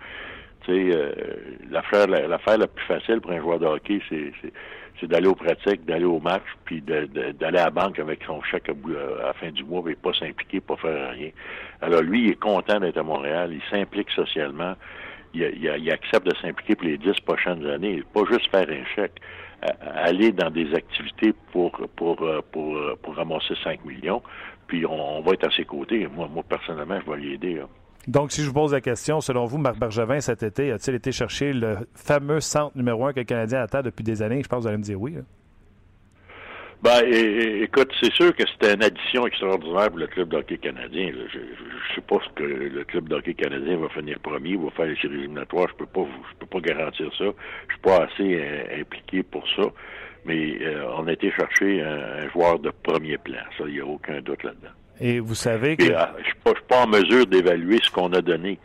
Tu 0.64 0.72
sais, 0.72 0.96
euh, 0.96 1.12
l'affaire, 1.70 2.08
la 2.08 2.68
plus 2.68 2.86
facile 2.86 3.22
pour 3.22 3.32
un 3.32 3.40
joueur 3.40 3.60
de 3.60 3.66
hockey, 3.66 4.00
c'est, 4.10 4.32
d'aller 5.08 5.28
aux 5.28 5.36
pratiques, 5.36 5.84
d'aller 5.86 6.06
au 6.06 6.20
match, 6.20 6.44
puis 6.64 6.82
d'aller 6.82 7.42
à 7.42 7.52
la 7.52 7.70
banque 7.70 8.00
avec 8.00 8.24
son 8.26 8.42
chèque 8.42 8.70
à, 8.70 8.74
la 9.26 9.34
fin 9.34 9.52
du 9.52 9.64
mois, 9.66 9.84
et 9.90 9.96
pas 9.96 10.14
s'impliquer, 10.14 10.62
pas 10.62 10.78
faire 10.78 11.12
rien. 11.12 11.30
Alors 11.82 12.02
lui, 12.02 12.26
il 12.26 12.32
est 12.32 12.40
content 12.40 12.80
d'être 12.80 12.98
à 12.98 13.04
Montréal, 13.04 13.52
il 13.52 13.62
s'implique 13.70 14.10
socialement, 14.12 14.76
il, 15.34 15.42
il, 15.42 15.92
accepte 15.92 16.26
de 16.26 16.36
s'impliquer 16.38 16.76
pour 16.76 16.88
les 16.88 16.98
dix 16.98 17.20
prochaines 17.26 17.66
années, 17.68 18.02
pas 18.14 18.22
juste 18.30 18.50
faire 18.50 18.70
un 18.70 18.86
chèque, 18.96 19.20
aller 19.82 20.32
dans 20.32 20.50
des 20.50 20.74
activités 20.74 21.34
pour 21.52 21.72
pour 21.96 22.22
euh, 22.22 22.42
pour 22.52 22.76
euh, 22.78 22.98
pour, 23.02 23.16
ramasser 23.16 23.56
5 23.64 23.84
millions, 23.86 24.22
puis 24.68 24.86
on, 24.86 25.22
va 25.22 25.34
être 25.34 25.48
à 25.48 25.52
ses 25.52 25.66
côtés. 25.66 26.08
Moi, 26.08 26.28
moi 26.32 26.44
personnellement, 26.48 27.00
je 27.06 27.12
vais 27.12 27.18
l'aider. 27.18 27.62
Donc, 28.08 28.32
si 28.32 28.42
je 28.42 28.48
vous 28.48 28.54
pose 28.54 28.74
la 28.74 28.82
question, 28.82 29.22
selon 29.22 29.46
vous, 29.46 29.58
Marc 29.58 29.78
Bergevin, 29.78 30.20
cet 30.20 30.44
été, 30.44 30.72
a-t-il 30.72 30.96
été 30.96 31.12
chercher 31.12 31.54
le 31.54 31.78
fameux 31.94 32.42
centre 32.42 32.76
numéro 32.76 33.06
un 33.06 33.14
que 33.14 33.20
le 33.20 33.26
Canadien 33.26 33.62
attend 33.62 33.82
depuis 33.82 34.04
des 34.04 34.22
années? 34.22 34.42
Je 34.44 34.48
pense 34.48 34.60
que 34.60 34.62
vous 34.64 34.68
allez 34.68 34.78
me 34.78 34.84
dire 34.84 35.00
oui. 35.00 35.16
Ben, 36.84 37.02
écoute, 37.08 37.94
c'est 38.02 38.12
sûr 38.12 38.36
que 38.36 38.44
c'était 38.46 38.74
une 38.74 38.84
addition 38.84 39.26
extraordinaire 39.26 39.88
pour 39.88 40.00
le 40.00 40.08
club 40.08 40.28
d'hockey 40.28 40.58
canadien. 40.58 41.14
Je, 41.32 41.40
ne 41.40 41.96
sais 41.96 42.02
pas 42.02 42.18
ce 42.22 42.30
que 42.34 42.44
le 42.44 42.84
club 42.84 43.08
d'hockey 43.08 43.36
canadien 43.36 43.78
va 43.78 43.88
finir 43.88 44.20
premier, 44.20 44.58
va 44.58 44.70
faire 44.72 44.88
les 44.88 44.98
séries 44.98 45.20
éliminatoires. 45.20 45.70
Je 45.70 45.76
peux 45.76 45.86
pas, 45.86 46.06
je 46.30 46.38
peux 46.40 46.46
pas 46.46 46.60
garantir 46.60 47.10
ça. 47.18 47.24
Je 47.24 47.74
suis 47.74 47.82
pas 47.82 48.04
assez 48.04 48.36
euh, 48.36 48.82
impliqué 48.82 49.24
pour 49.24 49.48
ça. 49.56 49.64
Mais 50.26 50.58
euh, 50.62 50.86
on 50.98 51.08
a 51.08 51.14
été 51.14 51.32
chercher 51.32 51.82
un, 51.82 52.28
joueur 52.32 52.60
de 52.60 52.70
premier 52.84 53.18
plan. 53.18 53.44
Ça, 53.58 53.64
il 53.66 53.76
n'y 53.76 53.80
a 53.80 53.86
aucun 53.86 54.20
doute 54.20 54.44
là-dedans. 54.44 54.76
Et 55.00 55.20
vous 55.20 55.36
savez 55.36 55.78
que... 55.78 55.84
Euh, 55.84 56.06
je 56.18 56.50
ne 56.50 56.56
suis 56.56 56.66
pas 56.68 56.84
en 56.84 56.88
mesure 56.88 57.26
d'évaluer 57.26 57.80
ce 57.82 57.92
qu'on 57.92 58.12
a 58.14 58.22
donné. 58.22 58.60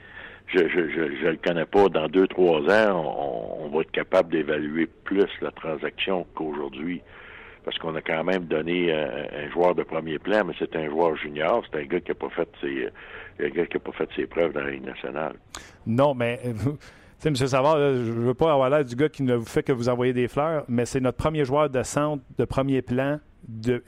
Je 0.49 0.61
ne 0.61 0.69
je, 0.69 0.91
je, 1.21 1.27
le 1.27 1.37
connais 1.37 1.67
pas. 1.67 1.89
Dans 1.89 2.09
deux, 2.09 2.27
trois 2.27 2.61
ans, 2.61 3.59
on, 3.61 3.69
va 3.69 3.83
être 3.83 3.91
capable 3.91 4.31
d'évaluer 4.31 4.89
plus 5.05 5.27
la 5.41 5.51
transaction 5.51 6.27
qu'aujourd'hui. 6.35 7.03
Parce 7.65 7.77
qu'on 7.79 7.95
a 7.97 8.01
quand 8.01 8.25
même 8.25 8.45
donné 8.45 8.93
un, 8.93 9.51
joueur 9.53 9.75
de 9.75 9.83
premier 9.83 10.19
plan, 10.19 10.43
mais 10.47 10.55
c'est 10.59 10.75
un 10.75 10.89
joueur 10.89 11.17
junior. 11.17 11.63
C'est 11.71 11.81
un 11.81 11.85
gars 11.85 12.01
qui 12.01 12.11
n'a 12.11 12.15
pas 12.15 12.31
fait 12.31 12.49
ses 12.63 12.89
un 13.41 13.49
gars 13.51 13.67
qui 13.67 13.77
a 13.77 13.81
pas 13.81 13.93
fait 13.93 14.09
ses 14.17 14.27
preuves 14.27 14.53
dans 14.53 14.63
la 14.63 14.71
Ligue 14.71 14.87
nationale. 14.87 15.35
Non, 15.87 16.15
mais 16.15 16.41
tu 16.45 16.51
sais, 17.19 17.29
M. 17.29 17.35
Savard, 17.35 17.79
je 17.79 18.11
veux 18.11 18.35
pas 18.35 18.53
avoir 18.53 18.71
l'air 18.71 18.85
du 18.85 18.97
gars 18.97 19.11
qui 19.11 19.23
ne 19.23 19.35
vous 19.35 19.45
fait 19.45 19.63
que 19.63 19.73
vous 19.73 19.89
envoyer 19.89 20.15
des 20.15 20.29
fleurs, 20.29 20.65
mais 20.67 20.87
c'est 20.87 21.01
notre 21.01 21.19
premier 21.19 21.45
joueur 21.45 21.69
de 21.69 21.83
centre 21.83 22.23
de 22.39 22.45
premier 22.47 22.81
plan 22.81 23.21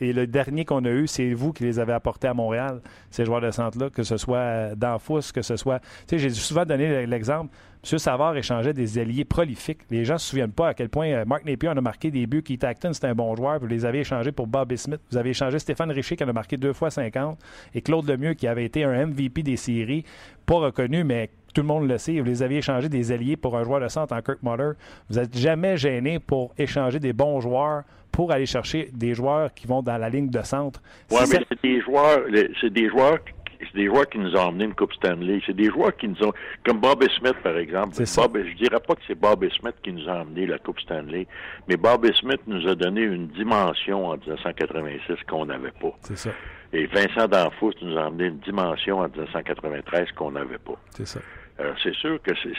et 0.00 0.12
le 0.12 0.26
dernier 0.26 0.64
qu'on 0.64 0.84
a 0.84 0.90
eu, 0.90 1.06
c'est 1.06 1.32
vous 1.34 1.52
qui 1.52 1.64
les 1.64 1.78
avez 1.78 1.92
apportés 1.92 2.28
à 2.28 2.34
Montréal, 2.34 2.80
ces 3.10 3.24
joueurs 3.24 3.40
de 3.40 3.50
centre-là, 3.50 3.90
que 3.90 4.02
ce 4.02 4.16
soit 4.16 4.74
d'Anfous, 4.74 5.32
que 5.34 5.42
ce 5.42 5.56
soit. 5.56 5.80
Tu 5.80 5.86
sais, 6.10 6.18
j'ai 6.18 6.30
souvent 6.30 6.64
donné 6.64 7.06
l'exemple. 7.06 7.54
M. 7.90 7.98
Savard 7.98 8.36
échangeait 8.36 8.74
des 8.74 8.98
alliés 8.98 9.24
prolifiques. 9.24 9.80
Les 9.90 10.04
gens 10.04 10.14
ne 10.14 10.18
se 10.18 10.28
souviennent 10.28 10.52
pas 10.52 10.68
à 10.68 10.74
quel 10.74 10.90
point 10.90 11.08
euh, 11.08 11.24
Mark 11.24 11.46
Napier 11.46 11.70
en 11.70 11.76
a 11.78 11.80
marqué 11.80 12.10
des 12.10 12.26
buts. 12.26 12.42
Keith 12.42 12.62
Acton, 12.62 12.92
c'était 12.92 13.06
un 13.06 13.14
bon 13.14 13.34
joueur. 13.34 13.58
Vous 13.58 13.66
les 13.66 13.86
avez 13.86 14.00
échangés 14.00 14.32
pour 14.32 14.46
Bobby 14.46 14.76
Smith. 14.76 15.00
Vous 15.10 15.16
avez 15.16 15.30
échangé 15.30 15.58
Stéphane 15.58 15.90
Richer 15.90 16.14
qui 16.14 16.24
en 16.24 16.28
a 16.28 16.32
marqué 16.32 16.58
deux 16.58 16.74
fois 16.74 16.90
50. 16.90 17.38
Et 17.74 17.80
Claude 17.80 18.06
Lemieux 18.06 18.34
qui 18.34 18.46
avait 18.46 18.66
été 18.66 18.84
un 18.84 19.06
MVP 19.06 19.42
des 19.42 19.56
séries. 19.56 20.04
Pas 20.44 20.56
reconnu, 20.56 21.04
mais 21.04 21.30
tout 21.54 21.62
le 21.62 21.66
monde 21.66 21.88
le 21.88 21.98
sait, 21.98 22.18
vous 22.18 22.24
les 22.24 22.42
aviez 22.42 22.58
échangé 22.58 22.88
des 22.88 23.12
alliés 23.12 23.36
pour 23.36 23.56
un 23.56 23.64
joueur 23.64 23.80
de 23.80 23.88
centre 23.88 24.14
en 24.14 24.22
Kirk 24.22 24.38
Muller. 24.42 24.72
Vous 25.08 25.18
n'êtes 25.18 25.36
jamais 25.36 25.76
gêné 25.76 26.18
pour 26.18 26.52
échanger 26.58 27.00
des 27.00 27.12
bons 27.12 27.40
joueurs 27.40 27.82
pour 28.12 28.32
aller 28.32 28.46
chercher 28.46 28.90
des 28.92 29.14
joueurs 29.14 29.52
qui 29.54 29.66
vont 29.66 29.82
dans 29.82 29.96
la 29.98 30.08
ligne 30.08 30.30
de 30.30 30.42
centre. 30.42 30.80
Oui, 31.10 31.18
mais 31.30 31.40
c'est 31.48 31.62
des 31.62 31.80
joueurs, 31.80 32.20
c'est 32.60 32.72
des 32.72 32.88
joueurs 32.88 33.18
c'est 33.60 33.74
des 33.74 33.86
joueurs 33.86 34.08
qui 34.08 34.18
nous 34.18 34.34
ont 34.34 34.48
emmené 34.48 34.64
une 34.64 34.74
Coupe 34.74 34.92
Stanley. 34.94 35.40
C'est 35.44 35.54
des 35.54 35.66
joueurs 35.66 35.94
qui 35.96 36.08
nous 36.08 36.22
ont, 36.22 36.32
comme 36.64 36.80
Bob 36.80 37.04
Smith, 37.18 37.36
par 37.42 37.56
exemple. 37.58 37.94
Bob, 38.16 38.38
je 38.38 38.56
dirais 38.56 38.80
pas 38.80 38.94
que 38.94 39.02
c'est 39.06 39.14
Bob 39.14 39.46
Smith 39.50 39.74
qui 39.82 39.92
nous 39.92 40.08
a 40.08 40.20
emmené 40.20 40.46
la 40.46 40.58
Coupe 40.58 40.80
Stanley, 40.80 41.26
mais 41.68 41.76
Bob 41.76 42.10
Smith 42.14 42.40
nous 42.46 42.66
a 42.66 42.74
donné 42.74 43.02
une 43.02 43.28
dimension 43.28 44.08
en 44.08 44.16
1986 44.16 45.14
qu'on 45.28 45.46
n'avait 45.46 45.72
pas. 45.72 45.92
C'est 46.02 46.16
ça. 46.16 46.30
Et 46.72 46.86
Vincent 46.86 47.26
D'Anfous 47.26 47.72
nous 47.82 47.96
a 47.98 48.06
emmené 48.06 48.26
une 48.26 48.38
dimension 48.38 49.00
en 49.00 49.08
1993 49.08 50.12
qu'on 50.12 50.32
n'avait 50.32 50.58
pas. 50.58 50.78
C'est 50.90 51.06
ça. 51.06 51.20
Alors, 51.58 51.74
c'est 51.82 51.94
sûr 51.94 52.20
que 52.22 52.30
c'est, 52.42 52.54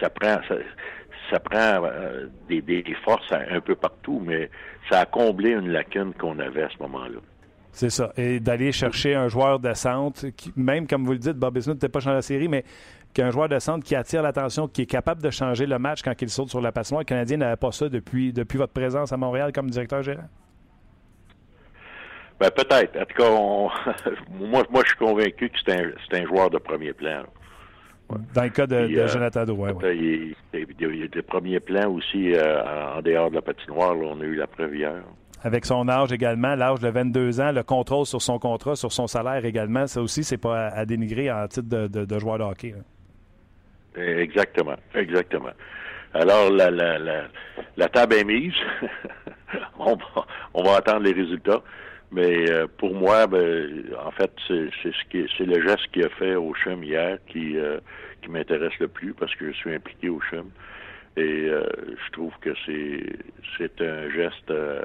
ça 0.00 0.10
prend, 0.10 0.38
ça, 0.48 0.56
prend 1.38 1.84
euh, 1.84 2.26
des, 2.48 2.60
des, 2.60 2.96
forces 3.04 3.32
un 3.32 3.60
peu 3.60 3.74
partout, 3.74 4.22
mais 4.24 4.50
ça 4.90 5.00
a 5.00 5.06
comblé 5.06 5.50
une 5.50 5.70
lacune 5.70 6.12
qu'on 6.14 6.38
avait 6.38 6.64
à 6.64 6.68
ce 6.68 6.82
moment-là. 6.82 7.20
C'est 7.72 7.90
ça. 7.90 8.12
Et 8.16 8.38
d'aller 8.38 8.70
chercher 8.70 9.14
un 9.14 9.28
joueur 9.28 9.58
de 9.58 9.72
centre, 9.72 10.28
qui, 10.28 10.52
même 10.56 10.86
comme 10.86 11.04
vous 11.04 11.12
le 11.12 11.18
dites, 11.18 11.36
Bob 11.36 11.58
Smith 11.58 11.74
n'était 11.76 11.88
pas 11.88 12.00
dans 12.00 12.12
la 12.12 12.22
série, 12.22 12.48
mais 12.48 12.64
qu'un 13.14 13.30
joueur 13.30 13.48
de 13.48 13.58
centre 13.58 13.84
qui 13.84 13.94
attire 13.94 14.22
l'attention, 14.22 14.68
qui 14.68 14.82
est 14.82 14.86
capable 14.86 15.22
de 15.22 15.30
changer 15.30 15.66
le 15.66 15.78
match 15.78 16.02
quand 16.02 16.20
il 16.20 16.28
saute 16.28 16.48
sur 16.48 16.60
la 16.60 16.72
passoire. 16.72 17.00
Le 17.00 17.04
Canadien 17.04 17.38
n'avait 17.38 17.56
pas 17.56 17.72
ça 17.72 17.88
depuis, 17.88 18.32
depuis 18.32 18.58
votre 18.58 18.72
présence 18.72 19.12
à 19.12 19.16
Montréal 19.16 19.52
comme 19.52 19.70
directeur 19.70 20.02
gérant? 20.02 20.28
Ben, 22.40 22.50
peut-être. 22.50 22.96
En 23.00 23.04
tout 23.04 23.14
cas, 23.22 24.10
moi, 24.30 24.64
moi, 24.70 24.82
je 24.82 24.88
suis 24.88 24.98
convaincu 24.98 25.48
que 25.48 25.56
c'est 25.64 25.80
un, 25.80 26.22
un, 26.22 26.26
joueur 26.26 26.50
de 26.50 26.58
premier 26.58 26.92
plan. 26.92 27.22
Dans 28.34 28.42
le 28.42 28.50
cas 28.50 28.66
de, 28.66 28.86
de 28.86 28.98
euh, 28.98 29.08
Jonathan 29.08 29.44
Drouin, 29.44 29.72
oui. 29.72 30.34
Il, 30.52 30.60
y 30.60 31.02
a 31.04 31.08
des 31.08 31.22
premiers 31.22 31.60
plans 31.60 31.90
aussi 31.90 32.32
euh, 32.34 32.96
en 32.96 33.02
dehors 33.02 33.30
de 33.30 33.36
la 33.36 33.42
patinoire. 33.42 33.94
Là, 33.94 34.08
on 34.12 34.20
a 34.20 34.24
eu 34.24 34.36
la 34.36 34.46
preuve 34.46 34.76
hier 34.76 34.94
avec 35.44 35.64
son 35.64 35.88
âge 35.88 36.12
également, 36.12 36.54
l'âge 36.54 36.78
de 36.78 36.88
22 36.88 37.40
ans, 37.40 37.50
le 37.50 37.64
contrôle 37.64 38.06
sur 38.06 38.22
son 38.22 38.38
contrat, 38.38 38.76
sur 38.76 38.92
son 38.92 39.08
salaire 39.08 39.44
également, 39.44 39.88
ça 39.88 40.00
aussi, 40.00 40.22
c'est 40.22 40.38
pas 40.38 40.68
à, 40.68 40.84
dénigrer 40.84 41.32
en 41.32 41.48
titre 41.48 41.68
de, 41.68 42.18
joueur 42.20 42.38
de 42.38 42.44
hockey. 42.44 42.74
Exactement, 43.96 44.76
exactement. 44.94 45.50
Alors, 46.14 46.48
la, 46.50 46.70
la, 46.70 46.98
la, 46.98 47.24
la 47.76 47.88
table 47.88 48.14
est 48.14 48.24
mise. 48.24 48.54
on, 49.78 49.96
va, 49.96 50.26
on 50.54 50.62
va 50.62 50.76
attendre 50.76 51.00
les 51.00 51.12
résultats. 51.12 51.62
Mais 52.12 52.50
euh, 52.50 52.66
pour 52.76 52.94
moi, 52.94 53.26
ben, 53.26 53.84
en 54.04 54.10
fait, 54.10 54.30
c'est 54.46 54.68
ce 54.84 55.08
qui 55.10 55.26
c'est 55.36 55.46
le 55.46 55.66
geste 55.66 55.90
qu'il 55.92 56.04
a 56.04 56.10
fait 56.10 56.34
au 56.34 56.52
CHUM 56.52 56.84
hier 56.84 57.16
qui, 57.26 57.56
euh, 57.56 57.80
qui 58.22 58.30
m'intéresse 58.30 58.78
le 58.78 58.88
plus 58.88 59.12
parce 59.12 59.34
que 59.34 59.52
je 59.52 59.56
suis 59.56 59.74
impliqué 59.74 60.08
au 60.08 60.20
CHUM. 60.20 60.50
Et 61.16 61.20
euh, 61.48 61.64
je 61.88 62.12
trouve 62.12 62.32
que 62.40 62.50
c'est 62.64 63.80
un 63.80 64.10
geste 64.10 64.50
euh, 64.50 64.82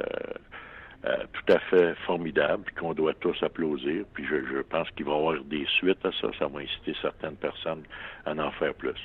euh, 1.05 1.15
tout 1.31 1.53
à 1.53 1.59
fait 1.59 1.95
formidable 2.05 2.65
qu'on 2.77 2.93
doit 2.93 3.13
tous 3.13 3.41
applaudir. 3.41 4.03
Puis 4.13 4.25
je, 4.25 4.35
je 4.45 4.61
pense 4.61 4.89
qu'il 4.91 5.05
va 5.05 5.13
y 5.13 5.15
avoir 5.15 5.43
des 5.45 5.65
suites 5.77 6.05
à 6.05 6.11
ça. 6.19 6.27
Ça 6.37 6.47
va 6.47 6.59
inciter 6.59 6.93
certaines 7.01 7.37
personnes 7.37 7.83
à 8.25 8.33
en 8.33 8.51
faire 8.51 8.73
plus. 8.73 8.99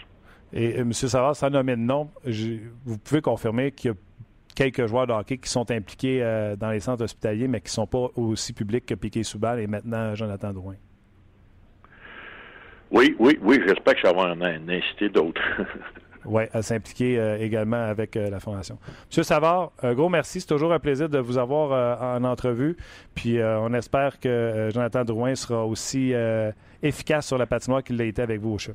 Et 0.52 0.76
M. 0.78 0.92
Savard, 0.92 1.36
sans 1.36 1.48
nommer 1.48 1.76
de 1.76 1.80
nom, 1.80 2.10
vous 2.84 2.98
pouvez 2.98 3.22
confirmer 3.22 3.70
qu'il 3.70 3.92
y 3.92 3.94
a 3.94 3.96
quelques 4.54 4.86
joueurs 4.86 5.06
de 5.06 5.12
hockey 5.12 5.38
qui 5.38 5.48
sont 5.48 5.70
impliqués 5.70 6.20
dans 6.58 6.70
les 6.70 6.80
centres 6.80 7.04
hospitaliers, 7.04 7.48
mais 7.48 7.60
qui 7.60 7.68
ne 7.68 7.70
sont 7.70 7.86
pas 7.86 8.08
aussi 8.16 8.52
publics 8.52 8.84
que 8.84 8.94
Piquet 8.94 9.22
Soubal 9.22 9.60
et 9.60 9.66
maintenant 9.66 10.14
Jonathan 10.14 10.52
Drouin. 10.52 10.76
Oui, 12.92 13.16
oui, 13.18 13.38
oui, 13.42 13.58
j'espère 13.66 13.94
que 13.94 14.02
ça 14.02 14.12
va 14.12 14.32
en 14.32 14.40
inciter 14.40 15.08
d'autres. 15.08 15.42
Oui, 16.24 16.44
à 16.52 16.62
s'impliquer 16.62 17.18
euh, 17.18 17.36
également 17.38 17.82
avec 17.82 18.16
euh, 18.16 18.30
la 18.30 18.38
formation. 18.38 18.78
Monsieur 19.08 19.24
Savard, 19.24 19.72
un 19.82 19.92
gros 19.92 20.08
merci. 20.08 20.40
C'est 20.40 20.46
toujours 20.46 20.72
un 20.72 20.78
plaisir 20.78 21.08
de 21.08 21.18
vous 21.18 21.36
avoir 21.36 21.72
euh, 21.72 22.16
en 22.16 22.22
entrevue. 22.22 22.76
Puis 23.14 23.42
on 23.42 23.74
espère 23.74 24.20
que 24.20 24.70
Jonathan 24.72 25.04
Drouin 25.04 25.34
sera 25.34 25.66
aussi 25.66 26.14
efficace 26.80 27.26
sur 27.26 27.38
la 27.38 27.46
patinoire 27.46 27.82
qu'il 27.82 27.96
l'a 27.96 28.04
été 28.04 28.22
avec 28.22 28.40
vous 28.40 28.50
au 28.50 28.58
CHUM. 28.58 28.74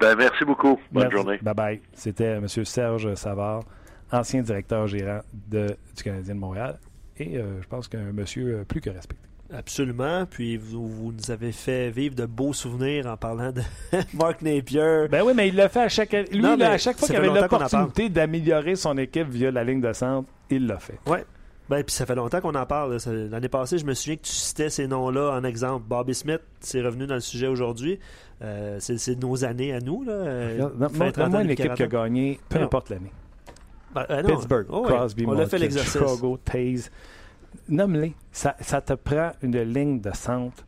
Ben, 0.00 0.14
merci 0.16 0.44
beaucoup. 0.44 0.78
Bonne 0.92 1.10
journée. 1.10 1.38
Bye 1.42 1.54
bye. 1.54 1.80
C'était 1.94 2.36
M. 2.36 2.46
Serge 2.46 3.12
Savard, 3.14 3.64
ancien 4.12 4.42
directeur 4.42 4.86
gérant 4.86 5.20
de, 5.32 5.76
du 5.96 6.02
Canadien 6.04 6.36
de 6.36 6.40
Montréal. 6.40 6.78
Et 7.18 7.34
je 7.34 7.66
pense 7.66 7.88
qu'un 7.88 8.12
monsieur 8.12 8.64
plus 8.68 8.80
que 8.80 8.90
respecté. 8.90 9.33
Absolument. 9.52 10.26
Puis 10.26 10.56
vous, 10.56 11.12
nous 11.12 11.30
avez 11.30 11.52
fait 11.52 11.90
vivre 11.90 12.14
de 12.14 12.26
beaux 12.26 12.52
souvenirs 12.52 13.06
en 13.06 13.16
parlant 13.16 13.52
de 13.52 13.62
Mark 14.14 14.42
Napier. 14.42 15.06
Ben 15.10 15.22
oui, 15.24 15.32
mais 15.34 15.48
il 15.48 15.56
l'a 15.56 15.68
fait 15.68 15.82
à 15.82 15.88
chaque. 15.88 16.12
Lui, 16.32 16.44
à 16.46 16.78
chaque 16.78 16.98
fois 16.98 17.08
qu'il 17.08 17.16
avait 17.16 17.28
l'opportunité 17.28 18.08
d'améliorer 18.08 18.76
son 18.76 18.96
équipe 18.98 19.28
via 19.28 19.50
la 19.50 19.64
ligne 19.64 19.80
de 19.80 19.92
centre, 19.92 20.28
il 20.50 20.66
l'a 20.66 20.78
fait. 20.78 20.98
Oui. 21.06 21.18
Ben, 21.68 21.82
puis 21.82 21.94
ça 21.94 22.04
fait 22.04 22.14
longtemps 22.14 22.40
qu'on 22.40 22.54
en 22.54 22.66
parle. 22.66 22.98
L'année 23.30 23.48
passée, 23.48 23.78
je 23.78 23.86
me 23.86 23.94
souviens 23.94 24.16
que 24.16 24.22
tu 24.22 24.32
citais 24.32 24.68
ces 24.68 24.86
noms-là 24.86 25.30
en 25.32 25.44
exemple. 25.44 25.84
Bobby 25.88 26.14
Smith, 26.14 26.40
c'est 26.60 26.82
revenu 26.82 27.06
dans 27.06 27.14
le 27.14 27.20
sujet 27.20 27.46
aujourd'hui. 27.46 27.98
Euh, 28.42 28.76
c'est 28.80 29.18
nos 29.22 29.44
années 29.44 29.72
à 29.72 29.80
nous. 29.80 30.04
Là. 30.04 30.12
Euh, 30.12 30.68
moi 30.76 31.42
une 31.42 31.50
équipe 31.50 31.74
qui 31.74 31.82
a 31.82 31.86
gagné, 31.86 32.38
peu 32.48 32.60
importe 32.60 32.90
l'année. 32.90 33.12
Ben, 33.94 34.04
euh, 34.10 34.22
Pittsburgh, 34.24 34.66
oh, 34.70 34.82
Crosby, 34.82 35.24
on 35.24 35.46
fait 35.46 35.70
Chicago, 35.70 36.38
Taze 36.44 36.90
nomme-les. 37.68 38.14
Ça, 38.32 38.56
ça, 38.60 38.80
te 38.80 38.92
prend 38.94 39.32
une 39.42 39.60
ligne 39.62 40.00
de 40.00 40.10
centre 40.14 40.64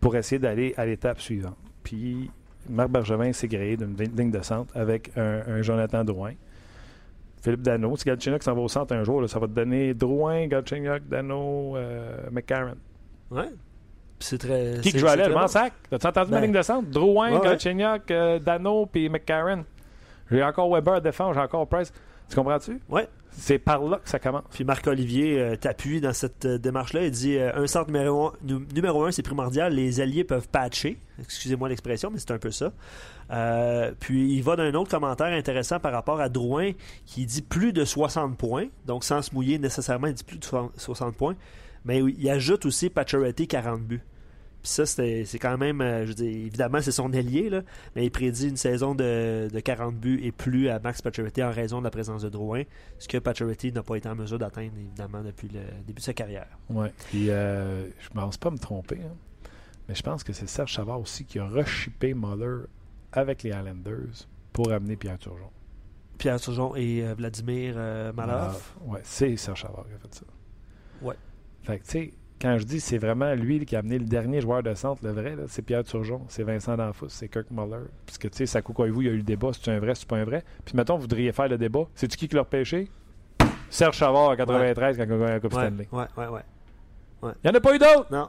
pour 0.00 0.16
essayer 0.16 0.38
d'aller 0.38 0.74
à 0.76 0.86
l'étape 0.86 1.20
suivante. 1.20 1.56
Puis 1.82 2.30
Marc 2.68 2.90
Bergevin 2.90 3.32
s'est 3.32 3.48
créé 3.48 3.76
d'une 3.76 3.96
ligne 3.96 4.30
de 4.30 4.42
centre 4.42 4.76
avec 4.76 5.10
un, 5.16 5.62
Jonathan 5.62 6.04
Drouin. 6.04 6.32
Philippe 7.42 7.62
Dano. 7.62 7.96
Si 7.96 8.04
Galchenyuk 8.04 8.42
s'en 8.42 8.54
va 8.54 8.60
au 8.60 8.68
centre 8.68 8.94
un 8.94 9.04
jour, 9.04 9.28
ça 9.28 9.38
va 9.38 9.46
te 9.46 9.52
donner 9.52 9.94
Drouin, 9.94 10.46
Galchenyuk, 10.48 11.06
Dano, 11.08 11.76
euh, 11.76 12.28
McCarron. 12.32 12.74
Ouais. 13.30 13.50
C'est 14.18 14.38
très. 14.38 14.80
Qui 14.80 14.98
joue 14.98 15.06
à 15.06 15.14
l'aile? 15.14 15.32
Mansac? 15.32 15.72
As-tu 15.92 16.06
entendu 16.06 16.30
ma 16.30 16.38
ben, 16.38 16.46
ligne 16.46 16.54
de 16.56 16.62
centre? 16.62 16.88
Drouin, 16.88 17.38
ouais, 17.38 18.02
euh, 18.10 18.38
Dano, 18.40 18.86
puis 18.86 19.08
McCarron. 19.08 19.64
J'ai 20.30 20.42
encore 20.42 20.72
Weber 20.72 20.94
à 20.94 21.00
défendre, 21.00 21.34
j'ai 21.34 21.40
encore 21.40 21.68
Price. 21.68 21.92
Tu 22.28 22.36
comprends-tu? 22.36 22.80
Oui. 22.88 23.02
C'est 23.38 23.58
par 23.58 23.82
là 23.82 23.98
que 23.98 24.08
ça 24.08 24.18
commence. 24.18 24.44
Puis 24.50 24.64
Marc-Olivier 24.64 25.38
euh, 25.38 25.56
t'appuie 25.56 26.00
dans 26.00 26.14
cette 26.14 26.46
euh, 26.46 26.58
démarche-là. 26.58 27.04
Il 27.04 27.10
dit 27.10 27.36
euh, 27.36 27.52
un 27.54 27.66
centre 27.66 27.88
numéro 27.88 28.28
un, 28.28 28.32
numéro 28.74 29.04
un, 29.04 29.12
c'est 29.12 29.22
primordial. 29.22 29.74
Les 29.74 30.00
alliés 30.00 30.24
peuvent 30.24 30.48
patcher. 30.48 30.98
Excusez-moi 31.20 31.68
l'expression, 31.68 32.10
mais 32.10 32.18
c'est 32.18 32.30
un 32.30 32.38
peu 32.38 32.50
ça. 32.50 32.72
puis 34.00 34.34
il 34.34 34.42
va 34.42 34.56
d'un 34.56 34.72
autre 34.74 34.90
commentaire 34.90 35.26
intéressant 35.26 35.78
par 35.78 35.92
rapport 35.92 36.20
à 36.20 36.30
Drouin 36.30 36.72
qui 37.04 37.26
dit 37.26 37.42
plus 37.42 37.74
de 37.74 37.84
60 37.84 38.38
points. 38.38 38.68
Donc 38.86 39.04
sans 39.04 39.20
se 39.20 39.34
mouiller 39.34 39.58
nécessairement, 39.58 40.06
il 40.06 40.14
dit 40.14 40.24
plus 40.24 40.38
de 40.38 40.44
60 40.76 41.14
points. 41.14 41.36
Mais 41.84 42.00
il 42.00 42.30
ajoute 42.30 42.64
aussi 42.64 42.88
Pacioretty 42.88 43.46
40 43.46 43.82
buts 43.82 44.02
ça, 44.66 44.86
c'est 44.86 45.38
quand 45.38 45.58
même, 45.58 45.80
euh, 45.80 46.02
je 46.02 46.08
veux 46.08 46.14
dire, 46.14 46.28
évidemment, 46.28 46.80
c'est 46.80 46.92
son 46.92 47.12
ailier, 47.12 47.50
là, 47.50 47.62
mais 47.94 48.04
il 48.04 48.10
prédit 48.10 48.48
une 48.48 48.56
saison 48.56 48.94
de, 48.94 49.48
40 49.64 49.96
buts 49.96 50.20
et 50.22 50.32
plus 50.32 50.68
à 50.68 50.78
Max 50.78 51.02
Pacioretty 51.02 51.42
en 51.42 51.50
raison 51.50 51.78
de 51.78 51.84
la 51.84 51.90
présence 51.90 52.22
de 52.22 52.28
Drouin, 52.28 52.62
ce 52.98 53.08
que 53.08 53.18
Pacioretty 53.18 53.72
n'a 53.72 53.82
pas 53.82 53.96
été 53.96 54.08
en 54.08 54.14
mesure 54.14 54.38
d'atteindre, 54.38 54.72
évidemment, 54.78 55.22
depuis 55.22 55.48
le 55.48 55.60
début 55.86 56.00
de 56.00 56.04
sa 56.04 56.14
carrière. 56.14 56.48
Oui, 56.68 56.88
puis 57.10 57.30
euh, 57.30 57.84
je 58.00 58.08
ne 58.10 58.14
pense 58.14 58.36
pas 58.36 58.50
me 58.50 58.58
tromper, 58.58 58.98
hein, 59.04 59.14
mais 59.88 59.94
je 59.94 60.02
pense 60.02 60.24
que 60.24 60.32
c'est 60.32 60.48
Serge 60.48 60.72
Chavard 60.72 61.00
aussi 61.00 61.24
qui 61.24 61.38
a 61.38 61.46
rechippé 61.46 62.14
Muller 62.14 62.64
avec 63.12 63.42
les 63.42 63.50
Islanders 63.50 64.26
pour 64.52 64.72
amener 64.72 64.96
Pierre 64.96 65.18
Turgeon. 65.18 65.50
Pierre 66.18 66.40
Turgeon 66.40 66.74
et 66.76 67.04
euh, 67.04 67.14
Vladimir 67.14 67.74
euh, 67.76 68.12
Oui, 68.84 68.98
c'est 69.02 69.36
Serge 69.36 69.60
Chavard 69.60 69.86
qui 69.86 69.94
a 69.94 69.98
fait 69.98 70.14
ça. 70.14 70.24
Oui. 71.02 71.14
Fait 71.62 71.78
que, 71.78 71.84
tu 71.84 71.90
sais, 71.90 72.12
quand 72.40 72.58
je 72.58 72.64
dis 72.64 72.80
c'est 72.80 72.98
vraiment 72.98 73.34
lui 73.34 73.64
qui 73.64 73.76
a 73.76 73.78
amené 73.78 73.98
le 73.98 74.04
dernier 74.04 74.40
joueur 74.40 74.62
de 74.62 74.74
centre, 74.74 75.02
le 75.04 75.12
vrai, 75.12 75.36
c'est 75.48 75.62
Pierre 75.62 75.84
Turgeon, 75.84 76.22
c'est 76.28 76.42
Vincent 76.42 76.76
Danfous, 76.76 77.08
c'est 77.08 77.28
Kirk 77.28 77.46
Muller. 77.50 77.84
Puisque, 78.04 78.30
tu 78.30 78.36
sais, 78.36 78.46
ça 78.46 78.60
vous, 78.60 79.02
il 79.02 79.06
y 79.06 79.10
a 79.10 79.12
eu 79.12 79.16
le 79.16 79.22
débat, 79.22 79.50
c'est 79.52 79.70
un 79.70 79.78
vrai, 79.78 79.94
c'est 79.94 80.06
pas 80.06 80.16
un 80.16 80.24
vrai. 80.24 80.44
Puis, 80.64 80.76
mettons, 80.76 80.96
vous 80.96 81.02
voudriez 81.02 81.32
faire 81.32 81.48
le 81.48 81.58
débat. 81.58 81.86
C'est-tu 81.94 82.16
qui 82.16 82.28
qui 82.28 82.34
l'a 82.34 82.42
repêché? 82.42 82.88
Serge 83.70 83.96
Chavard 83.96 84.30
en 84.30 84.36
93 84.36 84.96
quand 84.96 85.02
il 85.02 85.12
a 85.12 85.16
gagné 85.16 85.32
la 85.32 85.40
Coupe 85.40 85.52
Stanley. 85.52 85.88
Ouais, 85.90 86.04
ouais, 86.16 86.28
ouais. 86.28 86.42
Il 87.22 87.28
n'y 87.44 87.50
en 87.50 87.54
a 87.54 87.60
pas 87.60 87.74
eu 87.74 87.78
d'autres? 87.78 88.06
Non. 88.10 88.28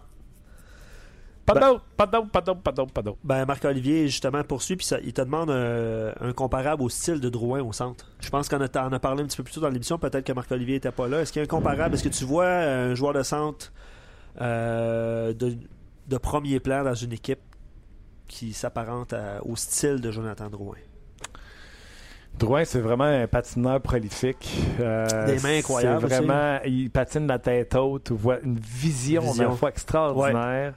Pas 1.46 1.54
ben, 1.54 1.62
d'autres, 1.62 1.84
pas 1.96 2.06
d'autres, 2.06 2.30
pas 2.30 2.42
d'autres, 2.42 2.62
pas 2.62 2.72
d'autres, 2.72 2.92
pas 2.92 3.02
d'autres. 3.02 3.20
Ben, 3.24 3.46
Marc-Olivier, 3.46 4.08
justement, 4.08 4.44
poursuit, 4.44 4.76
puis 4.76 4.88
il 5.04 5.14
te 5.14 5.22
demande 5.22 5.50
un, 5.50 6.34
comparable 6.34 6.84
au 6.84 6.90
style 6.90 7.22
de 7.22 7.30
Drouin 7.30 7.62
au 7.62 7.72
centre. 7.72 8.06
Je 8.20 8.30
pense 8.30 8.50
qu'on 8.50 8.60
a, 8.60 8.66
a 8.66 9.00
parlé 9.00 9.24
un 9.24 9.28
petit 9.28 9.38
peu 9.38 9.44
plus 9.44 9.54
tôt 9.54 9.62
dans 9.62 9.70
l'émission, 9.70 9.98
peut-être 9.98 10.26
que 10.26 10.34
Marc-Olivier 10.34 10.76
n'était 10.76 10.92
pas 10.92 11.08
là. 11.08 11.22
Est-ce 11.22 11.32
qu'il 11.32 11.40
y 11.40 11.44
a 11.44 11.46
un 11.46 11.48
comparable? 11.48 11.96
Est-ce 11.96 12.04
que 12.04 12.10
tu 12.10 12.26
vois 12.26 12.48
un 12.48 12.96
joueur 12.96 13.14
de 13.14 13.24
centre 13.24 13.72
euh, 14.42 15.34
de, 15.34 16.18
premier 16.18 16.60
plan 16.60 16.84
dans 16.84 16.94
une 16.94 17.14
équipe 17.14 17.40
qui 18.28 18.54
s'apparente 18.54 19.14
au 19.44 19.56
style 19.56 20.02
de 20.02 20.12
Jonathan 20.12 20.50
Drouin. 20.50 20.78
Drouin, 22.38 22.66
c'est 22.66 22.82
vraiment 22.82 23.06
un 23.06 23.26
patineur 23.26 23.82
prolifique. 23.82 24.56
Euh, 24.80 25.26
Des 25.26 25.40
mains 25.40 25.58
incroyables. 25.58 26.06
Vraiment, 26.06 26.60
il 26.66 26.92
patine 26.92 27.26
la 27.26 27.40
tête 27.40 27.74
haute, 27.76 28.12
voit 28.12 28.40
une 28.42 28.60
vision, 28.60 29.22
vision. 29.22 29.56
fois 29.56 29.70
extraordinaire. 29.70 30.74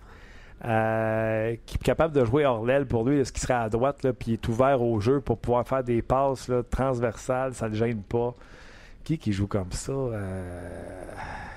euh, 0.65 1.57
qui 1.67 1.77
est 1.77 1.83
capable 1.83 2.15
de 2.15 2.25
jouer 2.25 2.45
hors 2.45 2.65
l'aile 2.65 2.87
pour 2.87 3.05
lui, 3.05 3.19
est-ce 3.19 3.33
qu'il 3.33 3.41
serait 3.43 3.55
à 3.55 3.69
droite, 3.69 4.03
là, 4.03 4.13
puis 4.13 4.33
il 4.33 4.35
est 4.35 4.49
ouvert 4.49 4.83
au 4.83 5.01
jeu 5.01 5.21
pour 5.21 5.39
pouvoir 5.39 5.67
faire 5.67 5.83
des 5.83 6.03
passes 6.03 6.49
là, 6.49 6.63
transversales, 6.63 7.55
ça 7.55 7.67
ne 7.67 7.71
le 7.71 7.77
gêne 7.77 8.03
pas. 8.03 8.35
Qui 9.05 9.19
qui 9.19 9.33
joue 9.33 9.47
comme 9.47 9.73
ça? 9.73 9.93
Euh, 9.93 11.13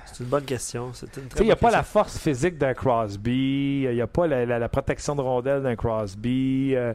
C'est 0.06 0.22
une 0.24 0.30
bonne 0.30 0.44
question. 0.44 0.92
Il 1.38 1.44
n'y 1.46 1.50
a 1.52 1.56
pas 1.56 1.70
la 1.70 1.82
force 1.82 2.18
physique 2.18 2.56
d'un 2.58 2.74
Crosby, 2.74 3.82
il 3.88 3.94
n'y 3.94 4.00
a 4.00 4.06
pas 4.06 4.26
la, 4.26 4.44
la- 4.46 4.58
la 4.58 4.68
protection 4.68 5.14
de 5.16 5.20
rondelle 5.20 5.62
d'un 5.62 5.76
Crosby, 5.76 6.72
euh, 6.74 6.94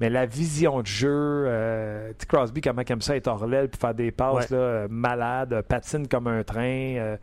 mais 0.00 0.08
la 0.10 0.26
vision 0.26 0.80
de 0.82 0.86
jeu. 0.86 1.08
euh, 1.10 2.10
tu 2.10 2.16
sais, 2.20 2.26
Crosby, 2.26 2.60
comment 2.60 2.82
aime 2.82 3.00
ça 3.00 3.14
hors 3.26 3.46
l'aile 3.46 3.68
puis 3.68 3.80
faire 3.80 3.94
des 3.94 4.10
passes 4.10 4.50
Ouais. 4.50 4.56
là, 4.56 4.62
euh, 4.62 4.88
malades, 4.90 5.52
euh, 5.54 5.62
patine 5.62 6.06
comme 6.08 6.26
un 6.28 6.42
train. 6.44 6.62
euh. 6.96 7.16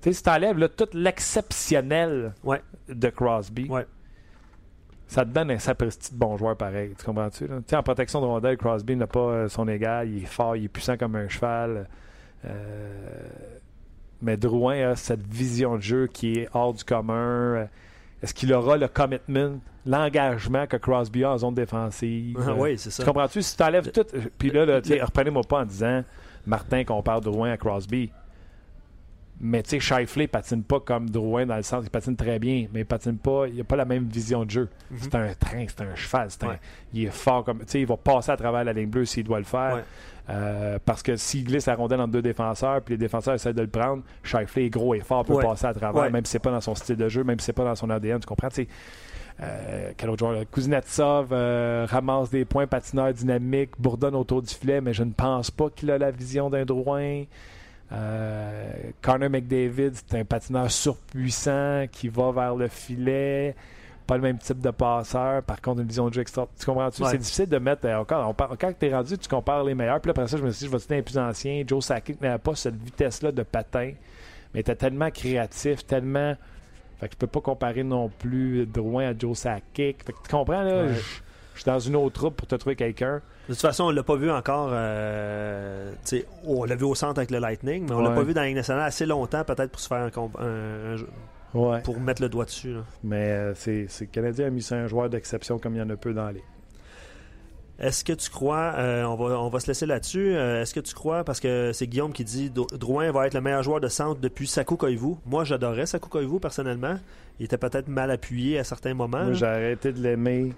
tu 0.00 0.10
sais, 0.10 0.12
si 0.14 0.22
tu 0.22 0.30
enlèves 0.30 0.68
tout 0.76 0.88
l'exceptionnel 0.94 2.32
Ouais. 2.44 2.62
de 2.88 3.08
Crosby, 3.10 3.68
Ouais. 3.68 3.86
Ça 5.06 5.24
te 5.24 5.30
donne 5.30 5.50
un 5.50 5.58
sapristi 5.58 6.12
de 6.12 6.18
bon 6.18 6.36
joueur 6.36 6.56
pareil. 6.56 6.94
Tu 6.98 7.04
comprends-tu? 7.04 7.46
en 7.72 7.82
protection 7.82 8.20
de 8.20 8.26
rondelle, 8.26 8.56
Crosby 8.56 8.96
n'a 8.96 9.06
pas 9.06 9.20
euh, 9.20 9.48
son 9.48 9.68
égal. 9.68 10.08
Il 10.08 10.22
est 10.24 10.26
fort, 10.26 10.56
il 10.56 10.64
est 10.64 10.68
puissant 10.68 10.96
comme 10.96 11.14
un 11.16 11.28
cheval. 11.28 11.88
Euh, 12.44 13.28
mais 14.22 14.36
Drouin 14.36 14.90
a 14.90 14.96
cette 14.96 15.26
vision 15.26 15.76
de 15.76 15.82
jeu 15.82 16.06
qui 16.08 16.32
est 16.40 16.48
hors 16.52 16.74
du 16.74 16.82
commun. 16.84 17.14
Euh, 17.14 17.66
Est-ce 18.22 18.34
qu'il 18.34 18.52
aura 18.52 18.76
le 18.76 18.88
commitment, 18.88 19.60
l'engagement 19.84 20.66
que 20.66 20.76
Crosby 20.76 21.22
a 21.24 21.32
en 21.32 21.38
zone 21.38 21.54
défensive? 21.54 22.36
Ah 22.44 22.54
oui, 22.56 22.76
c'est 22.78 22.90
ça. 22.90 23.02
Tu 23.02 23.08
comprends-tu? 23.08 23.42
Si 23.42 23.56
tu 23.56 23.62
enlèves 23.62 23.90
tout. 23.92 24.06
Puis 24.38 24.50
là, 24.50 24.64
là, 24.64 24.80
reprenez-moi 25.02 25.42
pas 25.48 25.60
en 25.60 25.64
disant 25.64 26.02
Martin 26.46 26.84
compare 26.84 27.20
Drouin 27.20 27.52
à 27.52 27.56
Crosby. 27.56 28.10
Mais 29.38 29.62
tu 29.62 29.70
sais, 29.70 29.80
Shifley 29.80 30.28
patine 30.28 30.62
pas 30.62 30.80
comme 30.80 31.10
Drouin 31.10 31.44
dans 31.44 31.56
le 31.56 31.62
sens 31.62 31.84
il 31.84 31.90
patine 31.90 32.16
très 32.16 32.38
bien, 32.38 32.68
mais 32.72 32.80
il 32.80 32.86
patine 32.86 33.18
pas, 33.18 33.46
il 33.48 33.60
a 33.60 33.64
pas 33.64 33.76
la 33.76 33.84
même 33.84 34.04
vision 34.04 34.44
de 34.46 34.50
jeu. 34.50 34.68
Mhm. 34.90 34.98
C'est 35.00 35.14
un 35.14 35.34
train, 35.34 35.66
c'est 35.68 35.82
un 35.82 35.94
cheval, 35.94 36.28
c'est 36.30 36.44
un- 36.44 36.56
il 36.94 37.04
est 37.04 37.10
fort 37.10 37.44
comme. 37.44 37.58
Tu 37.58 37.64
sais, 37.68 37.80
il 37.80 37.86
va 37.86 37.98
passer 37.98 38.30
à 38.32 38.36
travers 38.38 38.64
la 38.64 38.72
ligne 38.72 38.88
bleue 38.88 39.04
s'il 39.04 39.24
doit 39.24 39.38
le 39.38 39.44
faire. 39.44 39.74
Ouais. 39.76 39.84
Euh, 40.30 40.78
parce 40.84 41.02
que 41.02 41.14
s'il 41.16 41.44
glisse 41.44 41.66
la 41.66 41.74
rondelle 41.76 42.00
entre 42.00 42.12
deux 42.12 42.22
défenseurs, 42.22 42.80
puis 42.82 42.94
les 42.94 42.98
défenseurs 42.98 43.34
essaient 43.34 43.52
de 43.52 43.60
le 43.60 43.68
prendre, 43.68 44.02
Shifley 44.24 44.64
est 44.66 44.70
gros 44.70 44.94
et 44.94 45.00
fort, 45.00 45.24
peut 45.24 45.34
Ouais. 45.34 45.44
passer 45.44 45.66
à 45.66 45.74
travers, 45.74 46.10
même 46.10 46.24
si 46.24 46.32
c'est 46.32 46.38
pas 46.40 46.50
dans 46.50 46.60
son 46.62 46.74
style 46.74 46.96
de 46.96 47.08
jeu, 47.08 47.22
même 47.22 47.38
si 47.38 47.44
c'est 47.46 47.52
pas 47.52 47.64
dans 47.64 47.76
son 47.76 47.90
ADN, 47.90 48.18
tu 48.18 48.26
comprends? 48.26 48.48
Tu 48.48 48.62
sais, 48.62 48.68
euh, 49.42 49.92
quel 49.96 50.08
autre 50.10 50.26
joueur? 50.26 50.42
Kuznetsov 50.50 51.28
euh, 51.32 51.86
ramasse 51.88 52.30
des 52.30 52.44
points, 52.44 52.66
patineur 52.66 53.12
dynamique, 53.12 53.70
bourdonne 53.78 54.14
autour 54.14 54.40
du 54.42 54.52
filet, 54.52 54.80
mais 54.80 54.94
je 54.94 55.04
ne 55.04 55.12
pense 55.12 55.50
pas 55.50 55.68
qu'il 55.70 55.90
a 55.90 55.98
la 55.98 56.10
vision 56.10 56.48
d'un 56.50 56.64
Drouin. 56.64 57.24
Euh, 57.92 58.72
Connor 59.00 59.30
McDavid, 59.30 59.92
c'est 59.94 60.18
un 60.18 60.24
patineur 60.24 60.70
surpuissant 60.70 61.84
qui 61.90 62.08
va 62.08 62.32
vers 62.32 62.54
le 62.56 62.68
filet. 62.68 63.54
Pas 64.06 64.16
le 64.16 64.22
même 64.22 64.38
type 64.38 64.60
de 64.60 64.70
passeur. 64.70 65.42
Par 65.42 65.60
contre, 65.60 65.80
une 65.80 65.88
vision 65.88 66.08
de 66.08 66.14
jeu 66.14 66.20
extra. 66.22 66.46
Tu 66.58 66.64
comprends-tu? 66.64 67.02
Ouais. 67.02 67.10
C'est 67.10 67.18
difficile 67.18 67.46
de 67.46 67.58
mettre. 67.58 67.86
euh, 67.86 67.96
encore, 67.98 68.28
on 68.28 68.56
quand 68.56 68.72
tu 68.78 68.86
es 68.86 68.94
rendu, 68.94 69.18
tu 69.18 69.28
compares 69.28 69.64
les 69.64 69.74
meilleurs. 69.74 70.00
Puis 70.00 70.10
après 70.10 70.28
ça, 70.28 70.36
je 70.36 70.44
me 70.44 70.50
suis 70.50 70.60
dit, 70.60 70.66
je 70.66 70.70
vais 70.72 70.78
citer 70.78 70.98
un 70.98 71.02
plus 71.02 71.18
ancien. 71.18 71.64
Joe 71.66 71.84
Sakic 71.84 72.20
n'avait 72.20 72.38
pas 72.38 72.54
cette 72.54 72.76
vitesse-là 72.76 73.32
de 73.32 73.42
patin, 73.42 73.92
mais 74.54 74.60
était 74.60 74.76
tellement 74.76 75.10
créatif, 75.10 75.84
tellement. 75.86 76.34
Fait 77.00 77.08
que 77.08 77.14
je 77.14 77.18
peux 77.18 77.26
pas 77.26 77.40
comparer 77.40 77.82
non 77.82 78.08
plus 78.08 78.64
Drouin 78.66 79.10
à 79.10 79.18
Joe 79.18 79.36
Sakic. 79.36 80.04
Fait 80.04 80.12
que 80.12 80.18
tu 80.22 80.30
comprends, 80.30 80.62
là? 80.62 80.84
Ouais. 80.84 80.94
Je 80.94 81.20
je 81.56 81.62
suis 81.62 81.70
dans 81.70 81.78
une 81.80 81.96
autre 81.96 82.14
troupe 82.14 82.36
pour 82.36 82.46
te 82.46 82.54
trouver 82.54 82.76
quelqu'un. 82.76 83.20
De 83.48 83.52
toute 83.54 83.60
façon, 83.60 83.84
on 83.84 83.90
l'a 83.90 84.02
pas 84.02 84.16
vu 84.16 84.30
encore. 84.30 84.68
euh, 84.72 85.92
on 86.46 86.64
l'a 86.64 86.76
vu 86.76 86.84
au 86.84 86.94
centre 86.94 87.18
avec 87.18 87.30
le 87.30 87.38
Lightning, 87.38 87.84
mais 87.88 87.92
on 87.94 88.00
l'a 88.00 88.10
Ouais. 88.10 88.14
pas 88.16 88.22
vu 88.22 88.34
dans 88.34 88.40
la 88.42 88.46
Ligue 88.48 88.56
nationale 88.56 88.84
assez 88.86 89.06
longtemps, 89.06 89.42
peut-être 89.44 89.70
pour 89.70 89.80
se 89.80 89.88
faire 89.88 89.98
un, 89.98 90.10
comp- 90.10 90.38
un- 90.38 90.92
un 90.92 90.96
jeu- 90.96 91.08
Ouais. 91.54 91.80
pour 91.82 91.98
mettre 92.00 92.22
le 92.22 92.28
doigt 92.28 92.44
dessus. 92.44 92.74
là. 92.74 92.80
Mais 93.02 93.30
euh, 93.30 93.54
c'est, 93.54 93.86
c'est- 93.88 94.04
le 94.04 94.10
Canadien 94.10 94.46
a 94.46 94.50
mis 94.50 94.62
ça 94.62 94.76
un 94.76 94.86
joueur 94.86 95.08
d'exception 95.08 95.58
comme 95.58 95.74
il 95.74 95.78
y 95.78 95.82
en 95.82 95.90
a 95.90 95.96
peu 95.96 96.12
dans 96.12 96.28
les. 96.30 96.42
Est-ce 97.78 98.04
que 98.04 98.14
tu 98.14 98.30
crois, 98.30 98.72
euh, 98.78 99.04
on, 99.04 99.16
va, 99.16 99.38
on 99.38 99.50
va 99.50 99.60
se 99.60 99.66
laisser 99.66 99.84
là-dessus, 99.84 100.34
euh, 100.34 100.62
est-ce 100.62 100.72
que 100.72 100.80
tu 100.80 100.94
crois, 100.94 101.24
parce 101.24 101.40
que 101.40 101.72
c'est 101.74 101.86
Guillaume 101.86 102.14
qui 102.14 102.24
dit 102.24 102.48
Dro- 102.48 102.66
Drouin 102.72 103.10
va 103.12 103.26
être 103.26 103.34
le 103.34 103.42
meilleur 103.42 103.62
joueur 103.62 103.80
de 103.80 103.88
centre 103.88 104.18
depuis 104.18 104.46
Sakou 104.46 104.76
Koivu. 104.76 105.16
Moi, 105.26 105.44
j'adorais 105.44 105.84
Sakou 105.84 106.08
Koivu 106.08 106.40
personnellement. 106.40 106.96
Il 107.38 107.44
était 107.44 107.58
peut-être 107.58 107.88
mal 107.88 108.10
appuyé 108.10 108.58
à 108.58 108.64
certains 108.64 108.94
moments. 108.94 109.24
Moi, 109.24 109.34
j'ai 109.34 109.44
arrêté 109.44 109.92
de 109.92 110.00
l'aimer 110.00 110.54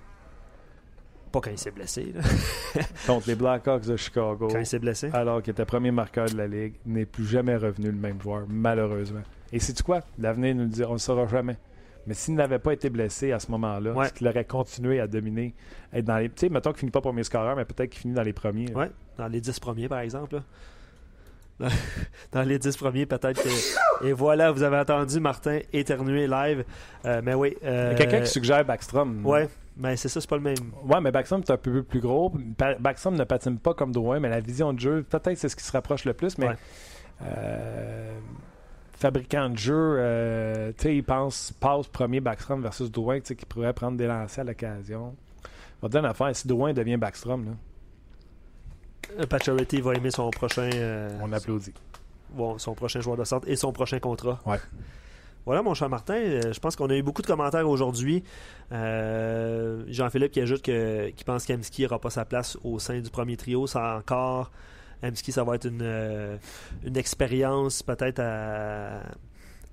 Pas 1.30 1.40
quand 1.40 1.50
il 1.50 1.58
s'est 1.58 1.70
blessé. 1.70 2.12
là. 2.14 2.22
contre 3.06 3.28
les 3.28 3.34
Blackhawks 3.34 3.86
de 3.86 3.96
Chicago, 3.96 4.48
Quand 4.50 4.58
il 4.58 4.66
s'est 4.66 4.78
blessé. 4.78 5.10
alors 5.12 5.42
qu'il 5.42 5.50
était 5.52 5.64
premier 5.64 5.90
marqueur 5.90 6.26
de 6.26 6.36
la 6.36 6.46
Ligue, 6.46 6.74
n'est 6.86 7.04
plus 7.06 7.26
jamais 7.26 7.56
revenu 7.56 7.86
le 7.86 7.92
même 7.98 8.20
joueur, 8.20 8.44
malheureusement. 8.48 9.22
Et 9.52 9.60
c'est 9.60 9.80
quoi? 9.82 10.00
L'avenir 10.18 10.54
nous 10.54 10.62
le 10.64 10.68
dit, 10.68 10.84
on 10.84 10.88
ne 10.88 10.92
le 10.94 10.98
saura 10.98 11.26
jamais. 11.26 11.56
Mais 12.06 12.14
s'il 12.14 12.34
n'avait 12.36 12.58
pas 12.58 12.72
été 12.72 12.88
blessé 12.88 13.32
à 13.32 13.38
ce 13.38 13.50
moment-là, 13.50 13.92
Ouais. 13.92 14.06
est-ce 14.06 14.14
qu'il 14.14 14.26
aurait 14.28 14.44
continué 14.46 14.98
à 15.00 15.06
dominer, 15.06 15.54
être 15.92 16.04
dans 16.06 16.16
les. 16.16 16.28
Tu 16.30 16.34
sais, 16.36 16.48
mettons 16.48 16.70
qu'il 16.70 16.80
finit 16.80 16.90
pas 16.90 17.02
premier 17.02 17.22
scoreur, 17.24 17.54
mais 17.56 17.66
peut-être 17.66 17.90
qu'il 17.90 18.00
finit 18.00 18.14
dans 18.14 18.22
les 18.22 18.32
premiers. 18.32 18.72
Ouais, 18.74 18.90
dans 19.18 19.26
les 19.28 19.40
10 19.42 19.60
premiers, 19.60 19.88
par 19.88 19.98
exemple. 20.00 20.36
là. 20.36 21.68
Dans- 22.32 22.42
les 22.42 22.58
10 22.58 22.76
premiers, 22.76 23.04
peut-être 23.04 23.42
que. 23.42 23.48
Et 24.06 24.12
voilà, 24.12 24.52
vous 24.52 24.62
avez 24.62 24.78
entendu 24.78 25.18
Martin 25.20 25.58
éternuer 25.72 26.26
live. 26.28 26.64
Euh, 27.04 27.20
mais 27.22 27.34
oui. 27.34 27.56
Il 27.62 27.66
y 27.66 27.70
euh, 27.70 27.90
a 27.90 27.94
quelqu'un 27.94 28.20
qui 28.20 28.30
suggère 28.30 28.64
Backstrom. 28.64 29.26
Ouais, 29.26 29.48
mais 29.78 29.96
c'est 29.96 30.08
ça, 30.08 30.20
c'est 30.20 30.28
pas 30.28 30.36
le 30.36 30.42
même. 30.42 30.72
Ouais, 30.84 31.00
mais 31.00 31.10
Backstrom 31.10 31.40
est 31.40 31.50
un 31.50 31.56
peu 31.56 31.82
plus 31.82 32.00
gros. 32.00 32.32
Backstrom 32.80 33.14
ne 33.16 33.24
patine 33.24 33.58
pas 33.58 33.74
comme 33.74 33.92
Drouin, 33.92 34.20
mais 34.20 34.28
la 34.28 34.40
vision 34.40 34.72
de 34.72 34.80
jeu, 34.80 35.02
peut-être 35.08 35.36
c'est 35.38 35.48
ce 35.48 35.56
qui 35.56 35.64
se 35.64 35.72
rapproche 35.72 36.04
le 36.04 36.12
plus, 36.14 36.36
mais 36.38 36.48
Ouais. 36.48 36.56
euh, 37.22 38.18
fabricant 38.96 39.48
de 39.50 39.56
jeu, 39.56 39.74
euh, 39.98 40.72
tu 40.76 40.82
sais, 40.82 40.96
il 40.96 41.04
pense 41.04 41.52
passe 41.60 41.86
premier 41.86 42.20
Backstrom 42.20 42.60
versus 42.62 42.90
Drouin, 42.90 43.20
tu 43.20 43.26
sais, 43.26 43.36
qui 43.36 43.46
pourrait 43.46 43.72
prendre 43.72 43.96
des 43.96 44.06
lancers 44.06 44.42
à 44.42 44.44
l'occasion. 44.44 45.14
On 45.80 45.86
va 45.86 45.88
te 45.88 45.92
dire 45.92 46.00
une 46.00 46.06
affaire, 46.10 46.34
si 46.34 46.48
Drouin 46.48 46.72
devient 46.72 46.96
Backstrom, 46.96 47.44
là, 47.44 47.50
Euh, 49.20 49.26
Pacioretty 49.26 49.80
va 49.80 49.94
aimer 49.94 50.10
son 50.10 50.28
prochain. 50.30 50.68
euh, 50.74 51.08
on 51.22 51.32
applaudit. 51.32 51.72
bon, 52.30 52.58
son 52.58 52.74
prochain 52.74 53.00
joueur 53.00 53.16
de 53.16 53.24
centre 53.24 53.48
et 53.48 53.56
son 53.56 53.72
prochain 53.72 53.98
contrat. 54.00 54.38
Ouais. 54.44 54.58
Voilà, 55.48 55.62
mon 55.62 55.72
cher 55.72 55.88
Martin. 55.88 56.12
euh, 56.14 56.52
Je 56.52 56.60
pense 56.60 56.76
qu'on 56.76 56.90
a 56.90 56.94
eu 56.94 57.02
beaucoup 57.02 57.22
de 57.22 57.26
commentaires 57.26 57.66
aujourd'hui. 57.66 58.22
Euh, 58.70 59.82
Jean-Philippe 59.88 60.32
qui 60.32 60.40
ajoute 60.42 60.60
que, 60.62 61.08
qui 61.08 61.24
pense 61.24 61.46
qu'Emski 61.46 61.82
n'aura 61.84 61.98
pas 61.98 62.10
sa 62.10 62.26
place 62.26 62.58
au 62.64 62.78
sein 62.78 63.00
du 63.00 63.08
premier 63.08 63.36
trio. 63.38 63.66
Ça 63.66 63.96
encore. 63.96 64.50
Emski, 65.02 65.32
ça 65.32 65.44
va 65.44 65.54
être 65.54 65.66
une, 65.66 65.80
euh, 65.80 66.36
une 66.84 66.98
expérience 66.98 67.82
peut-être 67.82 68.20
à, 68.20 69.00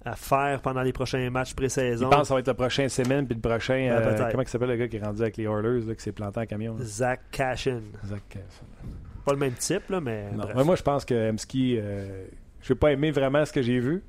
à 0.05 0.15
faire 0.15 0.61
pendant 0.61 0.81
les 0.81 0.93
prochains 0.93 1.29
matchs 1.29 1.53
pré-saison. 1.55 2.09
pense 2.09 2.21
que 2.21 2.27
ça 2.27 2.33
va 2.35 2.39
être 2.39 2.47
le 2.47 2.53
prochain 2.53 2.87
Semen, 2.87 3.25
puis 3.27 3.35
le 3.35 3.41
prochain. 3.41 3.73
Ouais, 3.73 3.89
euh, 3.89 4.27
comment 4.31 4.43
il 4.43 4.47
s'appelle 4.47 4.69
le 4.69 4.75
gars 4.77 4.87
qui 4.87 4.95
est 4.97 5.03
rendu 5.03 5.21
avec 5.23 5.35
les 5.35 5.43
Oilers, 5.43 5.85
là, 5.87 5.93
qui 5.95 6.01
s'est 6.03 6.11
planté 6.13 6.39
en 6.39 6.45
camion 6.45 6.77
là? 6.77 6.85
Zach 6.85 7.19
Cashin. 7.31 7.81
Zach, 8.05 8.21
euh, 8.37 8.39
Pas 9.25 9.33
le 9.33 9.39
même 9.39 9.53
type, 9.55 9.89
là, 9.89 9.99
mais. 9.99 10.31
Non. 10.31 10.43
bref. 10.43 10.53
Mais 10.55 10.63
moi, 10.63 10.75
je 10.75 10.83
pense 10.83 11.03
que 11.03 11.31
Emski, 11.31 11.77
euh, 11.79 12.27
je 12.61 12.71
n'ai 12.71 12.79
pas 12.79 12.91
aimé 12.93 13.11
vraiment 13.11 13.43
ce 13.43 13.51
que 13.51 13.61
j'ai 13.61 13.79
vu. 13.79 14.03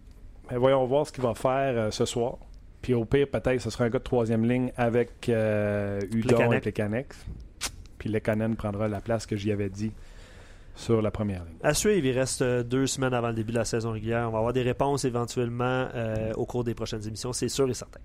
Mais 0.51 0.57
voyons 0.57 0.84
voir 0.86 1.07
ce 1.07 1.12
qu'il 1.12 1.22
va 1.22 1.34
faire 1.34 1.76
euh, 1.76 1.90
ce 1.90 2.05
soir. 2.05 2.38
Puis 2.82 2.94
au 2.94 3.05
pire, 3.05 3.28
peut-être, 3.28 3.61
ce 3.61 3.70
sera 3.70 3.84
un 3.84 3.90
gars 3.90 3.99
de 3.99 4.05
troisième 4.05 4.44
ligne 4.44 4.72
avec 4.76 5.28
euh, 5.28 6.01
Udon 6.12 6.53
et 6.53 6.61
Plekanec. 6.61 7.09
Puis 7.99 8.09
Lekanen 8.09 8.55
prendra 8.57 8.88
la 8.88 9.01
place 9.01 9.26
que 9.26 9.36
j'y 9.36 9.51
avais 9.51 9.70
dit 9.70 9.92
sur 10.76 11.03
la 11.03 11.11
première 11.11 11.44
ligne. 11.44 11.57
À 11.62 11.74
suivre, 11.74 12.07
il 12.07 12.16
reste 12.16 12.42
euh, 12.42 12.62
deux 12.62 12.86
semaines 12.86 13.14
avant 13.14 13.28
le 13.28 13.34
début 13.34 13.53
de 13.53 13.59
la 13.59 13.64
saison 13.64 13.92
régulière. 13.92 14.26
On 14.28 14.32
va 14.32 14.38
avoir 14.38 14.53
des 14.53 14.62
réponses 14.62 15.05
éventuellement 15.05 15.88
euh, 15.94 16.32
au 16.34 16.44
cours 16.44 16.64
des 16.64 16.74
prochaines 16.74 17.07
émissions, 17.07 17.32
c'est 17.32 17.49
sûr 17.49 17.68
et 17.68 17.74
certain. 17.74 18.01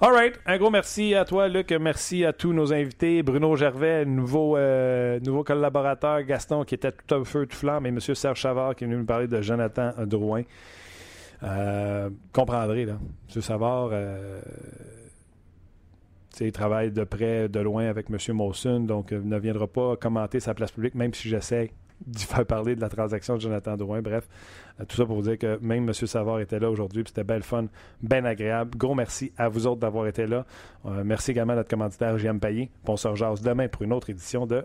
All 0.00 0.12
right. 0.12 0.38
Un 0.44 0.58
gros 0.58 0.70
merci 0.70 1.14
à 1.14 1.24
toi, 1.24 1.48
Luc. 1.48 1.72
Merci 1.72 2.24
à 2.24 2.32
tous 2.34 2.52
nos 2.52 2.72
invités. 2.72 3.22
Bruno 3.22 3.56
Gervais, 3.56 4.04
nouveau, 4.04 4.56
euh, 4.56 5.18
nouveau 5.20 5.42
collaborateur. 5.42 6.22
Gaston, 6.22 6.64
qui 6.64 6.74
était 6.74 6.92
tout 6.92 7.14
un 7.14 7.24
feu, 7.24 7.46
tout 7.46 7.56
flamme. 7.56 7.86
Et 7.86 7.88
M. 7.88 8.00
Serge 8.00 8.38
Chavard, 8.38 8.74
qui 8.74 8.84
est 8.84 8.86
venu 8.86 8.98
nous 8.98 9.06
parler 9.06 9.26
de 9.26 9.40
Jonathan 9.40 9.92
Drouin. 10.04 10.42
Euh, 11.42 12.10
comprendrez, 12.32 12.84
là. 12.84 12.98
M. 13.34 13.42
Savard, 13.42 13.90
euh, 13.92 14.40
il 16.40 16.52
travaille 16.52 16.90
de 16.90 17.04
près, 17.04 17.48
de 17.48 17.60
loin 17.60 17.86
avec 17.86 18.06
M. 18.10 18.18
Mawson, 18.36 18.80
donc 18.80 19.12
euh, 19.12 19.20
ne 19.22 19.38
viendra 19.38 19.66
pas 19.66 19.96
commenter 19.96 20.40
sa 20.40 20.54
place 20.54 20.72
publique, 20.72 20.94
même 20.94 21.14
si 21.14 21.28
j'essaie 21.28 21.72
d'y 22.06 22.24
faire 22.26 22.44
parler 22.44 22.76
de 22.76 22.80
la 22.80 22.88
transaction 22.88 23.36
de 23.36 23.40
Jonathan 23.40 23.76
Drouin. 23.76 24.02
Bref, 24.02 24.28
tout 24.86 24.96
ça 24.96 25.06
pour 25.06 25.16
vous 25.16 25.22
dire 25.22 25.38
que 25.38 25.58
même 25.62 25.84
M. 25.84 25.92
Savard 25.92 26.40
était 26.40 26.58
là 26.58 26.70
aujourd'hui, 26.70 27.04
c'était 27.06 27.24
belle 27.24 27.42
fun, 27.42 27.66
bien 28.02 28.24
agréable. 28.24 28.76
Gros 28.76 28.94
merci 28.94 29.32
à 29.36 29.48
vous 29.48 29.66
autres 29.66 29.80
d'avoir 29.80 30.06
été 30.06 30.26
là. 30.26 30.44
Merci 30.84 31.30
également 31.30 31.54
à 31.54 31.56
notre 31.56 31.70
commanditaire 31.70 32.16
Payé. 32.40 32.70
Puis 32.84 32.92
On 32.92 32.96
se 32.96 33.42
demain 33.42 33.68
pour 33.68 33.82
une 33.82 33.94
autre 33.94 34.10
édition 34.10 34.46
de 34.46 34.64